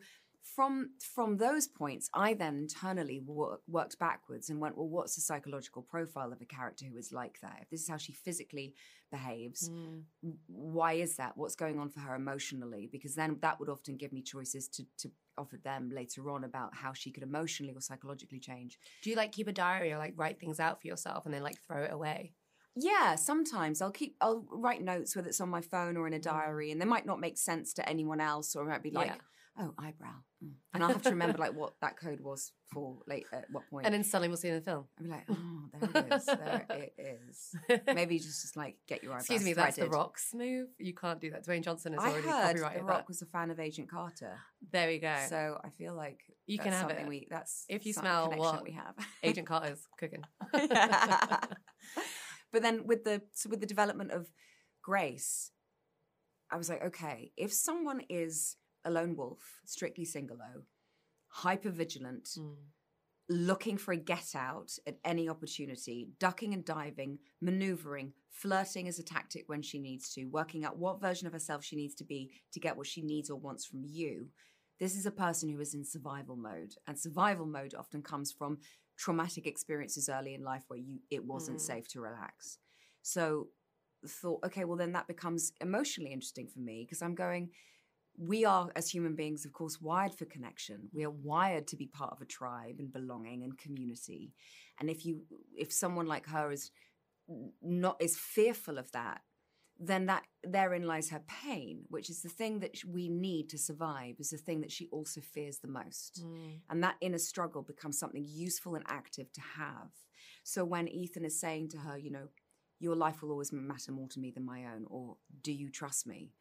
from 0.55 0.91
from 1.15 1.37
those 1.39 1.67
points, 1.67 2.09
I 2.15 2.35
then 2.35 2.57
internally 2.57 3.21
wor- 3.25 3.61
worked 3.67 3.99
backwards 3.99 4.49
and 4.49 4.61
went, 4.61 4.77
well, 4.77 4.89
what's 4.89 5.15
the 5.15 5.21
psychological 5.21 5.83
profile 5.83 6.33
of 6.33 6.41
a 6.41 6.47
character 6.47 6.87
who 6.87 6.97
is 6.97 7.13
like 7.13 7.41
that? 7.43 7.59
If 7.63 7.71
this 7.71 7.83
is 7.83 7.89
how 7.89 7.97
she 7.97 8.13
physically 8.13 8.75
behaves, 9.11 9.69
mm. 9.69 10.03
w- 10.23 10.39
why 10.47 10.95
is 10.95 11.17
that? 11.17 11.37
What's 11.37 11.57
going 11.57 11.79
on 11.79 11.89
for 11.89 12.01
her 12.01 12.15
emotionally? 12.15 12.89
Because 12.91 13.15
then 13.15 13.39
that 13.43 13.59
would 13.59 13.69
often 13.69 13.97
give 13.97 14.13
me 14.13 14.23
choices 14.23 14.69
to 14.69 14.85
to 14.99 15.11
offer 15.39 15.59
them 15.63 15.91
later 15.93 16.31
on 16.31 16.45
about 16.45 16.75
how 16.75 16.93
she 16.93 17.11
could 17.11 17.23
emotionally 17.23 17.75
or 17.75 17.81
psychologically 17.81 18.41
change. 18.41 18.79
Do 19.03 19.11
you 19.11 19.17
like 19.17 19.33
keep 19.33 19.49
a 19.49 19.53
diary 19.53 19.93
or 19.93 19.99
like 19.99 20.15
write 20.17 20.39
things 20.41 20.61
out 20.61 20.81
for 20.81 20.87
yourself 20.87 21.27
and 21.27 21.35
then 21.35 21.43
like 21.43 21.59
throw 21.67 21.83
it 21.83 21.93
away? 21.93 22.33
Yeah, 22.75 23.15
sometimes 23.17 23.81
I'll 23.81 23.91
keep 23.91 24.17
I'll 24.21 24.45
write 24.51 24.83
notes 24.83 25.17
whether 25.17 25.29
it's 25.29 25.41
on 25.41 25.49
my 25.49 25.63
phone 25.63 25.97
or 25.97 26.07
in 26.07 26.15
a 26.15 26.19
mm. 26.19 26.23
diary, 26.23 26.71
and 26.71 26.81
they 26.81 26.87
might 26.87 27.07
not 27.07 27.21
make 27.21 27.37
sense 27.37 27.73
to 27.75 27.89
anyone 27.89 28.21
else, 28.21 28.55
or 28.55 28.65
it 28.65 28.69
might 28.69 28.83
be 28.83 28.91
like, 28.91 29.09
Yeah. 29.09 29.17
Oh, 29.59 29.73
eyebrow, 29.79 30.13
Mm. 30.45 30.51
and 30.75 30.83
I'll 30.85 30.91
have 30.91 31.01
to 31.03 31.11
remember 31.11 31.39
like 31.39 31.55
what 31.55 31.73
that 31.81 31.99
code 31.99 32.21
was 32.21 32.53
for 32.71 32.99
late 33.07 33.25
at 33.33 33.47
what 33.51 33.63
point. 33.71 33.87
And 33.87 33.95
then 33.95 34.05
suddenly 34.05 34.29
we'll 34.29 34.37
see 34.37 34.49
in 34.49 34.57
the 34.57 34.61
film. 34.61 34.85
I'll 34.99 35.05
be 35.05 35.11
like, 35.11 35.25
oh, 35.31 35.63
there 35.81 36.05
it 36.07 36.13
is, 36.13 36.27
there 36.27 36.67
it 36.71 36.95
is. 36.99 37.57
Maybe 37.95 38.19
just 38.19 38.43
just 38.43 38.55
like 38.55 38.77
get 38.87 39.03
your 39.03 39.13
eyebrows 39.13 39.23
Excuse 39.23 39.45
me, 39.45 39.55
that's 39.55 39.77
the. 39.77 39.89
Rock's 39.89 40.35
move. 40.35 40.69
You 40.79 40.93
can't 40.95 41.21
do 41.23 41.31
that. 41.31 41.47
Dwayne 41.47 41.63
Johnson 41.63 41.95
has 41.95 42.03
I 42.03 42.11
already 42.11 42.29
heard 42.29 42.43
copyrighted 42.49 42.81
The 42.83 42.85
Rock 42.85 42.99
that. 42.99 43.09
was 43.09 43.23
a 43.23 43.27
fan 43.27 43.51
of 43.51 43.59
Agent 43.59 43.89
Carter. 43.91 44.37
There 44.73 44.89
we 44.89 44.99
go. 44.99 45.17
So 45.29 45.59
I 45.65 45.71
feel 45.71 45.95
like 45.95 46.21
You 46.47 46.59
can 46.59 46.73
have 46.73 46.81
something 46.83 47.07
it. 47.07 47.09
We 47.09 47.27
that's 47.31 47.65
if 47.71 47.87
you 47.87 47.95
smell 47.95 48.31
what 48.37 48.63
we 48.63 48.73
have. 48.73 48.95
Agent 49.23 49.47
Carter's 49.47 49.87
cooking. 49.99 50.23
but 50.53 51.49
then 52.63 52.87
with 52.87 53.05
the 53.05 53.23
so 53.33 53.49
with 53.49 53.61
the 53.61 53.67
development 53.67 54.11
of 54.11 54.29
Grace, 54.83 55.51
I 56.51 56.57
was 56.57 56.69
like, 56.69 56.85
okay, 56.85 57.33
if 57.37 57.53
someone 57.53 58.01
is 58.09 58.57
a 58.87 58.91
lone 58.91 59.17
wolf, 59.17 59.61
strictly 59.67 60.07
singolo, 60.07 60.63
hyper 61.29 61.71
vigilant, 61.71 62.29
Hmm. 62.37 62.53
looking 63.29 63.77
for 63.77 63.93
a 63.93 63.97
get 63.97 64.35
out 64.37 64.71
at 64.87 64.99
any 65.05 65.29
opportunity, 65.29 66.09
ducking 66.21 66.55
and 66.55 66.65
diving, 66.65 67.19
maneuvering, 67.41 68.13
flirting 68.31 68.87
as 68.87 68.99
a 69.01 69.03
tactic 69.03 69.49
when 69.49 69.63
she 69.63 69.81
needs 69.81 70.15
to, 70.15 70.27
working 70.27 70.65
out 70.65 70.79
what 70.79 71.01
version 71.01 71.27
of 71.27 71.33
herself 71.33 71.65
she 71.65 71.75
needs 71.77 71.97
to 71.97 72.05
be 72.05 72.31
to 72.53 72.61
get 72.61 72.77
what 72.77 72.87
she 72.87 73.03
needs 73.03 73.29
or 73.29 73.37
wants 73.41 73.67
from 73.67 73.83
you. 73.85 74.31
This 74.79 74.95
is 74.95 75.07
a 75.07 75.11
person 75.11 75.49
who 75.49 75.59
is 75.61 75.75
in 75.75 75.85
survival 75.85 76.37
mode, 76.37 76.75
and 76.87 76.99
survival 76.99 77.47
mode 77.47 77.75
often 77.75 78.03
comes 78.03 78.31
from 78.31 78.59
traumatic 78.97 79.47
experiences 79.47 80.09
early 80.09 80.35
in 80.35 80.43
life 80.43 80.65
where 80.69 80.79
you 80.79 81.01
it 81.11 81.25
wasn't 81.25 81.59
Mm. 81.59 81.63
safe 81.63 81.89
to 81.89 82.01
relax. 82.01 82.59
So 83.03 83.51
thought, 84.07 84.45
okay, 84.45 84.65
well 84.65 84.77
then 84.77 84.93
that 84.93 85.09
becomes 85.09 85.53
emotionally 85.61 86.13
interesting 86.13 86.47
for 86.47 86.61
me 86.61 86.85
because 86.85 87.03
I'm 87.03 87.15
going, 87.15 87.51
we 88.19 88.45
are 88.45 88.71
as 88.75 88.89
human 88.89 89.15
beings, 89.15 89.45
of 89.45 89.53
course, 89.53 89.81
wired 89.81 90.15
for 90.15 90.25
connection. 90.25 90.89
We 90.93 91.05
are 91.05 91.11
wired 91.11 91.67
to 91.69 91.77
be 91.77 91.87
part 91.87 92.13
of 92.13 92.21
a 92.21 92.27
tribe 92.27 92.77
and 92.79 92.93
belonging 92.93 93.43
and 93.43 93.57
community. 93.59 94.33
And 94.81 94.91
if 94.91 95.05
you 95.05 95.23
if 95.57 95.73
someone 95.73 96.07
like 96.07 96.27
her 96.29 96.51
is 96.51 96.71
not 97.63 97.97
is 98.01 98.17
fearful 98.17 98.79
of 98.79 98.91
that, 98.93 99.23
then 99.79 100.07
that 100.07 100.25
therein 100.43 100.85
lies 100.85 101.11
her 101.11 101.23
pain, 101.27 101.85
which 101.89 102.09
is 102.09 102.23
the 102.23 102.29
thing 102.29 102.61
that 102.61 102.79
we 102.87 103.09
need 103.09 103.51
to 103.51 103.59
survive, 103.59 104.17
is 104.19 104.31
the 104.31 104.39
thing 104.39 104.61
that 104.63 104.73
she 104.73 104.89
also 104.89 105.21
fears 105.21 105.59
the 105.59 105.69
most. 105.69 106.25
Mm. 106.25 106.61
And 106.71 106.83
that 106.83 106.97
inner 107.01 107.19
struggle 107.19 107.63
becomes 107.63 107.99
something 107.99 108.25
useful 108.27 108.75
and 108.75 108.85
active 108.89 109.33
to 109.33 109.41
have. 109.41 109.91
So 110.45 110.65
when 110.65 110.89
Ethan 110.89 111.25
is 111.25 111.39
saying 111.39 111.69
to 111.71 111.79
her, 111.79 111.99
you 111.99 112.11
know, 112.11 112.29
your 112.79 112.95
life 112.95 113.23
will 113.23 113.31
always 113.31 113.53
matter 113.53 113.93
more 113.93 114.09
to 114.09 114.21
me 114.21 114.31
than 114.31 114.45
my 114.45 114.65
own, 114.65 114.87
or 114.89 115.17
do 115.43 115.53
you 115.53 115.71
trust 115.71 116.07
me? 116.07 116.33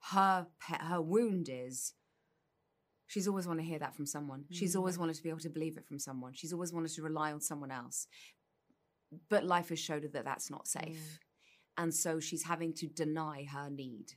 Her 0.00 0.46
pe- 0.60 0.78
her 0.84 1.00
wound 1.02 1.48
is 1.50 1.94
she's 3.06 3.26
always 3.28 3.46
wanted 3.46 3.62
to 3.62 3.68
hear 3.68 3.78
that 3.78 3.94
from 3.94 4.06
someone. 4.06 4.44
She's 4.50 4.74
Mm. 4.74 4.78
always 4.78 4.98
wanted 4.98 5.16
to 5.16 5.22
be 5.22 5.28
able 5.28 5.40
to 5.40 5.50
believe 5.50 5.76
it 5.76 5.86
from 5.86 5.98
someone. 5.98 6.32
She's 6.34 6.52
always 6.52 6.72
wanted 6.72 6.92
to 6.92 7.02
rely 7.02 7.32
on 7.32 7.40
someone 7.40 7.70
else. 7.70 8.06
But 9.28 9.44
life 9.44 9.70
has 9.70 9.78
showed 9.78 10.02
her 10.02 10.08
that 10.10 10.24
that's 10.24 10.50
not 10.50 10.68
safe. 10.68 11.18
And 11.76 11.94
so 11.94 12.20
she's 12.20 12.44
having 12.44 12.74
to 12.74 12.86
deny 12.88 13.44
her 13.44 13.70
need. 13.70 14.12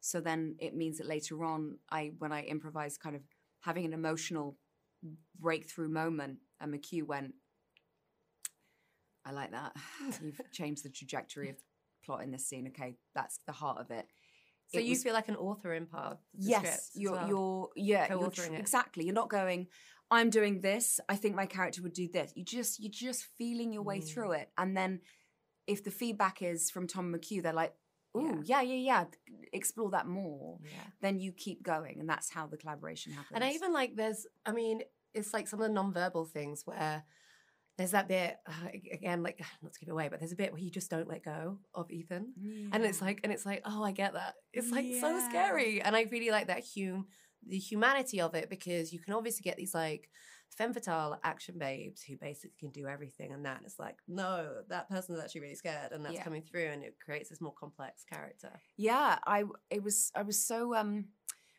So 0.00 0.20
then 0.20 0.56
it 0.58 0.74
means 0.74 0.98
that 0.98 1.06
later 1.06 1.42
on, 1.44 1.78
I 1.90 2.12
when 2.18 2.32
I 2.32 2.42
improvised 2.42 3.00
kind 3.00 3.16
of 3.16 3.22
having 3.60 3.84
an 3.86 3.94
emotional 3.94 4.58
breakthrough 5.38 5.88
moment, 5.88 6.40
and 6.60 6.72
McQ 6.74 7.04
went, 7.06 7.34
I 9.24 9.32
like 9.32 9.52
that. 9.52 9.74
You've 10.22 10.40
changed 10.52 10.84
the 10.84 10.90
trajectory 10.90 11.48
of 11.48 11.56
plot 12.04 12.22
in 12.22 12.30
this 12.30 12.46
scene. 12.46 12.66
Okay, 12.68 12.96
that's 13.14 13.38
the 13.46 13.52
heart 13.52 13.78
of 13.78 13.90
it. 13.90 14.06
So 14.72 14.78
you 14.80 14.90
was- 14.90 15.02
feel 15.02 15.12
like 15.14 15.28
an 15.28 15.36
author 15.36 15.72
in 15.74 15.86
part 15.86 16.18
yes, 16.36 16.90
you're 16.94 17.12
well. 17.12 17.28
you're 17.28 17.70
yeah, 17.76 18.08
you're 18.10 18.30
tr- 18.30 18.52
it. 18.52 18.58
exactly. 18.58 19.04
You're 19.04 19.14
not 19.14 19.28
going. 19.30 19.68
I'm 20.10 20.30
doing 20.30 20.60
this. 20.60 21.00
I 21.08 21.16
think 21.16 21.34
my 21.34 21.46
character 21.46 21.82
would 21.82 21.92
do 21.94 22.08
this. 22.08 22.32
You 22.36 22.44
just 22.44 22.80
you're 22.80 22.90
just 22.92 23.24
feeling 23.38 23.72
your 23.72 23.82
way 23.82 24.00
Mm. 24.00 24.08
through 24.12 24.32
it, 24.32 24.50
and 24.58 24.76
then 24.76 25.00
if 25.66 25.82
the 25.82 25.90
feedback 25.90 26.42
is 26.42 26.70
from 26.70 26.86
Tom 26.86 27.12
McQ, 27.14 27.42
they're 27.42 27.52
like, 27.52 27.74
"Ooh, 28.16 28.42
yeah, 28.44 28.60
yeah, 28.60 28.74
yeah, 28.74 29.04
explore 29.52 29.90
that 29.90 30.06
more." 30.06 30.58
Yeah. 30.62 30.68
Then 31.00 31.18
you 31.20 31.32
keep 31.32 31.62
going, 31.62 32.00
and 32.00 32.08
that's 32.08 32.30
how 32.30 32.46
the 32.46 32.56
collaboration 32.58 33.12
happens. 33.12 33.32
And 33.34 33.42
I 33.44 33.50
even 33.52 33.72
like 33.72 33.96
there's, 33.96 34.26
I 34.44 34.52
mean, 34.52 34.82
it's 35.14 35.32
like 35.32 35.48
some 35.48 35.60
of 35.60 35.66
the 35.68 35.72
non-verbal 35.72 36.26
things 36.26 36.66
where 36.66 37.04
there's 37.76 37.90
that 37.92 38.08
bit 38.08 38.36
uh, 38.46 38.68
again, 38.92 39.22
like 39.22 39.40
not 39.62 39.72
to 39.72 39.80
give 39.80 39.88
it 39.88 39.92
away, 39.92 40.08
but 40.08 40.20
there's 40.20 40.32
a 40.32 40.36
bit 40.36 40.52
where 40.52 40.60
you 40.60 40.70
just 40.70 40.90
don't 40.90 41.08
let 41.08 41.24
go 41.24 41.58
of 41.74 41.90
Ethan, 41.90 42.32
and 42.72 42.84
it's 42.84 43.00
like, 43.02 43.20
and 43.24 43.32
it's 43.32 43.44
like, 43.46 43.62
oh, 43.64 43.82
I 43.82 43.92
get 43.92 44.14
that. 44.14 44.34
It's 44.52 44.70
like 44.70 44.86
so 45.00 45.18
scary, 45.28 45.80
and 45.82 45.96
I 45.96 46.02
really 46.10 46.30
like 46.30 46.46
that 46.48 46.62
hum, 46.76 47.06
the 47.46 47.58
humanity 47.58 48.20
of 48.20 48.34
it 48.34 48.48
because 48.48 48.92
you 48.92 48.98
can 49.00 49.14
obviously 49.14 49.42
get 49.42 49.56
these 49.56 49.74
like 49.74 50.08
femme 50.56 50.72
fatale 50.72 51.18
action 51.24 51.56
babes 51.58 52.00
who 52.02 52.16
basically 52.16 52.54
can 52.60 52.70
do 52.70 52.86
everything, 52.86 53.32
and 53.32 53.44
that 53.44 53.60
it's 53.64 53.78
like, 53.80 53.96
no, 54.06 54.62
that 54.68 54.88
person 54.88 55.16
is 55.16 55.20
actually 55.20 55.40
really 55.40 55.54
scared, 55.56 55.90
and 55.92 56.04
that's 56.04 56.14
Yeah. 56.14 56.22
coming 56.24 56.42
through, 56.42 56.66
and 56.66 56.84
it 56.84 56.94
creates 57.04 57.28
this 57.30 57.40
more 57.40 57.54
complex 57.58 58.04
character. 58.04 58.52
yeah 58.76 59.18
i 59.26 59.44
it 59.70 59.82
was 59.82 60.10
i 60.14 60.22
was 60.22 60.38
so 60.46 60.74
um 60.74 61.06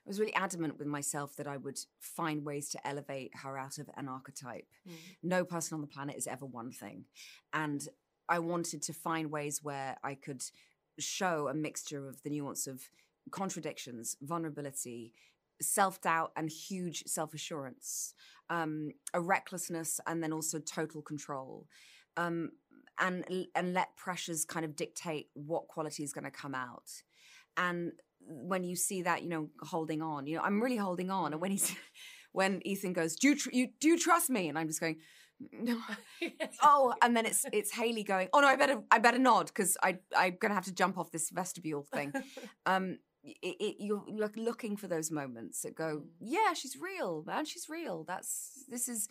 i 0.05 0.09
was 0.09 0.19
really 0.19 0.35
adamant 0.35 0.77
with 0.77 0.87
myself 0.87 1.35
that 1.35 1.47
i 1.47 1.57
would 1.57 1.79
find 1.99 2.45
ways 2.45 2.69
to 2.69 2.87
elevate 2.87 3.31
her 3.43 3.57
out 3.57 3.77
of 3.77 3.89
an 3.97 4.07
archetype. 4.07 4.67
No 5.23 5.43
person 5.43 5.75
on 5.75 5.81
the 5.81 5.87
planet 5.87 6.15
is 6.15 6.27
ever 6.27 6.45
one 6.45 6.71
thing. 6.71 7.05
And 7.53 7.87
i 8.29 8.39
wanted 8.39 8.81
to 8.83 8.93
find 8.93 9.31
ways 9.31 9.63
where 9.63 9.97
i 10.03 10.15
could 10.15 10.43
show 10.99 11.47
a 11.47 11.53
mixture 11.53 12.07
of 12.07 12.23
the 12.23 12.29
nuance 12.29 12.67
of 12.67 12.89
contradictions 13.31 14.15
vulnerability 14.21 15.13
self-doubt 15.61 16.31
and 16.35 16.49
huge 16.49 17.03
self-assurance 17.05 18.13
um, 18.49 18.91
a 19.13 19.19
recklessness 19.19 19.99
and 20.07 20.21
then 20.21 20.33
also 20.33 20.59
total 20.59 21.01
control. 21.01 21.67
Um, 22.17 22.51
and 22.97 23.25
and 23.55 23.73
let 23.73 23.97
pressures 23.97 24.45
kind 24.45 24.63
of 24.63 24.75
dictate 24.75 25.27
what 25.33 25.67
quality 25.67 26.03
is 26.03 26.13
going 26.13 26.23
to 26.23 26.31
come 26.31 26.55
out. 26.55 26.89
And 27.57 27.91
when 28.27 28.63
you 28.63 28.75
see 28.75 29.01
that 29.03 29.23
you 29.23 29.29
know 29.29 29.49
holding 29.61 30.01
on 30.01 30.25
you 30.27 30.35
know 30.37 30.43
i'm 30.43 30.61
really 30.61 30.77
holding 30.77 31.09
on. 31.11 31.31
And 31.33 31.41
when 31.41 31.51
he's 31.51 31.75
when 32.31 32.61
ethan 32.65 32.93
goes 32.93 33.15
do 33.15 33.29
you, 33.29 33.35
tr- 33.35 33.49
you 33.53 33.67
do 33.79 33.87
you 33.87 33.99
trust 33.99 34.29
me? 34.29 34.49
And 34.49 34.57
i'm 34.57 34.67
just 34.67 34.79
going 34.79 34.97
no. 35.51 35.77
Oh 36.63 36.93
and 37.01 37.15
then 37.15 37.25
it's 37.25 37.45
it's 37.51 37.71
hayley 37.71 38.03
going 38.03 38.29
oh 38.33 38.39
no 38.39 38.47
i 38.47 38.55
better 38.55 38.81
i 38.89 38.99
better 38.99 39.19
nod 39.19 39.47
because 39.47 39.77
i 39.83 39.97
i'm 40.15 40.37
gonna 40.39 40.53
have 40.53 40.65
to 40.65 40.73
jump 40.73 40.97
off 40.97 41.11
this 41.11 41.29
vestibule 41.29 41.83
thing. 41.83 42.13
Um 42.65 42.97
it, 43.23 43.55
it, 43.59 43.75
you're 43.79 44.03
look, 44.07 44.33
looking 44.37 44.77
for 44.77 44.87
those 44.87 45.09
moments 45.09 45.61
that 45.61 45.75
go 45.75 46.03
yeah 46.21 46.53
she's 46.53 46.77
real 46.77 47.23
man 47.25 47.45
she's 47.45 47.67
real. 47.69 48.03
That's 48.03 48.65
this 48.69 48.87
is 48.87 49.07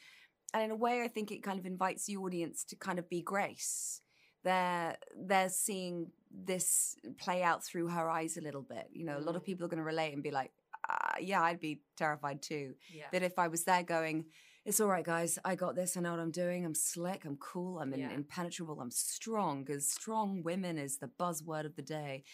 and 0.54 0.62
in 0.62 0.70
a 0.70 0.76
way 0.76 1.02
i 1.02 1.08
think 1.08 1.30
it 1.30 1.42
kind 1.42 1.58
of 1.58 1.66
invites 1.66 2.06
the 2.06 2.16
audience 2.16 2.64
to 2.64 2.76
kind 2.76 2.98
of 2.98 3.08
be 3.10 3.20
grace 3.20 4.00
they're 4.44 4.96
they're 5.16 5.48
seeing 5.48 6.10
this 6.30 6.96
play 7.18 7.42
out 7.42 7.64
through 7.64 7.88
her 7.88 8.08
eyes 8.08 8.36
a 8.36 8.40
little 8.40 8.62
bit 8.62 8.88
you 8.92 9.04
know 9.04 9.16
a 9.18 9.20
lot 9.28 9.36
of 9.36 9.44
people 9.44 9.64
are 9.64 9.68
going 9.68 9.78
to 9.78 9.84
relate 9.84 10.12
and 10.12 10.22
be 10.22 10.30
like 10.30 10.52
uh, 10.86 11.14
yeah, 11.18 11.40
I'd 11.40 11.60
be 11.60 11.80
terrified 11.96 12.42
too. 12.42 12.74
Yeah. 12.92 13.04
That 13.10 13.22
if 13.22 13.38
I 13.38 13.48
was 13.48 13.64
there 13.64 13.82
going, 13.82 14.26
it's 14.66 14.80
all 14.80 14.88
right, 14.88 15.02
guys. 15.04 15.38
I 15.42 15.54
got 15.54 15.74
this. 15.74 15.96
I 15.96 16.00
know 16.00 16.10
what 16.10 16.20
I'm 16.20 16.30
doing. 16.30 16.66
I'm 16.66 16.74
slick. 16.74 17.24
I'm 17.24 17.38
cool. 17.38 17.78
I'm 17.78 17.94
in, 17.94 18.00
Yeah. 18.00 18.10
impenetrable. 18.12 18.78
I'm 18.82 18.90
strong. 18.90 19.64
Because 19.64 19.88
strong 19.88 20.42
women 20.42 20.76
is 20.76 20.98
the 20.98 21.06
buzzword 21.08 21.64
of 21.64 21.76
the 21.76 21.82
day. 21.82 22.24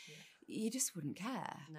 You 0.49 0.69
just 0.69 0.97
wouldn't 0.97 1.15
care. 1.15 1.59
No. 1.71 1.79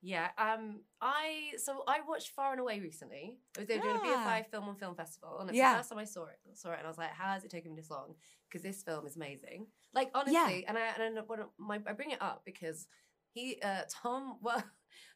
Yeah. 0.00 0.28
Um. 0.38 0.80
I 1.00 1.50
so 1.56 1.82
I 1.88 2.00
watched 2.06 2.30
Far 2.30 2.52
and 2.52 2.60
Away 2.60 2.80
recently. 2.80 3.38
I 3.56 3.60
was 3.60 3.68
there 3.68 3.80
doing 3.80 3.96
a 3.96 4.00
Ah. 4.00 4.24
BFI 4.42 4.50
Film 4.50 4.68
on 4.68 4.76
Film 4.76 4.94
Festival, 4.94 5.38
and 5.40 5.48
it's 5.50 5.56
Yeah. 5.56 5.72
the 5.72 5.78
first 5.78 5.88
time 5.90 5.98
I 5.98 6.04
saw 6.04 6.26
it. 6.26 6.38
Saw 6.54 6.72
it, 6.72 6.78
and 6.78 6.86
I 6.86 6.88
was 6.88 6.98
like, 6.98 7.10
"How 7.10 7.32
has 7.32 7.44
it 7.44 7.50
taken 7.50 7.72
me 7.72 7.76
this 7.80 7.90
long?" 7.90 8.14
Because 8.48 8.62
this 8.62 8.82
film 8.82 9.06
is 9.06 9.16
amazing. 9.16 9.66
Like 9.92 10.10
honestly, 10.14 10.64
and 10.66 10.78
I 10.78 10.86
and 10.98 11.18
I, 11.18 11.22
my, 11.58 11.80
I 11.86 11.92
bring 11.92 12.10
it 12.12 12.22
up 12.22 12.42
because 12.44 12.86
he, 13.32 13.58
uh, 13.62 13.82
Tom, 13.90 14.38
well, 14.42 14.62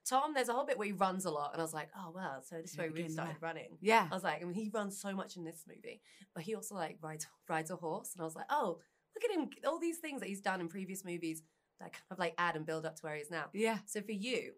Tom, 0.05 0.35
there's 0.35 0.49
a 0.49 0.53
whole 0.53 0.67
bit 0.67 0.79
where 0.79 0.87
he 0.87 0.93
runs 0.93 1.25
a 1.27 1.31
lot, 1.31 1.53
and 1.53 1.61
I 1.61 1.65
was 1.65 1.75
like, 1.75 1.91
"Oh 1.97 2.11
well, 2.15 2.43
so 2.43 2.57
this 2.61 2.71
is 2.73 2.77
Yeah, 2.77 2.83
where 2.83 2.89
he 2.91 2.95
really 2.97 3.09
started 3.09 3.37
yeah. 3.41 3.47
running." 3.47 3.79
Yeah. 3.81 4.09
I 4.11 4.15
was 4.15 4.25
like, 4.25 4.43
I 4.43 4.45
mean, 4.45 4.55
he 4.55 4.69
runs 4.69 5.01
so 5.01 5.15
much 5.15 5.37
in 5.37 5.45
this 5.45 5.65
movie, 5.67 6.03
but 6.35 6.43
he 6.43 6.55
also 6.57 6.75
like 6.75 6.99
rides 7.01 7.27
rides 7.49 7.71
a 7.71 7.77
horse, 7.77 8.15
and 8.15 8.21
I 8.23 8.25
was 8.25 8.35
like, 8.35 8.47
"Oh, 8.51 8.81
look 9.15 9.25
at 9.25 9.31
him! 9.31 9.49
All 9.65 9.79
these 9.79 9.99
things 9.99 10.21
that 10.21 10.29
he's 10.29 10.41
done 10.41 10.61
in 10.61 10.69
previous 10.69 11.05
movies." 11.05 11.43
That 11.81 11.93
kind 11.95 12.05
of 12.13 12.19
like 12.21 12.35
add 12.39 12.55
and 12.55 12.65
build 12.65 12.87
up 12.87 12.95
to 12.97 13.03
where 13.03 13.17
he 13.17 13.23
is 13.23 13.31
now. 13.31 13.47
Yeah. 13.53 13.79
So 13.87 14.03
for 14.03 14.13
you, 14.13 14.53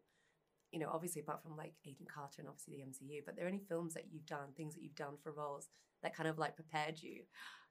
you 0.75 0.81
know, 0.81 0.91
obviously 0.93 1.21
apart 1.23 1.41
from 1.43 1.57
like 1.57 1.75
Agent 1.87 2.09
Carter 2.13 2.41
and 2.41 2.49
obviously 2.49 2.75
the 2.77 2.83
MCU, 2.83 3.21
but 3.25 3.37
there 3.37 3.45
are 3.47 3.49
any 3.49 3.63
films 3.69 3.95
that 3.95 4.07
you've 4.11 4.27
done, 4.27 4.49
things 4.57 4.75
that 4.75 4.83
you've 4.83 4.97
done 4.97 5.15
for 5.23 5.31
roles 5.33 5.69
that 6.03 6.15
kind 6.17 6.29
of 6.29 6.37
like 6.37 6.57
prepared 6.57 7.01
you 7.01 7.23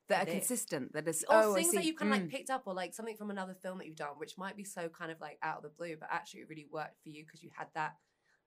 That 0.07 0.23
are 0.23 0.25
this? 0.25 0.33
consistent. 0.35 0.93
That 0.93 1.07
is. 1.07 1.25
or 1.29 1.35
oh, 1.35 1.53
things 1.53 1.73
that 1.73 1.83
you 1.85 1.93
kind 1.95 2.11
of 2.13 2.17
like 2.19 2.27
Mm. 2.29 2.31
picked 2.31 2.49
up, 2.49 2.63
or 2.65 2.73
like 2.73 2.93
something 2.93 3.17
from 3.17 3.29
another 3.29 3.55
film 3.61 3.77
that 3.79 3.87
you've 3.87 3.97
done, 3.97 4.15
which 4.17 4.37
might 4.37 4.55
be 4.55 4.63
so 4.63 4.87
kind 4.89 5.11
of 5.11 5.19
like 5.19 5.37
out 5.43 5.57
of 5.57 5.63
the 5.63 5.69
blue, 5.69 5.97
but 5.99 6.07
actually 6.11 6.41
it 6.41 6.49
really 6.49 6.67
worked 6.71 6.97
for 7.03 7.09
you 7.09 7.23
because 7.25 7.43
you 7.43 7.51
had 7.57 7.67
that 7.75 7.97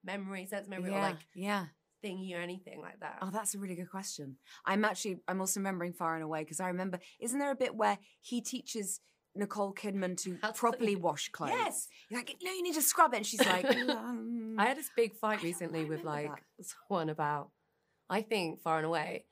memory, 0.03 0.45
sense 0.47 0.67
memory, 0.67 0.89
yeah. 0.91 0.97
or 0.97 1.01
like 1.01 1.17
yeah. 1.35 1.65
thingy 2.03 2.35
or 2.35 2.39
anything 2.41 2.81
like 2.81 2.99
that. 3.01 3.19
Oh, 3.21 3.29
that's 3.31 3.53
a 3.55 3.59
really 3.59 3.75
good 3.75 3.89
question. 3.91 4.37
I'm 4.65 4.83
actually, 4.85 5.19
I'm 5.27 5.39
also 5.39 5.59
remembering 5.59 5.93
Far 5.93 6.15
and 6.15 6.23
Away 6.23 6.41
because 6.43 6.59
I 6.59 6.67
remember, 6.67 6.99
isn't 7.19 7.39
there 7.39 7.51
a 7.51 7.55
bit 7.55 7.75
where 7.75 7.97
he 8.21 8.41
teaches 8.41 9.01
Nicole 9.37 9.73
Kidman 9.73 10.17
to 10.23 10.35
properly 10.53 10.95
wash 10.95 11.29
clothes? 11.29 11.51
Yes. 11.53 11.87
He's 12.09 12.17
like, 12.17 12.35
no, 12.41 12.51
you 12.51 12.63
need 12.63 12.75
to 12.75 12.81
scrub 12.81 13.13
it. 13.13 13.17
And 13.17 13.25
she's 13.25 13.45
like, 13.45 13.65
um, 13.89 14.55
I 14.57 14.65
had 14.65 14.77
this 14.77 14.89
big 14.95 15.15
fight 15.15 15.43
recently 15.43 15.85
with 15.85 16.03
like 16.03 16.31
someone 16.61 17.09
about, 17.09 17.49
I 18.09 18.21
think 18.21 18.61
Far 18.61 18.77
and 18.77 18.85
Away, 18.85 19.25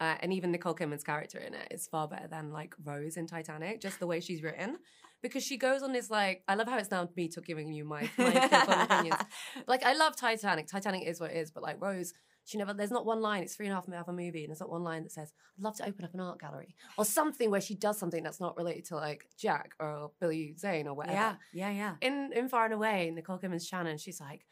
uh, 0.00 0.16
and 0.20 0.32
even 0.32 0.50
Nicole 0.50 0.74
Kidman's 0.74 1.04
character 1.04 1.38
in 1.38 1.54
it 1.54 1.68
is 1.70 1.86
far 1.86 2.08
better 2.08 2.26
than 2.26 2.52
like 2.52 2.74
Rose 2.84 3.16
in 3.16 3.26
Titanic, 3.26 3.80
just 3.80 4.00
the 4.00 4.06
way 4.06 4.20
she's 4.20 4.42
written. 4.42 4.78
Because 5.22 5.44
she 5.44 5.56
goes 5.56 5.84
on 5.84 5.92
this 5.92 6.10
like, 6.10 6.42
I 6.48 6.56
love 6.56 6.66
how 6.66 6.78
it's 6.78 6.90
now 6.90 7.08
me 7.14 7.28
to 7.28 7.40
giving 7.40 7.72
you 7.72 7.84
my, 7.84 8.10
my 8.18 8.84
opinions. 8.90 9.22
Like, 9.68 9.84
I 9.84 9.92
love 9.92 10.16
Titanic. 10.16 10.66
Titanic 10.66 11.06
is 11.06 11.20
what 11.20 11.30
it 11.30 11.36
is, 11.36 11.52
but 11.52 11.62
like 11.62 11.80
Rose, 11.80 12.12
she 12.44 12.58
never, 12.58 12.74
there's 12.74 12.90
not 12.90 13.06
one 13.06 13.20
line, 13.20 13.42
it's 13.42 13.54
three 13.54 13.66
and 13.66 13.72
a 13.72 13.76
half 13.76 13.88
hour 13.88 14.12
movie, 14.14 14.44
and 14.44 14.50
there's 14.50 14.60
not 14.60 14.70
one 14.70 14.82
line 14.82 15.02
that 15.04 15.12
says, 15.12 15.32
I'd 15.58 15.62
love 15.62 15.76
to 15.76 15.86
open 15.86 16.04
up 16.04 16.14
an 16.14 16.20
art 16.20 16.40
gallery 16.40 16.74
or 16.98 17.04
something 17.04 17.50
where 17.50 17.60
she 17.60 17.74
does 17.74 17.98
something 17.98 18.22
that's 18.22 18.40
not 18.40 18.56
related 18.56 18.84
to 18.86 18.96
like 18.96 19.26
Jack 19.38 19.72
or 19.78 20.10
Billy 20.20 20.54
Zane 20.58 20.86
or 20.88 20.94
whatever 20.94 21.14
yeah, 21.52 21.70
yeah, 21.70 21.70
yeah. 21.70 21.94
in 22.00 22.32
in 22.34 22.48
Far 22.48 22.64
and 22.64 22.74
Away, 22.74 23.10
Nicole 23.14 23.38
Kidman's 23.38 23.66
Shannon, 23.66 23.98
she's 23.98 24.20
like, 24.20 24.44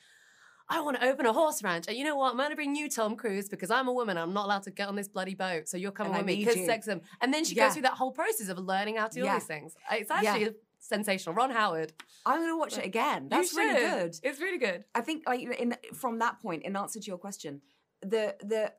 I 0.73 0.81
want 0.83 1.01
to 1.01 1.05
open 1.05 1.27
a 1.27 1.33
horse 1.33 1.65
ranch. 1.65 1.87
And 1.89 1.97
you 1.97 2.05
know 2.05 2.17
what? 2.17 2.31
I'm 2.31 2.37
going 2.37 2.51
to 2.51 2.55
bring 2.55 2.77
you, 2.77 2.89
Tom 2.89 3.17
Cruise, 3.17 3.49
because 3.49 3.73
I'm 3.73 3.89
a 3.89 3.93
woman. 3.93 4.17
I'm 4.17 4.33
not 4.33 4.45
allowed 4.45 4.63
to 4.63 4.71
get 4.71 4.87
on 4.87 4.95
this 4.95 5.09
bloody 5.09 5.35
boat. 5.35 5.69
So 5.69 5.77
you're 5.77 5.91
coming 5.91 6.13
And 6.15 6.25
with 6.25 6.27
me 6.27 6.45
because 6.45 6.57
you." 6.57 6.69
sexism. 6.69 7.01
And 7.21 7.35
then 7.35 7.45
she 7.45 7.57
Yeah. 7.57 7.65
goes 7.67 7.73
through 7.73 7.83
that 7.83 7.95
whole 7.95 8.13
process 8.13 8.49
of 8.49 8.57
learning 8.59 8.95
how 8.95 9.09
to 9.09 9.15
do 9.15 9.27
all 9.27 9.35
these 9.35 9.47
things. 9.47 9.75
Uh, 9.91 9.97
it's 9.97 10.11
Yeah. 10.11 10.31
actually 10.33 10.55
sensational. 10.79 11.35
Ron 11.35 11.51
Howard. 11.51 11.93
I'm 12.25 12.39
going 12.39 12.51
to 12.51 12.57
watch 12.57 12.79
it 12.79 12.85
again. 12.85 13.29
That's 13.29 13.53
really 13.53 13.81
good. 13.81 14.17
It's 14.23 14.41
really 14.41 14.59
good. 14.59 14.85
I 14.95 15.01
think 15.01 15.25
like 15.27 15.41
in 15.41 15.75
from 15.93 16.21
that 16.21 16.39
point, 16.41 16.63
in 16.63 16.77
answer 16.77 17.01
to 17.01 17.07
your 17.07 17.19
question, 17.19 17.63
the 18.03 18.37
the 18.41 18.73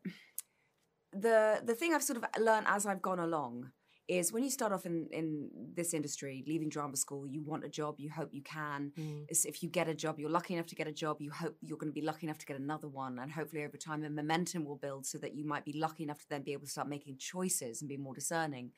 the 1.13 1.61
the 1.63 1.75
thing 1.75 1.93
I've 1.93 2.03
sort 2.03 2.17
of 2.17 2.25
learned 2.39 2.67
as 2.69 2.85
I've 2.85 3.01
gone 3.01 3.19
along 3.19 3.71
is 4.07 4.33
when 4.33 4.43
you 4.43 4.49
start 4.49 4.73
off 4.73 4.85
in 4.85 5.07
in 5.11 5.49
this 5.73 5.93
industry, 5.93 6.43
leaving 6.47 6.69
drama 6.69 6.97
school, 6.97 7.27
you 7.27 7.41
want 7.41 7.63
a 7.63 7.69
job, 7.69 7.95
you 7.97 8.09
hope 8.09 8.29
you 8.33 8.41
can. 8.41 8.91
Mm. 8.99 9.25
It's 9.29 9.45
if 9.45 9.63
you 9.63 9.69
get 9.69 9.87
a 9.87 9.93
job, 9.93 10.19
you're 10.19 10.29
lucky 10.29 10.53
enough 10.53 10.67
to 10.67 10.75
get 10.75 10.87
a 10.87 10.91
job, 10.91 11.21
you 11.21 11.31
hope 11.31 11.55
you're 11.61 11.77
going 11.77 11.91
to 11.91 11.99
be 11.99 12.05
lucky 12.05 12.25
enough 12.27 12.39
to 12.39 12.45
get 12.45 12.59
another 12.59 12.89
one, 12.89 13.19
and 13.19 13.31
hopefully 13.31 13.63
over 13.63 13.77
time, 13.77 14.01
the 14.01 14.09
momentum 14.09 14.65
will 14.65 14.75
build 14.75 15.05
so 15.05 15.17
that 15.19 15.35
you 15.35 15.45
might 15.45 15.65
be 15.65 15.73
lucky 15.73 16.03
enough 16.03 16.19
to 16.19 16.29
then 16.29 16.43
be 16.43 16.53
able 16.53 16.65
to 16.65 16.71
start 16.71 16.89
making 16.89 17.17
choices 17.17 17.81
and 17.81 17.89
be 17.89 17.97
more 17.97 18.13
discerning. 18.13 18.71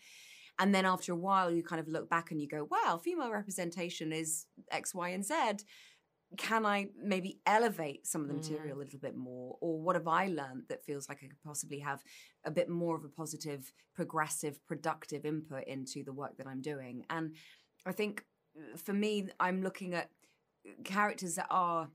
And 0.59 0.73
then 0.73 0.85
after 0.85 1.13
a 1.13 1.15
while, 1.15 1.49
you 1.51 1.63
kind 1.63 1.79
of 1.79 1.87
look 1.87 2.09
back 2.09 2.29
and 2.29 2.39
you 2.39 2.47
go, 2.47 2.67
wow, 2.69 2.99
female 3.03 3.31
representation 3.31 4.13
is 4.13 4.45
X, 4.69 4.93
Y, 4.93 5.09
and 5.09 5.25
Z. 5.25 5.33
Can 6.37 6.65
I 6.65 6.87
maybe 7.01 7.39
elevate 7.45 8.07
some 8.07 8.21
of 8.21 8.27
the 8.27 8.33
material 8.33 8.77
a 8.77 8.83
little 8.83 8.99
bit 8.99 9.15
more? 9.15 9.57
Or 9.61 9.79
what 9.79 9.95
have 9.95 10.07
I 10.07 10.27
learned 10.27 10.63
that 10.69 10.83
feels 10.83 11.07
like 11.07 11.19
I 11.23 11.27
could 11.27 11.43
possibly 11.43 11.79
have 11.79 12.03
a 12.43 12.51
bit 12.51 12.69
more 12.69 12.95
of 12.95 13.03
a 13.03 13.09
positive, 13.09 13.71
progressive, 13.93 14.65
productive 14.65 15.25
input 15.25 15.65
into 15.65 16.03
the 16.03 16.13
work 16.13 16.37
that 16.37 16.47
I'm 16.47 16.61
doing? 16.61 17.05
And 17.09 17.35
I 17.85 17.91
think 17.91 18.25
uh, 18.57 18.77
for 18.77 18.93
me, 18.93 19.27
I'm 19.39 19.61
looking 19.61 19.93
at 19.93 20.09
characters 20.83 21.35
that 21.35 21.47
are 21.49 21.89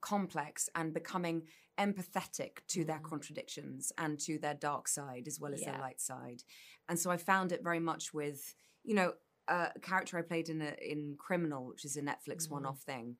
complex 0.00 0.68
and 0.74 0.94
becoming 0.94 1.42
empathetic 1.78 2.58
to 2.68 2.84
their 2.84 3.00
contradictions 3.00 3.92
and 3.98 4.18
to 4.20 4.38
their 4.38 4.54
dark 4.54 4.88
side 4.88 5.26
as 5.26 5.40
well 5.40 5.54
as 5.54 5.62
their 5.62 5.78
light 5.78 6.00
side. 6.00 6.42
And 6.88 6.98
so 6.98 7.10
I 7.10 7.16
found 7.16 7.52
it 7.52 7.62
very 7.62 7.80
much 7.80 8.12
with, 8.12 8.54
you 8.82 8.94
know, 8.94 9.12
uh, 9.48 9.68
a 9.74 9.80
character 9.80 10.18
I 10.18 10.22
played 10.22 10.48
in 10.48 10.62
a, 10.62 10.74
in 10.80 11.16
Criminal, 11.18 11.66
which 11.66 11.84
is 11.84 11.96
a 11.96 12.02
Netflix 12.02 12.50
one-off 12.50 12.80
thing. 12.80 13.16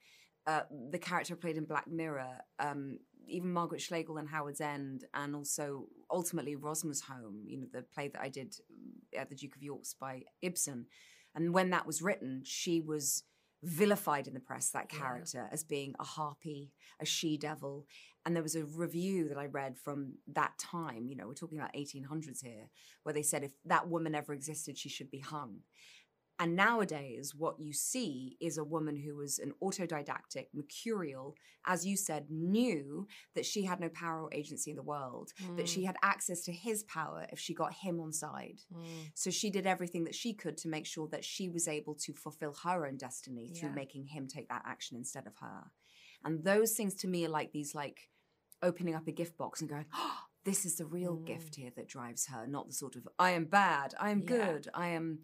Uh, 0.46 0.62
the 0.90 0.98
character 0.98 1.34
I 1.34 1.36
played 1.36 1.56
in 1.56 1.64
Black 1.64 1.86
Mirror, 1.86 2.38
um, 2.58 2.98
even 3.28 3.52
Margaret 3.52 3.80
Schlegel 3.80 4.18
in 4.18 4.26
Howard's 4.26 4.60
End, 4.60 5.04
and 5.14 5.36
also 5.36 5.86
ultimately 6.10 6.56
Rosmersholm, 6.56 7.42
you 7.46 7.58
know, 7.58 7.66
the 7.72 7.82
play 7.82 8.08
that 8.08 8.20
I 8.20 8.28
did 8.28 8.56
at 9.16 9.28
the 9.28 9.36
Duke 9.36 9.54
of 9.54 9.62
York's 9.62 9.94
by 9.94 10.22
Ibsen. 10.42 10.86
And 11.34 11.54
when 11.54 11.70
that 11.70 11.86
was 11.86 12.02
written, 12.02 12.42
she 12.44 12.80
was 12.80 13.22
vilified 13.62 14.26
in 14.26 14.34
the 14.34 14.40
press, 14.40 14.70
that 14.70 14.88
Yeah. 14.92 14.98
character, 14.98 15.48
as 15.52 15.62
being 15.62 15.94
a 16.00 16.04
harpy, 16.04 16.72
a 16.98 17.06
she 17.06 17.38
devil. 17.38 17.86
And 18.26 18.34
there 18.34 18.42
was 18.42 18.56
a 18.56 18.64
review 18.64 19.28
that 19.28 19.38
I 19.38 19.46
read 19.46 19.78
from 19.78 20.14
that 20.26 20.58
time, 20.58 21.06
you 21.06 21.14
know, 21.14 21.28
we're 21.28 21.34
talking 21.34 21.58
about 21.58 21.74
1800s 21.74 22.40
here, 22.42 22.70
where 23.04 23.12
they 23.12 23.22
said 23.22 23.44
if 23.44 23.52
that 23.64 23.88
woman 23.88 24.16
ever 24.16 24.32
existed, 24.32 24.76
she 24.76 24.88
should 24.88 25.10
be 25.10 25.20
hung. 25.20 25.60
And 26.38 26.56
nowadays, 26.56 27.34
what 27.36 27.60
you 27.60 27.72
see 27.72 28.36
is 28.40 28.58
a 28.58 28.64
woman 28.64 28.96
who 28.96 29.14
was 29.16 29.38
an 29.38 29.52
autodidactic, 29.62 30.46
mercurial, 30.52 31.36
as 31.66 31.86
you 31.86 31.96
said, 31.96 32.30
knew 32.30 33.06
that 33.34 33.46
she 33.46 33.62
had 33.62 33.78
no 33.78 33.88
power 33.90 34.22
or 34.24 34.34
agency 34.34 34.70
in 34.70 34.76
the 34.76 34.82
world, 34.82 35.32
that 35.56 35.68
she 35.68 35.82
Mm. 35.82 35.86
had 35.86 35.96
access 36.02 36.42
to 36.44 36.52
his 36.52 36.82
power 36.84 37.26
if 37.30 37.38
she 37.38 37.54
got 37.54 37.74
him 37.74 38.00
on 38.00 38.12
side. 38.12 38.60
So 39.14 39.30
she 39.30 39.50
did 39.50 39.66
everything 39.66 40.04
that 40.04 40.14
she 40.14 40.32
could 40.34 40.56
to 40.58 40.68
make 40.68 40.86
sure 40.86 41.06
that 41.08 41.24
she 41.24 41.48
was 41.48 41.68
able 41.68 41.94
to 41.96 42.12
fulfill 42.14 42.54
her 42.64 42.86
own 42.86 42.96
destiny 42.96 43.48
through 43.48 43.70
making 43.74 44.06
him 44.06 44.26
take 44.26 44.48
that 44.48 44.62
action 44.66 44.96
instead 44.96 45.26
of 45.26 45.36
her. 45.36 45.70
And 46.24 46.42
those 46.44 46.72
things 46.72 46.94
to 46.96 47.08
me 47.08 47.26
are 47.26 47.28
like 47.28 47.52
these 47.52 47.74
like 47.74 48.08
opening 48.62 48.94
up 48.94 49.06
a 49.06 49.12
gift 49.12 49.36
box 49.36 49.60
and 49.60 49.70
going, 49.70 49.86
oh, 49.94 50.18
this 50.44 50.64
is 50.64 50.76
the 50.76 50.86
real 50.86 51.16
gift 51.16 51.54
here 51.56 51.70
that 51.76 51.88
drives 51.88 52.26
her, 52.26 52.46
not 52.46 52.66
the 52.66 52.72
sort 52.74 52.96
of 52.96 53.06
I 53.18 53.30
am 53.30 53.44
bad, 53.44 53.94
I 54.00 54.10
am 54.10 54.20
Yeah. 54.20 54.26
good, 54.28 54.68
I 54.74 54.88
am 54.88 55.20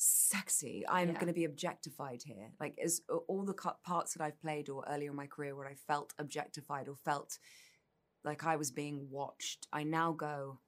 sexy, 0.00 0.84
I'm 0.88 1.08
Yeah. 1.08 1.14
going 1.14 1.26
to 1.26 1.32
be 1.32 1.44
objectified 1.44 2.22
here. 2.22 2.52
Like 2.60 2.78
as 2.78 3.00
all 3.26 3.44
the 3.44 3.52
cut 3.52 3.82
parts 3.82 4.14
that 4.14 4.22
I've 4.22 4.40
played 4.40 4.68
or 4.68 4.84
earlier 4.88 5.10
in 5.10 5.16
my 5.16 5.26
career 5.26 5.56
where 5.56 5.66
I 5.66 5.74
felt 5.74 6.14
objectified 6.18 6.88
or 6.88 6.94
felt 6.94 7.38
like 8.24 8.44
I 8.44 8.54
was 8.56 8.70
being 8.70 9.10
watched, 9.10 9.66
I 9.72 9.82
now 9.82 10.12
go, 10.12 10.60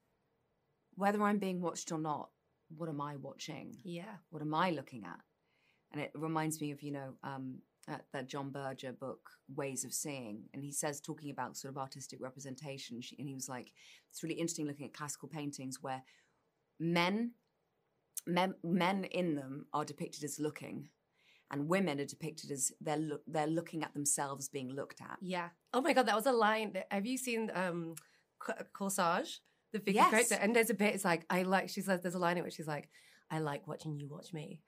whether 0.96 1.22
I'm 1.22 1.38
being 1.38 1.60
watched 1.60 1.92
or 1.92 1.98
not, 1.98 2.30
what 2.76 2.88
am 2.88 3.00
I 3.00 3.16
watching? 3.16 3.76
Yeah. 3.84 4.16
What 4.30 4.42
am 4.42 4.52
I 4.54 4.70
looking 4.70 5.04
at? 5.04 5.20
And 5.92 6.00
it 6.00 6.10
reminds 6.14 6.60
me 6.60 6.72
of, 6.72 6.82
you 6.82 6.92
know, 6.92 7.14
um, 7.22 7.62
that, 7.86 8.06
that 8.12 8.28
John 8.28 8.50
Berger 8.50 8.92
book, 8.92 9.30
Ways 9.54 9.84
of 9.84 9.92
Seeing. 9.92 10.48
And 10.52 10.62
he 10.64 10.72
says, 10.72 11.00
talking 11.00 11.30
about 11.30 11.56
sort 11.56 11.72
of 11.72 11.78
artistic 11.78 12.20
representation, 12.20 13.00
she- 13.00 13.16
and 13.18 13.28
he 13.28 13.34
was 13.34 13.48
like, 13.48 13.72
it's 14.10 14.22
really 14.22 14.36
interesting 14.36 14.66
looking 14.66 14.86
at 14.86 14.92
classical 14.92 15.28
paintings 15.28 15.78
where 15.80 16.02
men, 16.78 17.32
men, 18.26 18.54
men 18.62 19.04
in 19.04 19.34
them 19.34 19.66
are 19.72 19.84
depicted 19.84 20.24
as 20.24 20.38
looking. 20.38 20.88
And 21.52 21.68
women 21.68 21.98
are 21.98 22.04
depicted 22.06 22.52
as 22.52 22.70
they're 22.80 22.96
look, 22.96 23.22
they're 23.26 23.48
looking 23.48 23.82
at 23.82 23.92
themselves 23.92 24.48
being 24.48 24.70
looked 24.72 25.00
at. 25.00 25.18
Yeah. 25.20 25.48
Oh 25.74 25.80
my 25.80 25.92
god, 25.92 26.06
that 26.06 26.14
was 26.14 26.26
a 26.26 26.32
line. 26.32 26.72
That, 26.74 26.86
have 26.92 27.06
you 27.06 27.18
seen 27.18 27.50
um 27.54 27.94
C- 28.46 28.52
Corsage? 28.72 29.38
The 29.72 29.80
Vicky 29.80 29.92
Yes. 29.96 30.10
character. 30.10 30.34
And 30.36 30.54
there's 30.54 30.70
a 30.70 30.74
bit. 30.74 30.94
It's 30.94 31.04
like 31.04 31.26
I 31.28 31.42
like. 31.42 31.68
She 31.68 31.80
says 31.80 32.00
there's 32.02 32.14
a 32.14 32.20
line 32.20 32.38
in 32.38 32.44
which 32.44 32.54
she's 32.54 32.68
like, 32.68 32.88
"I 33.32 33.40
like 33.40 33.66
watching 33.66 33.96
you 33.98 34.06
watch 34.08 34.32
me," 34.32 34.62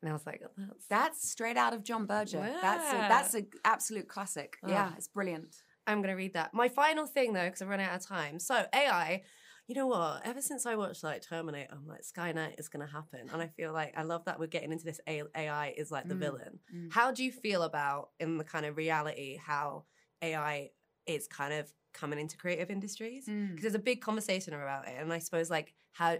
and 0.00 0.08
I 0.08 0.12
was 0.14 0.24
like, 0.24 0.40
oh, 0.44 0.48
"That's 0.56 0.86
That's 0.88 1.28
straight 1.30 1.58
out 1.58 1.74
of 1.74 1.82
John 1.84 2.06
Berger. 2.06 2.40
That's 2.62 2.90
a, 2.92 2.96
that's 2.96 3.34
an 3.34 3.46
absolute 3.64 4.08
classic. 4.08 4.56
Yeah, 4.66 4.88
Oh. 4.92 4.94
it's 4.96 5.08
brilliant. 5.08 5.54
I'm 5.86 6.00
gonna 6.00 6.16
read 6.16 6.32
that. 6.34 6.54
My 6.54 6.68
final 6.68 7.06
thing 7.06 7.34
though, 7.34 7.44
because 7.44 7.60
I've 7.60 7.68
run 7.68 7.80
out 7.80 7.94
of 7.94 8.06
time. 8.06 8.38
So 8.38 8.64
AI, 8.74 9.24
you 9.66 9.74
know 9.74 9.86
what? 9.86 10.22
Ever 10.26 10.42
since 10.42 10.66
I 10.66 10.76
watched 10.76 11.02
like 11.02 11.22
Terminator, 11.22 11.72
I'm 11.72 11.86
like 11.86 12.02
Skynet 12.02 12.58
is 12.58 12.68
gonna 12.68 12.86
happen, 12.86 13.28
and 13.32 13.40
I 13.40 13.48
feel 13.48 13.72
like 13.72 13.94
I 13.96 14.02
love 14.02 14.24
that 14.26 14.38
we're 14.38 14.46
getting 14.46 14.72
into 14.72 14.84
this 14.84 15.00
AI 15.08 15.74
is 15.76 15.90
like 15.90 16.08
the 16.08 16.14
Mm, 16.14 16.18
villain. 16.20 16.58
mm. 16.74 16.92
How 16.92 17.12
do 17.12 17.24
you 17.24 17.32
feel 17.32 17.62
about 17.62 18.10
in 18.20 18.36
the 18.38 18.44
kind 18.44 18.66
of 18.66 18.76
reality 18.76 19.38
how 19.42 19.84
AI 20.22 20.70
is 21.06 21.26
kind 21.26 21.54
of 21.54 21.72
coming 21.92 22.18
into 22.18 22.36
creative 22.36 22.70
industries 22.70 23.24
because 23.24 23.34
Mm. 23.34 23.60
there's 23.62 23.74
a 23.74 23.78
big 23.78 24.00
conversation 24.00 24.52
about 24.52 24.86
it, 24.86 24.96
and 24.98 25.12
I 25.12 25.18
suppose 25.18 25.50
like 25.50 25.74
how 25.92 26.16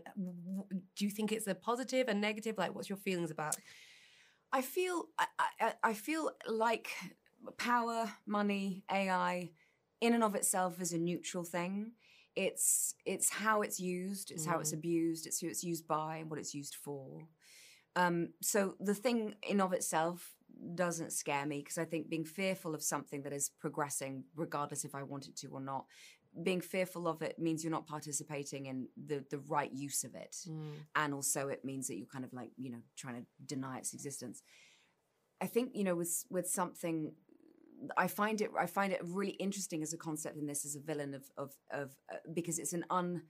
do 0.97 1.05
you 1.05 1.11
think 1.11 1.33
it's 1.33 1.47
a 1.47 1.55
positive 1.55 2.09
and 2.09 2.21
negative? 2.21 2.57
Like, 2.57 2.75
what's 2.75 2.89
your 2.89 2.99
feelings 2.99 3.31
about? 3.31 3.57
I 4.53 4.63
feel 4.63 5.07
I, 5.19 5.27
I, 5.61 5.73
I 5.83 5.95
feel 5.95 6.31
like 6.47 6.89
power, 7.59 8.11
money, 8.27 8.85
AI, 8.91 9.51
in 10.01 10.15
and 10.15 10.23
of 10.25 10.35
itself 10.35 10.81
is 10.81 10.93
a 10.93 10.99
neutral 10.99 11.45
thing. 11.45 11.93
It's 12.37 12.95
it's 13.05 13.31
how 13.31 13.63
it's 13.63 13.79
used, 13.81 14.31
it's 14.31 14.45
how 14.47 14.59
it's 14.59 14.71
Mm. 14.73 14.79
abused, 14.79 15.27
it's 15.27 15.41
who 15.41 15.49
it's 15.49 15.63
used 15.65 15.87
by, 15.87 16.17
and 16.19 16.31
what 16.31 16.39
it's 16.39 16.55
used 16.55 16.75
for. 16.75 17.29
Um, 17.97 18.31
so 18.43 18.75
the 18.81 18.95
thing 18.95 19.35
in 19.49 19.61
of 19.61 19.73
itself 19.73 20.35
doesn't 20.75 21.13
scare 21.13 21.47
me 21.47 21.59
because 21.59 21.79
I 21.79 21.85
think 21.85 22.09
being 22.09 22.25
fearful 22.25 22.75
of 22.75 22.83
something 22.83 23.23
that 23.23 23.33
is 23.33 23.51
progressing, 23.61 24.25
regardless 24.35 24.85
if 24.85 24.95
I 24.95 25.03
want 25.05 25.29
it 25.29 25.37
to 25.39 25.49
or 25.49 25.61
not, 25.61 25.87
being 26.43 26.61
fearful 26.61 27.07
of 27.07 27.23
it 27.23 27.39
means 27.39 27.63
you're 27.63 27.71
not 27.71 27.87
participating 27.87 28.67
in 28.67 28.89
the 29.07 29.25
the 29.31 29.39
right 29.39 29.73
use 29.73 30.03
of 30.03 30.15
it 30.17 30.37
and 30.97 31.15
also 31.15 31.49
it 31.49 31.65
means 31.65 31.87
that 31.87 31.97
you're 31.97 32.09
kind 32.09 32.25
of 32.25 32.33
like 32.33 32.51
you 32.57 32.71
know 32.71 32.83
trying 32.97 33.15
to 33.21 33.27
deny 33.47 33.79
its 33.79 33.95
existence 33.95 34.43
i 35.41 35.47
think 35.47 35.71
you 35.75 35.85
know 35.85 35.95
with 35.95 36.25
with 36.31 36.49
something 36.49 37.13
i 37.97 38.07
find 38.07 38.41
it 38.41 38.51
i 38.59 38.67
find 38.67 38.93
it 38.93 39.01
really 39.03 39.33
interesting 39.33 39.83
as 39.83 39.93
a 39.93 39.97
concept 39.99 40.37
in 40.37 40.47
this 40.47 40.65
as 40.65 40.75
a 40.77 40.81
villain 40.81 41.15
of 41.15 41.25
of 41.37 41.55
of 41.71 41.95
uh, 42.13 42.17
because 42.33 42.59
it's 42.59 42.73
an 42.73 42.85
un 42.91 43.23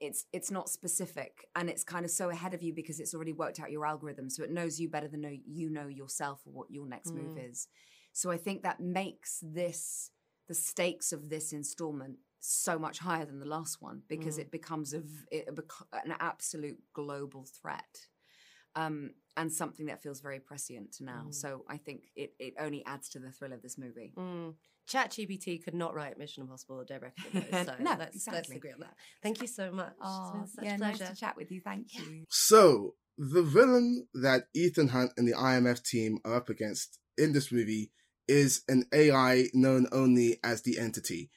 it's 0.00 0.24
it's 0.32 0.50
not 0.50 0.68
specific 0.68 1.46
and 1.54 1.68
it's 1.68 1.84
kind 1.84 2.04
of 2.04 2.10
so 2.10 2.30
ahead 2.30 2.54
of 2.54 2.62
you 2.62 2.72
because 2.72 3.00
it's 3.00 3.14
already 3.14 3.32
worked 3.32 3.60
out 3.60 3.70
your 3.70 3.84
algorithm 3.84 4.30
so 4.30 4.42
it 4.42 4.50
knows 4.50 4.80
you 4.80 4.88
better 4.88 5.08
than 5.08 5.20
know, 5.20 5.36
you 5.46 5.68
know 5.68 5.88
yourself 5.88 6.40
or 6.46 6.52
what 6.52 6.70
your 6.70 6.86
next 6.86 7.14
move 7.14 7.32
Mm. 7.36 7.50
is 7.50 7.68
so 8.12 8.30
i 8.30 8.36
think 8.36 8.62
that 8.62 8.80
makes 8.80 9.40
this 9.42 10.10
the 10.48 10.54
stakes 10.54 11.12
of 11.12 11.28
this 11.28 11.52
installment 11.52 12.16
so 12.40 12.78
much 12.78 12.98
higher 12.98 13.26
than 13.26 13.38
the 13.38 13.46
last 13.46 13.82
one 13.82 14.02
because 14.08 14.38
Mm. 14.38 14.40
it 14.40 14.50
becomes 14.50 14.94
a 14.94 15.02
it 15.30 15.48
an 15.92 16.14
absolute 16.18 16.78
global 16.94 17.44
threat 17.44 18.08
um, 18.76 19.10
and 19.36 19.52
something 19.52 19.86
that 19.86 20.02
feels 20.02 20.20
very 20.20 20.40
prescient 20.40 20.96
now. 21.00 21.26
Mm. 21.28 21.34
So 21.34 21.64
I 21.68 21.76
think 21.76 22.04
it, 22.16 22.34
it 22.38 22.54
only 22.58 22.84
adds 22.86 23.08
to 23.10 23.18
the 23.18 23.30
thrill 23.30 23.52
of 23.52 23.62
this 23.62 23.78
movie. 23.78 24.12
Mm. 24.16 24.54
ChatGPT 24.88 25.62
could 25.62 25.74
not 25.74 25.94
write 25.94 26.18
Mission 26.18 26.42
Impossible 26.42 26.84
directly. 26.84 27.40
though, 27.50 27.64
So 27.64 27.74
No, 27.80 27.90
let's, 27.98 28.00
let's 28.00 28.16
exactly. 28.16 28.56
agree 28.56 28.72
on 28.72 28.80
that. 28.80 28.94
Thank 29.22 29.40
you 29.40 29.46
so 29.46 29.70
much. 29.70 29.94
Oh, 30.02 30.22
it's 30.22 30.32
been 30.32 30.46
such 30.46 30.64
yeah, 30.64 30.74
a 30.74 30.78
nice 30.78 30.96
pleasure. 30.98 31.14
to 31.14 31.20
chat 31.20 31.36
with 31.36 31.50
you. 31.52 31.60
Thank 31.60 31.86
you. 31.98 32.24
So, 32.28 32.94
the 33.16 33.42
villain 33.42 34.08
that 34.14 34.44
Ethan 34.54 34.88
Hunt 34.88 35.12
and 35.16 35.28
the 35.28 35.34
IMF 35.34 35.84
team 35.84 36.18
are 36.24 36.34
up 36.34 36.48
against 36.48 36.98
in 37.18 37.32
this 37.32 37.52
movie 37.52 37.92
is 38.26 38.62
an 38.68 38.84
AI 38.92 39.48
known 39.52 39.86
only 39.92 40.38
as 40.42 40.62
the 40.62 40.78
Entity. 40.78 41.30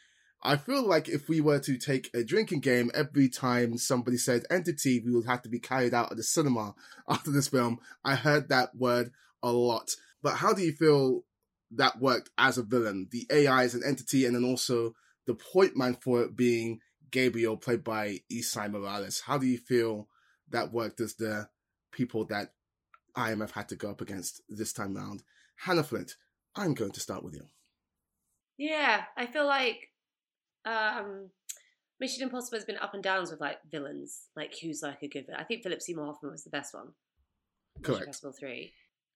I 0.45 0.57
feel 0.57 0.85
like 0.85 1.07
if 1.07 1.29
we 1.29 1.39
were 1.39 1.59
to 1.59 1.77
take 1.77 2.09
a 2.13 2.23
drinking 2.23 2.59
game, 2.59 2.91
every 2.93 3.29
time 3.29 3.77
somebody 3.77 4.17
said 4.17 4.43
entity, 4.49 4.99
we 4.99 5.13
would 5.13 5.25
have 5.25 5.41
to 5.43 5.49
be 5.49 5.59
carried 5.59 5.93
out 5.93 6.11
of 6.11 6.17
the 6.17 6.23
cinema 6.23 6.75
after 7.09 7.31
this 7.31 7.47
film. 7.47 7.79
I 8.03 8.15
heard 8.15 8.49
that 8.49 8.75
word 8.75 9.11
a 9.41 9.51
lot. 9.51 9.91
But 10.21 10.35
how 10.35 10.53
do 10.53 10.61
you 10.61 10.73
feel 10.73 11.23
that 11.71 11.99
worked 11.99 12.29
as 12.37 12.57
a 12.57 12.63
villain? 12.63 13.07
The 13.11 13.25
AI 13.29 13.63
as 13.63 13.73
an 13.73 13.83
entity, 13.85 14.25
and 14.25 14.35
then 14.35 14.43
also 14.43 14.95
the 15.25 15.35
point 15.35 15.77
man 15.77 15.95
for 15.95 16.21
it 16.23 16.35
being 16.35 16.79
Gabriel, 17.11 17.55
played 17.55 17.83
by 17.83 18.19
Esai 18.31 18.69
Morales. 18.69 19.21
How 19.21 19.37
do 19.37 19.45
you 19.45 19.57
feel 19.57 20.09
that 20.49 20.73
worked 20.73 20.99
as 20.99 21.15
the 21.15 21.47
people 21.91 22.25
that 22.25 22.53
IMF 23.15 23.51
had 23.51 23.69
to 23.69 23.75
go 23.75 23.91
up 23.91 24.01
against 24.01 24.41
this 24.49 24.73
time 24.73 24.95
round? 24.95 25.23
Hanna 25.55 25.83
Flint, 25.83 26.15
I'm 26.55 26.73
going 26.73 26.91
to 26.91 26.99
start 26.99 27.23
with 27.23 27.35
you. 27.35 27.45
Yeah, 28.57 29.03
I 29.15 29.27
feel 29.27 29.45
like 29.45 29.92
um, 30.65 31.29
Mission 31.99 32.23
Impossible 32.23 32.57
has 32.57 32.65
been 32.65 32.77
up 32.77 32.93
and 32.93 33.03
downs 33.03 33.31
with 33.31 33.41
like 33.41 33.59
villains, 33.69 34.27
like 34.35 34.53
who's 34.61 34.81
like 34.81 35.01
a 35.01 35.07
good 35.07 35.25
villain. 35.25 35.41
I 35.41 35.45
think 35.45 35.63
Philip 35.63 35.81
Seymour 35.81 36.05
Hoffman 36.05 36.31
was 36.31 36.43
the 36.43 36.49
best 36.49 36.73
one. 36.73 36.89
Mission 37.77 37.93
Correct. 37.93 38.01
Impossible 38.03 38.33
three. 38.39 38.73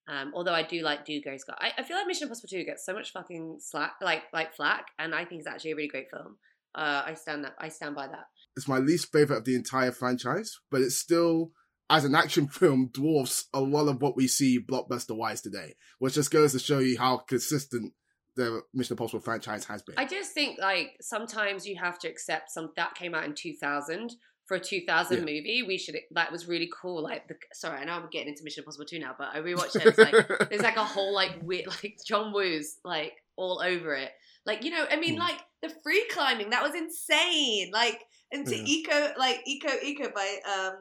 Um, 0.08 0.32
although 0.34 0.54
I 0.54 0.64
do 0.64 0.82
like 0.82 1.06
Dougray 1.06 1.38
Scott. 1.38 1.58
I, 1.60 1.72
I 1.78 1.84
feel 1.84 1.98
like 1.98 2.08
Mission 2.08 2.24
Impossible 2.24 2.50
two 2.50 2.64
gets 2.64 2.86
so 2.86 2.94
much 2.94 3.12
fucking 3.12 3.58
slack, 3.60 3.96
like 4.02 4.24
like 4.34 4.56
flack, 4.56 4.88
and 4.98 5.14
I 5.14 5.26
think 5.26 5.40
it's 5.40 5.48
actually 5.48 5.72
a 5.72 5.76
really 5.76 5.90
great 5.90 6.10
film. 6.10 6.38
Uh, 6.74 7.04
I 7.06 7.14
stand 7.16 7.44
that. 7.44 7.56
I 7.60 7.70
stand 7.70 7.96
by 7.96 8.08
that. 8.08 8.28
It's 8.56 8.68
my 8.68 8.78
least 8.78 9.12
favorite 9.12 9.40
of 9.40 9.46
the 9.46 9.56
entire 9.56 9.92
franchise, 9.92 10.58
but 10.72 10.82
it's 10.82 10.98
still, 10.98 11.52
as 11.90 12.06
an 12.06 12.16
action 12.16 12.48
film, 12.48 12.90
dwarfs 12.94 13.48
a 13.54 13.60
lot 13.60 13.88
of 13.88 14.02
what 14.02 14.16
we 14.16 14.28
see 14.28 14.60
blockbuster 14.64 15.16
wise 15.16 15.42
today, 15.42 15.76
which 16.00 16.14
just 16.14 16.32
goes 16.32 16.54
to 16.54 16.60
show 16.60 16.80
you 16.80 16.98
how 16.98 17.18
consistent 17.18 17.94
the 18.38 18.62
Mission 18.74 18.94
Impossible 18.94 19.20
franchise 19.20 19.66
has 19.66 19.82
been. 19.82 19.96
I 19.98 20.06
just 20.06 20.32
think 20.32 20.58
like 20.60 20.96
sometimes 21.02 21.66
you 21.68 21.76
have 21.76 22.00
to 22.00 22.08
accept 22.08 22.50
some 22.52 22.72
that 22.78 22.96
came 22.96 23.14
out 23.14 23.26
in 23.26 23.34
2000 23.34 24.16
for 24.46 24.56
a 24.56 24.60
2000 24.62 25.18
Yeah. 25.18 25.20
movie. 25.22 25.64
We 25.68 25.78
should 25.78 25.98
that 26.12 26.32
was 26.32 26.48
really 26.48 26.70
cool. 26.82 27.04
Like 27.04 27.28
the 27.28 27.36
sorry, 27.54 27.80
I 27.82 27.84
know 27.86 27.94
I'm 27.94 28.08
getting 28.10 28.30
into 28.30 28.44
Mission 28.46 28.62
Impossible 28.62 28.86
2 28.86 29.00
now, 29.00 29.14
but 29.18 29.30
I 29.34 29.40
rewatched 29.40 29.76
it. 29.76 29.86
It's 29.88 29.98
like 29.98 30.16
there's 30.50 30.62
like 30.62 30.78
a 30.78 30.86
whole 30.86 31.14
like 31.14 31.32
weird 31.42 31.68
like 31.68 31.98
John 32.06 32.32
Woo's 32.32 32.78
like 32.86 33.14
all 33.36 33.62
over 33.62 33.94
it. 33.96 34.12
Like 34.46 34.64
you 34.64 34.72
know, 34.72 34.86
I 34.90 34.96
mean, 34.96 35.16
Mm. 35.16 35.20
like 35.20 35.40
the 35.62 35.70
free 35.84 36.06
climbing 36.12 36.52
that 36.52 36.64
was 36.64 36.76
insane. 36.76 37.72
Like 37.74 38.00
and 38.32 38.48
to 38.48 38.56
Yeah. 38.56 38.84
Iko 38.90 39.18
like 39.18 39.44
Iko 39.46 39.84
Iko 39.84 40.14
by 40.14 40.38
um 40.50 40.76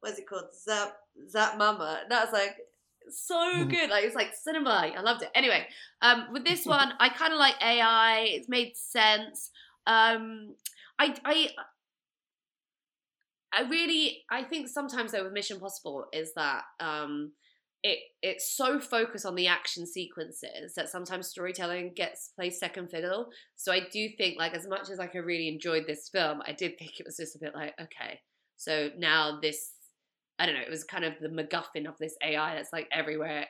what's 0.00 0.18
it 0.18 0.26
called 0.28 0.44
Zap 0.64 0.94
Zap 1.28 1.58
Mama. 1.58 2.02
That 2.08 2.24
was 2.24 2.32
like 2.32 2.56
so 3.12 3.34
Mm-hmm. 3.54 3.70
good. 3.70 3.90
Like 3.90 4.04
it's 4.04 4.14
like 4.14 4.34
cinema. 4.34 4.92
I 4.96 5.00
loved 5.00 5.22
it. 5.22 5.30
Anyway, 5.34 5.66
um, 6.00 6.28
with 6.32 6.44
this 6.44 6.64
one, 6.66 6.92
I 6.98 7.08
kind 7.08 7.32
of 7.32 7.38
like 7.38 7.54
AI. 7.62 8.26
It's 8.28 8.48
made 8.48 8.76
sense. 8.76 9.50
Um, 9.86 10.54
I 10.98 11.14
I 11.24 11.50
I 13.52 13.62
really 13.62 14.22
I 14.30 14.42
think 14.44 14.68
sometimes 14.68 15.12
though 15.12 15.24
with 15.24 15.32
Mission 15.32 15.60
Possible 15.60 16.06
is 16.12 16.32
that 16.34 16.62
um 16.80 17.32
it 17.82 17.98
it's 18.22 18.56
so 18.56 18.78
focused 18.80 19.26
on 19.26 19.34
the 19.34 19.48
action 19.48 19.86
sequences 19.86 20.74
that 20.76 20.88
sometimes 20.88 21.28
storytelling 21.28 21.92
gets 21.94 22.28
plays 22.36 22.58
second 22.58 22.90
fiddle. 22.90 23.28
So 23.56 23.72
I 23.72 23.80
do 23.92 24.08
think 24.16 24.38
like 24.38 24.54
as 24.54 24.66
much 24.66 24.88
as 24.90 24.98
like 24.98 25.14
I 25.14 25.18
really 25.18 25.48
enjoyed 25.48 25.84
this 25.86 26.08
film, 26.08 26.40
I 26.46 26.52
did 26.52 26.78
think 26.78 27.00
it 27.00 27.06
was 27.06 27.16
just 27.16 27.36
a 27.36 27.40
bit 27.40 27.54
like 27.54 27.74
okay, 27.80 28.20
so 28.56 28.90
now 28.96 29.38
this 29.40 29.71
I 30.38 30.46
don't 30.46 30.54
know, 30.54 30.62
it 30.62 30.70
was 30.70 30.84
kind 30.84 31.04
of 31.04 31.14
the 31.20 31.28
MacGuffin 31.28 31.86
of 31.88 31.96
this 31.98 32.16
AI 32.22 32.54
that's 32.54 32.72
like 32.72 32.88
everywhere. 32.92 33.46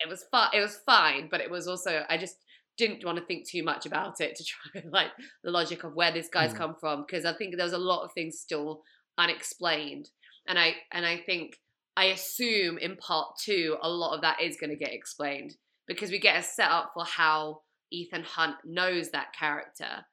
It 0.00 0.08
was 0.08 0.24
fun. 0.30 0.48
It 0.52 0.60
was 0.60 0.78
fine, 0.84 1.28
but 1.30 1.40
it 1.40 1.50
was 1.50 1.66
also 1.68 2.04
I 2.08 2.16
just 2.16 2.36
didn't 2.78 3.04
want 3.04 3.18
to 3.18 3.24
think 3.24 3.46
too 3.48 3.62
much 3.62 3.86
about 3.86 4.20
it 4.20 4.34
to 4.36 4.44
try 4.72 4.82
and 4.82 4.92
like 4.92 5.10
the 5.44 5.50
logic 5.50 5.84
of 5.84 5.94
where 5.94 6.12
this 6.12 6.28
guy's 6.28 6.52
Mm. 6.52 6.56
come 6.56 6.74
from 6.80 7.04
because 7.06 7.24
I 7.24 7.32
think 7.34 7.56
there 7.56 7.64
was 7.64 7.72
a 7.72 7.78
lot 7.78 8.04
of 8.04 8.12
things 8.12 8.38
still 8.40 8.82
unexplained, 9.18 10.10
and 10.46 10.58
I 10.58 10.74
and 10.92 11.04
I 11.06 11.18
think 11.18 11.58
I 11.96 12.06
assume 12.06 12.78
in 12.78 12.96
part 12.96 13.36
two 13.42 13.76
a 13.82 13.88
lot 13.88 14.14
of 14.14 14.22
that 14.22 14.40
is 14.40 14.56
going 14.58 14.70
to 14.70 14.76
get 14.76 14.92
explained 14.92 15.54
because 15.86 16.10
we 16.10 16.18
get 16.18 16.38
a 16.38 16.42
setup 16.42 16.92
for 16.94 17.04
how 17.04 17.60
Ethan 17.90 18.22
Hunt 18.24 18.56
knows 18.64 19.10
that 19.10 19.34
character 19.38 20.06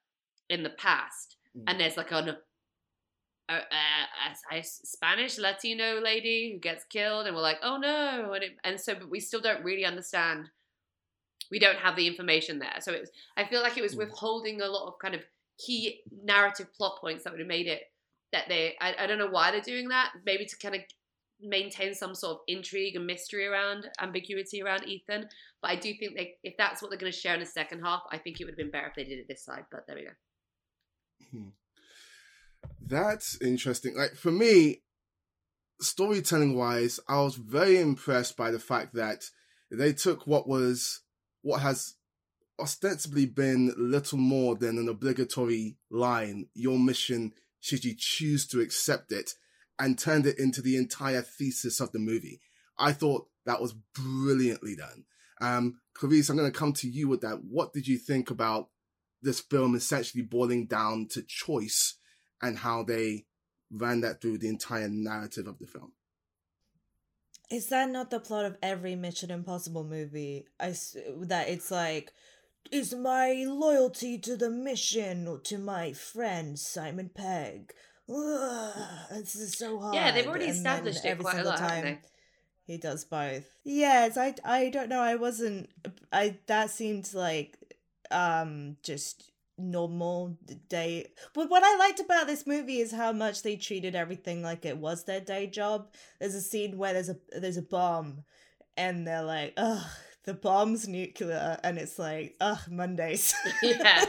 in 0.50 0.64
the 0.64 0.72
past, 0.72 1.38
Mm. 1.58 1.64
and 1.68 1.80
there's 1.80 1.98
like 1.98 2.12
an 2.12 2.36
a, 3.50 3.56
a, 4.54 4.58
a, 4.60 4.64
Spanish 4.64 5.38
Latino 5.38 6.00
lady 6.00 6.54
who 6.54 6.60
gets 6.60 6.84
killed, 6.86 7.28
and 7.28 7.36
we're 7.36 7.42
like, 7.42 7.60
oh 7.64 7.78
no, 7.78 8.34
and 8.34 8.44
it, 8.44 8.52
and 8.64 8.80
so 8.80 8.96
but 8.96 9.10
we 9.10 9.20
still 9.20 9.42
don't 9.42 9.64
really 9.64 9.86
understand. 9.86 10.50
We 11.52 11.60
don't 11.60 11.80
have 11.80 11.96
the 11.96 12.08
information 12.08 12.60
there, 12.60 12.76
so 12.80 12.94
it 12.94 13.02
was. 13.02 13.12
I 13.36 13.46
feel 13.46 13.62
like 13.62 13.78
it 13.78 13.82
was 13.82 13.96
Mm. 13.96 14.00
withholding 14.00 14.62
a 14.62 14.68
lot 14.68 14.88
of 14.88 15.00
kind 15.00 15.16
of 15.16 15.22
key 15.58 16.02
narrative 16.24 16.72
plot 16.74 17.00
points 17.02 17.24
that 17.24 17.32
would 17.32 17.40
have 17.40 17.48
made 17.48 17.68
it 17.68 17.82
that 18.32 18.46
they. 18.48 18.76
I, 18.80 18.96
I 19.00 19.08
don't 19.08 19.18
know 19.18 19.30
why 19.30 19.52
they're 19.52 19.62
doing 19.62 19.90
that. 19.90 20.12
Maybe 20.26 20.46
to 20.46 20.58
kind 20.58 20.76
of 20.76 20.82
maintain 21.42 21.94
some 21.96 22.14
sort 22.14 22.34
of 22.34 22.40
intrigue 22.48 22.96
and 22.96 23.08
mystery 23.08 23.48
around 23.48 23.88
ambiguity 24.02 24.62
around 24.62 24.86
Ethan. 24.88 25.28
But 25.62 25.72
I 25.72 25.76
do 25.76 25.94
think 25.94 26.16
they, 26.16 26.36
if 26.44 26.56
that's 26.58 26.82
what 26.82 26.92
they're 26.92 27.00
going 27.00 27.12
to 27.12 27.18
share 27.18 27.34
in 27.34 27.40
the 27.40 27.46
second 27.46 27.82
half, 27.82 28.04
I 28.12 28.18
think 28.18 28.40
it 28.40 28.46
would 28.46 28.52
have 28.52 28.58
been 28.58 28.72
better 28.72 28.88
if 28.88 28.96
they 28.96 29.06
did 29.06 29.20
it 29.20 29.28
this 29.28 29.44
side. 29.44 29.66
But 29.72 29.88
there 29.88 29.96
we 29.96 30.04
go. 30.04 30.10
That's 32.86 33.40
interesting. 33.42 33.96
Like 33.96 34.16
for 34.16 34.32
me, 34.32 34.82
storytelling 35.80 36.56
wise, 36.56 37.00
I 37.08 37.22
was 37.22 37.36
very 37.36 37.80
impressed 37.80 38.36
by 38.36 38.52
the 38.52 38.60
fact 38.60 38.94
that 38.96 39.26
they 39.72 39.94
took 39.94 40.26
what 40.26 40.48
was 40.48 41.02
what 41.42 41.62
has 41.62 41.96
ostensibly 42.60 43.26
been 43.26 43.74
little 43.78 44.18
more 44.18 44.56
than 44.56 44.78
an 44.78 44.90
obligatory 44.90 45.78
line, 45.90 46.48
your 46.54 46.78
mission 46.78 47.32
should 47.62 47.86
you 47.86 47.94
choose 47.98 48.48
to 48.48 48.60
accept 48.60 49.12
it, 49.12 49.34
and 49.78 49.98
turned 49.98 50.26
it 50.26 50.38
into 50.38 50.62
the 50.62 50.76
entire 50.76 51.22
thesis 51.22 51.80
of 51.80 51.92
the 51.92 52.00
movie. 52.00 52.42
I 52.78 52.92
thought 52.92 53.28
that 53.46 53.62
was 53.62 53.74
brilliantly 53.94 54.76
done. 54.76 55.06
Um, 55.42 55.80
Clarisse, 55.98 56.30
I'm 56.30 56.38
going 56.38 56.52
to 56.52 56.58
come 56.58 56.74
to 56.74 56.90
you 56.90 57.08
with 57.08 57.22
that. 57.22 57.44
What 57.44 57.74
did 57.74 57.88
you 57.88 57.98
think 57.98 58.30
about 58.30 58.70
this 59.22 59.40
film 59.40 59.76
essentially 59.76 60.24
boiling 60.24 60.66
down 60.66 61.08
to 61.12 61.22
choice 61.22 61.96
and 62.42 62.58
how 62.58 62.84
they 62.84 63.26
ran 63.72 64.02
that 64.02 64.22
through 64.22 64.38
the 64.40 64.48
entire 64.50 64.90
narrative 64.90 65.48
of 65.48 65.60
the 65.60 65.68
film? 65.68 65.94
Is 67.52 67.68
that 67.70 67.90
not 67.90 68.12
the 68.12 68.20
plot 68.20 68.46
of 68.46 68.58
every 68.62 68.96
Mission 68.96 69.32
Impossible 69.32 69.84
movie? 69.84 70.46
I 70.60 70.70
s- 70.70 70.96
that 71.22 71.50
it's 71.50 71.72
like 71.72 72.14
is 72.72 72.94
my 72.94 73.46
loyalty 73.48 74.18
to 74.20 74.38
the 74.38 74.50
mission 74.50 75.28
or 75.28 75.40
to 75.40 75.58
my 75.58 75.94
friend 75.94 76.60
Simon 76.60 77.10
Pegg. 77.10 77.74
Ugh, 78.08 78.74
this 79.12 79.36
is 79.36 79.58
so 79.58 79.80
hard. 79.80 79.96
Yeah, 79.96 80.12
they've 80.12 80.28
already 80.28 80.46
And 80.46 80.54
then 80.56 80.66
established 80.66 81.06
it 81.06 81.10
every 81.10 81.24
quite 81.24 81.34
a 81.34 81.36
single 81.38 81.52
lot, 81.52 81.60
time? 81.60 82.00
He 82.66 82.78
does 82.78 83.04
both. 83.06 83.50
Yes, 83.64 84.18
I 84.18 84.36
I 84.46 84.70
don't 84.70 84.90
know. 84.90 85.02
I 85.02 85.16
wasn't. 85.16 85.70
I 86.12 86.38
that 86.48 86.70
seemed 86.70 87.12
like 87.14 87.58
um 88.12 88.78
just 88.84 89.32
normal 89.60 90.38
day. 90.70 91.08
But 91.34 91.50
what 91.50 91.64
I 91.64 91.76
liked 91.78 92.00
about 92.00 92.28
this 92.28 92.48
movie 92.48 92.80
is 92.80 92.92
how 92.92 93.12
much 93.12 93.44
they 93.44 93.56
treated 93.56 93.96
everything 93.96 94.42
like 94.42 94.66
it 94.66 94.78
was 94.78 95.04
their 95.04 95.22
day 95.22 95.48
job. 95.48 95.88
There's 96.20 96.36
a 96.36 96.42
scene 96.42 96.78
where 96.78 96.94
there's 96.94 97.10
a 97.10 97.18
there's 97.38 97.58
a 97.58 97.62
bomb, 97.62 98.24
and 98.78 99.06
they're 99.08 99.24
like, 99.24 99.54
ugh. 99.58 99.86
The 100.26 100.34
bomb's 100.34 100.88
nuclear, 100.88 101.58
and 101.64 101.78
it's 101.80 101.98
like, 101.98 102.36
ugh, 102.42 102.60
Mondays. 102.70 103.34
Yeah. 103.64 104.04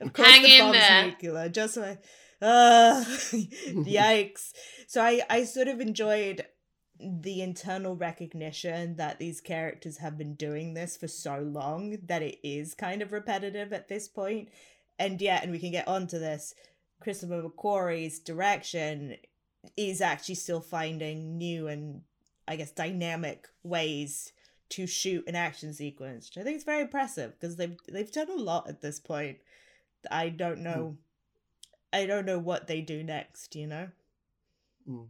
of 0.00 0.12
course, 0.12 0.28
Hang 0.28 0.42
the 0.42 0.54
in 0.56 0.60
bomb's 0.60 0.78
there. 0.78 1.06
nuclear. 1.06 1.48
Just 1.48 1.76
like, 1.76 2.02
uh, 2.42 3.04
yikes. 3.72 4.52
So 4.88 5.00
I, 5.02 5.22
I 5.30 5.44
sort 5.44 5.68
of 5.68 5.80
enjoyed 5.80 6.44
the 7.00 7.40
internal 7.40 7.96
recognition 7.96 8.96
that 8.96 9.18
these 9.18 9.40
characters 9.40 9.98
have 9.98 10.18
been 10.18 10.34
doing 10.34 10.74
this 10.74 10.96
for 10.96 11.08
so 11.08 11.38
long 11.38 11.98
that 12.06 12.22
it 12.22 12.38
is 12.42 12.74
kind 12.74 13.00
of 13.00 13.12
repetitive 13.12 13.72
at 13.72 13.88
this 13.88 14.08
point. 14.08 14.48
And 14.98 15.20
yet, 15.20 15.42
and 15.42 15.52
we 15.52 15.58
can 15.58 15.72
get 15.72 15.88
onto 15.88 16.18
this. 16.18 16.54
Christopher 17.00 17.42
McQuarrie's 17.42 18.18
direction 18.20 19.16
is 19.76 20.00
actually 20.00 20.36
still 20.36 20.60
finding 20.60 21.36
new 21.38 21.68
and 21.68 22.02
I 22.46 22.56
guess 22.56 22.70
dynamic 22.70 23.48
ways 23.62 24.32
to 24.70 24.86
shoot 24.86 25.26
an 25.26 25.34
action 25.34 25.72
sequence, 25.72 26.28
which 26.28 26.40
I 26.40 26.44
think 26.44 26.56
is 26.56 26.64
very 26.64 26.82
impressive 26.82 27.32
because 27.38 27.56
they've 27.56 27.76
they've 27.88 28.10
done 28.10 28.30
a 28.30 28.36
lot 28.36 28.68
at 28.68 28.80
this 28.80 29.00
point. 29.00 29.38
I 30.10 30.28
don't 30.28 30.60
know. 30.60 30.96
I 31.92 32.06
don't 32.06 32.26
know 32.26 32.38
what 32.38 32.66
they 32.66 32.80
do 32.80 33.02
next. 33.02 33.54
You 33.54 33.66
know. 33.66 33.88
Mm. 34.88 35.08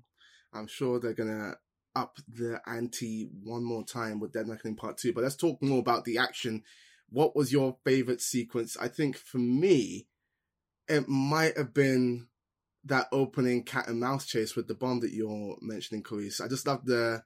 I'm 0.53 0.67
sure 0.67 1.01
they're 1.01 1.15
gonna 1.15 1.55
up 1.97 2.19
the 2.29 2.61
ante 2.67 3.31
one 3.43 3.65
more 3.65 3.85
time 3.85 4.21
with 4.21 4.33
Dead 4.33 4.49
Reckoning 4.49 4.77
Part 4.77 4.99
Two. 4.99 5.13
But 5.13 5.25
let's 5.25 5.37
talk 5.37 5.63
more 5.63 5.81
about 5.81 6.05
the 6.05 6.19
action. 6.19 6.63
What 7.09 7.37
was 7.37 7.53
your 7.53 7.77
favorite 7.85 8.21
sequence? 8.21 8.77
I 8.77 8.89
think 8.89 9.17
for 9.17 9.39
me, 9.39 10.07
it 10.89 11.09
might 11.09 11.57
have 11.57 11.73
been 11.73 12.29
that 12.85 13.09
opening 13.13 13.63
cat 13.63 13.89
and 13.89 14.01
mouse 14.01 14.27
chase 14.27 14.55
with 14.55 14.69
the 14.69 14.75
bomb 14.75 15.01
that 15.01 15.13
you're 15.13 15.57
mentioning, 15.63 16.03
Clarisse. 16.03 16.41
I 16.41 16.49
just 16.49 16.67
love 16.67 16.85
the 16.85 17.23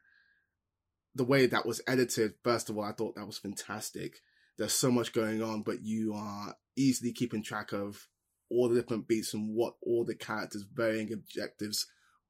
the 1.14 1.24
way 1.24 1.46
that 1.46 1.66
was 1.66 1.80
edited. 1.86 2.34
First 2.44 2.70
of 2.70 2.78
all, 2.78 2.84
I 2.84 2.92
thought 2.92 3.16
that 3.16 3.26
was 3.26 3.38
fantastic. 3.38 4.20
There's 4.56 4.72
so 4.72 4.90
much 4.90 5.12
going 5.12 5.42
on, 5.42 5.62
but 5.62 5.82
you 5.82 6.14
are 6.14 6.54
easily 6.76 7.12
keeping 7.12 7.42
track 7.42 7.72
of 7.72 8.06
all 8.50 8.68
the 8.68 8.80
different 8.80 9.08
beats 9.08 9.34
and 9.34 9.54
what 9.54 9.74
all 9.82 10.04
the 10.04 10.14
characters' 10.14 10.64
varying 10.72 11.12
objectives 11.12 11.86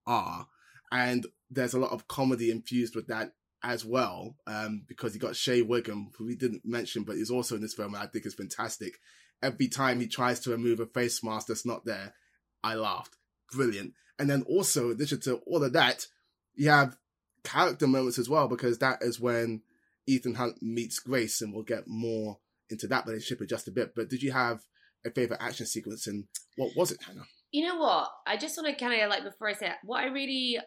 are. 0.07 0.47
And 0.91 1.27
there's 1.51 1.75
a 1.75 1.79
lot 1.79 1.93
of 1.93 2.09
comedy 2.09 2.51
infused 2.51 2.97
with 2.97 3.09
that 3.09 3.33
as 3.63 3.85
well, 3.85 4.37
um, 4.47 4.85
because 4.87 5.15
you 5.15 5.21
got 5.21 5.37
Shea 5.37 5.63
Whigham, 5.63 6.11
who 6.17 6.27
we 6.27 6.37
didn't 6.37 6.63
mention, 6.65 7.03
but 7.03 7.17
he's 7.17 7.31
also 7.31 7.57
in 7.57 7.63
this 7.63 7.75
film, 7.75 7.95
and 7.95 8.03
I 8.03 8.07
think 8.07 8.27
is 8.27 8.35
fantastic. 8.35 8.95
Every 9.43 9.69
time 9.69 10.01
he 10.01 10.07
tries 10.07 10.41
to 10.41 10.51
remove 10.51 10.81
a 10.81 10.87
face 10.87 11.23
mask 11.23 11.49
that's 11.49 11.67
not 11.67 11.85
there, 11.85 12.15
I 12.63 12.75
laughed. 12.75 13.17
Brilliant. 13.53 13.95
And 14.19 14.29
then 14.29 14.43
also, 14.43 14.87
in 14.87 14.93
addition 14.93 15.21
to 15.21 15.37
all 15.47 15.63
of 15.63 15.73
that, 15.73 16.07
you 16.55 16.71
have 16.71 16.97
character 17.45 17.87
moments 17.87 18.19
as 18.19 18.29
well, 18.29 18.49
because 18.49 18.79
that 18.79 19.03
is 19.03 19.21
when 19.21 19.63
Ethan 20.07 20.35
Hunt 20.35 20.57
meets 20.61 20.99
Grace, 20.99 21.41
and 21.41 21.53
we'll 21.53 21.63
get 21.63 21.85
more 21.87 22.39
into 22.71 22.87
that 22.89 23.07
relationship 23.07 23.41
in 23.41 23.49
just 23.49 23.69
a 23.69 23.73
bit. 23.73 23.95
But 23.95 24.09
did 24.09 24.23
you 24.23 24.33
have 24.33 24.61
a 25.05 25.11
favorite 25.11 25.43
action 25.43 25.67
sequence, 25.67 26.07
and 26.07 26.25
what 26.57 26.77
was 26.77 26.93
it, 26.93 27.03
Hanna? 27.07 27.23
You 27.51 27.67
know 27.67 27.77
what? 27.77 28.09
I 28.27 28.37
just 28.37 28.57
want 28.57 28.69
to 28.69 28.85
kind 28.85 29.01
of 29.01 29.09
like 29.09 29.25
before 29.25 29.49
I 29.49 29.55
say 29.55 29.67
it, 29.69 29.77
what 29.83 30.03
I 30.03 30.07
really 30.07 30.59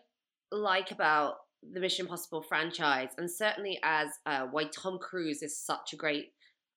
like 0.52 0.92
about 0.92 1.36
the 1.70 1.80
Mission 1.80 2.06
Impossible 2.06 2.42
franchise, 2.42 3.10
and 3.18 3.30
certainly 3.30 3.80
as 3.84 4.10
uh, 4.26 4.48
why 4.52 4.66
Tom 4.66 4.98
Cruise 5.00 5.44
is 5.44 5.58
such 5.58 5.94
a 5.94 5.96
great 5.96 6.34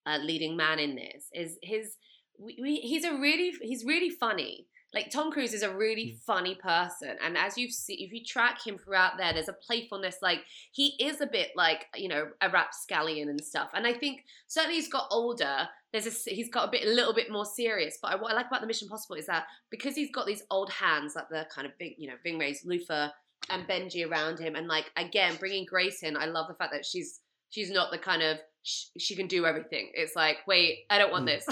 uh, 0.06 0.18
leading 0.18 0.56
man 0.56 0.78
in 0.78 0.94
this, 0.94 1.28
is 1.32 1.58
his. 1.62 1.96
We, 2.38 2.58
we, 2.60 2.76
he's 2.76 3.04
a 3.04 3.14
really 3.14 3.52
he's 3.62 3.84
really 3.84 4.10
funny. 4.10 4.66
Like 4.92 5.10
Tom 5.10 5.32
Cruise 5.32 5.54
is 5.54 5.62
a 5.62 5.74
really 5.74 6.18
funny 6.26 6.54
person, 6.54 7.16
and 7.24 7.36
as 7.36 7.56
you 7.56 7.70
see, 7.70 8.04
if 8.04 8.12
you 8.12 8.22
track 8.24 8.64
him 8.64 8.78
throughout 8.78 9.12
there, 9.18 9.32
there's 9.32 9.48
a 9.48 9.54
playfulness. 9.54 10.18
Like 10.22 10.40
he 10.70 10.94
is 11.00 11.20
a 11.20 11.26
bit 11.26 11.50
like 11.56 11.86
you 11.96 12.08
know 12.08 12.28
a 12.40 12.50
rapscallion 12.50 13.28
and 13.28 13.40
stuff. 13.40 13.70
And 13.74 13.86
I 13.86 13.94
think 13.94 14.24
certainly 14.46 14.76
he's 14.76 14.88
got 14.88 15.08
older. 15.10 15.68
There's 15.92 16.06
a 16.06 16.30
he's 16.30 16.50
got 16.50 16.68
a 16.68 16.70
bit 16.70 16.86
a 16.86 16.90
little 16.90 17.14
bit 17.14 17.32
more 17.32 17.46
serious. 17.46 17.98
But 18.02 18.12
I, 18.12 18.16
what 18.16 18.32
I 18.32 18.34
like 18.34 18.48
about 18.48 18.60
the 18.60 18.66
Mission 18.66 18.86
Impossible 18.86 19.16
is 19.16 19.26
that 19.26 19.46
because 19.70 19.96
he's 19.96 20.12
got 20.12 20.26
these 20.26 20.42
old 20.50 20.70
hands, 20.70 21.14
like 21.16 21.28
the 21.30 21.46
kind 21.52 21.66
of 21.66 21.72
big 21.78 21.94
you 21.96 22.08
know 22.08 22.16
Ving 22.22 22.38
Rhames, 22.38 22.64
Luther, 22.64 23.10
and 23.50 23.66
Benji 23.68 24.08
around 24.08 24.38
him, 24.38 24.54
and 24.54 24.66
like 24.68 24.90
again 24.96 25.36
bringing 25.38 25.64
Grace 25.64 26.02
in. 26.02 26.16
I 26.16 26.26
love 26.26 26.48
the 26.48 26.54
fact 26.54 26.72
that 26.72 26.84
she's 26.84 27.20
she's 27.50 27.70
not 27.70 27.90
the 27.90 27.98
kind 27.98 28.22
of 28.22 28.38
sh- 28.64 28.86
she 28.98 29.14
can 29.14 29.28
do 29.28 29.46
everything. 29.46 29.90
It's 29.94 30.16
like, 30.16 30.38
wait, 30.46 30.80
I 30.90 30.98
don't 30.98 31.12
want 31.12 31.26
mm. 31.26 31.36
this. 31.36 31.46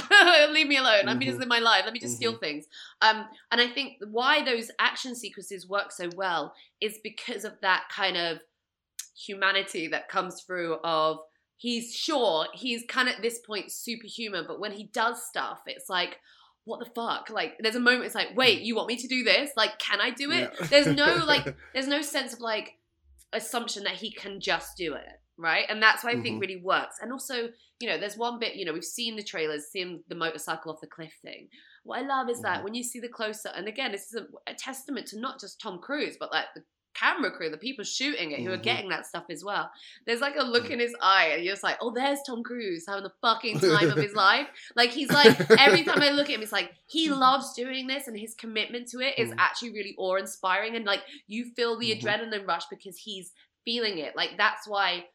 Leave 0.53 0.67
me 0.67 0.77
alone. 0.77 1.07
Let 1.07 1.17
me 1.17 1.27
just 1.27 1.39
live 1.39 1.49
my 1.49 1.61
life. 1.61 1.83
Let 1.85 1.93
me 1.93 2.01
just 2.01 2.17
steal 2.17 2.33
mm-hmm. 2.33 2.41
things. 2.41 2.67
Um, 3.01 3.27
and 3.53 3.61
I 3.61 3.69
think 3.69 3.99
why 4.11 4.45
those 4.45 4.71
action 4.81 5.15
sequences 5.15 5.69
work 5.69 5.93
so 5.93 6.11
well 6.17 6.55
is 6.81 6.99
because 7.05 7.45
of 7.45 7.53
that 7.63 7.85
kind 7.95 8.17
of 8.17 8.39
humanity 9.17 9.89
that 9.89 10.09
comes 10.09 10.43
through 10.43 10.79
of 10.83 11.19
he's 11.57 11.95
sure 11.95 12.47
he's 12.53 12.83
kind 12.89 13.09
of 13.09 13.15
at 13.15 13.23
this 13.23 13.39
point 13.47 13.71
superhuman, 13.71 14.45
but 14.49 14.59
when 14.59 14.73
he 14.73 14.91
does 14.93 15.25
stuff, 15.25 15.61
it's 15.67 15.89
like, 15.89 16.19
what 16.65 16.79
the 16.79 16.91
fuck? 16.95 17.29
Like, 17.31 17.57
there's 17.61 17.75
a 17.75 17.81
moment 17.81 18.05
it's 18.05 18.15
like, 18.15 18.37
wait, 18.37 18.63
you 18.63 18.77
want 18.77 18.89
me 18.89 18.97
to 18.97 19.09
do 19.09 19.25
this? 19.25 19.51
Like, 19.57 19.79
can 19.79 20.01
I 20.01 20.11
do 20.11 20.31
it? 20.31 20.53
Yeah. 20.61 20.67
There's 20.69 20.87
no 20.87 21.25
like, 21.27 21.57
there's 21.75 21.89
no 21.89 22.03
sense 22.03 22.33
of 22.33 22.41
like 22.41 22.75
assumption 23.33 23.85
that 23.85 23.95
he 23.95 24.13
can 24.13 24.41
just 24.41 24.77
do 24.77 24.95
it, 24.95 25.07
right? 25.37 25.65
And 25.69 25.83
that's 25.83 26.05
why 26.05 26.11
I 26.11 26.21
think 26.21 26.37
Mhm. 26.37 26.41
really 26.41 26.57
works. 26.63 26.97
And 27.01 27.13
also, 27.13 27.49
you 27.81 27.89
know, 27.89 27.99
there's 27.99 28.17
one 28.17 28.39
bit, 28.39 28.55
you 28.57 28.65
know, 28.65 28.73
we've 28.73 28.85
seen 28.85 29.17
the 29.17 29.23
trailers, 29.23 29.67
seen 29.71 30.05
the 30.09 30.15
motorcycle 30.15 30.71
off 30.73 30.81
the 30.81 30.87
cliff 30.87 31.15
thing. 31.23 31.49
What 31.85 31.99
I 31.99 32.03
love 32.03 32.29
is 32.29 32.41
that 32.43 32.63
when 32.63 32.75
you 32.75 32.85
see 32.85 33.01
the 33.01 33.09
closer, 33.09 33.49
and 33.57 33.67
again, 33.67 33.91
this 33.91 34.13
is 34.13 34.15
a, 34.15 34.51
a 34.51 34.55
testament 34.55 35.09
to 35.09 35.19
not 35.19 35.41
just 35.41 35.61
Tom 35.61 35.81
Cruise, 35.81 36.17
but 36.21 36.31
like 36.33 36.47
the 36.55 36.63
camera 36.95 37.31
crew, 37.31 37.51
the 37.51 37.57
people 37.57 37.85
shooting 37.85 38.33
it, 38.33 38.43
who 38.43 38.51
are 38.53 38.59
Mhm. 38.59 38.63
getting 38.63 38.89
that 38.91 39.07
stuff 39.07 39.25
as 39.31 39.43
well. 39.45 39.71
There's 40.07 40.21
like 40.21 40.37
a 40.37 40.43
look 40.43 40.71
in 40.71 40.79
his 40.81 40.95
eye, 41.01 41.29
and 41.29 41.45
you're 41.45 41.53
just 41.55 41.63
like, 41.63 41.79
oh, 41.81 41.91
there's 41.93 42.19
Tom 42.27 42.43
Cruise 42.43 42.85
having 42.87 43.05
the 43.05 43.13
fucking 43.21 43.61
time 43.61 43.91
of 43.91 43.99
his 43.99 44.15
life. 44.15 44.49
Like 44.77 44.91
he's 44.91 45.11
like, 45.11 45.37
every 45.59 45.85
time 45.85 46.03
I 46.03 46.11
look 46.11 46.29
at 46.29 46.35
him, 46.37 46.43
it's 46.43 46.53
like 46.53 46.73
he 46.87 47.09
loves 47.11 47.55
doing 47.55 47.87
this, 47.87 48.09
and 48.09 48.19
his 48.19 48.35
commitment 48.35 48.89
to 48.89 49.01
it 49.01 49.19
is 49.19 49.31
Mm. 49.31 49.37
actually 49.39 49.71
really 49.73 49.95
awe 49.99 50.17
inspiring, 50.17 50.77
and 50.77 50.85
like 50.85 51.03
you 51.27 51.53
feel 51.55 51.79
the 51.79 51.91
Mhm. 51.95 52.03
adrenaline 52.03 52.47
rush 52.47 52.65
because 52.71 52.97
he's 52.99 53.33
feeling 53.65 53.99
it. 53.99 54.15
Like 54.17 54.37
that's 54.37 54.67
why 54.69 55.07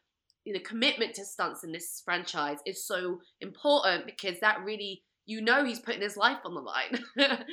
the 0.44 0.58
commitment 0.60 1.14
to 1.14 1.24
stunts 1.26 1.62
in 1.62 1.72
this 1.72 2.00
franchise 2.04 2.58
is 2.64 2.86
so 2.86 3.20
important 3.42 4.06
because 4.06 4.40
that 4.40 4.64
really 4.64 5.02
you 5.26 5.42
know 5.42 5.62
he's 5.62 5.78
putting 5.78 6.00
his 6.00 6.16
life 6.16 6.38
on 6.46 6.54
the 6.54 6.60
line 6.62 7.04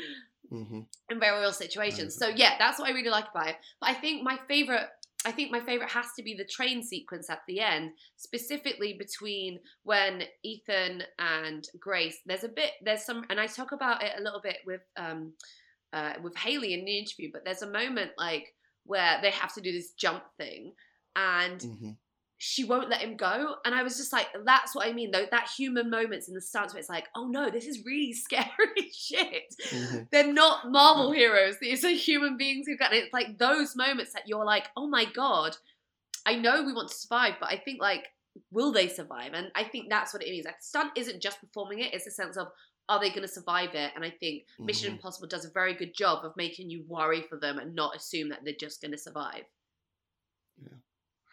Mm-hmm. 0.56 0.80
in 1.10 1.20
very 1.20 1.40
real 1.40 1.52
situations. 1.52 2.16
So 2.16 2.28
yeah, 2.30 2.54
that's 2.58 2.80
what 2.80 2.90
I 2.90 2.94
really 2.94 3.10
like 3.10 3.26
about 3.30 3.50
it. 3.50 3.56
But 3.82 3.90
I 3.92 3.94
think 3.94 4.24
my 4.24 4.38
favorite 4.48 4.88
I 5.26 5.32
think 5.32 5.52
my 5.52 5.60
favorite 5.60 5.90
has 5.90 6.06
to 6.18 6.24
be 6.24 6.36
the 6.36 6.46
train 6.46 6.84
sequence 6.84 7.32
at 7.32 7.40
the 7.48 7.60
end, 7.60 7.92
specifically 8.16 8.94
between 8.94 9.60
when 9.82 10.24
Ethan 10.44 11.02
and 11.18 11.68
Grace. 11.80 12.20
There's 12.28 12.44
a 12.44 12.50
bit, 12.50 12.74
there's 12.84 13.06
some, 13.06 13.26
and 13.32 13.40
I 13.40 13.48
talk 13.48 13.72
about 13.72 14.04
it 14.04 14.12
a 14.20 14.22
little 14.22 14.40
bit 14.40 14.58
with 14.68 14.82
um, 14.98 15.34
uh, 15.94 16.14
with 16.22 16.36
Hayley 16.38 16.76
in 16.76 16.86
the 16.86 17.00
interview. 17.00 17.32
But 17.34 17.44
there's 17.44 17.64
a 17.64 17.72
moment 17.72 18.12
like 18.20 18.54
where 18.86 19.18
they 19.24 19.32
have 19.32 19.52
to 19.56 19.62
do 19.62 19.72
this 19.72 19.94
jump 19.94 20.24
thing, 20.38 20.74
and 21.16 21.60
Mm-hmm. 21.60 21.92
She 22.38 22.64
won't 22.66 22.90
let 22.90 23.02
him 23.02 23.16
go. 23.16 23.56
And 23.64 23.74
I 23.74 23.82
was 23.84 23.96
just 23.98 24.12
like, 24.12 24.28
that's 24.46 24.76
what 24.76 24.88
I 24.88 24.92
mean, 24.94 25.12
though, 25.12 25.26
that 25.32 25.50
human 25.58 25.90
moments 25.90 26.28
in 26.28 26.34
the 26.34 26.42
stunts 26.42 26.74
where 26.74 26.80
it's 26.80 26.90
like, 26.90 27.08
oh 27.16 27.28
no, 27.28 27.50
this 27.50 27.66
is 27.66 27.86
really 27.86 28.14
scary 28.26 28.46
shit. 28.94 29.56
Mhm. 29.72 30.08
They're 30.12 30.34
not 30.34 30.70
Marvel 30.70 31.12
heroes. 31.12 31.56
These 31.60 31.86
are 31.86 31.90
human 31.90 32.38
beings 32.38 32.68
who've 32.68 32.80
got 32.80 32.94
it's 32.94 33.14
like 33.14 33.38
those 33.38 33.76
moments 33.76 34.14
that 34.14 34.28
you're 34.28 34.46
like, 34.46 34.68
oh 34.76 34.88
my 34.88 35.06
god, 35.06 35.56
I 36.26 36.36
know 36.36 36.64
we 36.64 36.74
want 36.74 36.90
to 36.90 36.96
survive, 36.96 37.36
but 37.40 37.50
I 37.50 37.58
think 37.58 37.80
like, 37.82 38.08
will 38.52 38.72
they 38.74 38.90
survive? 38.90 39.32
And 39.34 39.50
I 39.56 39.64
think 39.64 39.90
that's 39.90 40.14
what 40.14 40.24
it 40.24 40.30
means. 40.30 40.46
Like 40.46 40.62
stunt 40.62 40.92
isn't 40.98 41.22
just 41.22 41.40
performing 41.40 41.80
it, 41.80 41.94
it's 41.94 42.08
a 42.08 42.12
sense 42.12 42.36
of 42.38 42.48
are 42.90 43.00
they 43.00 43.10
gonna 43.10 43.28
survive 43.28 43.74
it? 43.74 43.92
And 43.96 44.04
I 44.04 44.12
think 44.12 44.44
Mission 44.60 44.92
Mhm. 44.92 44.96
Impossible 44.98 45.28
does 45.28 45.46
a 45.46 45.50
very 45.52 45.74
good 45.74 45.96
job 45.96 46.24
of 46.26 46.36
making 46.36 46.70
you 46.70 46.84
worry 46.88 47.24
for 47.30 47.40
them 47.40 47.58
and 47.60 47.74
not 47.74 47.96
assume 47.96 48.30
that 48.30 48.44
they're 48.44 48.54
just 48.60 48.82
gonna 48.82 48.98
survive. 48.98 49.44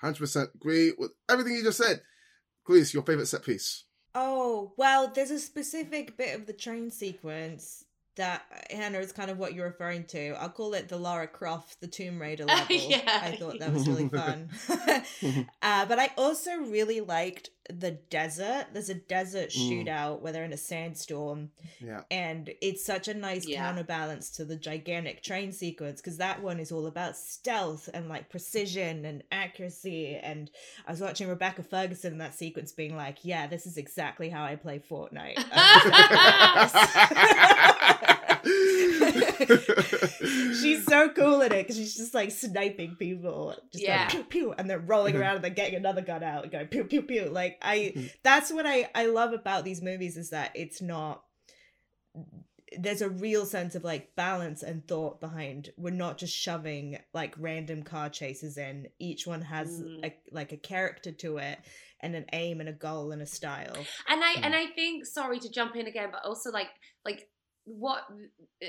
Hundred 0.02 0.18
percent 0.18 0.50
agree 0.54 0.92
with 0.98 1.12
everything 1.30 1.54
you 1.54 1.62
just 1.62 1.78
said. 1.78 2.02
Grease, 2.64 2.92
your 2.92 3.02
favorite 3.04 3.26
set 3.26 3.44
piece? 3.44 3.84
Oh, 4.14 4.72
well, 4.76 5.10
there's 5.14 5.30
a 5.30 5.38
specific 5.38 6.16
bit 6.16 6.38
of 6.38 6.46
the 6.46 6.52
train 6.52 6.90
sequence 6.90 7.84
that 8.16 8.42
Hanna 8.70 8.98
is 8.98 9.12
kind 9.12 9.30
of 9.30 9.38
what 9.38 9.54
you're 9.54 9.66
referring 9.66 10.04
to. 10.06 10.34
I'll 10.38 10.50
call 10.50 10.74
it 10.74 10.88
the 10.88 10.98
Lara 10.98 11.26
Croft, 11.26 11.80
the 11.80 11.86
Tomb 11.86 12.20
Raider 12.20 12.44
level. 12.46 12.76
Yeah. 12.76 13.00
I 13.06 13.36
thought 13.36 13.58
that 13.60 13.72
was 13.72 13.88
really 13.88 14.08
fun. 14.10 14.50
uh, 15.62 15.86
but 15.86 15.98
I 15.98 16.10
also 16.18 16.56
really 16.58 17.00
liked 17.00 17.50
the 17.70 17.92
desert. 17.92 18.66
There's 18.72 18.88
a 18.88 18.94
desert 18.94 19.50
Mm. 19.50 19.84
shootout 19.86 20.20
where 20.20 20.32
they're 20.32 20.44
in 20.44 20.52
a 20.52 20.56
sandstorm, 20.56 21.50
Yeah. 21.80 22.02
and 22.10 22.52
it's 22.60 22.84
such 22.84 23.08
a 23.08 23.14
nice 23.14 23.46
Yeah. 23.46 23.58
counterbalance 23.58 24.30
to 24.32 24.44
the 24.44 24.56
gigantic 24.56 25.22
train 25.22 25.52
sequence 25.52 26.00
because 26.00 26.16
that 26.18 26.42
one 26.42 26.58
is 26.58 26.72
all 26.72 26.86
about 26.86 27.16
stealth 27.16 27.88
and 27.94 28.08
like 28.08 28.28
precision 28.28 29.04
and 29.04 29.22
accuracy. 29.30 30.16
And 30.16 30.50
I 30.86 30.90
was 30.90 31.00
watching 31.00 31.28
Rebecca 31.28 31.62
Ferguson 31.62 32.12
in 32.12 32.18
that 32.18 32.34
sequence, 32.34 32.72
being 32.72 32.96
like, 32.96 33.24
"Yeah, 33.24 33.46
this 33.46 33.66
is 33.66 33.76
exactly 33.76 34.28
how 34.28 34.44
I 34.44 34.56
play 34.56 34.80
Fortnite." 34.80 35.36
she's 40.60 40.84
so 40.86 41.08
cool 41.10 41.40
in 41.42 41.52
it 41.52 41.62
because 41.62 41.76
she's 41.76 41.96
just 41.96 42.14
like 42.14 42.30
sniping 42.30 42.96
people, 42.96 43.54
just 43.72 43.84
Yeah. 43.84 44.10
going 44.10 44.24
pew 44.24 44.42
pew, 44.42 44.52
and 44.56 44.68
they're 44.68 44.78
rolling 44.78 45.16
around 45.16 45.36
and 45.36 45.44
then 45.44 45.54
getting 45.54 45.76
another 45.76 46.02
gun 46.02 46.22
out 46.22 46.42
and 46.44 46.52
going 46.52 46.66
pew 46.68 46.84
pew 46.84 47.02
pew. 47.02 47.24
Like 47.26 47.58
I, 47.62 47.92
Mm-hmm. 47.96 48.06
that's 48.22 48.52
what 48.52 48.66
I 48.66 48.88
I 48.94 49.06
love 49.06 49.32
about 49.32 49.64
these 49.64 49.82
movies 49.82 50.16
is 50.16 50.30
that 50.30 50.52
it's 50.54 50.80
not. 50.80 51.22
There's 52.78 53.02
a 53.02 53.10
real 53.10 53.44
sense 53.44 53.74
of 53.74 53.84
like 53.84 54.16
balance 54.16 54.62
and 54.62 54.86
thought 54.88 55.20
behind. 55.20 55.70
We're 55.76 55.90
not 55.90 56.16
just 56.16 56.34
shoving 56.34 56.98
like 57.12 57.34
random 57.38 57.82
car 57.82 58.08
chases 58.08 58.56
in. 58.56 58.86
Each 58.98 59.26
one 59.26 59.42
has 59.42 59.78
Mm. 59.80 60.06
a, 60.06 60.14
like 60.30 60.52
a 60.52 60.56
character 60.56 61.12
to 61.12 61.36
it 61.36 61.58
and 62.00 62.14
an 62.14 62.24
aim 62.32 62.60
and 62.60 62.68
a 62.70 62.72
goal 62.72 63.12
and 63.12 63.20
a 63.20 63.26
style. 63.26 63.76
and 64.08 64.24
I 64.24 64.32
and 64.42 64.54
I 64.54 64.66
think 64.68 65.04
sorry 65.04 65.38
to 65.40 65.50
jump 65.50 65.76
in 65.76 65.86
again, 65.86 66.08
but 66.12 66.24
also 66.24 66.50
like 66.50 66.68
like 67.04 67.28
what 67.64 68.02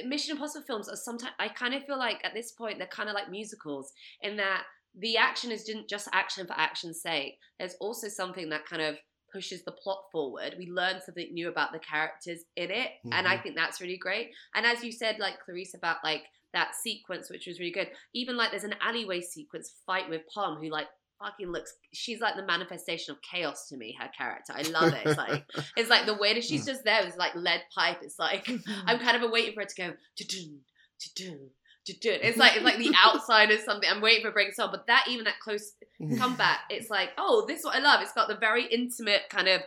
Mission 0.06 0.32
Impossible 0.36 0.66
films 0.66 0.88
are 0.88 0.96
sometimes 0.96 1.34
I 1.40 1.48
kind 1.48 1.74
of 1.74 1.84
feel 1.86 1.98
like 1.98 2.20
at 2.24 2.34
this 2.34 2.52
point 2.52 2.78
they're 2.78 2.88
kind 2.88 3.10
of 3.10 3.16
like 3.16 3.30
musicals 3.30 3.92
in 4.22 4.38
that 4.38 4.64
the 4.98 5.18
action 5.18 5.52
is 5.52 5.64
didn't 5.64 5.90
just 5.90 6.08
action 6.14 6.46
for 6.46 6.54
action's 6.54 7.02
sake. 7.02 7.40
There's 7.58 7.76
also 7.80 8.08
something 8.08 8.50
that 8.50 8.66
kind 8.66 8.82
of 8.82 8.98
pushes 9.32 9.64
the 9.64 9.72
plot 9.72 10.04
forward. 10.12 10.56
We 10.60 10.70
learn 10.70 11.02
something 11.04 11.34
new 11.34 11.50
about 11.50 11.72
the 11.74 11.80
characters 11.80 12.46
in 12.56 12.70
it, 12.70 12.92
and 13.12 13.28
I 13.28 13.38
Mhm. 13.38 13.44
think 13.44 13.56
that's 13.56 13.82
really 13.82 13.98
great. 13.98 14.32
And 14.54 14.66
as 14.66 14.84
you 14.84 14.92
said, 14.92 15.18
like 15.18 15.44
Clarisse 15.44 15.74
about 15.74 16.04
like 16.04 16.26
that 16.54 16.76
sequence, 16.76 17.32
which 17.32 17.48
was 17.48 17.60
really 17.60 17.72
good. 17.72 17.90
Even 18.14 18.38
like 18.38 18.52
there's 18.52 18.64
an 18.64 18.76
alleyway 18.80 19.22
sequence 19.22 19.82
fight 19.88 20.08
with 20.08 20.22
Pom, 20.28 20.62
who 20.62 20.70
like 20.70 20.88
fucking 21.24 21.52
looks. 21.52 21.74
She's 21.94 22.20
like 22.20 22.36
the 22.36 22.46
manifestation 22.46 23.14
of 23.14 23.22
chaos 23.22 23.68
to 23.70 23.78
me. 23.78 23.98
Her 24.00 24.10
character, 24.16 24.54
I 24.56 24.64
love 24.64 24.94
it. 24.94 25.02
It's 25.06 25.18
like 25.18 25.46
it's 25.78 25.90
like 25.90 26.06
the 26.06 26.16
way 26.16 26.34
that 26.34 26.44
she's 26.44 26.62
hmm. 26.62 26.72
just 26.72 26.84
there 26.84 27.06
is 27.06 27.16
like 27.18 27.36
lead 27.36 27.62
pipe. 27.74 28.00
It's 28.02 28.20
like 28.20 28.48
hmm. 28.48 28.58
I'm 28.86 29.00
kind 29.00 29.22
of 29.22 29.32
waiting 29.32 29.54
for 29.54 29.62
it 29.62 29.70
to 29.70 29.76
go 29.76 29.94
to-dun, 30.18 30.60
to-dun, 31.00 31.40
to-dun. 31.86 32.20
It's 32.22 32.38
like 32.38 32.56
it's 32.56 32.66
like 32.66 32.78
the 32.78 32.94
outside 32.98 33.52
is 33.52 33.64
something. 33.64 33.90
I'm 33.90 34.02
waiting 34.02 34.24
for 34.24 34.30
a 34.30 34.34
break 34.34 34.54
song, 34.54 34.70
but 34.72 34.88
that 34.88 35.06
even 35.10 35.26
that 35.26 35.40
close 35.40 35.74
hmm. 36.00 36.18
combat, 36.18 36.60
it's 36.70 36.90
like 36.90 37.12
oh, 37.18 37.46
this 37.48 37.60
is 37.60 37.66
what 37.66 37.76
I 37.76 37.80
love. 37.80 38.02
It's 38.02 38.14
got 38.14 38.28
the 38.28 38.38
very 38.38 38.66
intimate 38.66 39.22
kind 39.30 39.48
of 39.48 39.62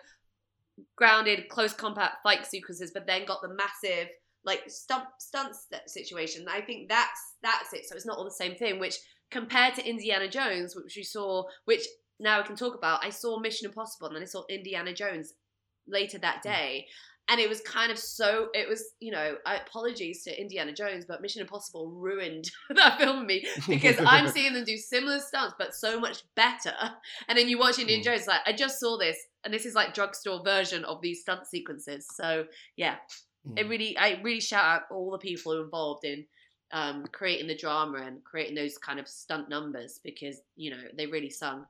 grounded 0.95 1.49
close 1.49 1.73
combat 1.73 2.13
fight 2.23 2.47
sequences, 2.47 2.91
but 2.93 3.07
then 3.07 3.25
got 3.25 3.41
the 3.43 3.49
massive 3.55 4.09
like 4.45 4.63
stunt 4.69 5.05
stunt 5.19 5.55
situation. 5.87 6.47
I 6.49 6.61
think 6.61 6.89
that's 6.89 7.35
that's 7.43 7.73
it. 7.73 7.87
So 7.87 7.97
it's 7.97 8.07
not 8.07 8.19
all 8.19 8.25
the 8.25 8.31
same 8.31 8.55
thing. 8.55 8.79
Which 8.79 8.97
compared 9.31 9.75
to 9.75 9.89
Indiana 9.89 10.29
Jones, 10.29 10.77
which 10.77 10.95
we 10.97 11.03
saw, 11.03 11.45
which 11.65 11.87
now 12.19 12.41
we 12.41 12.47
can 12.47 12.57
talk 12.57 12.75
about. 12.75 13.05
I 13.05 13.11
saw 13.11 13.39
Mission 13.39 13.67
Impossible 13.67 14.09
and 14.09 14.17
then 14.17 14.23
I 14.23 14.27
saw 14.27 14.45
Indiana 14.49 14.95
Jones 14.95 15.35
later 15.87 16.19
that 16.19 16.39
mm. 16.39 16.43
day. 16.43 16.87
And 17.29 17.41
it 17.41 17.49
was 17.49 17.61
kind 17.63 17.91
of 17.91 17.99
so, 17.99 18.51
it 18.55 18.69
was, 18.69 18.93
you 19.01 19.11
know, 19.11 19.35
I 19.45 19.57
apologies 19.57 20.23
to 20.25 20.41
Indiana 20.41 20.73
Jones, 20.73 21.05
but 21.09 21.21
Mission 21.21 21.43
Impossible 21.43 21.91
ruined 21.91 22.49
that 22.71 22.99
film 23.01 23.19
for 23.19 23.25
me 23.25 23.45
because 23.69 23.97
I'm 23.99 24.29
seeing 24.29 24.53
them 24.53 24.63
do 24.63 24.77
similar 24.77 25.19
stunts, 25.19 25.57
but 25.59 25.75
so 25.75 25.99
much 25.99 26.23
better. 26.37 26.73
And 27.29 27.37
then 27.37 27.49
you 27.49 27.59
watch 27.59 27.81
Indiana 27.81 28.03
mm. 28.03 28.05
Jones, 28.05 28.29
like, 28.29 28.43
I 28.47 28.53
just 28.53 28.79
saw 28.79 28.97
this, 28.97 29.17
and 29.43 29.53
this 29.53 29.67
is 29.67 29.75
like 29.75 29.93
drugstore 29.93 30.45
version 30.45 30.85
of 30.85 31.03
these 31.03 31.23
stunt 31.23 31.49
sequences. 31.49 32.07
So, 32.15 32.45
yeah, 32.77 32.95
it 33.57 33.67
mm. 33.67 33.71
really, 33.71 33.99
I 33.99 34.21
really 34.23 34.41
shout 34.41 34.65
out 34.65 34.83
all 34.93 35.11
the 35.11 35.19
people 35.19 35.53
who 35.53 35.63
involved 35.63 36.05
in 36.05 36.27
um, 36.73 37.07
creating 37.13 37.49
the 37.49 37.57
drama 37.57 37.99
and 37.99 38.23
creating 38.25 38.55
those 38.55 38.79
kind 38.79 38.99
of 38.99 39.09
stunt 39.09 39.49
numbers 39.49 40.01
because, 40.03 40.41
you 40.57 40.71
know, 40.71 40.83
they 40.97 41.07
really 41.07 41.31
sung. 41.31 41.67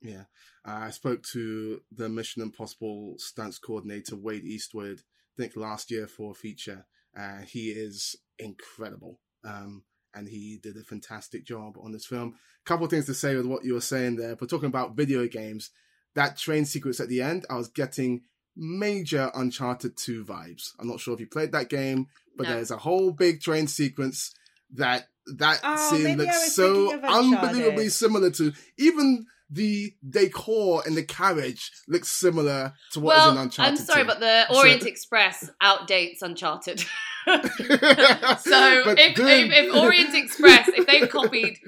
Yeah. 0.00 0.24
Uh, 0.66 0.78
I 0.82 0.90
spoke 0.90 1.22
to 1.32 1.80
the 1.90 2.08
Mission 2.08 2.42
Impossible 2.42 3.14
stunts 3.18 3.58
coordinator, 3.58 4.16
Wade 4.16 4.44
Eastwood, 4.44 5.00
I 5.00 5.42
think 5.42 5.56
last 5.56 5.90
year 5.90 6.06
for 6.06 6.32
a 6.32 6.34
feature. 6.34 6.86
Uh, 7.18 7.38
he 7.40 7.70
is 7.70 8.16
incredible. 8.38 9.20
Um, 9.44 9.82
and 10.14 10.28
he 10.28 10.58
did 10.62 10.76
a 10.76 10.82
fantastic 10.82 11.44
job 11.44 11.76
on 11.80 11.92
this 11.92 12.06
film. 12.06 12.34
A 12.64 12.68
Couple 12.68 12.84
of 12.84 12.90
things 12.90 13.06
to 13.06 13.14
say 13.14 13.36
with 13.36 13.46
what 13.46 13.64
you 13.64 13.74
were 13.74 13.80
saying 13.80 14.16
there, 14.16 14.36
but 14.36 14.50
talking 14.50 14.68
about 14.68 14.96
video 14.96 15.26
games, 15.26 15.70
that 16.14 16.36
train 16.36 16.64
sequence 16.64 17.00
at 17.00 17.08
the 17.08 17.22
end, 17.22 17.44
I 17.50 17.56
was 17.56 17.68
getting 17.68 18.22
major 18.56 19.30
Uncharted 19.34 19.96
2 19.96 20.24
vibes. 20.24 20.72
I'm 20.78 20.88
not 20.88 21.00
sure 21.00 21.14
if 21.14 21.20
you 21.20 21.26
played 21.26 21.52
that 21.52 21.68
game, 21.68 22.06
but 22.38 22.44
No. 22.48 22.54
there's 22.54 22.70
a 22.70 22.78
whole 22.78 23.10
big 23.10 23.40
train 23.42 23.66
sequence 23.66 24.32
that 24.74 25.08
that 25.36 25.60
Oh, 25.62 25.90
scene 25.90 26.16
looks 26.16 26.54
so 26.54 26.88
thinking 26.88 26.98
of 26.98 27.04
Uncharted. 27.04 27.48
unbelievably 27.50 27.88
similar 27.90 28.30
to 28.30 28.52
even 28.78 29.26
the 29.50 29.92
decor 30.08 30.86
in 30.86 30.94
the 30.94 31.02
carriage 31.02 31.70
looks 31.88 32.08
similar 32.10 32.72
to 32.92 33.00
what 33.00 33.14
is 33.16 33.18
well, 33.18 33.30
in 33.32 33.38
Uncharted. 33.38 33.78
I'm 33.80 33.84
sorry, 33.84 34.02
2. 34.02 34.06
but 34.06 34.20
the 34.20 34.46
So- 34.50 34.56
Orient 34.58 34.84
Express 34.86 35.50
outdates 35.62 36.22
Uncharted. 36.22 36.80
so 37.26 37.34
if, 37.66 39.16
then- 39.16 39.50
if, 39.52 39.52
if 39.52 39.74
Orient 39.74 40.14
Express, 40.14 40.68
if 40.68 40.86
they've 40.86 41.08
copied 41.08 41.58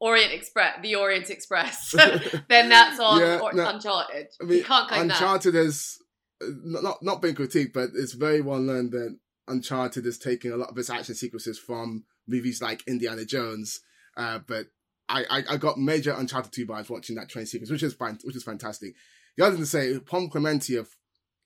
Orient 0.00 0.32
Express, 0.32 0.78
the 0.82 0.94
Orient 0.96 1.30
Express, 1.30 1.90
then 2.48 2.68
that's 2.68 2.98
on 3.00 3.20
Yeah, 3.20 3.38
or, 3.40 3.52
no, 3.52 3.68
Uncharted. 3.68 4.28
I 4.40 4.44
mean, 4.44 4.58
you 4.58 4.64
can't 4.64 4.88
claim 4.88 5.08
that. 5.08 5.14
Uncharted 5.20 5.54
has 5.54 5.98
uh, 6.42 6.46
not 6.64 6.82
not- 6.82 7.02
not 7.02 7.22
been 7.22 7.34
critiqued, 7.34 7.72
but 7.72 7.90
it's 7.94 8.12
very 8.12 8.40
well 8.40 8.58
known 8.60 8.90
that 8.90 9.16
Uncharted 9.48 10.06
is 10.06 10.18
taking 10.18 10.52
a 10.52 10.56
lot 10.56 10.70
of 10.70 10.78
its 10.78 10.90
action 10.90 11.14
sequences 11.14 11.58
from 11.58 12.04
movies 12.26 12.62
like 12.62 12.86
Indiana 12.86 13.24
Jones. 13.24 13.80
Uh, 14.16 14.38
but 14.46 14.66
I, 15.08 15.24
I, 15.30 15.44
I 15.50 15.56
got 15.56 15.78
major 15.78 16.12
Uncharted 16.12 16.52
2 16.52 16.66
vibes 16.66 16.90
watching 16.90 17.16
that 17.16 17.28
train 17.28 17.46
sequence, 17.46 17.70
which 17.70 17.82
is 17.82 17.96
which 17.98 18.36
is 18.36 18.44
fantastic. 18.44 18.94
The 19.36 19.44
other 19.44 19.56
thing 19.56 19.64
to 19.64 19.70
say, 19.70 19.98
Pom 19.98 20.30
Klementieff, 20.30 20.88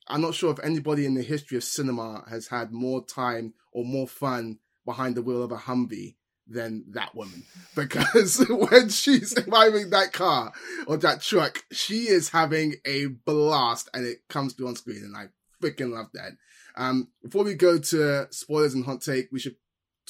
I'm 0.06 0.20
not 0.20 0.34
sure 0.34 0.52
if 0.52 0.60
anybody 0.60 1.06
in 1.06 1.14
the 1.14 1.22
history 1.22 1.56
of 1.56 1.64
cinema 1.64 2.24
has 2.28 2.48
had 2.48 2.72
more 2.72 3.04
time 3.04 3.54
or 3.72 3.84
more 3.84 4.06
fun 4.08 4.58
behind 4.84 5.14
the 5.16 5.22
wheel 5.22 5.42
of 5.42 5.52
a 5.52 5.56
Humvee 5.56 6.16
than 6.46 6.84
that 6.90 7.14
woman. 7.14 7.44
Because 7.74 8.44
when 8.48 8.88
she's 8.88 9.34
driving 9.34 9.90
that 9.90 10.12
car 10.12 10.52
or 10.88 10.96
that 10.96 11.22
truck, 11.22 11.64
she 11.70 12.08
is 12.08 12.30
having 12.30 12.74
a 12.84 13.06
blast 13.06 13.88
and 13.94 14.04
it 14.04 14.26
comes 14.28 14.54
through 14.54 14.68
on 14.68 14.74
screen 14.74 15.04
and 15.04 15.16
I 15.16 15.26
freaking 15.62 15.92
love 15.92 16.06
that. 16.14 16.32
Um, 16.76 17.08
before 17.22 17.44
we 17.44 17.54
go 17.54 17.78
to 17.78 18.26
spoilers 18.30 18.74
and 18.74 18.84
hot 18.84 19.00
take, 19.02 19.28
we 19.32 19.40
should 19.40 19.56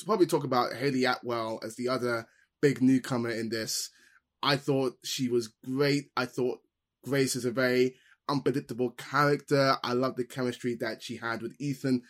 probably 0.04 0.26
talk 0.26 0.44
about 0.44 0.74
Hayley 0.74 1.04
Atwell 1.04 1.60
as 1.64 1.76
the 1.76 1.88
other 1.88 2.26
big 2.60 2.82
newcomer 2.82 3.30
in 3.30 3.48
this. 3.48 3.90
I 4.42 4.56
thought 4.56 4.94
she 5.04 5.28
was 5.28 5.48
great. 5.64 6.10
I 6.16 6.26
thought 6.26 6.60
Grace 7.04 7.34
is 7.36 7.44
a 7.44 7.50
very 7.50 7.94
unpredictable 8.28 8.90
character. 8.90 9.76
I 9.82 9.94
love 9.94 10.16
the 10.16 10.24
chemistry 10.24 10.76
that 10.80 11.02
she 11.02 11.16
had 11.16 11.42
with 11.42 11.54
Ethan. 11.58 12.02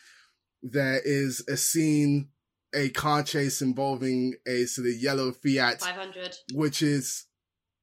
There 0.62 1.00
is 1.04 1.44
a 1.48 1.56
scene, 1.56 2.30
a 2.74 2.88
car 2.90 3.22
chase 3.22 3.62
involving 3.62 4.34
a 4.46 4.64
sort 4.64 4.88
of 4.88 4.94
yellow 4.94 5.30
Fiat, 5.32 5.80
500. 5.80 6.36
which 6.52 6.82
is 6.82 7.26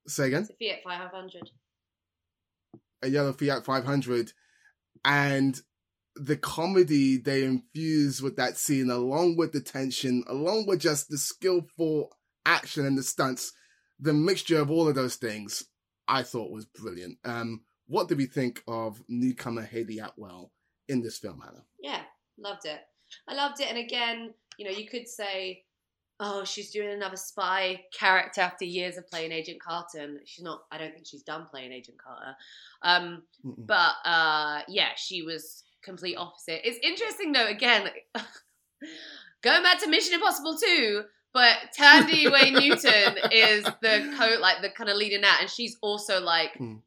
say 0.08 0.28
again, 0.28 0.42
It's 0.42 0.52
a 0.52 0.56
Fiat 0.84 0.84
500. 0.84 1.50
a 3.02 3.08
yellow 3.10 3.34
Fiat 3.34 3.64
500, 3.66 4.34
and 5.04 5.60
the 6.16 6.38
comedy 6.38 7.18
they 7.18 7.44
infuse 7.44 8.22
with 8.22 8.38
that 8.38 8.58
scene, 8.58 8.90
along 8.90 9.36
with 9.36 9.52
the 9.52 9.60
tension, 9.60 10.24
along 10.28 10.66
with 10.66 10.80
just 10.80 11.10
the 11.10 11.18
skillful 11.18 12.16
action 12.46 12.86
and 12.86 12.98
the 12.98 13.04
stunts, 13.04 13.52
the 14.00 14.14
mixture 14.14 14.60
of 14.60 14.72
all 14.72 14.88
of 14.88 14.96
those 14.96 15.16
things, 15.16 15.66
I 16.08 16.24
thought 16.24 16.52
was 16.52 16.66
brilliant. 16.66 17.18
Um, 17.26 17.64
what 17.88 18.08
did 18.08 18.18
we 18.18 18.26
think 18.26 18.64
of 18.68 19.02
newcomer 19.08 19.64
Hayley 19.64 20.00
Atwell 20.00 20.52
in 20.88 21.02
this 21.02 21.18
film, 21.18 21.42
Hanna? 21.42 21.64
Yeah, 21.82 22.02
loved 22.38 22.66
it. 22.66 22.80
I 23.28 23.34
loved 23.34 23.60
it. 23.60 23.70
And 23.70 23.78
again, 23.78 24.34
you 24.58 24.66
know, 24.66 24.72
you 24.72 24.88
could 24.88 25.08
say, 25.08 25.65
oh, 26.20 26.44
she's 26.46 26.72
doing 26.72 26.92
another 26.92 27.18
spy 27.18 27.82
character 27.92 28.42
after 28.42 28.64
years 28.66 28.98
of 28.98 29.08
playing 29.10 29.32
Agent 29.32 29.62
Carter. 29.62 30.00
And 30.00 30.20
she's 30.26 30.44
not, 30.44 30.62
I 30.72 30.78
don't 30.78 30.94
think 30.94 31.06
she's 31.06 31.24
done 31.24 31.48
playing 31.52 31.72
Agent 31.74 31.98
Carter. 32.02 32.36
Um, 32.82 33.24
but 33.44 33.94
uh, 34.06 34.62
yeah, 34.68 34.90
she 34.96 35.24
was 35.24 35.64
complete 35.84 36.16
opposite. 36.16 36.62
It's 36.68 36.80
interesting 36.82 37.32
though, 37.32 37.48
again, 37.48 37.90
going 39.42 39.64
back 39.64 39.80
to 39.82 39.90
Mission 39.90 40.14
Impossible 40.16 40.58
2, 40.58 41.04
but 41.34 41.58
Tandy 41.74 42.28
Wayne 42.32 42.54
Newton 42.54 43.18
is 43.32 43.66
the 43.82 44.16
co 44.18 44.40
like 44.40 44.62
the 44.62 44.70
kind 44.70 44.90
of 44.90 44.96
leading 44.98 45.22
that, 45.22 45.40
and 45.42 45.50
she's 45.50 45.78
also 45.82 46.22
like 46.22 46.54
Mm. 46.58 46.80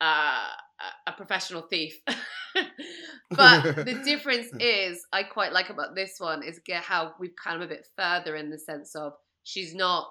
uh 0.00 0.48
a, 1.06 1.12
professional 1.12 1.62
thief. 1.62 2.00
but 3.30 3.76
the 3.84 4.00
difference 4.04 4.48
is, 4.60 5.06
I 5.12 5.22
quite 5.22 5.52
like 5.52 5.70
about 5.70 5.94
this 5.94 6.14
one 6.18 6.42
is 6.42 6.60
get 6.64 6.82
how 6.82 7.14
we've 7.18 7.34
kind 7.42 7.56
of 7.56 7.62
a 7.62 7.72
bit 7.72 7.86
further 7.96 8.36
in 8.36 8.50
the 8.50 8.58
sense 8.58 8.94
of 8.94 9.12
she's 9.44 9.74
not 9.74 10.08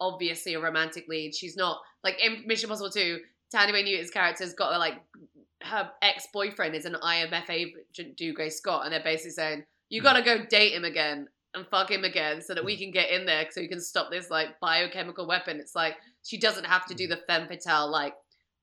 obviously 0.00 0.54
a 0.54 0.60
romantic 0.60 1.06
lead. 1.08 1.34
She's 1.34 1.56
not 1.56 1.78
like 2.04 2.22
in 2.24 2.44
Mission 2.46 2.66
Impossible 2.66 2.90
2, 2.90 3.18
Thandiwe 3.54 3.84
Newton's 3.84 4.10
character's 4.10 4.54
got 4.54 4.74
a, 4.74 4.78
like 4.78 4.94
her 5.62 5.90
ex 6.02 6.28
boyfriend 6.32 6.74
is 6.74 6.84
an 6.84 6.96
IMF 7.02 7.50
agent, 7.50 8.16
Dougray 8.16 8.52
Scott, 8.52 8.84
and 8.84 8.92
they're 8.92 9.02
basically 9.02 9.32
saying, 9.32 9.64
You 9.88 10.02
gotta 10.02 10.22
go 10.22 10.44
date 10.44 10.72
him 10.72 10.84
again 10.84 11.28
and 11.54 11.66
fuck 11.66 11.90
him 11.90 12.04
again 12.04 12.40
so 12.42 12.54
that 12.54 12.64
we 12.64 12.76
can 12.76 12.90
get 12.90 13.10
in 13.10 13.26
there 13.26 13.46
so 13.50 13.60
we 13.60 13.68
can 13.68 13.80
stop 13.80 14.10
this 14.10 14.30
like 14.30 14.60
biochemical 14.60 15.26
weapon. 15.26 15.58
It's 15.58 15.74
like 15.74 15.96
she 16.24 16.38
doesn't 16.38 16.66
have 16.66 16.86
to 16.86 16.94
do 16.94 17.06
the 17.06 17.20
femme 17.26 17.48
fatale, 17.48 17.90
like 17.90 18.14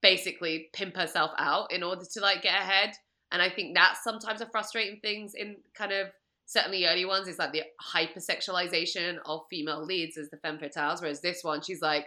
basically 0.05 0.69
pimp 0.71 0.95
herself 0.95 1.31
out 1.39 1.71
in 1.73 1.81
order 1.81 2.03
to 2.13 2.19
like 2.19 2.43
get 2.43 2.53
ahead. 2.53 2.91
And 3.31 3.41
I 3.41 3.49
think 3.49 3.75
that's 3.75 4.03
sometimes 4.03 4.39
a 4.41 4.45
frustrating 4.45 4.99
things 5.01 5.33
in 5.33 5.57
kind 5.73 5.91
of 5.91 6.07
certainly 6.45 6.85
early 6.85 7.05
ones 7.05 7.27
is 7.27 7.39
like 7.39 7.51
the 7.53 7.63
hypersexualization 7.93 9.17
of 9.25 9.41
female 9.49 9.83
leads 9.83 10.15
as 10.15 10.29
the 10.29 10.37
femme 10.37 10.59
fatales, 10.59 11.01
whereas 11.01 11.21
this 11.21 11.43
one 11.43 11.61
she's 11.61 11.81
like, 11.81 12.05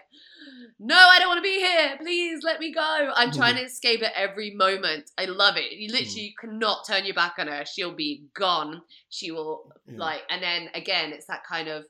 No, 0.78 0.94
I 0.96 1.18
don't 1.18 1.26
want 1.28 1.38
to 1.38 1.42
be 1.42 1.58
here. 1.58 1.96
Please 2.00 2.44
let 2.44 2.60
me 2.60 2.72
go. 2.72 3.10
I'm 3.16 3.32
trying 3.32 3.56
to 3.56 3.62
escape 3.62 4.02
at 4.02 4.12
every 4.14 4.52
moment. 4.54 5.10
I 5.18 5.24
love 5.24 5.56
it. 5.56 5.72
You 5.72 5.90
literally 5.90 6.34
cannot 6.40 6.86
turn 6.86 7.04
your 7.04 7.14
back 7.16 7.34
on 7.38 7.48
her. 7.48 7.64
She'll 7.66 7.96
be 7.96 8.26
gone. 8.34 8.82
She 9.08 9.32
will 9.32 9.72
Yeah. 9.88 9.98
like 9.98 10.22
and 10.30 10.40
then 10.40 10.68
again 10.74 11.12
it's 11.12 11.26
that 11.26 11.42
kind 11.44 11.66
of 11.68 11.84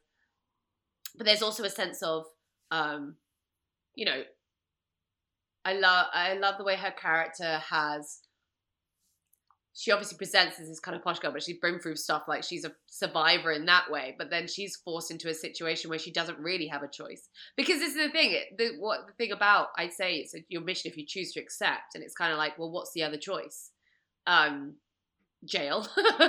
but 1.16 1.26
there's 1.26 1.42
also 1.42 1.64
a 1.64 1.70
sense 1.70 2.02
of 2.02 2.24
um 2.70 3.16
you 3.94 4.06
know 4.06 4.22
I 5.68 5.74
love 5.74 6.06
I 6.14 6.32
love 6.34 6.54
the 6.56 6.64
way 6.64 6.76
her 6.76 6.90
character 6.90 7.60
has 7.70 8.20
she 9.74 9.92
obviously 9.92 10.16
presents 10.16 10.58
as 10.58 10.66
this 10.66 10.80
kind 10.80 10.96
of 10.96 11.04
posh 11.04 11.18
girl, 11.20 11.30
but 11.30 11.42
she's 11.42 11.58
been 11.58 11.78
through 11.78 11.96
stuff 11.96 12.22
like 12.26 12.42
she's 12.42 12.64
a 12.64 12.72
survivor 12.86 13.52
in 13.52 13.66
that 13.66 13.88
way. 13.90 14.16
But 14.18 14.30
then 14.30 14.48
she's 14.48 14.76
forced 14.76 15.10
into 15.10 15.28
a 15.28 15.34
situation 15.34 15.90
where 15.90 15.98
she 15.98 16.10
doesn't 16.10 16.38
really 16.38 16.66
have 16.68 16.82
a 16.82 16.88
choice 16.88 17.28
because 17.54 17.80
this 17.80 17.94
is 17.94 18.06
the 18.06 18.10
thing. 18.10 18.40
The 18.56 18.70
what 18.78 19.06
the 19.06 19.12
thing 19.12 19.30
about 19.30 19.68
I'd 19.76 19.92
say 19.92 20.14
it's 20.14 20.34
your 20.48 20.62
mission 20.62 20.90
if 20.90 20.96
you 20.96 21.04
choose 21.06 21.32
to 21.32 21.40
accept, 21.40 21.94
and 21.94 22.02
it's 22.02 22.14
kind 22.14 22.32
of 22.32 22.38
like, 22.38 22.58
well, 22.58 22.70
what's 22.70 22.92
the 22.94 23.02
other 23.02 23.18
choice? 23.18 23.70
Um, 24.26 24.76
jail. 25.44 25.86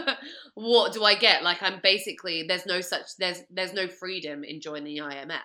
what 0.55 0.91
do 0.91 1.05
I 1.05 1.15
get? 1.15 1.43
Like 1.43 1.63
I'm 1.63 1.79
basically 1.81 2.43
there's 2.45 2.65
no 2.65 2.81
such 2.81 3.05
there's 3.17 3.41
there's 3.49 3.73
no 3.73 3.87
freedom 3.87 4.43
in 4.43 4.59
joining 4.59 4.95
the 4.95 5.01
IMF. 5.01 5.39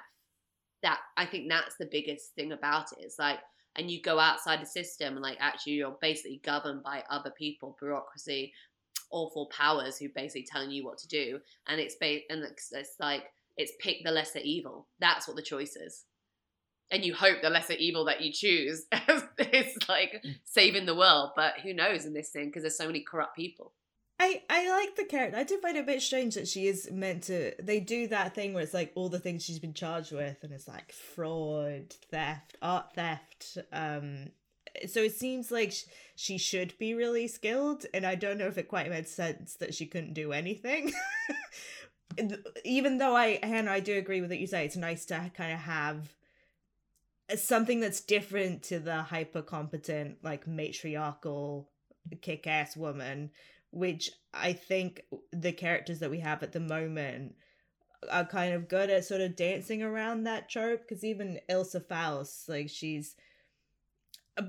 That 0.82 0.98
I 1.16 1.26
think 1.26 1.48
that's 1.48 1.76
the 1.76 1.88
biggest 1.90 2.34
thing 2.34 2.50
about 2.50 2.92
it. 2.92 3.04
It's 3.04 3.20
like 3.20 3.38
and 3.76 3.90
you 3.90 4.00
go 4.00 4.18
outside 4.18 4.60
the 4.60 4.66
system 4.66 5.14
and 5.14 5.22
like 5.22 5.38
actually 5.40 5.74
you're 5.74 5.96
basically 6.00 6.40
governed 6.44 6.82
by 6.82 7.02
other 7.10 7.30
people, 7.30 7.76
bureaucracy, 7.78 8.52
awful 9.10 9.46
powers 9.46 9.98
who 9.98 10.08
basically 10.14 10.46
telling 10.50 10.70
you 10.70 10.84
what 10.84 10.98
to 10.98 11.08
do. 11.08 11.40
And 11.66 11.80
it's 11.80 11.96
ba- 11.96 12.20
and 12.30 12.42
it's, 12.42 12.72
it's 12.72 12.96
like 13.00 13.24
it's 13.56 13.72
pick 13.80 13.98
the 14.04 14.10
lesser 14.10 14.40
evil. 14.40 14.88
That's 15.00 15.26
what 15.26 15.36
the 15.36 15.42
choice 15.42 15.76
is. 15.76 16.04
And 16.90 17.04
you 17.04 17.14
hope 17.14 17.38
the 17.42 17.50
lesser 17.50 17.74
evil 17.74 18.04
that 18.04 18.20
you 18.20 18.32
choose 18.32 18.84
is 19.08 19.76
like 19.88 20.20
mm. 20.24 20.34
saving 20.44 20.86
the 20.86 20.94
world, 20.94 21.30
but 21.34 21.54
who 21.62 21.72
knows 21.72 22.04
in 22.04 22.12
this 22.12 22.30
thing 22.30 22.46
because 22.46 22.62
there's 22.62 22.76
so 22.76 22.86
many 22.86 23.00
corrupt 23.00 23.36
people. 23.36 23.72
I, 24.20 24.42
I 24.48 24.68
like 24.70 24.96
the 24.96 25.04
character. 25.04 25.36
I 25.36 25.42
do 25.42 25.58
find 25.58 25.76
it 25.76 25.80
a 25.80 25.84
bit 25.84 26.00
strange 26.00 26.34
that 26.36 26.46
she 26.46 26.66
is 26.66 26.90
meant 26.90 27.24
to. 27.24 27.52
They 27.60 27.80
do 27.80 28.06
that 28.08 28.34
thing 28.34 28.54
where 28.54 28.62
it's 28.62 28.74
like 28.74 28.92
all 28.94 29.08
the 29.08 29.18
things 29.18 29.44
she's 29.44 29.58
been 29.58 29.74
charged 29.74 30.12
with, 30.12 30.38
and 30.42 30.52
it's 30.52 30.68
like 30.68 30.92
fraud, 30.92 31.94
theft, 32.10 32.56
art 32.62 32.94
theft. 32.94 33.58
Um, 33.72 34.26
so 34.86 35.00
it 35.00 35.16
seems 35.16 35.50
like 35.50 35.72
sh- 35.72 35.84
she 36.14 36.38
should 36.38 36.78
be 36.78 36.94
really 36.94 37.26
skilled, 37.26 37.86
and 37.92 38.06
I 38.06 38.14
don't 38.14 38.38
know 38.38 38.46
if 38.46 38.56
it 38.56 38.68
quite 38.68 38.88
made 38.88 39.08
sense 39.08 39.56
that 39.56 39.74
she 39.74 39.86
couldn't 39.86 40.14
do 40.14 40.32
anything. 40.32 40.92
Even 42.64 42.98
though 42.98 43.16
I, 43.16 43.40
Hanna, 43.42 43.72
I 43.72 43.80
do 43.80 43.98
agree 43.98 44.20
with 44.20 44.30
what 44.30 44.38
you 44.38 44.46
say. 44.46 44.64
It's 44.64 44.76
nice 44.76 45.04
to 45.06 45.30
kind 45.36 45.52
of 45.52 45.58
have 45.60 46.14
something 47.36 47.80
that's 47.80 48.00
different 48.00 48.62
to 48.64 48.78
the 48.78 49.02
hyper 49.02 49.42
competent, 49.42 50.18
like 50.22 50.46
matriarchal, 50.46 51.68
kick 52.20 52.46
ass 52.46 52.76
woman 52.76 53.30
which 53.74 54.10
I 54.32 54.52
think 54.52 55.02
the 55.32 55.52
characters 55.52 55.98
that 55.98 56.10
we 56.10 56.20
have 56.20 56.42
at 56.42 56.52
the 56.52 56.60
moment 56.60 57.34
are 58.10 58.24
kind 58.24 58.54
of 58.54 58.68
good 58.68 58.88
at 58.88 59.04
sort 59.04 59.20
of 59.20 59.34
dancing 59.36 59.82
around 59.82 60.24
that 60.24 60.48
trope 60.48 60.82
because 60.82 61.04
even 61.04 61.40
Ilsa 61.50 61.86
Faust, 61.86 62.48
like 62.48 62.68
she's 62.68 63.16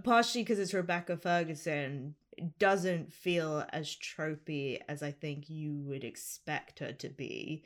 partially 0.04 0.44
because 0.44 0.60
it's 0.60 0.74
Rebecca 0.74 1.18
Ferguson, 1.18 2.16
doesn't 2.60 3.12
feel 3.12 3.66
as 3.70 3.96
tropey 3.96 4.80
as 4.88 5.02
I 5.02 5.12
think 5.12 5.50
you 5.50 5.74
would 5.74 6.04
expect 6.04 6.80
her 6.80 6.92
to 6.94 7.10
be. 7.10 7.64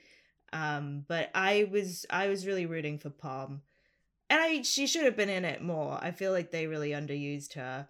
Um, 0.53 1.06
but 1.07 1.30
I 1.36 1.68
was 1.72 2.06
I 2.10 2.27
was 2.27 2.48
really 2.48 2.65
rooting 2.65 2.98
for 2.99 3.10
Pom, 3.10 3.61
and 4.30 4.40
I 4.41 4.61
she 4.61 4.88
should 4.88 5.06
have 5.06 5.18
been 5.18 5.30
in 5.30 5.45
it 5.45 5.61
more. 5.61 5.99
I 6.02 6.11
feel 6.11 6.31
like 6.31 6.52
they 6.52 6.68
really 6.68 6.91
underused 6.91 7.53
her. 7.53 7.88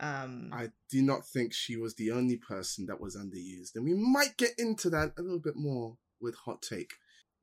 Um, 0.00 0.50
I 0.52 0.68
do 0.90 1.02
not 1.02 1.26
think 1.26 1.52
she 1.52 1.76
was 1.76 1.94
the 1.96 2.10
only 2.12 2.36
person 2.36 2.86
that 2.86 3.00
was 3.00 3.16
underused, 3.16 3.74
and 3.74 3.84
we 3.84 3.94
might 3.94 4.36
get 4.36 4.52
into 4.58 4.88
that 4.90 5.12
a 5.18 5.22
little 5.22 5.40
bit 5.40 5.56
more 5.56 5.96
with 6.20 6.36
hot 6.36 6.62
take. 6.62 6.92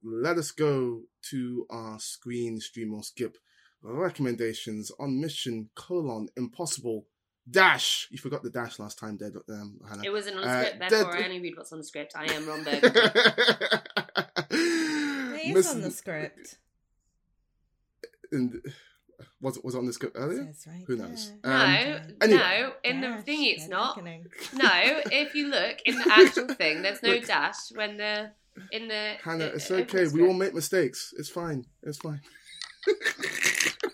Let 0.03 0.37
us 0.37 0.51
go 0.51 1.01
to 1.31 1.65
our 1.69 1.99
screen 1.99 2.59
stream 2.59 2.93
or 2.93 3.03
skip 3.03 3.37
recommendations 3.81 4.91
on 4.99 5.19
Mission 5.19 5.69
Colon 5.75 6.27
Impossible 6.37 7.07
Dash. 7.49 8.07
You 8.09 8.17
forgot 8.17 8.41
the 8.41 8.49
dash 8.49 8.79
last 8.79 8.97
time, 8.97 9.17
Dead. 9.17 9.33
Um, 9.49 9.79
Hanna. 9.87 10.03
It 10.03 10.11
wasn't 10.11 10.37
on 10.37 10.41
the 10.43 10.47
Uh, 10.49 10.61
script, 10.63 10.79
Dead- 10.79 10.91
therefore 10.91 11.17
I 11.17 11.23
only 11.25 11.41
read 11.41 11.53
what's 11.57 11.71
on 11.73 11.77
the 11.79 11.83
script. 11.83 12.13
I 12.15 12.25
am 12.33 12.47
Ron 12.47 12.63
Burgundy. 12.63 12.99
it 14.51 15.53
Miss- 15.53 15.67
is 15.67 15.73
on 15.75 15.81
the 15.81 15.91
script. 15.91 16.57
and 18.31 18.61
was 19.41 19.59
was 19.63 19.75
it 19.75 19.77
on 19.77 19.85
the 19.85 19.93
script 19.93 20.15
earlier? 20.19 20.45
Says 20.53 20.67
right 20.67 20.83
Who 20.87 20.95
knows? 20.97 21.31
No, 21.43 21.51
Um, 21.51 21.99
anyway. 22.21 22.37
no. 22.61 22.71
In 22.83 23.01
the 23.01 23.21
thing, 23.23 23.45
it's 23.45 23.67
not. 23.67 23.95
Reckoning. 23.97 24.25
No, 24.53 24.69
if 25.11 25.33
you 25.35 25.47
look 25.49 25.77
in 25.85 25.97
the 25.97 26.07
actual 26.11 26.47
thing, 26.55 26.81
there's 26.81 27.01
no 27.03 27.11
Look. 27.15 27.25
dash 27.25 27.71
when 27.73 27.97
the 27.97 28.31
in 28.71 28.87
the. 28.87 29.15
Hanna, 29.23 29.45
the- 29.45 29.53
it's 29.55 29.69
okay. 29.71 30.07
We 30.07 30.25
all 30.25 30.33
make 30.33 30.53
mistakes. 30.53 31.13
It's 31.17 31.29
fine. 31.29 31.65
It's 31.83 31.97
fine. 31.97 32.21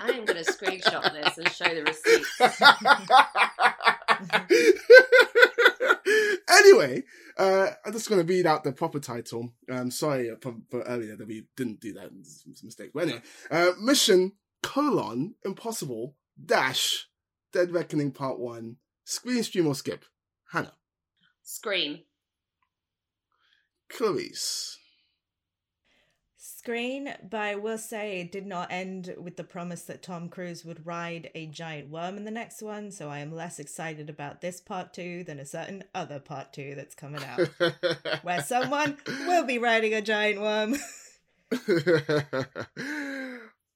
I 0.02 0.10
am 0.12 0.26
going 0.26 0.44
to 0.44 0.52
screenshot 0.52 1.14
this 1.14 1.38
and 1.38 1.50
show 1.52 1.74
the 1.74 1.84
receipts. 1.84 2.42
anyway, 6.50 7.04
uh, 7.38 7.68
I'm 7.86 7.94
just 7.94 8.10
going 8.10 8.26
to 8.26 8.28
read 8.34 8.46
out 8.46 8.64
the 8.64 8.72
proper 8.72 9.00
title. 9.00 9.54
Um, 9.70 9.92
sorry 9.92 10.32
for, 10.42 10.56
for 10.70 10.82
earlier 10.82 11.16
that 11.16 11.28
we 11.28 11.46
didn't 11.56 11.80
do 11.80 11.94
that. 11.94 12.10
It's 12.20 12.62
a 12.62 12.66
mistake. 12.66 12.92
But 12.94 13.04
anyway, 13.04 13.22
uh, 13.50 13.72
Mission 13.80 14.34
colon 14.64 15.36
Impossible 15.44 16.16
dash 16.44 17.08
Dead 17.52 17.72
Reckoning 17.72 18.12
Part 18.12 18.40
One. 18.40 18.78
Screen 19.04 19.44
stream 19.44 19.68
or 19.68 19.76
skip. 19.76 20.06
Hanna, 20.52 20.74
Screen. 21.44 22.04
Clarisse, 23.90 24.78
Screen, 26.62 27.14
but 27.28 27.40
I 27.40 27.56
will 27.56 27.80
say 27.80 28.22
it 28.22 28.32
did 28.32 28.46
not 28.46 28.72
end 28.72 29.16
with 29.20 29.36
the 29.36 29.44
promise 29.44 29.82
that 29.84 30.04
Tom 30.04 30.30
Cruise 30.30 30.64
would 30.64 30.86
ride 30.86 31.32
a 31.34 31.48
giant 31.48 31.90
worm 31.90 32.18
in 32.18 32.24
the 32.24 32.30
next 32.30 32.62
one, 32.62 32.92
so 32.92 33.10
I 33.10 33.18
am 33.18 33.34
less 33.34 33.58
excited 33.58 34.12
about 34.12 34.42
this 34.42 34.62
part 34.62 34.94
two 34.94 35.24
than 35.24 35.40
a 35.40 35.46
certain 35.46 35.84
other 35.96 36.20
part 36.20 36.54
two 36.54 36.76
that's 36.76 36.94
coming 36.94 37.24
out, 37.24 37.50
where 38.22 38.42
someone 38.46 38.98
will 39.26 39.44
be 39.44 39.58
riding 39.58 39.96
a 39.96 40.04
giant 40.04 40.40
worm. 40.40 40.76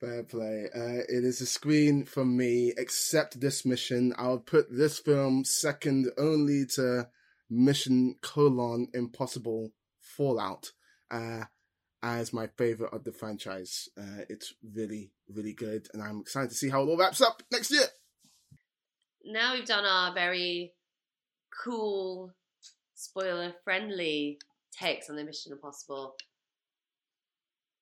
Fair 0.05 0.21
play. 0.21 0.69
Uh, 0.75 1.01
it 1.09 1.23
is 1.23 1.41
a 1.41 1.47
screen 1.47 2.03
from 2.03 2.37
me, 2.37 2.73
Accept 2.77 3.41
this 3.41 3.65
mission. 3.65 4.13
I'll 4.19 4.37
put 4.37 4.67
this 4.71 4.99
film 4.99 5.43
second 5.43 6.11
only 6.15 6.67
to 6.75 7.07
Mission 7.49 8.15
colon 8.21 8.89
Impossible 8.93 9.71
Fallout 9.99 10.73
uh, 11.09 11.45
as 12.03 12.31
my 12.33 12.45
favorite 12.55 12.93
of 12.93 13.03
the 13.03 13.13
franchise. 13.13 13.89
Uh, 13.97 14.25
it's 14.29 14.53
really, 14.75 15.11
really 15.27 15.53
good, 15.53 15.87
and 15.91 16.03
I'm 16.03 16.19
excited 16.19 16.51
to 16.51 16.55
see 16.55 16.69
how 16.69 16.83
it 16.83 16.85
all 16.85 16.97
wraps 16.99 17.21
up 17.21 17.41
next 17.51 17.71
year. 17.71 17.87
Now 19.25 19.55
we've 19.55 19.65
done 19.65 19.85
our 19.85 20.13
very 20.13 20.73
cool, 21.63 22.31
spoiler 22.93 23.55
friendly 23.63 24.37
takes 24.71 25.09
on 25.09 25.15
the 25.15 25.23
Mission 25.23 25.53
Impossible. 25.53 26.15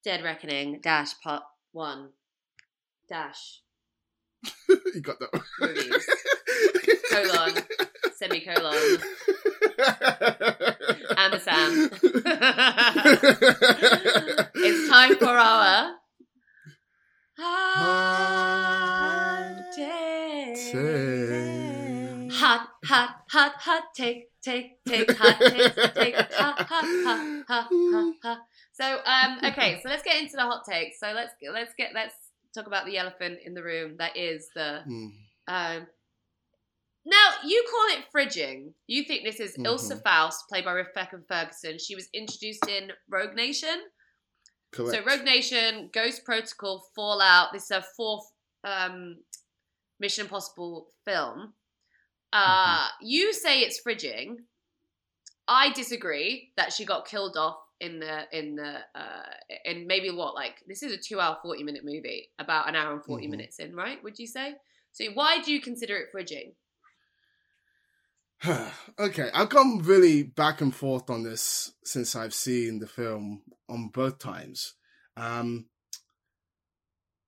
Dead 0.06 0.24
Reckoning 0.24 0.80
dash 0.82 1.20
part 1.22 1.44
one 1.74 2.10
dash 3.10 3.62
you 4.70 5.02
got 5.02 5.20
that. 5.20 5.30
movies 5.60 6.08
colon 7.12 7.54
semicolon 8.16 9.00
ampersand. 11.18 11.92
it's 14.56 14.90
time 14.90 15.16
for 15.18 15.26
our 15.26 15.96
hot 23.34 23.84
take. 23.96 24.30
take, 24.44 24.44
take, 24.44 24.84
take, 24.86 25.18
hot 25.18 25.40
take, 25.40 25.94
take, 25.94 26.16
ha, 26.16 26.56
ha, 26.58 26.82
ha, 27.06 27.44
ha, 27.48 27.68
ha, 27.72 28.14
ha. 28.22 28.42
So, 28.74 29.00
um, 29.06 29.40
okay, 29.46 29.80
so 29.82 29.90
let's 29.90 30.04
get 30.04 30.22
into 30.22 30.36
the 30.36 30.42
hot 30.44 30.64
takes. 30.70 31.00
So 31.00 31.12
let's 31.14 31.34
let's 31.52 31.74
get 31.78 31.92
let's 31.94 32.16
talk 32.56 32.68
about 32.68 32.86
the 32.86 32.98
elephant 32.98 33.40
in 33.46 33.54
the 33.54 33.64
room. 33.64 33.96
That 33.98 34.18
is 34.18 34.50
the 34.56 34.82
Hmm. 34.86 35.08
um. 35.48 35.88
Now 37.06 37.32
you 37.46 37.66
call 37.70 37.98
it 37.98 38.06
fridging. 38.16 38.74
You 38.88 39.04
think 39.04 39.24
this 39.26 39.40
is 39.42 39.58
Mhm. 39.58 39.66
Ilsa 39.66 40.02
Faust, 40.04 40.48
played 40.48 40.64
by 40.66 40.72
Rebecca 40.72 41.20
Ferguson. 41.28 41.78
She 41.78 41.96
was 41.96 42.08
introduced 42.14 42.66
in 42.68 42.94
Rogue 43.10 43.36
Nation. 43.36 43.92
Correct. 44.72 45.04
So 45.04 45.04
Rogue 45.04 45.26
Nation, 45.26 45.90
Ghost 45.94 46.24
Protocol, 46.24 46.90
Fallout. 46.96 47.52
This 47.52 47.64
is 47.66 47.72
a 47.72 47.82
fourth 47.98 48.26
um, 48.64 49.18
Mission 50.00 50.26
Impossible 50.26 50.88
film. 51.04 51.54
Uh, 52.32 52.88
You 53.02 53.34
say 53.34 53.60
it's 53.62 53.82
fridging. 53.82 54.38
I 55.48 55.72
disagree 55.74 56.54
that 56.56 56.72
she 56.72 56.86
got 56.86 57.06
killed 57.06 57.36
off 57.36 57.58
in 57.84 58.00
the 58.00 58.22
in 58.32 58.56
the 58.56 58.78
uh, 58.96 59.24
in 59.66 59.86
maybe 59.88 60.10
what 60.10 60.34
like 60.34 60.56
this 60.68 60.82
is 60.84 60.94
a 60.94 60.98
two 60.98 61.20
hour 61.20 61.38
forty 61.44 61.64
minute 61.64 61.84
movie 61.84 62.30
about 62.40 62.70
an 62.70 62.76
hour 62.76 62.94
and 62.94 63.04
40 63.04 63.28
Mhm. 63.28 63.32
minutes 63.32 63.60
in 63.60 63.76
right 63.76 64.02
would 64.04 64.18
you 64.18 64.28
say 64.28 64.56
so 64.94 65.06
why 65.14 65.42
do 65.42 65.52
you 65.52 65.62
consider 65.62 65.98
it 65.98 66.08
fridging 66.16 66.54
okay, 69.00 69.30
I've 69.34 69.48
gone 69.50 69.80
really 69.84 70.22
back 70.24 70.60
and 70.60 70.76
forth 70.76 71.10
on 71.10 71.24
this 71.24 71.72
since 71.86 72.14
I've 72.14 72.34
seen 72.34 72.80
the 72.80 72.88
film 72.88 73.44
on 73.70 73.88
both 73.88 74.20
times. 74.20 74.74
Um, 75.16 75.68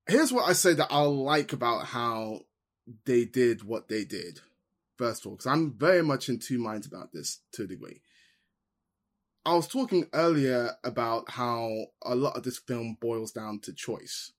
here's 0.07 0.33
what 0.33 0.49
I 0.49 0.51
say 0.53 0.73
that 0.73 0.91
I 0.91 1.03
like 1.03 1.53
about 1.53 1.85
how 1.85 2.41
they 3.05 3.23
did 3.23 3.63
what 3.63 3.87
they 3.87 4.03
did. 4.03 4.41
First 4.97 5.21
of 5.25 5.27
all, 5.27 5.37
because 5.37 5.47
I'm 5.47 5.77
very 5.77 6.01
much 6.03 6.27
in 6.27 6.37
two 6.39 6.57
minds 6.57 6.85
about 6.85 7.13
this 7.13 7.39
to 7.53 7.63
a 7.63 7.67
degree. 7.67 8.01
I 9.45 9.53
was 9.53 9.67
talking 9.67 10.07
earlier 10.13 10.71
about 10.83 11.29
how 11.31 11.71
a 12.03 12.15
lot 12.15 12.35
of 12.35 12.43
this 12.43 12.57
film 12.57 12.97
boils 12.99 13.31
down 13.31 13.59
to 13.61 13.73
choice. 13.73 14.31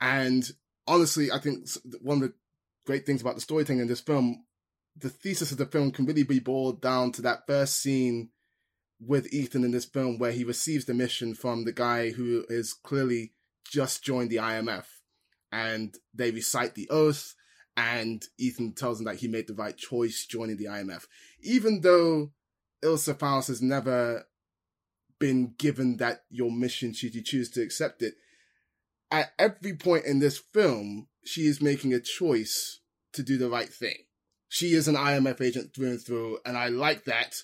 And 0.00 0.48
honestly, 0.86 1.32
I 1.32 1.38
think 1.38 1.68
one 2.00 2.18
of 2.18 2.22
the 2.28 2.34
great 2.86 3.04
things 3.04 3.20
about 3.20 3.34
the 3.34 3.40
storytelling 3.40 3.80
in 3.80 3.88
this 3.88 4.00
film 4.00 4.44
the 4.96 5.08
thesis 5.08 5.52
of 5.52 5.58
the 5.58 5.66
film 5.66 5.90
can 5.90 6.04
really 6.04 6.22
be 6.22 6.38
boiled 6.38 6.80
down 6.80 7.12
to 7.12 7.22
that 7.22 7.46
first 7.46 7.80
scene 7.80 8.30
with 9.00 9.32
Ethan 9.32 9.64
in 9.64 9.70
this 9.70 9.84
film 9.84 10.18
where 10.18 10.32
he 10.32 10.44
receives 10.44 10.84
the 10.84 10.94
mission 10.94 11.34
from 11.34 11.64
the 11.64 11.72
guy 11.72 12.10
who 12.10 12.44
is 12.48 12.72
clearly 12.72 13.32
just 13.64 14.04
joined 14.04 14.30
the 14.30 14.36
IMF 14.36 14.84
and 15.50 15.96
they 16.14 16.30
recite 16.30 16.74
the 16.74 16.88
oath 16.90 17.34
and 17.76 18.24
Ethan 18.38 18.74
tells 18.74 19.00
him 19.00 19.06
that 19.06 19.16
he 19.16 19.28
made 19.28 19.48
the 19.48 19.54
right 19.54 19.76
choice 19.76 20.26
joining 20.26 20.58
the 20.58 20.66
IMF. 20.66 21.06
Even 21.40 21.80
though 21.80 22.30
Ilsa 22.82 23.18
Faust 23.18 23.48
has 23.48 23.62
never 23.62 24.26
been 25.18 25.54
given 25.58 25.98
that 25.98 26.24
your 26.30 26.50
mission 26.50 26.92
should 26.92 27.14
you 27.14 27.22
choose 27.22 27.50
to 27.50 27.62
accept 27.62 28.02
it, 28.02 28.14
at 29.10 29.32
every 29.38 29.76
point 29.76 30.04
in 30.04 30.18
this 30.18 30.38
film, 30.38 31.08
she 31.24 31.42
is 31.42 31.60
making 31.62 31.92
a 31.94 32.00
choice 32.00 32.80
to 33.12 33.22
do 33.22 33.38
the 33.38 33.48
right 33.48 33.72
thing 33.72 34.06
she 34.52 34.74
is 34.74 34.86
an 34.86 34.96
IMF 34.96 35.40
agent 35.40 35.74
through 35.74 35.92
and 35.92 36.02
through, 36.02 36.38
and 36.44 36.58
I 36.58 36.68
like 36.68 37.06
that 37.06 37.36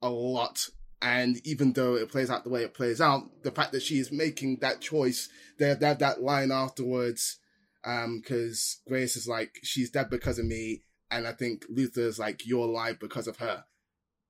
a 0.00 0.08
lot. 0.08 0.70
And 1.02 1.46
even 1.46 1.74
though 1.74 1.94
it 1.94 2.10
plays 2.10 2.30
out 2.30 2.42
the 2.42 2.48
way 2.48 2.62
it 2.62 2.72
plays 2.72 3.02
out, 3.02 3.42
the 3.42 3.50
fact 3.50 3.72
that 3.72 3.82
she 3.82 3.98
is 3.98 4.10
making 4.10 4.60
that 4.62 4.80
choice, 4.80 5.28
they 5.58 5.68
have, 5.68 5.78
they 5.78 5.88
have 5.88 5.98
that 5.98 6.22
line 6.22 6.50
afterwards, 6.50 7.38
um, 7.84 8.20
because 8.20 8.80
Grace 8.88 9.14
is 9.14 9.28
like, 9.28 9.58
she's 9.62 9.90
dead 9.90 10.08
because 10.08 10.38
of 10.38 10.46
me, 10.46 10.84
and 11.10 11.26
I 11.26 11.32
think 11.32 11.66
Luther's 11.68 12.18
like, 12.18 12.46
you're 12.46 12.66
alive 12.66 12.98
because 12.98 13.28
of 13.28 13.36
her. 13.36 13.64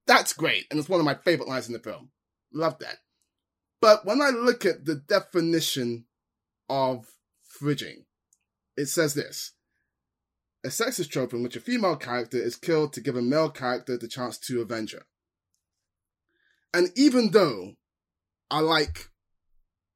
That's 0.08 0.32
great, 0.32 0.66
and 0.70 0.80
it's 0.80 0.88
one 0.88 1.00
of 1.00 1.06
my 1.06 1.14
favorite 1.14 1.48
lines 1.48 1.68
in 1.68 1.74
the 1.74 1.78
film. 1.78 2.10
Love 2.52 2.78
that. 2.80 2.96
But 3.80 4.06
when 4.06 4.22
I 4.22 4.30
look 4.30 4.64
at 4.64 4.86
the 4.86 4.96
definition 4.96 6.06
of 6.68 7.06
fridging, 7.60 8.06
it 8.76 8.86
says 8.86 9.14
this 9.14 9.52
a 10.64 10.68
sexist 10.68 11.10
trope 11.10 11.32
in 11.32 11.42
which 11.42 11.56
a 11.56 11.60
female 11.60 11.94
character 11.94 12.38
is 12.38 12.56
killed 12.56 12.92
to 12.94 13.00
give 13.00 13.16
a 13.16 13.22
male 13.22 13.50
character 13.50 13.96
the 13.96 14.08
chance 14.08 14.38
to 14.38 14.60
avenge 14.60 14.92
her. 14.92 15.04
And 16.74 16.88
even 16.96 17.30
though 17.30 17.74
I 18.50 18.60
like 18.60 19.10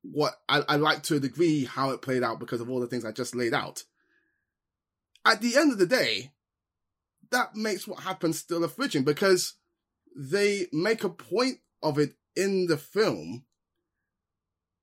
what 0.03 0.35
I, 0.49 0.63
I 0.69 0.77
like 0.77 1.03
to 1.05 1.17
a 1.17 1.21
degree 1.21 1.65
how 1.65 1.91
it 1.91 2.03
played 2.03 2.23
out 2.23 2.39
because 2.39 2.61
of 2.61 2.71
all 2.71 2.81
the 2.81 2.87
things 2.87 3.05
I 3.05 3.13
just 3.13 3.35
laid 3.35 3.55
out, 3.55 3.83
at 5.25 5.41
the 5.41 5.57
end 5.57 5.73
of 5.73 5.79
the 5.79 5.87
day, 5.87 6.33
that 7.31 7.57
makes 7.57 7.89
what 7.89 8.01
happens 8.01 8.39
still 8.39 8.63
a 8.63 8.69
fridging 8.69 9.05
because 9.05 9.55
they 10.17 10.67
make 10.73 11.05
a 11.05 11.09
point 11.09 11.59
of 11.83 11.99
it 11.99 12.15
in 12.37 12.67
the 12.67 12.77
film 12.77 13.45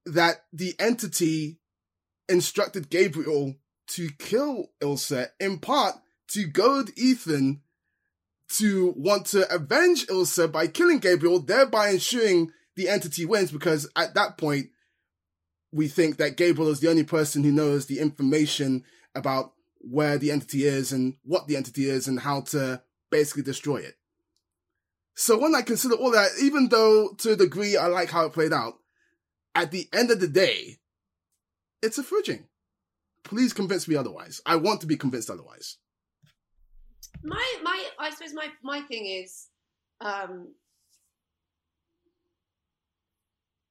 that 0.05 0.45
the 0.53 0.75
entity 0.79 1.59
instructed 2.27 2.89
Gabriel 2.89 3.55
to 3.87 4.09
kill 4.19 4.69
Ilsa 4.81 5.29
in 5.39 5.59
part 5.59 5.95
to 6.29 6.45
goad 6.45 6.91
Ethan 6.95 7.61
to 8.49 8.93
want 8.95 9.27
to 9.27 9.51
avenge 9.53 10.07
Ilsa 10.07 10.51
by 10.51 10.67
killing 10.67 10.99
Gabriel, 10.99 11.39
thereby 11.39 11.89
ensuring 11.89 12.51
the 12.75 12.89
entity 12.89 13.25
wins 13.25 13.51
because 13.51 13.89
at 13.95 14.13
that 14.15 14.37
point 14.37 14.67
we 15.71 15.87
think 15.87 16.17
that 16.17 16.37
Gabriel 16.37 16.71
is 16.71 16.79
the 16.79 16.89
only 16.89 17.03
person 17.03 17.43
who 17.43 17.51
knows 17.51 17.85
the 17.85 17.99
information 17.99 18.83
about 19.13 19.53
where 19.79 20.17
the 20.17 20.31
entity 20.31 20.65
is 20.65 20.91
and 20.91 21.15
what 21.23 21.47
the 21.47 21.55
entity 21.55 21.89
is 21.89 22.07
and 22.07 22.19
how 22.19 22.41
to 22.41 22.81
basically 23.11 23.43
destroy 23.43 23.77
it. 23.77 23.95
So 25.19 25.37
when 25.37 25.53
I 25.53 25.63
consider 25.63 25.95
all 25.95 26.11
that, 26.11 26.29
even 26.41 26.69
though 26.69 27.09
to 27.17 27.33
a 27.33 27.35
degree 27.35 27.75
I 27.75 27.87
like 27.87 28.09
how 28.09 28.25
it 28.25 28.31
played 28.31 28.53
out, 28.53 28.75
at 29.53 29.69
the 29.69 29.89
end 29.91 30.11
of 30.11 30.21
the 30.21 30.29
day, 30.29 30.77
it's 31.81 31.97
a 31.97 32.03
fridging. 32.03 32.45
Please 33.25 33.51
convince 33.51 33.85
me 33.85 33.97
otherwise. 33.97 34.39
I 34.45 34.55
want 34.55 34.79
to 34.79 34.87
be 34.87 34.95
convinced 34.95 35.29
otherwise. 35.29 35.75
my 37.21 37.53
my 37.61 37.83
i 37.99 38.09
suppose 38.11 38.33
my 38.33 38.47
my 38.63 38.79
thing 38.79 39.07
is 39.07 39.47
um 39.99 40.53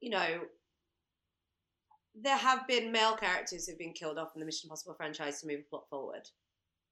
you 0.01 0.11
know 0.11 0.41
there 2.15 2.37
have 2.37 2.67
been 2.69 2.93
male 2.93 3.17
characters 3.17 3.67
who've 3.67 3.79
been 3.79 3.95
killed 3.95 4.19
off 4.19 4.33
in 4.35 4.41
the 4.41 4.47
mission 4.47 4.67
impossible 4.67 4.95
franchise 4.95 5.41
to 5.41 5.47
move 5.47 5.61
the 5.61 5.71
plot 5.71 5.89
forward 5.89 6.29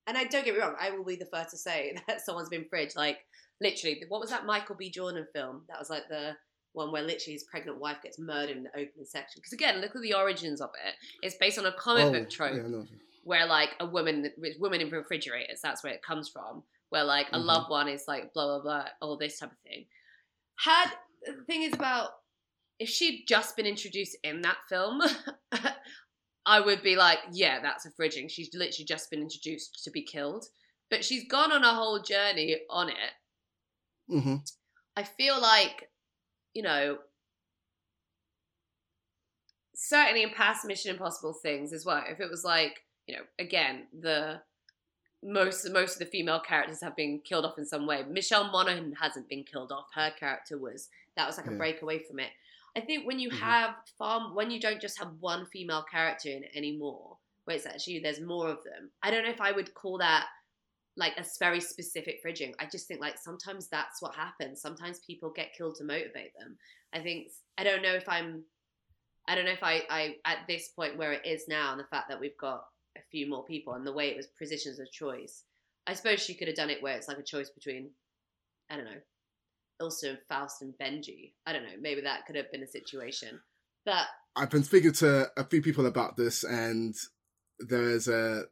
and 0.07 0.17
i 0.17 0.25
don't 0.25 0.47
get 0.47 0.55
me 0.55 0.61
wrong 0.61 0.77
i 0.81 0.91
will 0.91 1.05
be 1.05 1.17
the 1.17 1.27
first 1.27 1.51
to 1.51 1.59
say 1.59 1.95
that 2.07 2.23
someone's 2.23 2.49
been 2.49 2.65
fridged 2.73 2.97
like 2.97 3.19
literally 3.61 4.03
what 4.09 4.21
was 4.21 4.31
that 4.31 4.47
michael 4.47 4.75
b. 4.77 4.91
Jordan 4.91 5.27
film? 5.33 5.63
That 5.69 5.79
was 5.79 5.91
like 5.91 6.09
the 6.09 6.37
one 6.73 6.93
where 6.93 7.03
literally 7.03 7.33
his 7.33 7.45
pregnant 7.45 7.81
wife 7.81 7.97
gets 8.03 8.19
murdered 8.19 8.57
in 8.59 8.65
the 8.65 8.71
opening 8.71 9.05
section. 9.07 9.41
Because 9.41 9.53
again 9.55 9.81
look 9.81 9.97
at 9.97 10.03
the 10.03 10.15
origins 10.15 10.61
of 10.61 10.71
it. 10.87 10.95
It's 11.23 11.37
based 11.37 11.59
on 11.59 11.67
a 11.67 11.73
comic 11.73 12.05
Oh, 12.05 12.13
book 12.13 12.29
trope 12.31 12.55
yeah, 12.55 12.83
where 13.25 13.47
like 13.47 13.71
a 13.81 13.87
woman 13.87 14.31
women 14.59 14.81
in 14.81 14.91
refrigerators 14.91 15.61
that's 15.63 15.83
where 15.83 15.93
it 15.93 16.03
comes 16.03 16.29
from 16.29 16.63
where 16.91 17.03
like 17.05 17.27
a 17.33 17.39
Mhm. 17.39 17.45
loved 17.47 17.71
one 17.71 17.89
is 17.89 18.05
like 18.07 18.33
blah 18.35 18.47
blah 18.47 18.61
blah 18.63 18.89
all 19.03 19.17
this 19.17 19.39
type 19.39 19.51
of 19.53 19.59
thing. 19.59 19.87
Had 20.57 20.91
the 21.25 21.43
thing 21.45 21.63
is 21.63 21.73
about 21.73 22.11
if 22.79 22.89
she'd 22.89 23.25
just 23.27 23.57
been 23.57 23.67
introduced 23.67 24.17
in 24.23 24.43
that 24.43 24.59
film 24.69 25.01
i 26.47 26.61
would 26.61 26.83
be 26.83 26.95
like 26.95 27.19
yeah 27.33 27.61
that's 27.61 27.87
a 27.87 27.91
fridging. 27.91 28.31
She's 28.31 28.51
literally 28.55 28.85
just 28.85 29.11
been 29.11 29.23
introduced 29.23 29.83
to 29.85 29.91
be 29.91 30.03
killed. 30.03 30.47
But 30.91 31.05
she's 31.05 31.27
gone 31.29 31.51
on 31.51 31.65
a 31.65 31.75
whole 31.75 32.01
journey 32.01 32.59
on 32.71 32.89
it 32.89 33.13
Mm-hmm. 34.11 34.37
I 34.97 35.03
feel 35.03 35.41
like, 35.41 35.91
you 36.55 36.63
know, 36.63 36.99
certainly 39.75 40.23
in 40.23 40.31
past 40.31 40.65
Mission 40.67 40.91
Impossible 40.93 41.35
things 41.35 41.73
as 41.73 41.85
well. 41.85 42.03
If 42.09 42.21
it 42.21 42.31
was 42.31 42.45
like, 42.45 42.85
you 43.07 43.17
know, 43.17 43.23
again, 43.39 43.87
the 43.99 44.41
most 45.23 45.69
most 45.73 45.95
of 45.95 45.99
the 45.99 46.07
female 46.07 46.41
characters 46.41 46.81
have 46.83 46.95
been 46.97 47.21
killed 47.21 47.45
off 47.45 47.59
in 47.59 47.65
some 47.67 47.87
way. 47.87 48.03
Michelle 48.09 48.51
Monaghan 48.51 48.93
hasn't 49.01 49.29
been 49.29 49.45
killed 49.45 49.73
off. 49.73 49.87
Her 49.95 50.13
character 50.19 50.59
was 50.59 50.89
that 51.17 51.27
was 51.27 51.37
like 51.37 51.47
a 51.47 51.51
Yeah. 51.51 51.57
break 51.57 51.83
away 51.83 51.99
from 51.99 52.21
it. 52.21 52.31
I 52.77 52.81
think 52.81 53.07
when 53.07 53.19
you 53.19 53.31
Mhm. 53.31 53.39
have 53.39 53.75
far 53.99 54.33
when 54.35 54.51
you 54.51 54.61
don't 54.61 54.81
just 54.81 54.99
have 54.99 55.21
one 55.21 55.47
female 55.47 55.83
character 55.83 56.29
in 56.31 56.45
it 56.45 56.51
anymore, 56.55 57.19
where 57.45 57.57
it's 57.57 57.67
actually 57.67 58.01
there's 58.01 58.21
more 58.21 58.49
of 58.51 58.63
them. 58.65 58.93
I 59.03 59.11
don't 59.11 59.25
know 59.25 59.31
if 59.31 59.41
I 59.41 59.53
would 59.53 59.75
call 59.75 59.99
that 59.99 60.29
like 60.97 61.15
a 61.19 61.25
very 61.39 61.61
specific 61.61 62.23
fridging. 62.25 62.53
I 62.59 62.67
just 62.71 62.89
think 62.89 63.01
like 63.01 63.19
sometimes 63.19 63.69
that's 63.69 64.01
what 64.01 64.15
happens. 64.15 64.61
Sometimes 64.61 65.01
people 65.01 65.31
get 65.35 65.55
killed 65.57 65.77
to 65.77 65.85
motivate 65.85 66.33
them. 66.39 66.57
I 66.95 67.01
think 67.01 67.29
I 67.59 67.65
don't 67.65 67.83
know 67.83 67.95
if 67.95 68.09
I'm 68.09 68.45
I 69.29 69.35
don't 69.35 69.45
know 69.45 69.53
if 69.53 69.63
I, 69.63 69.83
I 69.91 70.15
at 70.25 70.47
this 70.49 70.69
point 70.69 70.97
where 70.97 71.13
it 71.13 71.27
is 71.27 71.49
now 71.49 71.73
and 71.73 71.81
the 71.81 71.85
fact 71.85 72.09
that 72.09 72.21
we've 72.21 72.39
got 72.41 72.65
a 72.97 73.01
few 73.11 73.29
more 73.29 73.45
people 73.45 73.75
and 73.75 73.87
the 73.87 73.93
way 73.93 74.09
it 74.09 74.17
was 74.17 74.29
positions 74.39 74.79
of 74.79 74.91
choice. 74.91 75.43
I 75.87 75.95
suppose 75.95 76.21
she 76.21 76.35
could 76.35 76.49
have 76.49 76.57
done 76.57 76.71
it 76.71 76.83
where 76.83 76.97
it's 76.97 77.09
like 77.09 77.19
a 77.19 77.23
choice 77.23 77.51
between 77.51 77.91
I 78.71 78.77
don't 78.77 78.87
know, 78.87 79.01
Ilsa 79.83 80.11
and 80.11 80.19
Faust 80.29 80.63
and 80.63 80.75
Benji. 80.81 81.33
I 81.47 81.53
don't 81.53 81.63
know, 81.63 81.77
maybe 81.81 82.01
that 82.01 82.27
could 82.27 82.37
have 82.37 82.51
been 82.51 82.63
a 82.63 82.69
situation. 82.69 83.41
But 83.85 84.07
I've 84.35 84.51
been 84.51 84.65
speaking 84.65 84.93
to 84.95 85.31
a 85.37 85.45
few 85.45 85.63
people 85.63 85.87
about 85.87 86.17
this, 86.17 86.43
and 86.43 86.95
there's 87.61 88.09
a 88.09 88.45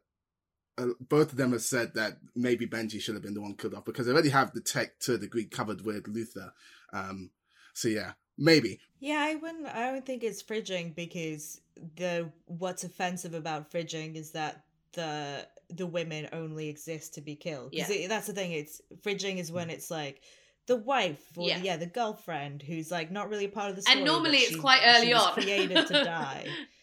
uh, 0.77 0.87
both 0.99 1.31
of 1.31 1.37
them 1.37 1.51
have 1.53 1.61
said 1.61 1.93
that 1.95 2.17
maybe 2.35 2.67
Benji 2.67 2.99
should 2.99 3.15
have 3.15 3.23
been 3.23 3.33
the 3.33 3.41
one 3.41 3.55
killed 3.55 3.73
off 3.73 3.85
because 3.85 4.05
they 4.05 4.11
already 4.11 4.29
have 4.29 4.51
the 4.53 4.61
tech 4.61 4.99
to 5.01 5.13
a 5.13 5.17
degree 5.17 5.45
covered 5.45 5.85
with 5.85 6.07
Luther. 6.07 6.53
Um, 6.93 7.29
so 7.73 7.87
yeah, 7.87 8.13
maybe. 8.37 8.79
Yeah, 8.99 9.19
I 9.19 9.35
wouldn't. 9.35 9.67
I 9.67 9.91
don't 9.91 10.05
think 10.05 10.23
it's 10.23 10.41
fridging 10.43 10.95
because 10.95 11.61
the 11.95 12.31
what's 12.45 12.83
offensive 12.83 13.33
about 13.33 13.71
fridging 13.71 14.15
is 14.15 14.31
that 14.31 14.63
the 14.93 15.47
the 15.69 15.87
women 15.87 16.29
only 16.31 16.69
exist 16.69 17.13
to 17.15 17.21
be 17.21 17.35
killed. 17.35 17.71
'Cause 17.71 17.89
Yeah. 17.89 17.95
it- 17.95 18.07
that's 18.09 18.27
the 18.27 18.33
thing. 18.33 18.51
It's 18.51 18.81
fridging 19.01 19.37
is 19.37 19.51
when 19.51 19.69
it's 19.69 19.89
like 19.89 20.21
the 20.67 20.75
wife 20.75 21.23
or 21.37 21.47
Yeah. 21.47 21.57
yeah, 21.61 21.77
the 21.77 21.85
girlfriend 21.87 22.61
who's 22.61 22.91
like 22.91 23.11
not 23.11 23.29
really 23.29 23.45
a 23.45 23.49
part 23.49 23.69
of 23.71 23.75
the 23.75 23.81
story. 23.81 23.97
And 23.97 24.05
normally 24.05 24.37
it's 24.37 24.51
she- 24.53 24.59
quite 24.59 24.81
early 24.83 25.13
was 25.13 25.23
on. 25.23 25.33
created 25.33 25.87
to 25.87 25.93
die. 26.03 26.47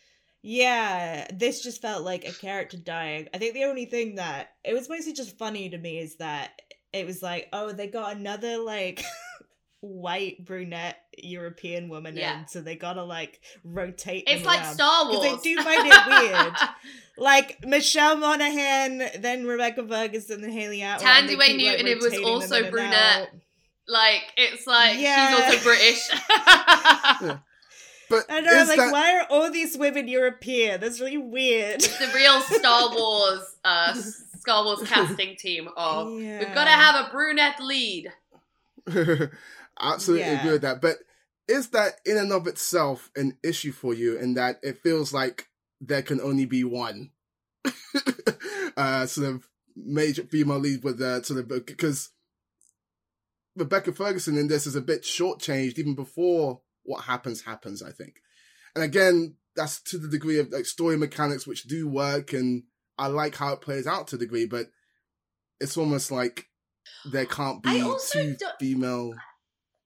Yeah, 0.42 1.28
this 1.32 1.62
just 1.62 1.80
felt 1.80 2.02
like 2.04 2.26
a 2.26 2.32
character 2.32 2.76
dying. 2.76 3.28
I 3.32 3.38
think 3.38 3.54
the 3.54 3.64
only 3.64 3.84
thing 3.84 4.16
that 4.16 4.50
it 4.64 4.74
was 4.74 4.88
mostly 4.88 5.12
just 5.12 5.38
funny 5.38 5.68
to 5.70 5.78
me 5.78 5.98
is 5.98 6.16
that 6.16 6.60
it 6.92 7.06
was 7.06 7.22
like, 7.22 7.48
oh, 7.52 7.72
they 7.72 7.86
got 7.86 8.16
another 8.16 8.58
like 8.58 9.04
white 9.80 10.44
brunette 10.44 10.96
European 11.16 11.88
woman 11.88 12.16
Yeah. 12.16 12.40
in, 12.40 12.48
so 12.48 12.60
they 12.60 12.74
gotta 12.74 13.04
like 13.04 13.40
rotate. 13.64 14.24
It's 14.26 14.44
like 14.44 14.60
around. 14.62 14.74
Star 14.74 15.10
Wars. 15.12 15.20
They 15.42 15.54
do 15.54 15.62
find 15.62 15.86
it 15.86 16.06
weird. 16.08 16.54
like 17.18 17.64
Michelle 17.64 18.16
Monaghan, 18.16 18.98
then 19.20 19.46
Rebecca 19.46 19.86
Ferguson, 19.86 20.40
then 20.40 20.50
Hayley 20.50 20.82
Atwell. 20.82 21.08
Thandiwe 21.08 21.28
keep, 21.28 21.38
like, 21.38 21.56
Newton 21.56 21.86
it 21.86 21.98
was 22.00 22.18
also 22.18 22.68
brunette. 22.70 23.32
Like 23.86 24.22
it's 24.36 24.66
like 24.66 24.98
Yeah. 24.98 25.36
she's 25.36 25.54
also 25.54 25.62
British. 25.64 27.38
But 28.12 28.26
I 28.28 28.40
know, 28.40 28.50
I'm 28.52 28.68
like, 28.68 28.76
that- 28.76 28.92
why 28.92 29.16
are 29.18 29.26
all 29.30 29.50
these 29.50 29.76
women 29.76 30.06
European? 30.06 30.80
That's 30.80 31.00
really 31.00 31.16
weird. 31.16 31.76
It's 31.76 31.98
the 31.98 32.10
real 32.14 32.40
Star 32.58 32.94
Wars, 32.94 33.56
uh, 33.64 33.94
Star 33.94 34.64
Wars 34.64 34.82
casting 34.86 35.34
team 35.36 35.68
of 35.76 36.08
we've 36.12 36.54
got 36.54 36.64
to 36.64 36.70
have 36.70 37.06
a 37.06 37.10
brunette 37.10 37.58
lead. 37.60 38.12
Absolutely 39.80 40.26
Yeah. 40.26 40.40
agree 40.40 40.52
with 40.52 40.62
that. 40.62 40.80
But 40.82 40.98
is 41.48 41.70
that 41.70 41.94
in 42.04 42.18
and 42.18 42.32
of 42.32 42.46
itself 42.46 43.10
an 43.16 43.38
issue 43.42 43.72
for 43.72 43.94
you 43.94 44.18
in 44.18 44.34
that 44.34 44.60
it 44.62 44.82
feels 44.82 45.12
like 45.14 45.48
there 45.80 46.02
can 46.02 46.20
only 46.20 46.44
be 46.44 46.64
one 46.64 47.10
uh, 48.76 49.06
sort 49.06 49.26
of 49.28 49.48
major 49.74 50.22
female 50.24 50.58
lead 50.58 50.84
with 50.84 50.98
the 50.98 51.22
sort 51.22 51.40
of 51.40 51.66
because 51.66 52.10
Rebecca 53.56 53.92
Ferguson 53.92 54.36
in 54.38 54.48
this 54.48 54.66
is 54.66 54.76
a 54.76 54.80
bit 54.80 55.02
shortchanged 55.02 55.78
even 55.78 55.94
before 55.94 56.60
what 56.84 57.04
happens 57.04 57.42
happens, 57.42 57.82
I 57.82 57.90
think. 57.92 58.16
And 58.74 58.82
again, 58.84 59.36
that's 59.56 59.80
to 59.82 59.98
the 59.98 60.08
degree 60.08 60.38
of 60.38 60.50
like 60.50 60.64
story 60.66 60.96
mechanics 60.96 61.46
which 61.46 61.64
do 61.64 61.88
work 61.88 62.32
and 62.32 62.62
I 62.98 63.06
like 63.08 63.36
how 63.36 63.52
it 63.52 63.60
plays 63.60 63.86
out 63.86 64.08
to 64.08 64.16
a 64.16 64.18
degree, 64.18 64.46
but 64.46 64.66
it's 65.60 65.76
almost 65.76 66.10
like 66.10 66.46
there 67.12 67.26
can't 67.26 67.62
be 67.62 67.80
also 67.82 68.22
two 68.22 68.36
don't- 68.36 68.58
female 68.58 69.14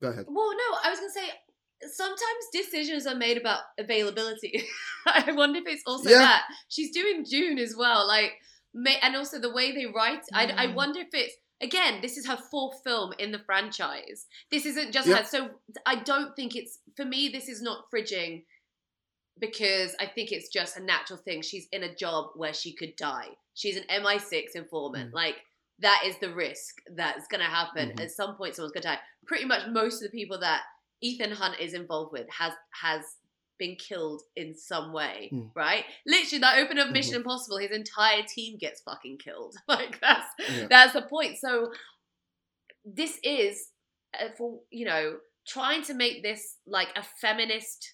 Go 0.02 0.09
ahead. 0.09 0.27
Well, 0.28 0.52
no, 0.52 0.78
I 0.85 0.90
was 0.90 0.98
gonna 0.98 1.10
say 1.10 1.31
sometimes 1.90 2.20
decisions 2.52 3.06
are 3.06 3.14
made 3.14 3.39
about 3.39 3.60
availability. 3.78 4.62
I 5.06 5.32
wonder 5.32 5.59
if 5.60 5.64
it's 5.66 5.82
also 5.86 6.10
Yeah. 6.10 6.18
that 6.18 6.43
she's 6.68 6.93
doing 6.93 7.23
Dune 7.24 7.59
as 7.59 7.74
well, 7.77 8.06
like, 8.06 8.32
ma- 8.74 8.90
and 9.02 9.16
also 9.16 9.39
the 9.39 9.52
way 9.52 9.73
they 9.73 9.86
write. 9.86 10.23
I, 10.35 10.52
I 10.55 10.66
Mm. 10.66 10.74
wonder 10.74 11.01
if 11.01 11.09
it's 11.12 11.35
again. 11.61 12.01
This 12.03 12.16
is 12.16 12.27
her 12.27 12.37
fourth 12.37 12.83
film 12.85 13.12
in 13.19 13.33
the 13.33 13.39
franchise. 13.41 14.27
This 14.51 14.66
isn't 14.66 14.93
just 14.93 15.09
Yeah. 15.09 15.19
her. 15.19 15.24
So 15.24 15.51
I 15.85 15.97
don't 15.97 16.35
think 16.37 16.55
it's 16.57 16.78
for 16.97 17.05
me. 17.05 17.28
This 17.28 17.49
is 17.49 17.62
not 17.62 17.91
fridging 17.91 18.45
because 19.39 19.95
I 20.01 20.07
think 20.07 20.33
it's 20.33 20.49
just 20.49 20.77
a 20.77 20.83
natural 20.83 21.19
thing. 21.19 21.43
She's 21.43 21.69
in 21.73 21.83
a 21.83 21.95
job 21.95 22.31
where 22.37 22.55
she 22.55 22.73
could 22.74 22.97
die. 22.97 23.37
She's 23.55 23.77
an 23.77 23.85
MI6 23.89 24.55
informant. 24.55 25.12
Like 25.15 25.37
that 25.81 26.03
is 26.07 26.16
the 26.19 26.35
risk 26.35 26.77
that's 26.95 27.27
going 27.28 27.43
to 27.43 27.47
happen. 27.47 27.91
Mhm. 27.91 28.01
At 28.01 28.11
some 28.11 28.37
point, 28.37 28.55
someone's 28.55 28.73
going 28.73 28.83
to 28.83 28.89
die. 28.89 29.01
Pretty 29.27 29.45
much 29.45 29.66
most 29.69 29.97
of 30.03 30.11
the 30.11 30.16
people 30.19 30.39
that 30.41 30.62
Ethan 31.03 31.33
Hunt 31.33 31.61
is 31.61 31.74
involved 31.74 32.12
with 32.12 32.27
has 32.31 32.55
has 32.73 33.03
been 33.59 33.77
killed 33.77 34.23
in 34.37 34.55
some 34.55 34.93
way, 34.93 35.31
Mm. 35.33 35.51
right? 35.55 35.85
Literally, 36.07 36.41
that 36.41 36.59
open 36.59 36.78
of 36.78 36.91
Mission 36.91 37.15
Mhm. 37.15 37.19
Impossible, 37.19 37.59
his 37.59 37.70
entire 37.70 38.23
team 38.23 38.57
gets 38.59 38.81
fucking 38.83 39.19
killed. 39.19 39.57
Like 39.69 40.01
that's 40.01 40.28
Yeah. 40.39 40.66
that's 40.69 40.93
the 40.95 41.03
point. 41.03 41.39
So 41.39 41.73
this 42.85 43.19
is 43.23 43.70
uh, 44.19 44.28
for 44.37 44.61
you 44.70 44.87
know 44.87 45.19
trying 45.47 45.83
to 45.85 45.95
make 45.95 46.23
this 46.23 46.59
like 46.66 46.89
a 46.97 47.03
feminist 47.03 47.93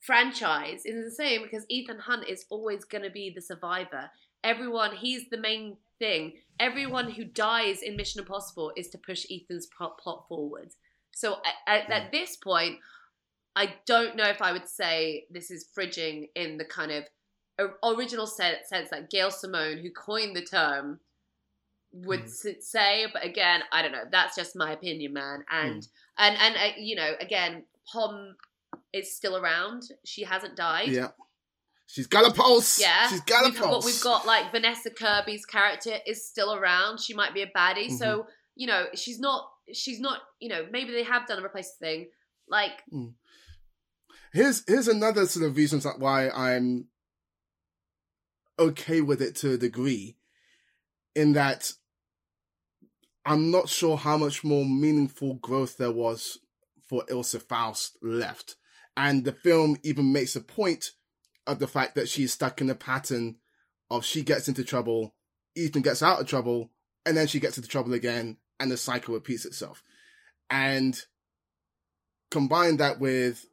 franchise 0.00 0.82
is 0.84 1.04
the 1.04 1.10
same 1.14 1.42
because 1.42 1.64
Ethan 1.68 1.98
Hunt 2.00 2.28
is 2.28 2.44
always 2.50 2.84
going 2.84 3.04
to 3.04 3.10
be 3.10 3.30
the 3.34 3.40
survivor. 3.40 4.10
Everyone, 4.44 4.96
he's 4.96 5.28
the 5.30 5.36
main 5.38 5.76
thing. 5.98 6.38
Everyone 6.58 7.10
who 7.10 7.24
dies 7.24 7.82
in 7.82 7.96
Mission 7.96 8.20
Impossible 8.20 8.72
is 8.76 8.88
to 8.90 8.98
push 8.98 9.24
Ethan's 9.30 9.66
plot, 9.76 9.98
plot 9.98 10.26
forward. 10.28 10.70
So 11.12 11.36
at, 11.66 11.88
at 11.90 12.10
this 12.10 12.36
point, 12.36 12.78
I 13.54 13.74
don't 13.86 14.16
know 14.16 14.28
if 14.28 14.40
I 14.40 14.52
would 14.52 14.66
say 14.68 15.26
this 15.30 15.50
is 15.50 15.66
fridging 15.76 16.28
in 16.34 16.56
the 16.58 16.64
kind 16.64 16.90
of 16.92 17.04
original 17.84 18.26
sense 18.26 18.68
that 18.90 19.10
Gail 19.10 19.30
Simone, 19.30 19.78
who 19.78 19.90
coined 19.90 20.34
the 20.34 20.42
term, 20.42 21.00
would 21.92 22.22
s- 22.22 22.46
say. 22.60 23.06
But 23.12 23.24
again, 23.24 23.62
I 23.72 23.82
don't 23.82 23.92
know. 23.92 24.04
That's 24.10 24.34
just 24.36 24.56
my 24.56 24.72
opinion, 24.72 25.12
man. 25.12 25.44
And 25.50 25.86
and 26.18 26.36
and 26.40 26.54
uh, 26.56 26.72
you 26.78 26.96
know, 26.96 27.12
again, 27.20 27.64
Pom 27.92 28.36
is 28.92 29.14
still 29.14 29.36
around. 29.36 29.82
She 30.04 30.24
hasn't 30.24 30.56
died. 30.56 30.88
Yeah. 30.88 31.08
She's 31.86 32.06
got 32.06 32.26
a 32.26 32.32
pulse. 32.32 32.80
Yeah, 32.80 33.06
She's 33.10 33.20
got 33.20 33.44
a 33.44 33.50
we've 33.50 33.58
pulse. 33.58 33.84
Got, 33.84 33.84
we've 33.84 34.02
got 34.02 34.26
like 34.26 34.50
Vanessa 34.50 34.88
Kirby's 34.88 35.44
character 35.44 35.96
is 36.06 36.26
still 36.26 36.54
around. 36.54 37.00
She 37.00 37.12
might 37.12 37.34
be 37.34 37.42
a 37.42 37.46
baddie, 37.48 37.88
Mm-hmm. 37.88 37.96
so 37.96 38.26
you 38.56 38.66
know 38.66 38.86
she's 38.94 39.20
not. 39.20 39.50
She's 39.74 40.00
not. 40.00 40.20
You 40.40 40.48
know, 40.48 40.66
maybe 40.70 40.92
they 40.92 41.02
have 41.02 41.26
done 41.26 41.38
a 41.38 41.44
replace 41.44 41.72
thing. 41.78 42.08
Like, 42.48 42.82
Here's 44.32 44.64
here's 44.66 44.88
another 44.88 45.26
sort 45.26 45.44
of 45.46 45.56
reasons 45.56 45.86
why 45.98 46.30
I'm 46.30 46.86
okay 48.58 49.02
with 49.02 49.20
it 49.20 49.36
to 49.36 49.52
a 49.52 49.58
degree, 49.58 50.16
in 51.14 51.34
that 51.34 51.72
I'm 53.26 53.50
not 53.50 53.68
sure 53.68 53.98
how 53.98 54.16
much 54.16 54.42
more 54.42 54.64
meaningful 54.64 55.34
growth 55.34 55.76
there 55.76 55.92
was 55.92 56.38
for 56.88 57.04
Ilsa 57.10 57.42
Faust 57.42 57.98
left, 58.00 58.56
and 58.96 59.24
the 59.24 59.32
film 59.32 59.76
even 59.82 60.12
makes 60.12 60.34
a 60.34 60.40
point 60.40 60.92
of 61.46 61.58
the 61.58 61.68
fact 61.68 61.94
that 61.96 62.08
she's 62.08 62.32
stuck 62.32 62.60
in 62.62 62.70
a 62.70 62.74
pattern 62.74 63.36
of 63.90 64.04
she 64.04 64.22
gets 64.22 64.48
into 64.48 64.64
trouble, 64.64 65.14
Ethan 65.54 65.82
gets 65.82 66.02
out 66.02 66.20
of 66.20 66.26
trouble, 66.26 66.70
and 67.04 67.16
then 67.16 67.26
she 67.26 67.38
gets 67.38 67.58
into 67.58 67.68
trouble 67.68 67.92
again, 67.92 68.38
and 68.58 68.70
the 68.70 68.78
cycle 68.78 69.12
repeats 69.12 69.44
itself, 69.44 69.82
and 70.48 71.02
combine 72.30 72.78
that 72.78 72.98
with 72.98 73.44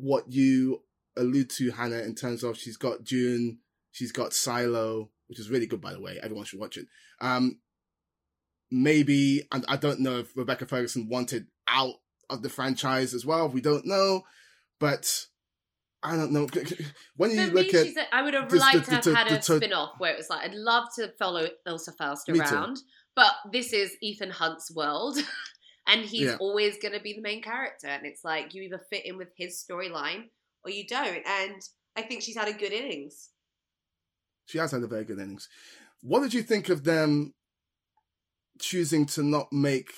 what 0.00 0.30
you 0.30 0.82
allude 1.16 1.50
to, 1.50 1.70
Hanna, 1.70 1.98
in 1.98 2.14
terms 2.14 2.42
of 2.44 2.56
she's 2.58 2.76
got 2.76 3.04
Dune, 3.04 3.58
she's 3.92 4.12
got 4.12 4.32
Silo, 4.34 5.10
which 5.28 5.38
is 5.40 5.50
really 5.50 5.66
good, 5.66 5.80
by 5.80 5.92
the 5.92 6.00
way. 6.00 6.18
Everyone 6.22 6.44
should 6.44 6.60
watch 6.60 6.76
it. 6.76 6.86
Um, 7.20 7.58
maybe, 8.70 9.46
and 9.52 9.64
I 9.68 9.76
don't 9.76 10.00
know 10.00 10.18
if 10.20 10.36
Rebecca 10.36 10.66
Ferguson 10.66 11.08
wanted 11.08 11.46
out 11.68 11.94
of 12.28 12.42
the 12.42 12.48
franchise 12.48 13.14
as 13.14 13.24
well. 13.24 13.48
We 13.48 13.60
don't 13.60 13.86
know, 13.86 14.22
but 14.80 15.26
I 16.02 16.16
don't 16.16 16.32
know. 16.32 16.46
When 17.16 17.30
you 17.30 17.48
for 17.48 17.54
look 17.54 17.72
me, 17.72 17.78
at, 17.80 17.86
a, 17.96 18.14
I 18.14 18.22
would 18.22 18.34
have 18.34 18.52
liked 18.52 18.86
the- 18.90 18.98
to 18.98 19.14
have 19.14 19.28
had 19.28 19.28
the 19.30 19.38
a 19.38 19.42
to- 19.42 19.56
spin 19.56 19.72
off 19.72 19.92
where 19.98 20.12
it 20.12 20.18
was 20.18 20.28
like, 20.30 20.42
I'd 20.44 20.54
love 20.54 20.84
to 20.96 21.12
follow 21.18 21.48
Ilsa 21.66 21.96
Faust 21.96 22.26
too. 22.26 22.38
around, 22.38 22.78
but 23.14 23.32
this 23.52 23.72
is 23.72 23.96
Ethan 24.02 24.30
Hunt's 24.30 24.70
world. 24.74 25.18
And 25.86 26.04
he's 26.04 26.22
Yeah. 26.22 26.36
always 26.40 26.78
going 26.78 26.94
to 26.94 27.00
be 27.00 27.14
the 27.14 27.20
main 27.20 27.42
character. 27.42 27.86
And 27.86 28.06
it's 28.06 28.24
like, 28.24 28.54
you 28.54 28.62
either 28.62 28.84
fit 28.90 29.06
in 29.06 29.16
with 29.16 29.28
his 29.36 29.62
storyline 29.62 30.30
or 30.64 30.70
you 30.70 30.86
don't. 30.86 31.24
And 31.26 31.62
I 31.94 32.02
think 32.02 32.22
she's 32.22 32.36
had 32.36 32.48
a 32.48 32.52
good 32.52 32.72
innings. 32.72 33.30
She 34.46 34.58
has 34.58 34.72
had 34.72 34.82
a 34.82 34.86
very 34.86 35.04
good 35.04 35.18
innings. 35.18 35.48
What 36.02 36.20
did 36.20 36.34
you 36.34 36.42
think 36.42 36.68
of 36.68 36.84
them 36.84 37.34
choosing 38.60 39.06
to 39.06 39.22
not 39.22 39.52
make 39.52 39.92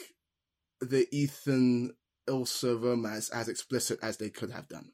the 0.80 1.06
Ethan 1.10 1.94
Ilsa 2.28 2.80
romance 2.80 3.30
as 3.30 3.48
explicit 3.48 3.98
as 4.02 4.16
they 4.18 4.30
could 4.30 4.50
have 4.50 4.68
done? 4.68 4.92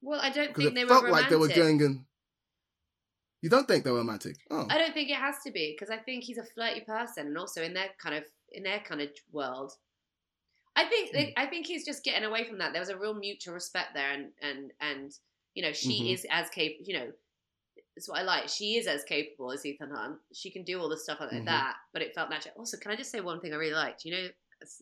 Well, 0.00 0.20
I 0.20 0.30
don't 0.30 0.54
think 0.54 0.70
it 0.70 0.74
they 0.74 0.84
were 0.84 0.88
felt 0.88 1.04
romantic. 1.04 1.22
like 1.22 1.30
they 1.30 1.36
were 1.36 1.48
going 1.48 1.80
in. 1.80 2.06
You 3.40 3.50
don't 3.50 3.66
think 3.66 3.84
they're 3.84 3.92
romantic? 3.92 4.36
Oh, 4.50 4.66
I 4.70 4.78
don't 4.78 4.94
think 4.94 5.10
it 5.10 5.16
has 5.16 5.36
to 5.44 5.52
be 5.52 5.76
because 5.76 5.92
I 5.92 5.98
think 5.98 6.24
he's 6.24 6.38
a 6.38 6.44
flirty 6.44 6.80
person, 6.80 7.26
and 7.26 7.38
also 7.38 7.62
in 7.62 7.74
their 7.74 7.88
kind 8.02 8.16
of 8.16 8.24
in 8.54 8.62
their 8.62 8.80
kind 8.80 9.00
of 9.00 9.10
world, 9.32 9.72
I 10.74 10.84
think 10.86 11.10
Hmm. 11.14 11.32
I 11.36 11.46
think 11.46 11.66
he's 11.66 11.84
just 11.84 12.04
getting 12.04 12.24
away 12.24 12.44
from 12.44 12.58
that. 12.58 12.72
There 12.72 12.80
was 12.80 12.88
a 12.88 12.98
real 12.98 13.14
mutual 13.14 13.54
respect 13.54 13.88
there, 13.94 14.10
and 14.12 14.32
and 14.40 14.72
and 14.80 15.12
you 15.54 15.62
know 15.62 15.72
she 15.72 16.02
Mhm. 16.02 16.12
is 16.14 16.26
as 16.30 16.48
capable. 16.50 16.84
You 16.86 16.98
know, 16.98 17.12
it's 17.96 18.08
what 18.08 18.18
I 18.18 18.22
like. 18.22 18.48
She 18.48 18.76
is 18.76 18.86
as 18.86 19.04
capable 19.04 19.52
as 19.52 19.66
Ethan 19.66 19.90
Hunt. 19.90 20.18
She 20.32 20.50
can 20.50 20.64
do 20.64 20.80
all 20.80 20.88
the 20.88 20.96
stuff 20.96 21.20
like 21.20 21.30
Mhm. 21.30 21.44
that, 21.46 21.76
but 21.92 22.00
it 22.02 22.14
felt 22.14 22.30
natural. 22.30 22.54
Also, 22.56 22.78
can 22.78 22.90
I 22.90 22.96
just 22.96 23.10
say 23.10 23.20
one 23.20 23.40
thing 23.40 23.52
I 23.52 23.56
really 23.56 23.74
liked? 23.74 24.04
You 24.06 24.12
know, 24.12 24.28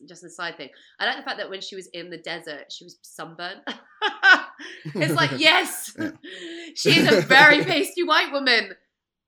just 0.07 0.23
a 0.23 0.29
side 0.29 0.55
thing. 0.57 0.69
I 0.99 1.05
like 1.05 1.17
the 1.17 1.23
fact 1.23 1.37
that 1.39 1.49
when 1.49 1.59
she 1.61 1.75
was 1.75 1.87
in 1.87 2.09
the 2.09 2.17
desert, 2.17 2.71
she 2.71 2.85
was 2.85 2.97
sunburnt. 3.01 3.61
it's 4.95 5.13
like 5.15 5.31
yes, 5.39 5.93
Yeah. 5.99 6.11
she's 6.75 7.11
a 7.11 7.21
very 7.21 7.63
pasty 7.65 8.03
white 8.03 8.31
woman. 8.31 8.75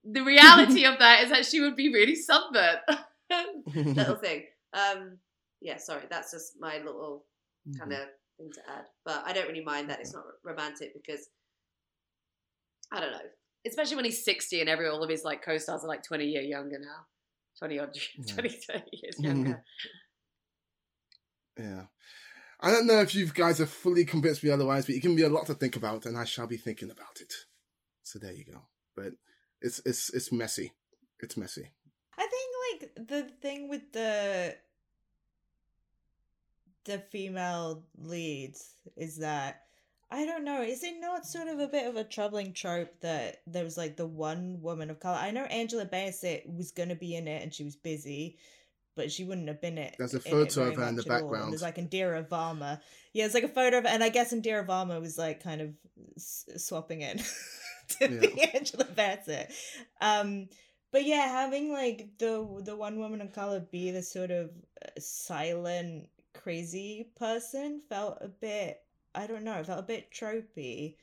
the 0.05 0.21
reality 0.21 0.85
of 0.85 0.99
that 0.99 1.23
is 1.23 1.29
that 1.29 1.45
she 1.45 1.59
would 1.61 1.75
be 1.75 1.91
really 1.91 2.15
sunburnt. 2.15 2.79
little 3.75 4.15
thing. 4.15 4.43
Um, 4.73 5.17
yeah, 5.61 5.77
sorry, 5.77 6.03
that's 6.09 6.31
just 6.31 6.53
my 6.59 6.77
little 6.77 7.25
kind 7.77 7.93
of 7.93 7.99
thing 8.37 8.51
to 8.53 8.61
add. 8.69 8.85
But 9.05 9.23
I 9.25 9.33
don't 9.33 9.47
really 9.47 9.63
mind 9.63 9.89
that 9.89 9.99
it's 9.99 10.13
not 10.13 10.23
romantic 10.43 10.93
because 10.93 11.29
I 12.91 12.99
don't 12.99 13.11
know. 13.11 13.19
Especially 13.65 13.95
when 13.95 14.05
he's 14.05 14.25
60 14.25 14.59
and 14.59 14.69
every 14.69 14.87
all 14.87 15.03
of 15.03 15.09
his 15.09 15.23
like 15.23 15.43
co-stars 15.43 15.83
are 15.83 15.87
like 15.87 16.03
20 16.03 16.25
year 16.25 16.41
younger 16.41 16.79
now. 16.79 17.05
20 17.59 17.79
odd 17.79 17.97
20, 18.27 18.49
30 18.49 18.83
years 18.91 19.19
younger. 19.19 19.63
Yeah. 21.55 21.83
I 22.59 22.71
don't 22.71 22.87
know 22.87 23.01
if 23.01 23.13
you 23.13 23.27
guys 23.27 23.59
have 23.59 23.69
fully 23.69 24.05
convinced 24.05 24.43
me 24.43 24.49
otherwise, 24.49 24.87
but 24.87 24.95
you 24.95 25.01
give 25.01 25.11
me 25.11 25.21
a 25.21 25.29
lot 25.29 25.45
to 25.45 25.53
think 25.53 25.75
about, 25.75 26.07
and 26.07 26.17
I 26.17 26.25
shall 26.25 26.47
be 26.47 26.57
thinking 26.57 26.89
about 26.89 27.19
it. 27.19 27.31
So 28.01 28.17
there 28.17 28.31
you 28.31 28.43
go. 28.43 28.61
But 28.95 29.13
it's 29.61 29.79
it's 29.85 30.11
it's 30.13 30.31
messy. 30.31 30.73
It's 31.19 31.37
messy. 31.37 31.71
Like 32.81 33.07
the 33.07 33.23
thing 33.41 33.69
with 33.69 33.91
the 33.91 34.55
the 36.85 36.99
female 36.99 37.83
leads 37.97 38.73
is 38.97 39.17
that 39.17 39.61
I 40.11 40.25
don't 40.25 40.43
know, 40.43 40.61
is 40.61 40.83
it 40.83 40.99
not 40.99 41.25
sort 41.25 41.47
of 41.47 41.59
a 41.59 41.67
bit 41.67 41.87
of 41.87 41.95
a 41.95 42.03
troubling 42.03 42.53
trope 42.53 42.99
that 43.01 43.41
there 43.47 43.63
was 43.63 43.77
like 43.77 43.95
the 43.97 44.05
one 44.05 44.59
woman 44.61 44.91
of 44.91 44.99
color? 44.99 45.17
I 45.17 45.31
know 45.31 45.43
Angela 45.45 45.85
Bassett 45.85 46.47
was 46.47 46.71
gonna 46.71 46.95
be 46.95 47.15
in 47.15 47.27
it 47.27 47.41
and 47.41 47.51
she 47.53 47.63
was 47.63 47.75
busy, 47.75 48.37
but 48.95 49.11
she 49.11 49.23
wouldn't 49.23 49.47
have 49.47 49.59
been 49.61 49.79
it. 49.79 49.95
There's 49.97 50.13
a 50.13 50.19
photo 50.19 50.67
of 50.67 50.75
her 50.75 50.83
in 50.83 50.95
the 50.95 51.01
much 51.01 51.07
at 51.07 51.11
all. 51.13 51.29
Background. 51.31 51.51
There's 51.51 51.63
like 51.63 51.77
Indira 51.77 52.27
Varma. 52.27 52.79
Yeah, 53.13 53.25
it's 53.25 53.33
like 53.33 53.43
a 53.43 53.47
photo 53.49 53.79
of, 53.79 53.85
and 53.87 54.03
I 54.03 54.09
guess 54.09 54.33
Indira 54.33 54.65
Varma 54.65 55.01
was 55.01 55.17
like 55.17 55.41
kind 55.41 55.61
of 55.61 55.69
s- 56.15 56.45
swapping 56.57 57.01
in 57.01 57.19
to 57.99 58.07
be 58.07 58.41
Angela 58.53 58.85
Bassett. 58.85 59.51
Um, 59.99 60.47
but 60.93 61.05
yeah, 61.05 61.27
having 61.27 61.73
like 61.73 62.07
the 62.19 62.47
the 62.63 62.75
one 62.75 62.99
woman 62.99 63.19
of 63.19 63.33
color 63.33 63.59
be 63.59 63.89
the 63.89 64.03
sort 64.03 64.29
of 64.29 64.51
uh, 64.85 64.89
silent, 64.99 66.07
crazy 66.33 67.09
person 67.17 67.81
felt 67.89 68.19
a 68.21 68.27
bit. 68.27 68.79
I 69.15 69.25
don't 69.25 69.43
know. 69.43 69.61
Felt 69.63 69.79
a 69.79 69.83
bit 69.83 70.11
tropey, 70.11 70.95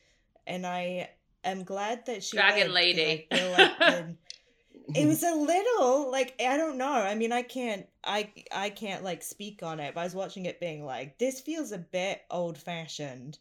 and 0.46 0.64
I 0.64 1.10
am 1.44 1.64
glad 1.64 2.06
that 2.06 2.22
she 2.22 2.36
Dragon 2.36 2.72
lived, 2.72 2.74
lady. 2.74 3.26
Like 3.32 3.78
the- 3.78 4.16
it 4.94 5.06
was 5.06 5.24
a 5.24 5.34
little 5.34 6.08
like 6.08 6.40
I 6.40 6.56
don't 6.56 6.78
know. 6.78 6.92
I 6.92 7.16
mean, 7.16 7.32
I 7.32 7.42
can't 7.42 7.84
I 8.04 8.30
I 8.52 8.70
can't 8.70 9.02
like 9.02 9.24
speak 9.24 9.64
on 9.64 9.80
it, 9.80 9.94
but 9.94 10.02
I 10.02 10.04
was 10.04 10.14
watching 10.14 10.46
it 10.46 10.60
being 10.60 10.84
like 10.86 11.18
this 11.18 11.40
feels 11.40 11.72
a 11.72 11.78
bit 11.78 12.22
old 12.30 12.56
fashioned, 12.56 13.38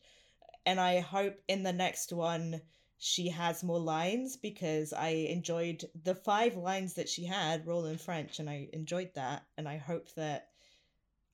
and 0.66 0.80
I 0.80 1.00
hope 1.00 1.36
in 1.48 1.62
the 1.62 1.74
next 1.74 2.12
one 2.12 2.60
she 3.00 3.30
has 3.30 3.64
more 3.64 3.80
lines 3.80 4.36
because 4.36 4.92
I 4.92 5.10
enjoyed 5.30 5.86
the 6.04 6.16
five 6.16 6.56
lines 6.56 6.96
that 6.96 7.08
she 7.08 7.26
had, 7.26 7.66
all 7.68 7.86
in 7.86 7.98
French, 7.98 8.40
and 8.40 8.50
I 8.50 8.68
enjoyed 8.74 9.12
that, 9.16 9.46
and 9.58 9.68
I 9.68 9.78
hope 9.78 10.14
that. 10.16 10.48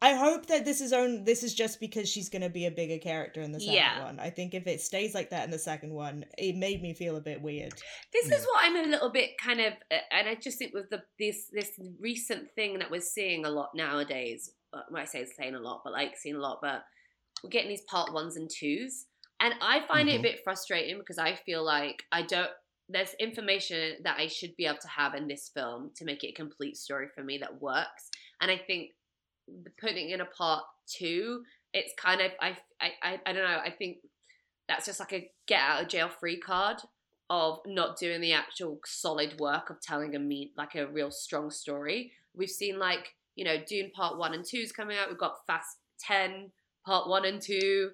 I 0.01 0.13
hope 0.13 0.45
that 0.47 0.65
this 0.65 0.81
is 0.81 0.93
own. 0.93 1.23
This 1.23 1.41
is 1.41 1.55
just 1.55 1.79
because 1.79 2.07
she's 2.07 2.29
going 2.29 2.43
to 2.43 2.49
be 2.49 2.67
a 2.67 2.71
bigger 2.71 2.99
character 2.99 3.41
in 3.41 3.51
the 3.51 3.59
second 3.59 3.73
Yeah. 3.75 4.03
one. 4.03 4.19
I 4.19 4.29
think 4.29 4.53
if 4.53 4.67
it 4.67 4.81
stays 4.81 5.15
like 5.15 5.31
that 5.31 5.45
in 5.45 5.51
the 5.51 5.57
second 5.57 5.93
one, 5.93 6.25
it 6.37 6.55
made 6.55 6.81
me 6.83 6.93
feel 6.93 7.15
a 7.15 7.21
bit 7.21 7.41
weird. 7.41 7.73
This 8.13 8.27
is 8.27 8.45
what 8.45 8.63
I'm 8.65 8.75
a 8.75 8.87
little 8.87 9.09
bit 9.09 9.37
kind 9.39 9.61
of, 9.61 9.73
uh, 9.89 9.97
and 10.11 10.27
I 10.29 10.35
just 10.35 10.59
think 10.59 10.73
with 10.73 10.89
the 10.91 11.01
this 11.17 11.49
this 11.51 11.71
recent 11.99 12.51
thing 12.51 12.77
that 12.79 12.91
we're 12.91 13.01
seeing 13.01 13.45
a 13.45 13.49
lot 13.49 13.69
nowadays. 13.73 14.51
Uh, 14.71 14.81
when 14.89 15.01
I 15.01 15.05
say 15.05 15.25
saying 15.25 15.55
a 15.55 15.59
lot, 15.59 15.81
but 15.83 15.93
like 15.93 16.15
seeing 16.17 16.35
a 16.35 16.39
lot, 16.41 16.59
but 16.61 16.83
we're 17.43 17.49
getting 17.49 17.69
these 17.69 17.85
part 17.89 18.13
ones 18.13 18.35
and 18.35 18.49
twos, 18.49 19.05
and 19.39 19.53
I 19.61 19.85
find 19.87 20.09
it 20.09 20.15
a 20.15 20.19
Mhm. 20.19 20.23
bit 20.23 20.43
frustrating 20.43 20.97
because 20.97 21.17
I 21.17 21.35
feel 21.35 21.63
like 21.63 22.03
I 22.11 22.21
don't. 22.23 22.51
There's 22.87 23.13
information 23.15 24.03
that 24.03 24.19
I 24.19 24.27
should 24.27 24.55
be 24.55 24.65
able 24.67 24.77
to 24.79 24.87
have 24.87 25.15
in 25.15 25.27
this 25.27 25.49
film 25.49 25.91
to 25.95 26.05
make 26.05 26.23
it 26.23 26.29
a 26.29 26.33
complete 26.33 26.77
story 26.77 27.07
for 27.09 27.23
me 27.23 27.37
that 27.39 27.59
works, 27.61 28.09
and 28.41 28.51
I 28.51 28.57
think 28.57 28.95
the- 29.47 29.71
putting 29.71 30.09
in 30.11 30.21
a 30.21 30.25
part 30.25 30.65
two, 30.87 31.43
it's 31.73 31.93
kind 31.97 32.21
of 32.21 32.31
I 32.39 32.57
I 32.79 32.93
I, 33.01 33.21
I 33.25 33.33
don't 33.33 33.43
know. 33.49 33.59
I 33.59 33.71
think 33.71 33.99
that's 34.67 34.85
just 34.85 34.99
like 34.99 35.13
a 35.13 35.31
get 35.47 35.59
out 35.59 35.83
of 35.83 35.87
jail 35.89 36.09
free 36.09 36.39
card 36.39 36.77
of 37.29 37.59
not 37.65 37.97
doing 37.97 38.21
the 38.21 38.33
actual 38.33 38.79
solid 38.85 39.39
work 39.39 39.69
of 39.71 39.81
telling 39.81 40.15
a 40.15 40.19
mean 40.19 40.51
like 40.55 40.75
a 40.75 40.87
real 40.87 41.09
strong 41.11 41.49
story. 41.51 42.13
We've 42.35 42.49
seen 42.49 42.77
like 42.79 43.15
you 43.35 43.43
know 43.45 43.57
Dune 43.63 43.91
Part 43.91 44.17
One 44.17 44.33
and 44.33 44.45
Two 44.45 44.57
is 44.59 44.71
coming 44.71 44.95
out. 44.97 45.09
We've 45.09 45.17
got 45.17 45.45
Fast 45.47 45.77
Ten 45.99 46.51
Part 46.85 47.07
One 47.09 47.25
and 47.25 47.41
Two. 47.41 47.91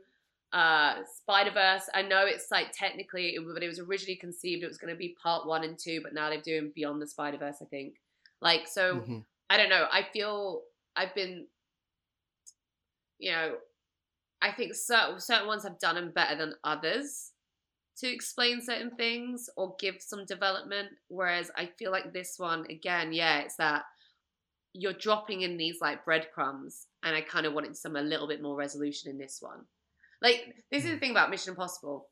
Uh, 0.53 0.95
Spider 1.05 1.51
Verse. 1.51 1.89
I 1.93 2.01
know 2.01 2.25
it's 2.25 2.51
like 2.51 2.71
technically, 2.73 3.37
but 3.53 3.63
it 3.63 3.67
was 3.67 3.79
originally 3.79 4.17
conceived 4.17 4.63
it 4.63 4.67
was 4.67 4.77
going 4.77 4.93
to 4.93 4.97
be 4.97 5.15
Part 5.21 5.47
One 5.47 5.63
and 5.63 5.77
Two, 5.79 6.01
but 6.01 6.13
now 6.13 6.29
they're 6.29 6.41
doing 6.41 6.71
Beyond 6.75 7.01
the 7.01 7.07
Spider 7.07 7.37
Verse. 7.37 7.57
I 7.61 7.65
think. 7.65 7.95
Like 8.41 8.67
so, 8.67 8.95
Mhm. 8.95 9.25
I 9.49 9.57
don't 9.57 9.69
know. 9.69 9.87
I 9.91 10.03
feel 10.11 10.63
I've 10.95 11.13
been, 11.15 11.47
you 13.19 13.31
know, 13.31 13.57
I 14.41 14.51
think 14.51 14.73
certain 14.73 15.19
certain 15.19 15.47
ones 15.47 15.63
have 15.63 15.79
done 15.79 15.95
them 15.95 16.11
better 16.11 16.35
than 16.35 16.55
others 16.63 17.31
to 17.97 18.11
explain 18.11 18.61
certain 18.61 18.91
things 18.95 19.49
or 19.55 19.75
give 19.79 20.01
some 20.01 20.25
development. 20.25 20.89
Whereas 21.07 21.51
I 21.55 21.67
feel 21.67 21.91
like 21.91 22.11
this 22.11 22.39
one, 22.39 22.65
again, 22.69 23.13
yeah, 23.13 23.39
it's 23.39 23.55
that 23.57 23.83
you're 24.73 24.93
dropping 24.93 25.41
in 25.41 25.57
these 25.57 25.79
like 25.81 26.03
breadcrumbs, 26.03 26.87
and 27.03 27.15
I 27.15 27.21
kind 27.21 27.45
of 27.45 27.53
wanted 27.53 27.77
some 27.77 27.95
a 27.95 28.01
little 28.01 28.27
bit 28.27 28.41
more 28.41 28.55
resolution 28.55 29.11
in 29.11 29.17
this 29.17 29.41
one. 29.41 29.67
Like 30.21 30.55
this 30.71 30.85
is 30.85 30.91
the 30.91 30.97
thing 30.97 31.11
about 31.11 31.29
Mission 31.29 31.51
Impossible. 31.51 32.07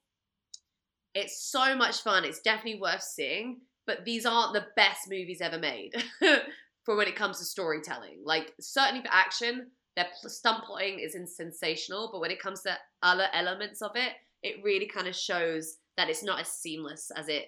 It's 1.14 1.49
so 1.49 1.76
much 1.76 2.02
fun. 2.02 2.23
It's 2.23 2.41
definitely 2.41 2.80
worth 2.80 3.02
seeing, 3.03 3.61
but 3.88 4.06
these 4.06 4.26
aren't 4.26 4.53
the 4.53 4.68
best 4.76 5.10
movies 5.10 5.41
ever 5.41 5.57
made 5.57 5.91
for 6.86 6.95
when 6.95 7.07
it 7.07 7.15
comes 7.15 7.40
to 7.40 7.45
storytelling. 7.45 8.22
Like 8.23 8.53
certainly 8.60 9.02
for 9.02 9.11
action, 9.11 9.72
their 9.95 10.07
stunt 10.27 10.64
plotting 10.65 10.99
is 10.99 11.15
sensational, 11.36 12.10
but 12.11 12.22
when 12.22 12.31
it 12.31 12.41
comes 12.41 12.61
to 12.64 12.77
other 13.03 13.27
elements 13.34 13.81
of 13.81 13.91
it, 13.95 14.14
it 14.44 14.64
really 14.64 14.88
kind 14.88 15.07
of 15.07 15.15
shows 15.15 15.77
that 15.98 16.10
it's 16.10 16.23
not 16.23 16.40
as 16.40 16.48
seamless 16.48 17.11
as 17.15 17.27
it 17.27 17.45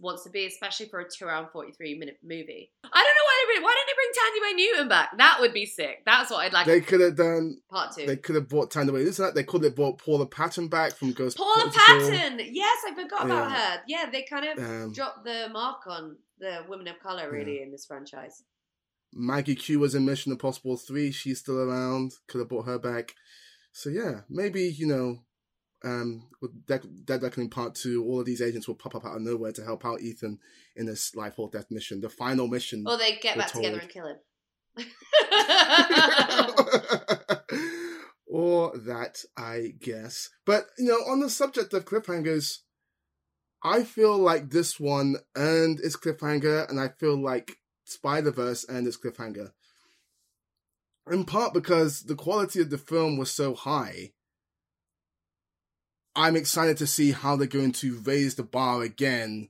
wants 0.00 0.24
to 0.24 0.30
be, 0.30 0.46
especially 0.46 0.86
for 0.86 1.00
a 1.00 1.04
two-hour 1.08 1.42
and 1.42 1.50
forty-three 1.52 1.98
minute 1.98 2.18
movie. 2.22 2.70
I 2.84 2.88
don't 2.88 2.92
know 2.92 3.24
why 3.24 3.44
they 3.46 3.54
bring, 3.54 3.64
why 3.64 3.74
don't 3.74 3.86
they 3.86 3.94
bring 3.94 4.12
Thandiwe 4.18 4.56
Newton 4.72 4.88
back? 4.88 5.16
That 5.18 5.36
would 5.40 5.52
be 5.52 5.66
sick. 5.66 6.02
That's 6.06 6.30
what 6.30 6.38
I'd 6.38 6.52
like. 6.52 6.66
they 6.66 6.80
could 6.80 7.00
have 7.00 7.16
done. 7.16 7.58
Part 7.70 7.94
two. 7.96 8.06
They 8.06 8.16
could 8.16 8.34
have 8.36 8.48
brought 8.48 8.70
Tanya. 8.70 8.92
Listen, 8.92 9.32
they 9.34 9.44
could 9.44 9.64
have 9.64 9.74
brought 9.76 9.98
Paula 9.98 10.26
Patton 10.26 10.68
back 10.68 10.92
from 10.92 11.12
Ghost. 11.12 11.36
Paula 11.36 11.70
Patton. 11.74 12.40
Yes, 12.52 12.78
I 12.88 12.94
forgot 12.94 13.24
about 13.26 13.50
Yeah. 13.50 13.54
her. 13.76 13.82
Yeah, 13.86 14.10
they 14.10 14.22
kind 14.22 14.46
of 14.46 14.64
Um, 14.64 14.92
dropped 14.92 15.24
the 15.24 15.48
mark 15.52 15.86
on 15.86 16.16
the 16.38 16.64
women 16.68 16.88
of 16.88 16.98
color 17.00 17.30
really 17.30 17.62
in 17.62 17.70
this 17.70 17.86
franchise. 17.86 18.42
Maggie 19.14 19.54
Q 19.54 19.78
was 19.78 19.94
in 19.94 20.04
Mission 20.06 20.32
Impossible 20.32 20.76
3. 20.76 21.12
She's 21.12 21.40
still 21.40 21.58
around. 21.58 22.12
Could 22.28 22.38
have 22.38 22.48
brought 22.48 22.66
her 22.66 22.78
back. 22.78 23.14
So, 23.72 23.90
yeah, 23.90 24.22
maybe, 24.28 24.62
you 24.64 24.86
know, 24.86 25.24
um, 25.84 26.28
with 26.40 26.66
De- 26.66 26.80
Dead 27.04 27.22
Reckoning 27.22 27.50
Part 27.50 27.74
2, 27.74 28.04
all 28.04 28.20
of 28.20 28.26
these 28.26 28.42
agents 28.42 28.68
will 28.68 28.74
pop 28.74 28.94
up 28.94 29.04
out 29.04 29.16
of 29.16 29.22
nowhere 29.22 29.52
to 29.52 29.64
help 29.64 29.84
out 29.84 30.00
Ethan 30.00 30.38
in 30.76 30.86
this 30.86 31.14
life 31.14 31.38
or 31.38 31.50
death 31.50 31.70
mission. 31.70 32.00
The 32.00 32.08
final 32.08 32.48
mission. 32.48 32.84
Or 32.86 32.96
they 32.96 33.16
get 33.16 33.36
back 33.36 33.52
together 33.52 33.78
and 33.78 33.90
kill 33.90 34.06
him. 34.06 34.16
or 38.26 38.76
that, 38.78 39.18
I 39.36 39.74
guess. 39.80 40.30
But, 40.46 40.64
you 40.78 40.86
know, 40.86 40.94
on 41.10 41.20
the 41.20 41.30
subject 41.30 41.74
of 41.74 41.84
cliffhangers, 41.84 42.58
I 43.62 43.84
feel 43.84 44.18
like 44.18 44.50
this 44.50 44.80
one 44.80 45.16
earned 45.36 45.80
its 45.80 45.96
cliffhanger, 45.96 46.68
and 46.68 46.80
I 46.80 46.88
feel 46.88 47.20
like 47.20 47.58
Spider 47.84 48.32
Verse 48.32 48.66
earned 48.68 48.86
its 48.86 48.96
cliffhanger. 48.96 49.52
In 51.10 51.24
part 51.24 51.52
because 51.52 52.02
the 52.02 52.14
quality 52.14 52.60
of 52.60 52.70
the 52.70 52.78
film 52.78 53.18
was 53.18 53.30
so 53.30 53.54
high. 53.54 54.12
I'm 56.14 56.36
excited 56.36 56.76
to 56.78 56.86
see 56.86 57.12
how 57.12 57.36
they're 57.36 57.46
going 57.46 57.72
to 57.72 58.00
raise 58.04 58.34
the 58.34 58.42
bar 58.42 58.82
again 58.82 59.48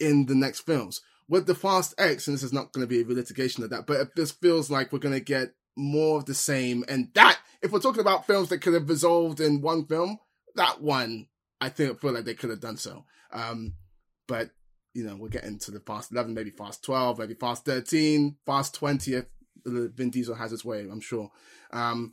in 0.00 0.26
the 0.26 0.34
next 0.34 0.60
films. 0.60 1.00
With 1.28 1.46
the 1.46 1.54
Fast 1.54 1.94
X, 1.98 2.26
and 2.26 2.34
this 2.34 2.42
is 2.42 2.52
not 2.52 2.72
going 2.72 2.86
to 2.86 2.88
be 2.88 3.00
a 3.00 3.04
relitigation 3.04 3.64
of 3.64 3.70
that, 3.70 3.86
but 3.86 4.14
this 4.14 4.30
feels 4.30 4.70
like 4.70 4.92
we're 4.92 4.98
going 5.00 5.14
to 5.14 5.20
get 5.20 5.54
more 5.76 6.18
of 6.18 6.24
the 6.24 6.34
same, 6.34 6.84
and 6.88 7.08
that, 7.14 7.38
if 7.62 7.72
we're 7.72 7.80
talking 7.80 8.00
about 8.00 8.26
films 8.26 8.48
that 8.48 8.58
could 8.58 8.74
have 8.74 8.88
resolved 8.88 9.40
in 9.40 9.60
one 9.60 9.86
film, 9.86 10.18
that 10.54 10.80
one, 10.80 11.26
I 11.60 11.68
think, 11.68 12.00
feel 12.00 12.12
like 12.12 12.24
they 12.24 12.34
could 12.34 12.50
have 12.50 12.60
done 12.60 12.76
so. 12.76 13.04
Um, 13.32 13.74
but, 14.28 14.50
you 14.94 15.04
know, 15.04 15.16
we're 15.16 15.28
getting 15.28 15.58
to 15.60 15.70
the 15.70 15.80
Fast 15.80 16.12
11, 16.12 16.32
maybe 16.32 16.50
Fast 16.50 16.84
12, 16.84 17.18
maybe 17.18 17.34
Fast 17.34 17.64
13, 17.64 18.36
Fast 18.46 18.74
20 18.74 19.14
if 19.14 19.24
Vin 19.64 20.10
Diesel 20.10 20.34
has 20.34 20.52
his 20.52 20.64
way, 20.64 20.80
I'm 20.90 21.00
sure. 21.00 21.30
Um, 21.72 22.12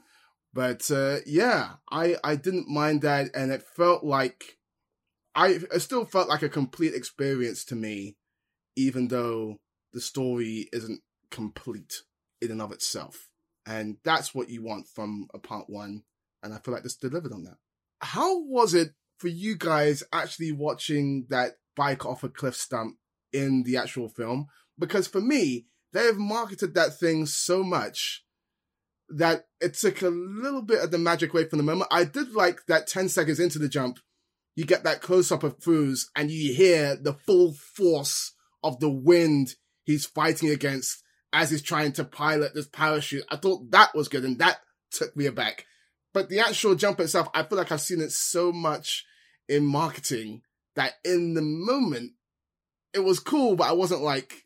but, 0.54 0.90
uh, 0.92 1.18
yeah, 1.26 1.74
I, 1.92 2.16
I 2.24 2.36
didn't 2.36 2.68
mind 2.68 3.02
that, 3.02 3.30
and 3.36 3.52
it 3.52 3.64
felt 3.64 4.04
like, 4.04 4.58
I, 5.36 5.60
it 5.74 5.80
still 5.82 6.06
felt 6.06 6.30
like 6.30 6.44
a 6.44 6.50
complete 6.50 6.94
experience 6.94 7.66
to 7.66 7.76
me, 7.76 8.18
even 8.76 9.08
though 9.08 9.60
the 9.94 10.02
story 10.02 10.70
isn't 10.72 11.02
complete 11.32 12.02
in 12.42 12.52
and 12.52 12.62
of 12.62 12.72
itself. 12.72 13.30
And 13.66 13.98
that's 14.04 14.36
what 14.36 14.50
you 14.50 14.62
want 14.62 14.88
from 14.88 15.28
a 15.34 15.40
part 15.40 15.70
one. 15.70 16.04
And 16.44 16.54
I 16.54 16.58
feel 16.58 16.74
like 16.74 16.84
this 16.84 16.98
delivered 16.98 17.32
on 17.32 17.46
that. 17.46 17.58
How 18.02 18.44
was 18.44 18.74
it 18.74 18.90
for 19.18 19.30
you 19.30 19.56
guys 19.56 20.04
actually 20.12 20.52
watching 20.52 21.28
that 21.30 21.54
bike 21.76 22.06
off 22.06 22.24
a 22.24 22.30
cliff 22.30 22.56
stump 22.56 22.98
in 23.32 23.64
the 23.64 23.78
actual 23.78 24.10
film 24.10 24.48
because 24.78 25.08
for 25.08 25.22
me, 25.22 25.66
they've 25.94 26.18
marketed 26.18 26.74
that 26.76 27.00
thing 27.00 27.26
so 27.26 27.64
much 27.64 28.26
that 29.10 29.46
it 29.62 29.76
took 29.76 30.02
a 30.02 30.10
little 30.10 30.62
bit 30.62 30.82
of 30.82 30.92
the 30.92 30.98
magic 30.98 31.34
away 31.34 31.46
from 31.46 31.58
the 31.58 31.64
moment. 31.64 31.88
I 31.92 32.04
did 32.04 32.34
like 32.34 32.66
that 32.68 32.88
10 32.88 33.10
seconds 33.10 33.40
into 33.40 33.60
the 33.60 33.70
jump, 33.70 34.00
you 34.56 34.66
get 34.66 34.84
that 34.84 35.02
close 35.02 35.32
up 35.32 35.44
of 35.44 35.60
Foos 35.60 36.06
and 36.16 36.30
you 36.30 36.54
hear 36.54 36.96
the 36.96 37.14
full 37.14 37.54
force 37.54 38.34
of 38.64 38.80
the 38.80 38.90
wind 38.90 39.56
he's 39.84 40.06
fighting 40.06 40.50
against 40.50 41.04
as 41.32 41.50
he's 41.50 41.62
trying 41.62 41.92
to 41.94 42.04
pilot 42.04 42.54
this 42.54 42.68
parachute. 42.68 43.26
I 43.30 43.38
thought 43.38 43.72
that 43.72 43.96
was 43.96 44.08
good 44.08 44.24
and 44.24 44.40
that 44.40 44.60
took 44.92 45.16
me 45.18 45.26
aback. 45.26 45.66
But 46.14 46.30
the 46.30 46.40
actual 46.40 46.76
jump 46.76 47.00
itself, 47.00 47.28
I 47.34 47.44
feel 47.44 47.58
like 47.58 47.72
I've 47.72 47.82
seen 47.82 48.00
it 48.00 48.12
so 48.12 48.52
much 48.52 49.06
in 49.50 49.66
marketing 49.66 50.44
that 50.76 50.94
in 51.04 51.34
the 51.34 51.42
moment 51.42 52.12
it 52.94 53.00
was 53.00 53.20
cool, 53.20 53.56
but 53.56 53.68
I 53.68 53.74
wasn't 53.74 54.02
like, 54.02 54.44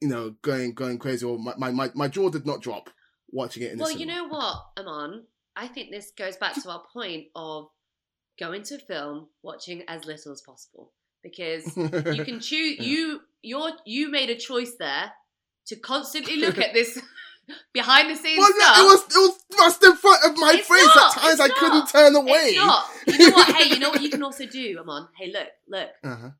you 0.00 0.08
know, 0.08 0.34
going 0.42 0.72
going 0.72 0.98
crazy 0.98 1.26
or 1.26 1.38
my 1.38 1.70
my, 1.70 1.90
my 1.94 2.08
jaw 2.08 2.30
did 2.30 2.46
not 2.46 2.62
drop 2.62 2.88
watching 3.32 3.62
it 3.64 3.72
in 3.72 3.78
the 3.78 3.84
Well, 3.84 3.92
you 3.96 4.06
know 4.06 4.28
what, 4.28 4.56
Amon? 4.78 5.24
I 5.56 5.66
think 5.66 5.90
this 5.90 6.12
goes 6.16 6.36
back 6.36 6.54
to 6.62 6.70
our 6.70 6.82
point 6.92 7.26
of 7.34 7.68
going 8.38 8.62
to 8.64 8.76
a 8.76 8.78
film, 8.78 9.28
watching 9.42 9.82
as 9.88 10.04
little 10.04 10.32
as 10.32 10.40
possible. 10.40 10.92
Because 11.22 11.76
you 11.76 12.24
can 12.24 12.40
choose 12.48 12.78
Yeah. 12.78 12.84
you 12.84 13.20
you're 13.42 13.70
you 13.84 14.10
made 14.10 14.30
a 14.30 14.36
choice 14.36 14.74
there 14.78 15.12
to 15.66 15.76
constantly 15.76 16.36
look 16.36 16.58
at 16.66 16.72
this 16.72 17.00
behind 17.72 18.10
the 18.10 18.16
scenes 18.16 18.38
Well, 18.38 18.52
stuff. 18.52 18.78
it 18.78 18.82
was 18.82 19.00
it 19.02 19.18
was 19.18 19.38
thrust 19.52 19.84
in 19.84 19.96
front 19.96 20.24
of 20.24 20.38
my 20.38 20.54
It's 20.56 20.66
face 20.68 20.96
not, 20.96 21.16
at 21.16 21.22
times. 21.22 21.40
I 21.40 21.46
it's 21.46 21.58
couldn't 21.58 21.78
not. 21.78 21.88
turn 21.90 22.16
away. 22.16 22.52
Not. 22.56 22.86
You 23.06 23.18
know 23.18 23.36
what? 23.36 23.54
Hey, 23.56 23.68
you 23.68 23.78
know 23.78 23.90
what 23.90 24.02
you 24.02 24.10
can 24.10 24.22
also 24.22 24.46
do, 24.46 24.78
Amon? 24.80 25.08
Hey, 25.16 25.32
look, 25.32 25.48
look. 25.68 25.88
Uh-huh. 26.02 26.30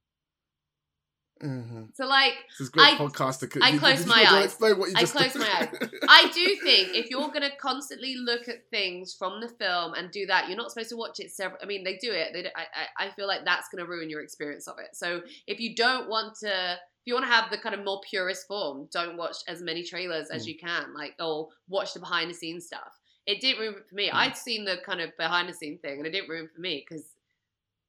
Uh-huh. 1.43 1.83
So 1.95 2.07
like 2.07 2.35
This 2.51 2.61
is 2.61 2.69
great 2.69 2.95
I, 2.95 2.97
podcast. 2.97 3.63
I 3.63 3.71
You- 3.71 3.79
close 3.79 4.01
you 4.03 4.07
my 4.07 4.25
eyes. 4.29 4.45
Explain 4.47 4.79
what 4.79 4.89
you 4.91 4.95
I 4.97 5.01
just 5.01 5.15
close 5.15 5.35
my 5.35 5.49
eyes. 5.49 5.91
I 6.09 6.31
do 6.33 6.57
think 6.63 6.95
if 6.95 7.11
you're 7.11 7.29
going 7.29 7.43
to 7.43 7.51
constantly 7.61 8.15
look 8.17 8.49
at 8.49 8.69
things 8.71 9.15
from 9.19 9.41
the 9.41 9.49
film 9.49 9.95
and 9.95 10.11
do 10.11 10.27
that, 10.27 10.49
you're 10.49 10.57
not 10.57 10.71
supposed 10.71 10.91
to 10.91 10.97
watch 10.97 11.19
it 11.21 11.31
several. 11.31 11.59
I 11.63 11.67
mean, 11.67 11.85
they 11.85 11.97
do 11.97 12.13
it. 12.13 12.29
They, 12.33 12.43
do- 12.43 12.49
I, 12.57 12.63
I, 13.03 13.07
I 13.07 13.11
feel 13.11 13.27
like 13.27 13.45
that's 13.45 13.69
going 13.69 13.85
to 13.85 13.91
ruin 13.91 14.09
your 14.09 14.23
experience 14.23 14.69
of 14.69 14.77
it. 14.79 14.95
So 14.95 15.23
if 15.47 15.59
you 15.61 15.75
don't 15.75 16.09
want 16.09 16.37
to, 16.41 16.49
if 16.75 17.07
you 17.07 17.15
want 17.15 17.27
to 17.27 17.33
have 17.33 17.51
the 17.51 17.59
kind 17.59 17.75
of 17.75 17.85
more 17.85 18.01
purist 18.09 18.47
form, 18.47 18.89
don't 18.93 19.17
watch 19.17 19.37
as 19.49 19.61
many 19.63 19.83
trailers 19.83 20.29
as 20.31 20.45
Mm. 20.45 20.49
you 20.49 20.59
can. 20.59 20.95
Like, 20.95 21.15
or 21.21 21.49
watch 21.69 21.95
the 21.95 22.01
behind 22.01 22.31
the 22.31 22.35
scenes 22.35 22.67
stuff. 22.67 22.93
It 23.27 23.41
didn't 23.41 23.61
ruin 23.61 23.75
it 23.79 23.89
for 23.89 23.95
me. 23.97 24.09
Mm. 24.11 24.15
I'd 24.15 24.37
seen 24.37 24.65
the 24.65 24.77
kind 24.87 25.01
of 25.01 25.11
behind 25.17 25.49
the 25.49 25.53
scene 25.55 25.79
thing, 25.79 25.99
and 25.99 26.07
it 26.07 26.11
didn't 26.11 26.29
ruin 26.29 26.49
for 26.55 26.61
me 26.61 26.85
because. 26.89 27.05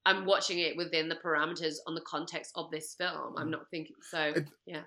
I'm 0.05 0.25
watching 0.25 0.59
it 0.59 0.75
within 0.75 1.07
the 1.07 1.15
parameters 1.15 1.75
on 1.87 1.95
the 1.95 2.01
context 2.01 2.51
of 2.55 2.69
this 2.71 2.93
film. 2.95 3.35
I'm 3.37 3.49
not 3.49 3.69
thinking 3.71 3.95
so. 4.09 4.19
It- 4.35 4.49
yeah. 4.65 4.81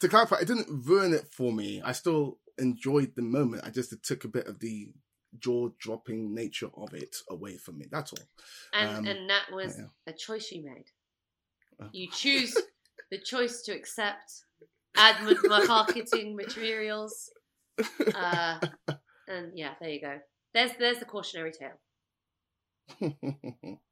to 0.00 0.08
clarify, 0.08 0.36
it 0.38 0.46
didn't 0.46 0.84
ruin 0.86 1.12
it 1.12 1.26
for 1.36 1.52
me. 1.52 1.82
I 1.82 1.92
still 1.92 2.38
enjoyed 2.58 3.14
the 3.16 3.22
moment. 3.22 3.64
I 3.64 3.70
just 3.70 3.92
it 3.92 4.02
took 4.02 4.24
a 4.24 4.28
bit 4.28 4.46
of 4.46 4.60
the 4.60 4.92
jaw 5.38 5.68
dropping 5.80 6.34
nature 6.34 6.68
of 6.76 6.94
it 6.94 7.16
away 7.28 7.56
from 7.56 7.78
me. 7.78 7.86
That's 7.90 8.12
all. 8.12 8.24
And 8.72 8.98
Um, 8.98 9.06
and 9.06 9.30
that 9.30 9.46
was 9.52 9.76
yeah. 9.78 9.86
a 10.06 10.12
choice 10.12 10.50
you 10.52 10.64
made. 10.64 10.84
Oh. 11.80 11.88
You 11.92 12.08
choose 12.10 12.54
the 13.10 13.18
choice 13.18 13.62
to 13.62 13.72
accept 13.72 14.44
ad 14.96 15.16
marketing 15.46 16.36
materials. 16.42 17.30
Uh, 18.14 18.60
and 19.28 19.52
yeah, 19.56 19.72
there 19.80 19.90
you 19.90 20.00
go. 20.00 20.18
There's 20.52 20.72
there's 20.78 20.98
the 20.98 21.06
cautionary 21.06 21.52
tale. 21.52 21.80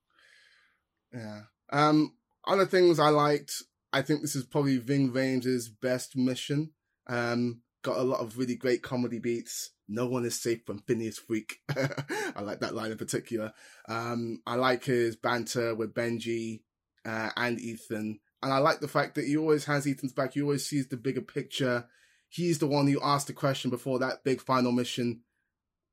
yeah. 1.14 1.42
Um. 1.70 2.14
Other 2.46 2.66
things 2.66 2.98
I 2.98 3.10
liked. 3.10 3.62
I 3.92 4.02
think 4.02 4.22
this 4.22 4.36
is 4.36 4.44
probably 4.44 4.78
Ving 4.78 5.12
Rhames' 5.12 5.68
best 5.80 6.16
mission. 6.16 6.70
Um. 7.06 7.62
Got 7.82 7.98
a 7.98 8.02
lot 8.02 8.20
of 8.20 8.36
really 8.36 8.56
great 8.56 8.82
comedy 8.82 9.18
beats. 9.18 9.70
No 9.88 10.06
one 10.06 10.26
is 10.26 10.38
safe 10.38 10.66
from 10.66 10.80
Phineas 10.80 11.18
Freak. 11.18 11.60
I 11.70 12.42
like 12.42 12.60
that 12.60 12.74
line 12.74 12.92
in 12.92 12.98
particular. 12.98 13.52
Um. 13.88 14.42
I 14.46 14.56
like 14.56 14.84
his 14.84 15.16
banter 15.16 15.74
with 15.74 15.94
Benji 15.94 16.60
uh, 17.04 17.30
and 17.36 17.58
Ethan, 17.60 18.20
and 18.42 18.52
I 18.52 18.58
like 18.58 18.80
the 18.80 18.88
fact 18.88 19.14
that 19.14 19.26
he 19.26 19.36
always 19.36 19.64
has 19.64 19.86
Ethan's 19.86 20.12
back. 20.12 20.34
He 20.34 20.42
always 20.42 20.66
sees 20.66 20.88
the 20.88 20.96
bigger 20.96 21.22
picture. 21.22 21.86
He's 22.28 22.58
the 22.58 22.66
one 22.66 22.86
who 22.86 23.00
asked 23.02 23.26
the 23.26 23.32
question 23.32 23.70
before 23.70 23.98
that 23.98 24.22
big 24.24 24.40
final 24.40 24.72
mission 24.72 25.22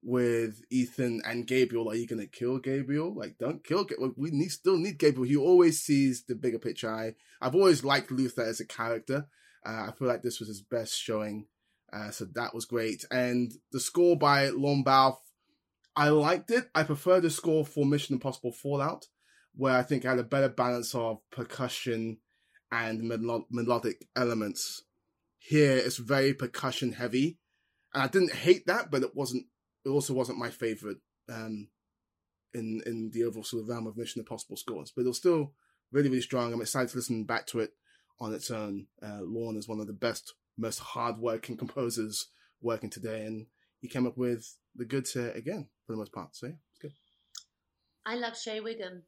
with 0.08 0.62
Ethan 0.72 1.22
and 1.26 1.46
Gabriel. 1.46 1.90
Are 1.90 1.96
you 1.96 2.08
gonna 2.08 2.28
kill 2.28 2.60
Gabriel? 2.60 3.14
Like, 3.14 3.38
don't 3.38 3.62
kill. 3.62 3.84
Gabriel. 3.84 4.14
We 4.16 4.32
need 4.32 4.52
still 4.52 4.78
need 4.78 4.98
Gabriel. 4.98 5.28
He 5.28 5.36
always 5.36 5.84
sees 5.84 6.24
the 6.24 6.34
bigger 6.34 6.60
picture. 6.60 6.90
I 6.90 7.16
I've 7.42 7.56
always 7.56 7.84
liked 7.84 8.10
Luther 8.10 8.44
as 8.44 8.62
a 8.62 8.66
character. 8.66 9.28
Uh, 9.66 9.88
I 9.90 9.92
feel 10.00 10.08
like 10.08 10.24
this 10.24 10.40
was 10.40 10.48
his 10.48 10.62
best 10.62 10.98
showing. 10.98 11.48
Uh, 11.92 12.12
so 12.12 12.26
that 12.36 12.56
was 12.56 12.64
great. 12.64 13.04
And 13.12 13.52
the 13.74 13.82
score 13.82 14.18
by 14.18 14.48
Lorne 14.48 14.86
I 15.98 16.10
liked 16.10 16.52
it. 16.52 16.70
I 16.74 16.84
prefer 16.84 17.20
the 17.20 17.30
score 17.30 17.66
for 17.66 17.86
Mission 17.86 18.16
Impossible 18.16 18.54
Fallout, 18.54 19.08
where 19.56 19.76
I 19.76 19.84
think 19.84 20.06
it 20.06 20.08
had 20.08 20.20
a 20.20 20.24
better 20.24 20.50
balance 20.50 20.96
of 20.96 21.18
percussion 21.32 22.20
and 22.72 23.04
melo- 23.04 23.48
melodic 23.52 24.08
elements. 24.16 24.84
Here, 25.38 25.76
it's 25.76 25.98
very 25.98 26.34
percussion 26.34 26.94
heavy, 26.94 27.40
and 27.94 28.04
I 28.04 28.08
didn't 28.08 28.34
hate 28.34 28.68
that, 28.68 28.90
but 28.90 29.04
it 29.04 29.14
wasn't. 29.14 29.48
It 29.88 29.92
also 29.92 30.14
wasn't 30.14 30.38
my 30.38 30.50
favorite 30.50 30.98
um, 31.30 31.70
in 32.54 32.82
in 32.86 33.12
the 33.14 33.24
overall 33.24 33.46
sort 33.46 33.64
of 33.64 33.70
realm 33.70 33.88
of 33.88 33.96
Mission 33.96 34.20
Impossible 34.20 34.58
scores. 34.58 34.92
But 34.94 35.06
it 35.06 35.08
was 35.08 35.18
still 35.18 35.54
really, 35.94 36.10
really 36.10 36.22
strong. 36.22 36.52
I'm 36.52 36.62
excited 36.62 36.90
to 36.90 36.98
listen 36.98 37.24
back 37.24 37.48
to 37.48 37.60
it 37.60 37.72
on 38.20 38.34
its 38.34 38.52
own. 38.52 38.88
Uh, 39.02 39.22
Lorne 39.22 39.56
is 39.56 39.68
one 39.68 39.80
of 39.80 39.88
the 39.88 39.94
best, 39.94 40.34
most 40.58 40.80
hard-working 40.80 41.56
composers 41.64 42.28
working 42.62 42.90
today, 42.90 43.26
and 43.26 43.46
he 43.80 43.88
came 43.88 44.06
up 44.06 44.18
with 44.18 44.58
the 44.76 44.86
goods 44.86 45.14
here 45.14 45.32
again 45.32 45.70
for 45.86 45.94
the 45.94 46.00
most 46.00 46.12
part. 46.12 46.36
So 46.36 46.48
yeah, 46.48 46.54
it's 46.72 46.82
good. 46.82 46.94
I 48.06 48.16
love 48.16 48.38
Shea 48.38 48.60
Whigham. 48.60 49.04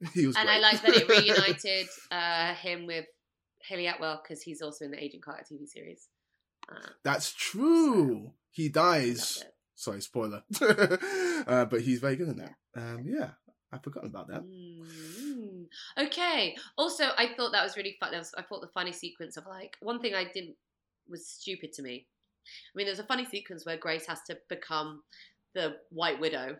He 0.14 0.26
was 0.26 0.34
and 0.34 0.46
great. 0.46 0.56
I 0.56 0.60
like 0.60 0.82
that 0.82 0.96
it 0.96 1.08
reunited 1.26 1.86
uh, 2.10 2.54
him 2.54 2.86
with 2.86 3.04
Hayley 3.68 3.86
Atwell 3.86 4.20
because 4.22 4.42
he's 4.42 4.62
also 4.62 4.84
in 4.86 4.90
the 4.90 5.02
Agent 5.02 5.22
Carter 5.22 5.44
TV 5.44 5.68
series. 5.68 6.08
Uh, 6.68 6.88
That's 7.04 7.32
true. 7.32 8.32
He 8.52 8.68
dies. 8.68 9.44
Sorry, 9.74 10.00
spoiler. 10.00 10.44
uh, 10.60 11.64
but 11.64 11.80
he's 11.80 11.98
very 11.98 12.16
good 12.16 12.28
in 12.28 12.36
that. 12.36 12.54
Um, 12.76 13.04
yeah, 13.04 13.30
I've 13.72 13.82
forgotten 13.82 14.10
about 14.10 14.28
that. 14.28 14.42
Mm. 14.42 15.66
Okay. 15.98 16.56
Also, 16.76 17.08
I 17.16 17.30
thought 17.36 17.52
that 17.52 17.64
was 17.64 17.76
really 17.76 17.96
fun. 17.98 18.12
That 18.12 18.18
was, 18.18 18.32
I 18.36 18.42
thought 18.42 18.60
the 18.60 18.68
funny 18.68 18.92
sequence 18.92 19.36
of 19.36 19.46
like 19.46 19.76
one 19.80 20.00
thing 20.00 20.14
I 20.14 20.24
didn't 20.24 20.54
was 21.08 21.26
stupid 21.26 21.72
to 21.74 21.82
me. 21.82 22.06
I 22.46 22.72
mean, 22.76 22.86
there's 22.86 22.98
a 22.98 23.04
funny 23.04 23.24
sequence 23.24 23.64
where 23.64 23.76
Grace 23.76 24.06
has 24.06 24.20
to 24.28 24.38
become 24.48 25.02
the 25.54 25.76
White 25.90 26.20
Widow, 26.20 26.56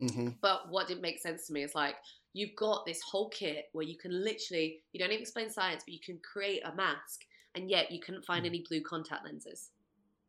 hmm 0.00 0.30
but 0.42 0.68
what 0.70 0.88
didn't 0.88 1.02
make 1.02 1.20
sense 1.20 1.46
to 1.46 1.52
me 1.52 1.62
is 1.62 1.74
like 1.74 1.94
you've 2.32 2.56
got 2.56 2.84
this 2.84 3.00
whole 3.00 3.28
kit 3.28 3.66
where 3.72 3.84
you 3.84 3.96
can 3.96 4.10
literally 4.24 4.80
you 4.92 4.98
don't 4.98 5.10
even 5.10 5.22
explain 5.22 5.50
science, 5.50 5.82
but 5.86 5.94
you 5.94 6.00
can 6.00 6.18
create 6.18 6.62
a 6.64 6.74
mask, 6.74 7.24
and 7.54 7.70
yet 7.70 7.90
you 7.90 8.00
couldn't 8.00 8.24
find 8.24 8.46
any 8.46 8.64
blue 8.68 8.80
contact 8.82 9.24
lenses. 9.24 9.70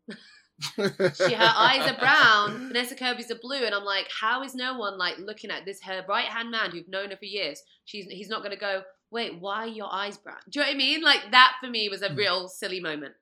she 0.61 1.33
her 1.33 1.53
eyes 1.57 1.91
are 1.91 1.99
brown 1.99 2.69
vanessa 2.69 2.95
kirby's 2.95 3.29
are 3.29 3.39
blue 3.41 3.65
and 3.65 3.75
i'm 3.75 3.83
like 3.83 4.07
how 4.21 4.41
is 4.41 4.55
no 4.55 4.77
one 4.77 4.97
like 4.97 5.17
looking 5.17 5.51
at 5.51 5.65
this 5.65 5.81
her 5.81 6.05
right 6.07 6.27
hand 6.27 6.49
man 6.49 6.71
who've 6.71 6.87
known 6.87 7.09
her 7.11 7.17
for 7.17 7.25
years 7.25 7.61
she's 7.83 8.05
he's 8.05 8.29
not 8.29 8.39
going 8.39 8.51
to 8.51 8.57
go 8.57 8.81
wait 9.11 9.39
why 9.39 9.63
are 9.63 9.67
your 9.67 9.91
eyes 9.91 10.17
brown? 10.17 10.37
Do 10.49 10.59
you 10.59 10.65
know 10.65 10.69
what 10.69 10.75
i 10.75 10.77
mean? 10.77 11.01
Like 11.01 11.31
that 11.31 11.53
for 11.63 11.69
me 11.69 11.89
was 11.89 12.01
a 12.01 12.09
hmm. 12.09 12.15
real 12.15 12.47
silly 12.47 12.79
moment. 12.79 13.15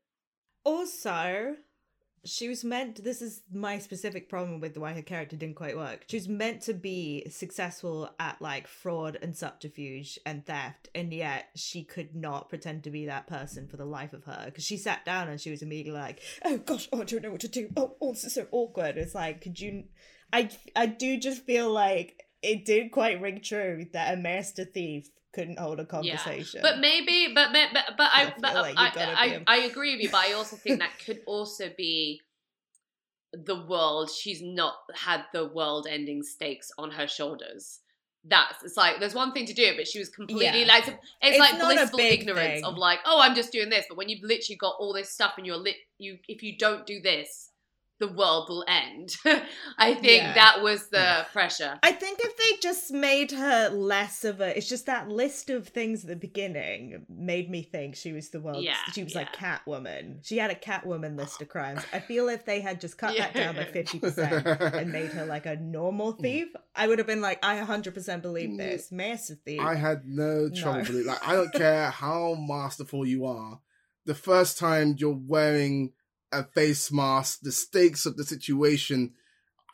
Also, 0.66 1.56
she 2.26 2.48
was 2.48 2.64
meant. 2.64 3.04
This 3.04 3.22
is 3.22 3.42
my 3.52 3.80
specific 3.80 4.30
problem 4.30 4.62
with 4.62 4.78
why 4.78 4.94
her 4.94 5.02
character 5.02 5.36
didn't 5.36 5.56
quite 5.56 5.76
work. 5.76 6.06
She 6.08 6.18
was 6.18 6.30
meant 6.30 6.62
to 6.64 6.74
be 6.74 7.28
successful 7.30 8.10
at 8.20 8.42
like 8.42 8.68
fraud 8.68 9.18
and 9.22 9.36
subterfuge 9.36 10.18
and 10.26 10.46
theft, 10.46 10.90
and 10.96 11.14
yet 11.14 11.50
she 11.56 11.84
could 11.84 12.16
not 12.16 12.50
pretend 12.50 12.84
to 12.84 12.92
be 12.92 13.06
that 13.08 13.28
person 13.28 13.68
for 13.68 13.78
the 13.78 13.86
life 13.86 14.14
of 14.14 14.24
her. 14.24 14.44
Because 14.46 14.64
she 14.64 14.78
sat 14.78 15.04
down 15.04 15.28
and 15.28 15.42
she 15.42 15.52
was 15.52 15.62
immediately 15.62 16.00
like, 16.00 16.22
"Oh 16.46 16.58
gosh, 16.58 16.88
oh, 16.94 17.02
I 17.02 17.04
don't 17.04 17.24
know 17.24 17.32
what 17.32 17.42
to 17.42 17.48
do. 17.48 17.70
Oh, 17.76 17.96
oh, 18.02 18.14
this 18.14 18.24
is 18.24 18.34
so 18.34 18.48
awkward." 18.52 18.98
It's 18.98 19.16
like, 19.16 19.42
could 19.42 19.60
you? 19.60 19.86
I 20.32 20.50
I 20.76 20.86
do 20.86 21.18
just 21.18 21.44
feel 21.44 21.70
like 21.72 22.24
it 22.42 22.66
did 22.66 22.92
quite 22.92 23.22
ring 23.22 23.42
true 23.42 23.86
that 23.94 24.14
a 24.14 24.18
master 24.18 24.66
thief 24.66 25.10
couldn't 25.34 25.60
hold 25.60 25.80
a 25.80 25.86
conversation. 25.86 26.62
Yeah. 26.64 26.72
But 26.72 26.80
maybe, 26.80 27.32
but 27.34 27.50
but 27.52 27.70
but, 27.74 27.84
but 27.98 28.10
I 28.14 28.24
I 28.28 28.34
but 28.40 28.54
like 28.56 28.76
I, 28.78 28.88
I, 28.88 28.90
be 28.92 29.00
I, 29.00 29.26
a- 29.38 29.44
I 29.48 29.58
agree 29.66 29.94
with 29.96 30.04
you. 30.04 30.10
But 30.12 30.26
I 30.30 30.34
also 30.34 30.56
think 30.56 30.80
that 30.80 30.92
could 31.06 31.22
also 31.26 31.70
be 31.76 32.22
the 33.34 33.66
world. 33.66 34.12
She's 34.12 34.42
not 34.42 34.76
had 34.96 35.24
the 35.34 35.48
world-ending 35.48 36.24
stakes 36.24 36.72
on 36.78 36.92
her 36.92 37.08
shoulders. 37.08 37.80
That's 38.26 38.64
it's 38.64 38.78
like 38.78 39.00
there's 39.00 39.16
one 39.16 39.34
thing 39.34 39.46
to 39.48 39.54
do, 39.54 39.74
but 39.76 39.86
she 39.88 40.00
was 40.00 40.08
completely 40.10 40.62
Yeah. 40.62 40.68
like 40.68 40.88
it's, 40.88 40.98
It's 41.22 41.40
like 41.40 41.60
blissful 41.60 42.00
ignorance 42.00 42.62
thing. 42.62 42.64
of 42.64 42.78
like 42.78 43.00
oh 43.06 43.20
I'm 43.20 43.36
just 43.36 43.52
doing 43.52 43.70
this, 43.70 43.86
but 43.90 43.98
when 43.98 44.08
you've 44.08 44.24
literally 44.24 44.56
got 44.56 44.76
all 44.80 44.94
this 44.94 45.10
stuff 45.10 45.34
and 45.38 45.46
you're 45.46 45.58
lit 45.58 45.76
you 45.98 46.20
if 46.30 46.42
you 46.42 46.58
don't 46.58 46.86
do 46.86 47.02
this, 47.02 47.50
the 48.00 48.08
world 48.08 48.50
will 48.50 48.66
end. 48.68 49.16
I 49.78 49.94
think 49.94 50.24
Yeah. 50.24 50.34
that 50.34 50.62
was 50.62 50.90
the 50.90 51.26
pressure. 51.32 51.80
I 51.84 51.92
think 51.92 52.20
if 52.22 52.36
they 52.36 52.58
just 52.62 52.92
made 52.92 53.32
her 53.32 53.70
less 53.70 54.24
of 54.24 54.42
a, 54.42 54.58
it's 54.58 54.68
just 54.68 54.88
that 54.88 55.10
list 55.10 55.50
of 55.50 55.68
things 55.68 56.04
at 56.04 56.10
the 56.10 56.16
beginning 56.16 57.06
made 57.08 57.50
me 57.50 57.62
think 57.62 57.96
she 57.96 58.12
was 58.12 58.30
the 58.30 58.42
world. 58.42 58.64
Yeah, 58.64 58.76
she 58.94 59.04
was 59.04 59.16
like 59.16 59.34
Catwoman. 59.34 60.26
She 60.26 60.38
had 60.38 60.52
a 60.52 60.56
Catwoman 60.56 61.16
list 61.18 61.42
of 61.42 61.50
crimes. 61.50 61.82
I 61.94 62.00
feel 62.00 62.28
if 62.30 62.46
they 62.46 62.62
had 62.62 62.82
just 62.82 62.98
cut 62.98 63.16
that 63.18 63.34
down 63.34 63.56
by 63.56 63.66
fifty 63.66 64.00
percent 64.00 64.46
and 64.46 64.92
made 64.92 65.12
her 65.12 65.26
like 65.26 65.46
a 65.46 65.56
normal 65.56 66.14
mm. 66.14 66.22
thief, 66.22 66.48
I 66.76 66.88
would 66.88 66.98
have 66.98 67.08
been 67.08 67.22
like, 67.22 67.44
I 67.46 67.58
hundred 67.58 67.94
percent 67.94 68.22
believe 68.22 68.50
mm. 68.50 68.58
this. 68.58 68.92
Massive 68.92 69.40
thief. 69.46 69.62
I 69.62 69.76
had 69.76 70.06
no 70.06 70.50
trouble 70.50 70.80
No. 70.80 70.80
with 70.80 70.96
it. 71.02 71.06
Like 71.06 71.26
I 71.28 71.34
don't 71.34 71.54
care 71.54 71.90
how 71.92 72.36
masterful 72.36 73.06
you 73.06 73.26
are. 73.26 73.62
The 74.06 74.16
first 74.16 74.58
time 74.58 74.96
you're 74.98 75.18
wearing 75.18 75.94
a 76.34 76.44
face 76.44 76.92
mask, 76.92 77.40
the 77.42 77.52
stakes 77.52 78.06
of 78.06 78.18
the 78.18 78.24
situation, 78.24 79.14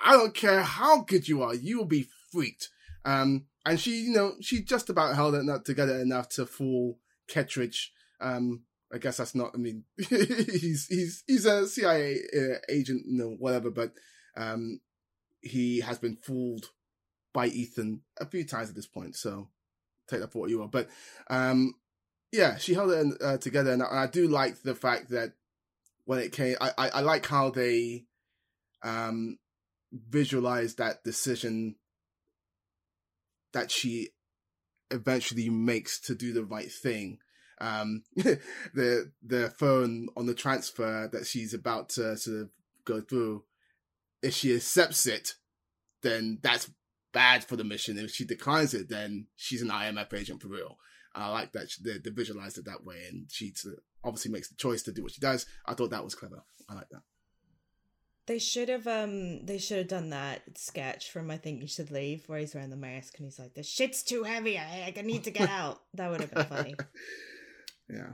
I 0.03 0.13
don't 0.13 0.33
care 0.33 0.61
how 0.61 1.01
good 1.01 1.27
you 1.27 1.41
are, 1.41 1.55
you 1.55 1.77
will 1.77 1.85
be 1.85 2.09
freaked. 2.31 2.69
Um, 3.05 3.45
and 3.65 3.79
she, 3.79 4.01
you 4.01 4.13
know, 4.13 4.35
she 4.41 4.61
just 4.61 4.89
about 4.89 5.15
held 5.15 5.35
it 5.35 5.49
up 5.49 5.63
together 5.63 5.99
enough 5.99 6.29
to 6.29 6.45
fool 6.45 6.99
Kittridge. 7.27 7.91
Um, 8.21 8.63
I 8.93 8.97
guess 8.97 9.17
that's 9.17 9.35
not. 9.35 9.51
I 9.53 9.57
mean, 9.57 9.83
he's 9.97 10.87
he's 10.87 11.23
he's 11.27 11.45
a 11.45 11.67
CIA 11.67 12.19
uh, 12.35 12.57
agent, 12.69 13.03
you 13.05 13.17
know, 13.17 13.35
whatever. 13.37 13.69
But 13.69 13.93
um, 14.35 14.79
he 15.41 15.81
has 15.81 15.99
been 15.99 16.17
fooled 16.21 16.65
by 17.33 17.47
Ethan 17.47 18.01
a 18.19 18.25
few 18.25 18.45
times 18.45 18.69
at 18.69 18.75
this 18.75 18.87
point. 18.87 19.15
So 19.15 19.49
take 20.07 20.21
that 20.21 20.31
for 20.31 20.39
what 20.39 20.49
you 20.49 20.59
will. 20.59 20.67
But 20.67 20.89
um, 21.29 21.75
yeah, 22.31 22.57
she 22.57 22.73
held 22.73 22.91
it 22.91 23.21
uh, 23.21 23.37
together, 23.37 23.71
and 23.71 23.83
I 23.83 24.07
do 24.07 24.27
like 24.27 24.61
the 24.63 24.75
fact 24.75 25.09
that 25.09 25.33
when 26.09 26.17
it 26.17 26.31
came, 26.31 26.55
I, 26.59 26.71
I, 26.75 26.89
I 26.89 26.99
like 27.01 27.27
how 27.27 27.51
they 27.51 28.05
um 28.81 29.37
visualized 29.93 30.79
that 30.79 31.03
decision 31.03 31.75
that 33.53 33.69
she 33.69 34.09
eventually 34.89 35.51
makes 35.51 35.99
to 35.99 36.15
do 36.15 36.33
the 36.33 36.43
right 36.43 36.71
thing. 36.71 37.19
Um, 37.61 38.05
the 38.15 39.11
the 39.21 39.53
phone 39.59 40.07
on 40.17 40.25
the 40.25 40.33
transfer 40.33 41.07
that 41.13 41.27
she's 41.27 41.53
about 41.53 41.89
to 41.89 42.17
sort 42.17 42.41
of 42.41 42.49
go 42.85 43.01
through, 43.01 43.43
if 44.23 44.33
she 44.33 44.55
accepts 44.55 45.05
it, 45.05 45.35
then 46.01 46.39
that's 46.41 46.71
bad 47.13 47.43
for 47.43 47.55
the 47.55 47.63
mission. 47.63 47.99
If 47.99 48.09
she 48.09 48.25
declines 48.25 48.73
it, 48.73 48.89
then 48.89 49.27
she's 49.35 49.61
an 49.61 49.69
IMF 49.69 50.11
agent 50.15 50.41
for 50.41 50.47
real. 50.47 50.79
I 51.13 51.29
like 51.29 51.51
that 51.51 51.69
they, 51.85 51.99
they 52.03 52.09
visualized 52.09 52.57
it 52.57 52.65
that 52.65 52.83
way, 52.83 53.03
and 53.11 53.27
she 53.29 53.53
obviously 54.03 54.31
makes 54.31 54.49
the 54.49 54.55
choice 54.55 54.83
to 54.83 54.91
do 54.91 55.03
what 55.03 55.11
she 55.11 55.21
does. 55.21 55.45
I 55.65 55.73
thought 55.73 55.91
that 55.91 56.03
was 56.03 56.15
clever. 56.15 56.43
I 56.69 56.75
like 56.75 56.89
that. 56.89 57.01
They 58.25 58.37
should 58.37 58.69
have 58.69 58.85
um 58.85 59.45
they 59.45 59.57
should 59.57 59.79
have 59.79 59.87
done 59.87 60.11
that 60.11 60.41
sketch 60.55 61.09
from 61.11 61.31
I 61.31 61.37
think 61.37 61.61
you 61.61 61.67
should 61.67 61.89
leave 61.89 62.23
where 62.27 62.37
he's 62.39 62.53
wearing 62.53 62.69
the 62.69 62.75
mask 62.75 63.15
and 63.17 63.25
he's 63.25 63.39
like 63.39 63.55
the 63.55 63.63
shit's 63.63 64.03
too 64.03 64.21
heavy 64.21 64.55
I, 64.55 64.93
I 64.95 65.01
need 65.01 65.23
to 65.23 65.31
get 65.31 65.49
out 65.49 65.81
that 65.95 66.11
would 66.11 66.21
have 66.21 66.31
been 66.31 66.45
funny 66.45 66.75
Yeah. 67.89 68.11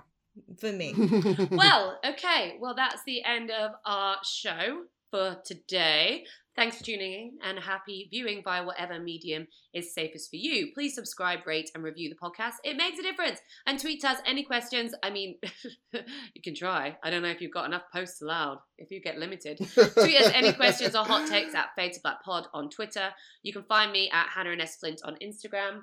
for 0.58 0.72
me 0.72 0.94
well, 1.52 2.00
okay. 2.06 2.56
Well, 2.62 2.76
that's 2.76 3.04
the 3.04 3.26
end 3.26 3.52
of 3.52 3.72
our 3.86 4.16
show 4.24 4.84
for 5.12 5.38
today. 5.44 6.26
Thanks 6.56 6.78
for 6.78 6.84
tuning 6.86 7.14
in 7.14 7.32
and 7.44 7.60
happy 7.60 8.08
viewing 8.10 8.42
via 8.44 8.66
whatever 8.66 8.98
medium 9.00 9.48
is 9.74 9.94
safest 9.94 10.30
for 10.30 10.38
you. 10.38 10.72
Please 10.74 10.96
subscribe, 10.96 11.40
rate, 11.46 11.70
and 11.76 11.84
review 11.84 12.10
the 12.10 12.16
podcast. 12.16 12.54
It 12.64 12.78
makes 12.78 12.98
a 12.98 13.04
difference. 13.04 13.40
And 13.66 13.78
tweet 13.78 14.06
us 14.06 14.20
any 14.26 14.44
questions. 14.44 14.94
I 15.04 15.10
mean, 15.10 15.36
you 15.94 16.42
can 16.44 16.56
try. 16.56 16.96
I 17.04 17.10
don't 17.10 17.22
know 17.22 17.30
if 17.30 17.42
you've 17.42 17.52
got 17.52 17.66
enough 17.66 17.84
posts 17.92 18.22
allowed, 18.22 18.60
if 18.78 18.90
you 18.90 19.02
get 19.02 19.18
limited. 19.18 19.58
tweet 19.76 20.22
us 20.22 20.32
any 20.34 20.54
questions 20.54 20.96
or 20.96 21.04
hot 21.04 21.28
takes 21.28 21.54
at 21.54 21.76
Fade 21.76 21.94
to 21.94 22.00
Black 22.02 22.24
Pod 22.24 22.48
on 22.54 22.70
Twitter. 22.70 23.10
You 23.44 23.52
can 23.52 23.64
find 23.64 23.92
me 23.92 24.10
at 24.12 24.28
Hanna 24.30 24.52
and 24.52 24.62
S. 24.62 24.78
Flint 24.78 25.02
on 25.04 25.18
Instagram. 25.22 25.82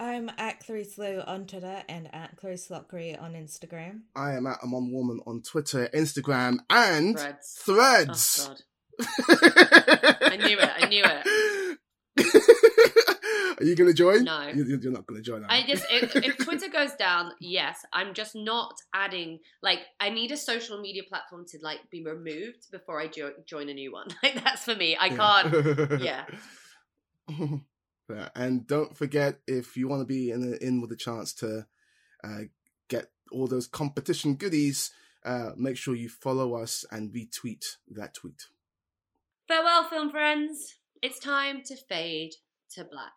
I'm 0.00 0.30
at 0.36 0.64
Clarisse 0.66 0.98
Lou 0.98 1.20
on 1.20 1.46
Twitter 1.46 1.84
and 1.88 2.12
at 2.12 2.36
Clarisse 2.36 2.70
Loughrey 2.70 3.20
on 3.22 3.34
Instagram 3.34 4.00
I 4.16 4.32
am 4.32 4.46
at 4.46 4.58
Amon 4.64 4.90
Warmann 4.90 5.20
on 5.28 5.42
Twitter, 5.42 5.88
Instagram, 5.94 6.58
and 6.68 7.16
Threads. 7.16 7.58
Threads. 7.64 8.40
Oh, 8.42 8.48
God. 8.48 8.62
I 9.00 10.36
knew 10.44 10.58
it. 10.58 10.70
I 10.78 10.86
knew 10.88 11.04
it. 11.04 11.78
Are 13.60 13.64
you 13.64 13.76
going 13.76 13.88
to 13.90 13.94
join? 13.94 14.24
No. 14.24 14.48
You- 14.48 14.64
you- 14.64 14.78
You're 14.82 14.92
not 14.92 15.06
going 15.06 15.22
to 15.22 15.24
join. 15.24 15.44
I 15.44 15.64
just 15.66 15.84
if, 15.90 16.16
if 16.16 16.36
Twitter 16.44 16.68
goes 16.68 16.92
down, 16.94 17.32
yes, 17.40 17.84
I'm 17.92 18.12
just 18.14 18.34
not 18.34 18.74
adding 18.94 19.38
like 19.62 19.80
I 20.00 20.10
need 20.10 20.32
a 20.32 20.36
social 20.36 20.80
media 20.80 21.02
platform 21.08 21.44
to 21.48 21.58
like 21.62 21.78
be 21.90 22.02
removed 22.04 22.70
before 22.70 23.00
I 23.00 23.06
jo- 23.08 23.32
join 23.46 23.68
a 23.68 23.74
new 23.74 23.92
one. 23.92 24.08
Like 24.22 24.42
that's 24.42 24.64
for 24.64 24.74
me. 24.74 24.96
I 25.00 25.08
can't. 25.10 26.00
Yeah. 26.02 26.24
Yeah, 28.10 28.28
and 28.34 28.66
don't 28.66 28.96
forget 28.96 29.38
if 29.46 29.76
you 29.76 29.88
want 29.88 30.00
to 30.02 30.06
be 30.06 30.30
in 30.30 30.54
in 30.60 30.80
with 30.80 30.90
a 30.92 30.96
chance 30.96 31.32
to 31.34 31.66
uh, 32.24 32.40
get 32.88 33.06
all 33.30 33.46
those 33.46 33.66
competition 33.66 34.34
goodies, 34.34 34.90
uh, 35.24 35.50
make 35.56 35.76
sure 35.76 35.94
you 35.94 36.08
follow 36.10 36.54
us 36.54 36.84
and 36.90 37.12
retweet 37.12 37.64
that 37.88 38.12
tweet. 38.14 38.42
Farewell, 39.52 39.84
film 39.84 40.10
friends. 40.10 40.76
It's 41.02 41.18
time 41.18 41.60
to 41.66 41.76
fade 41.76 42.32
to 42.70 42.84
black. 42.84 43.12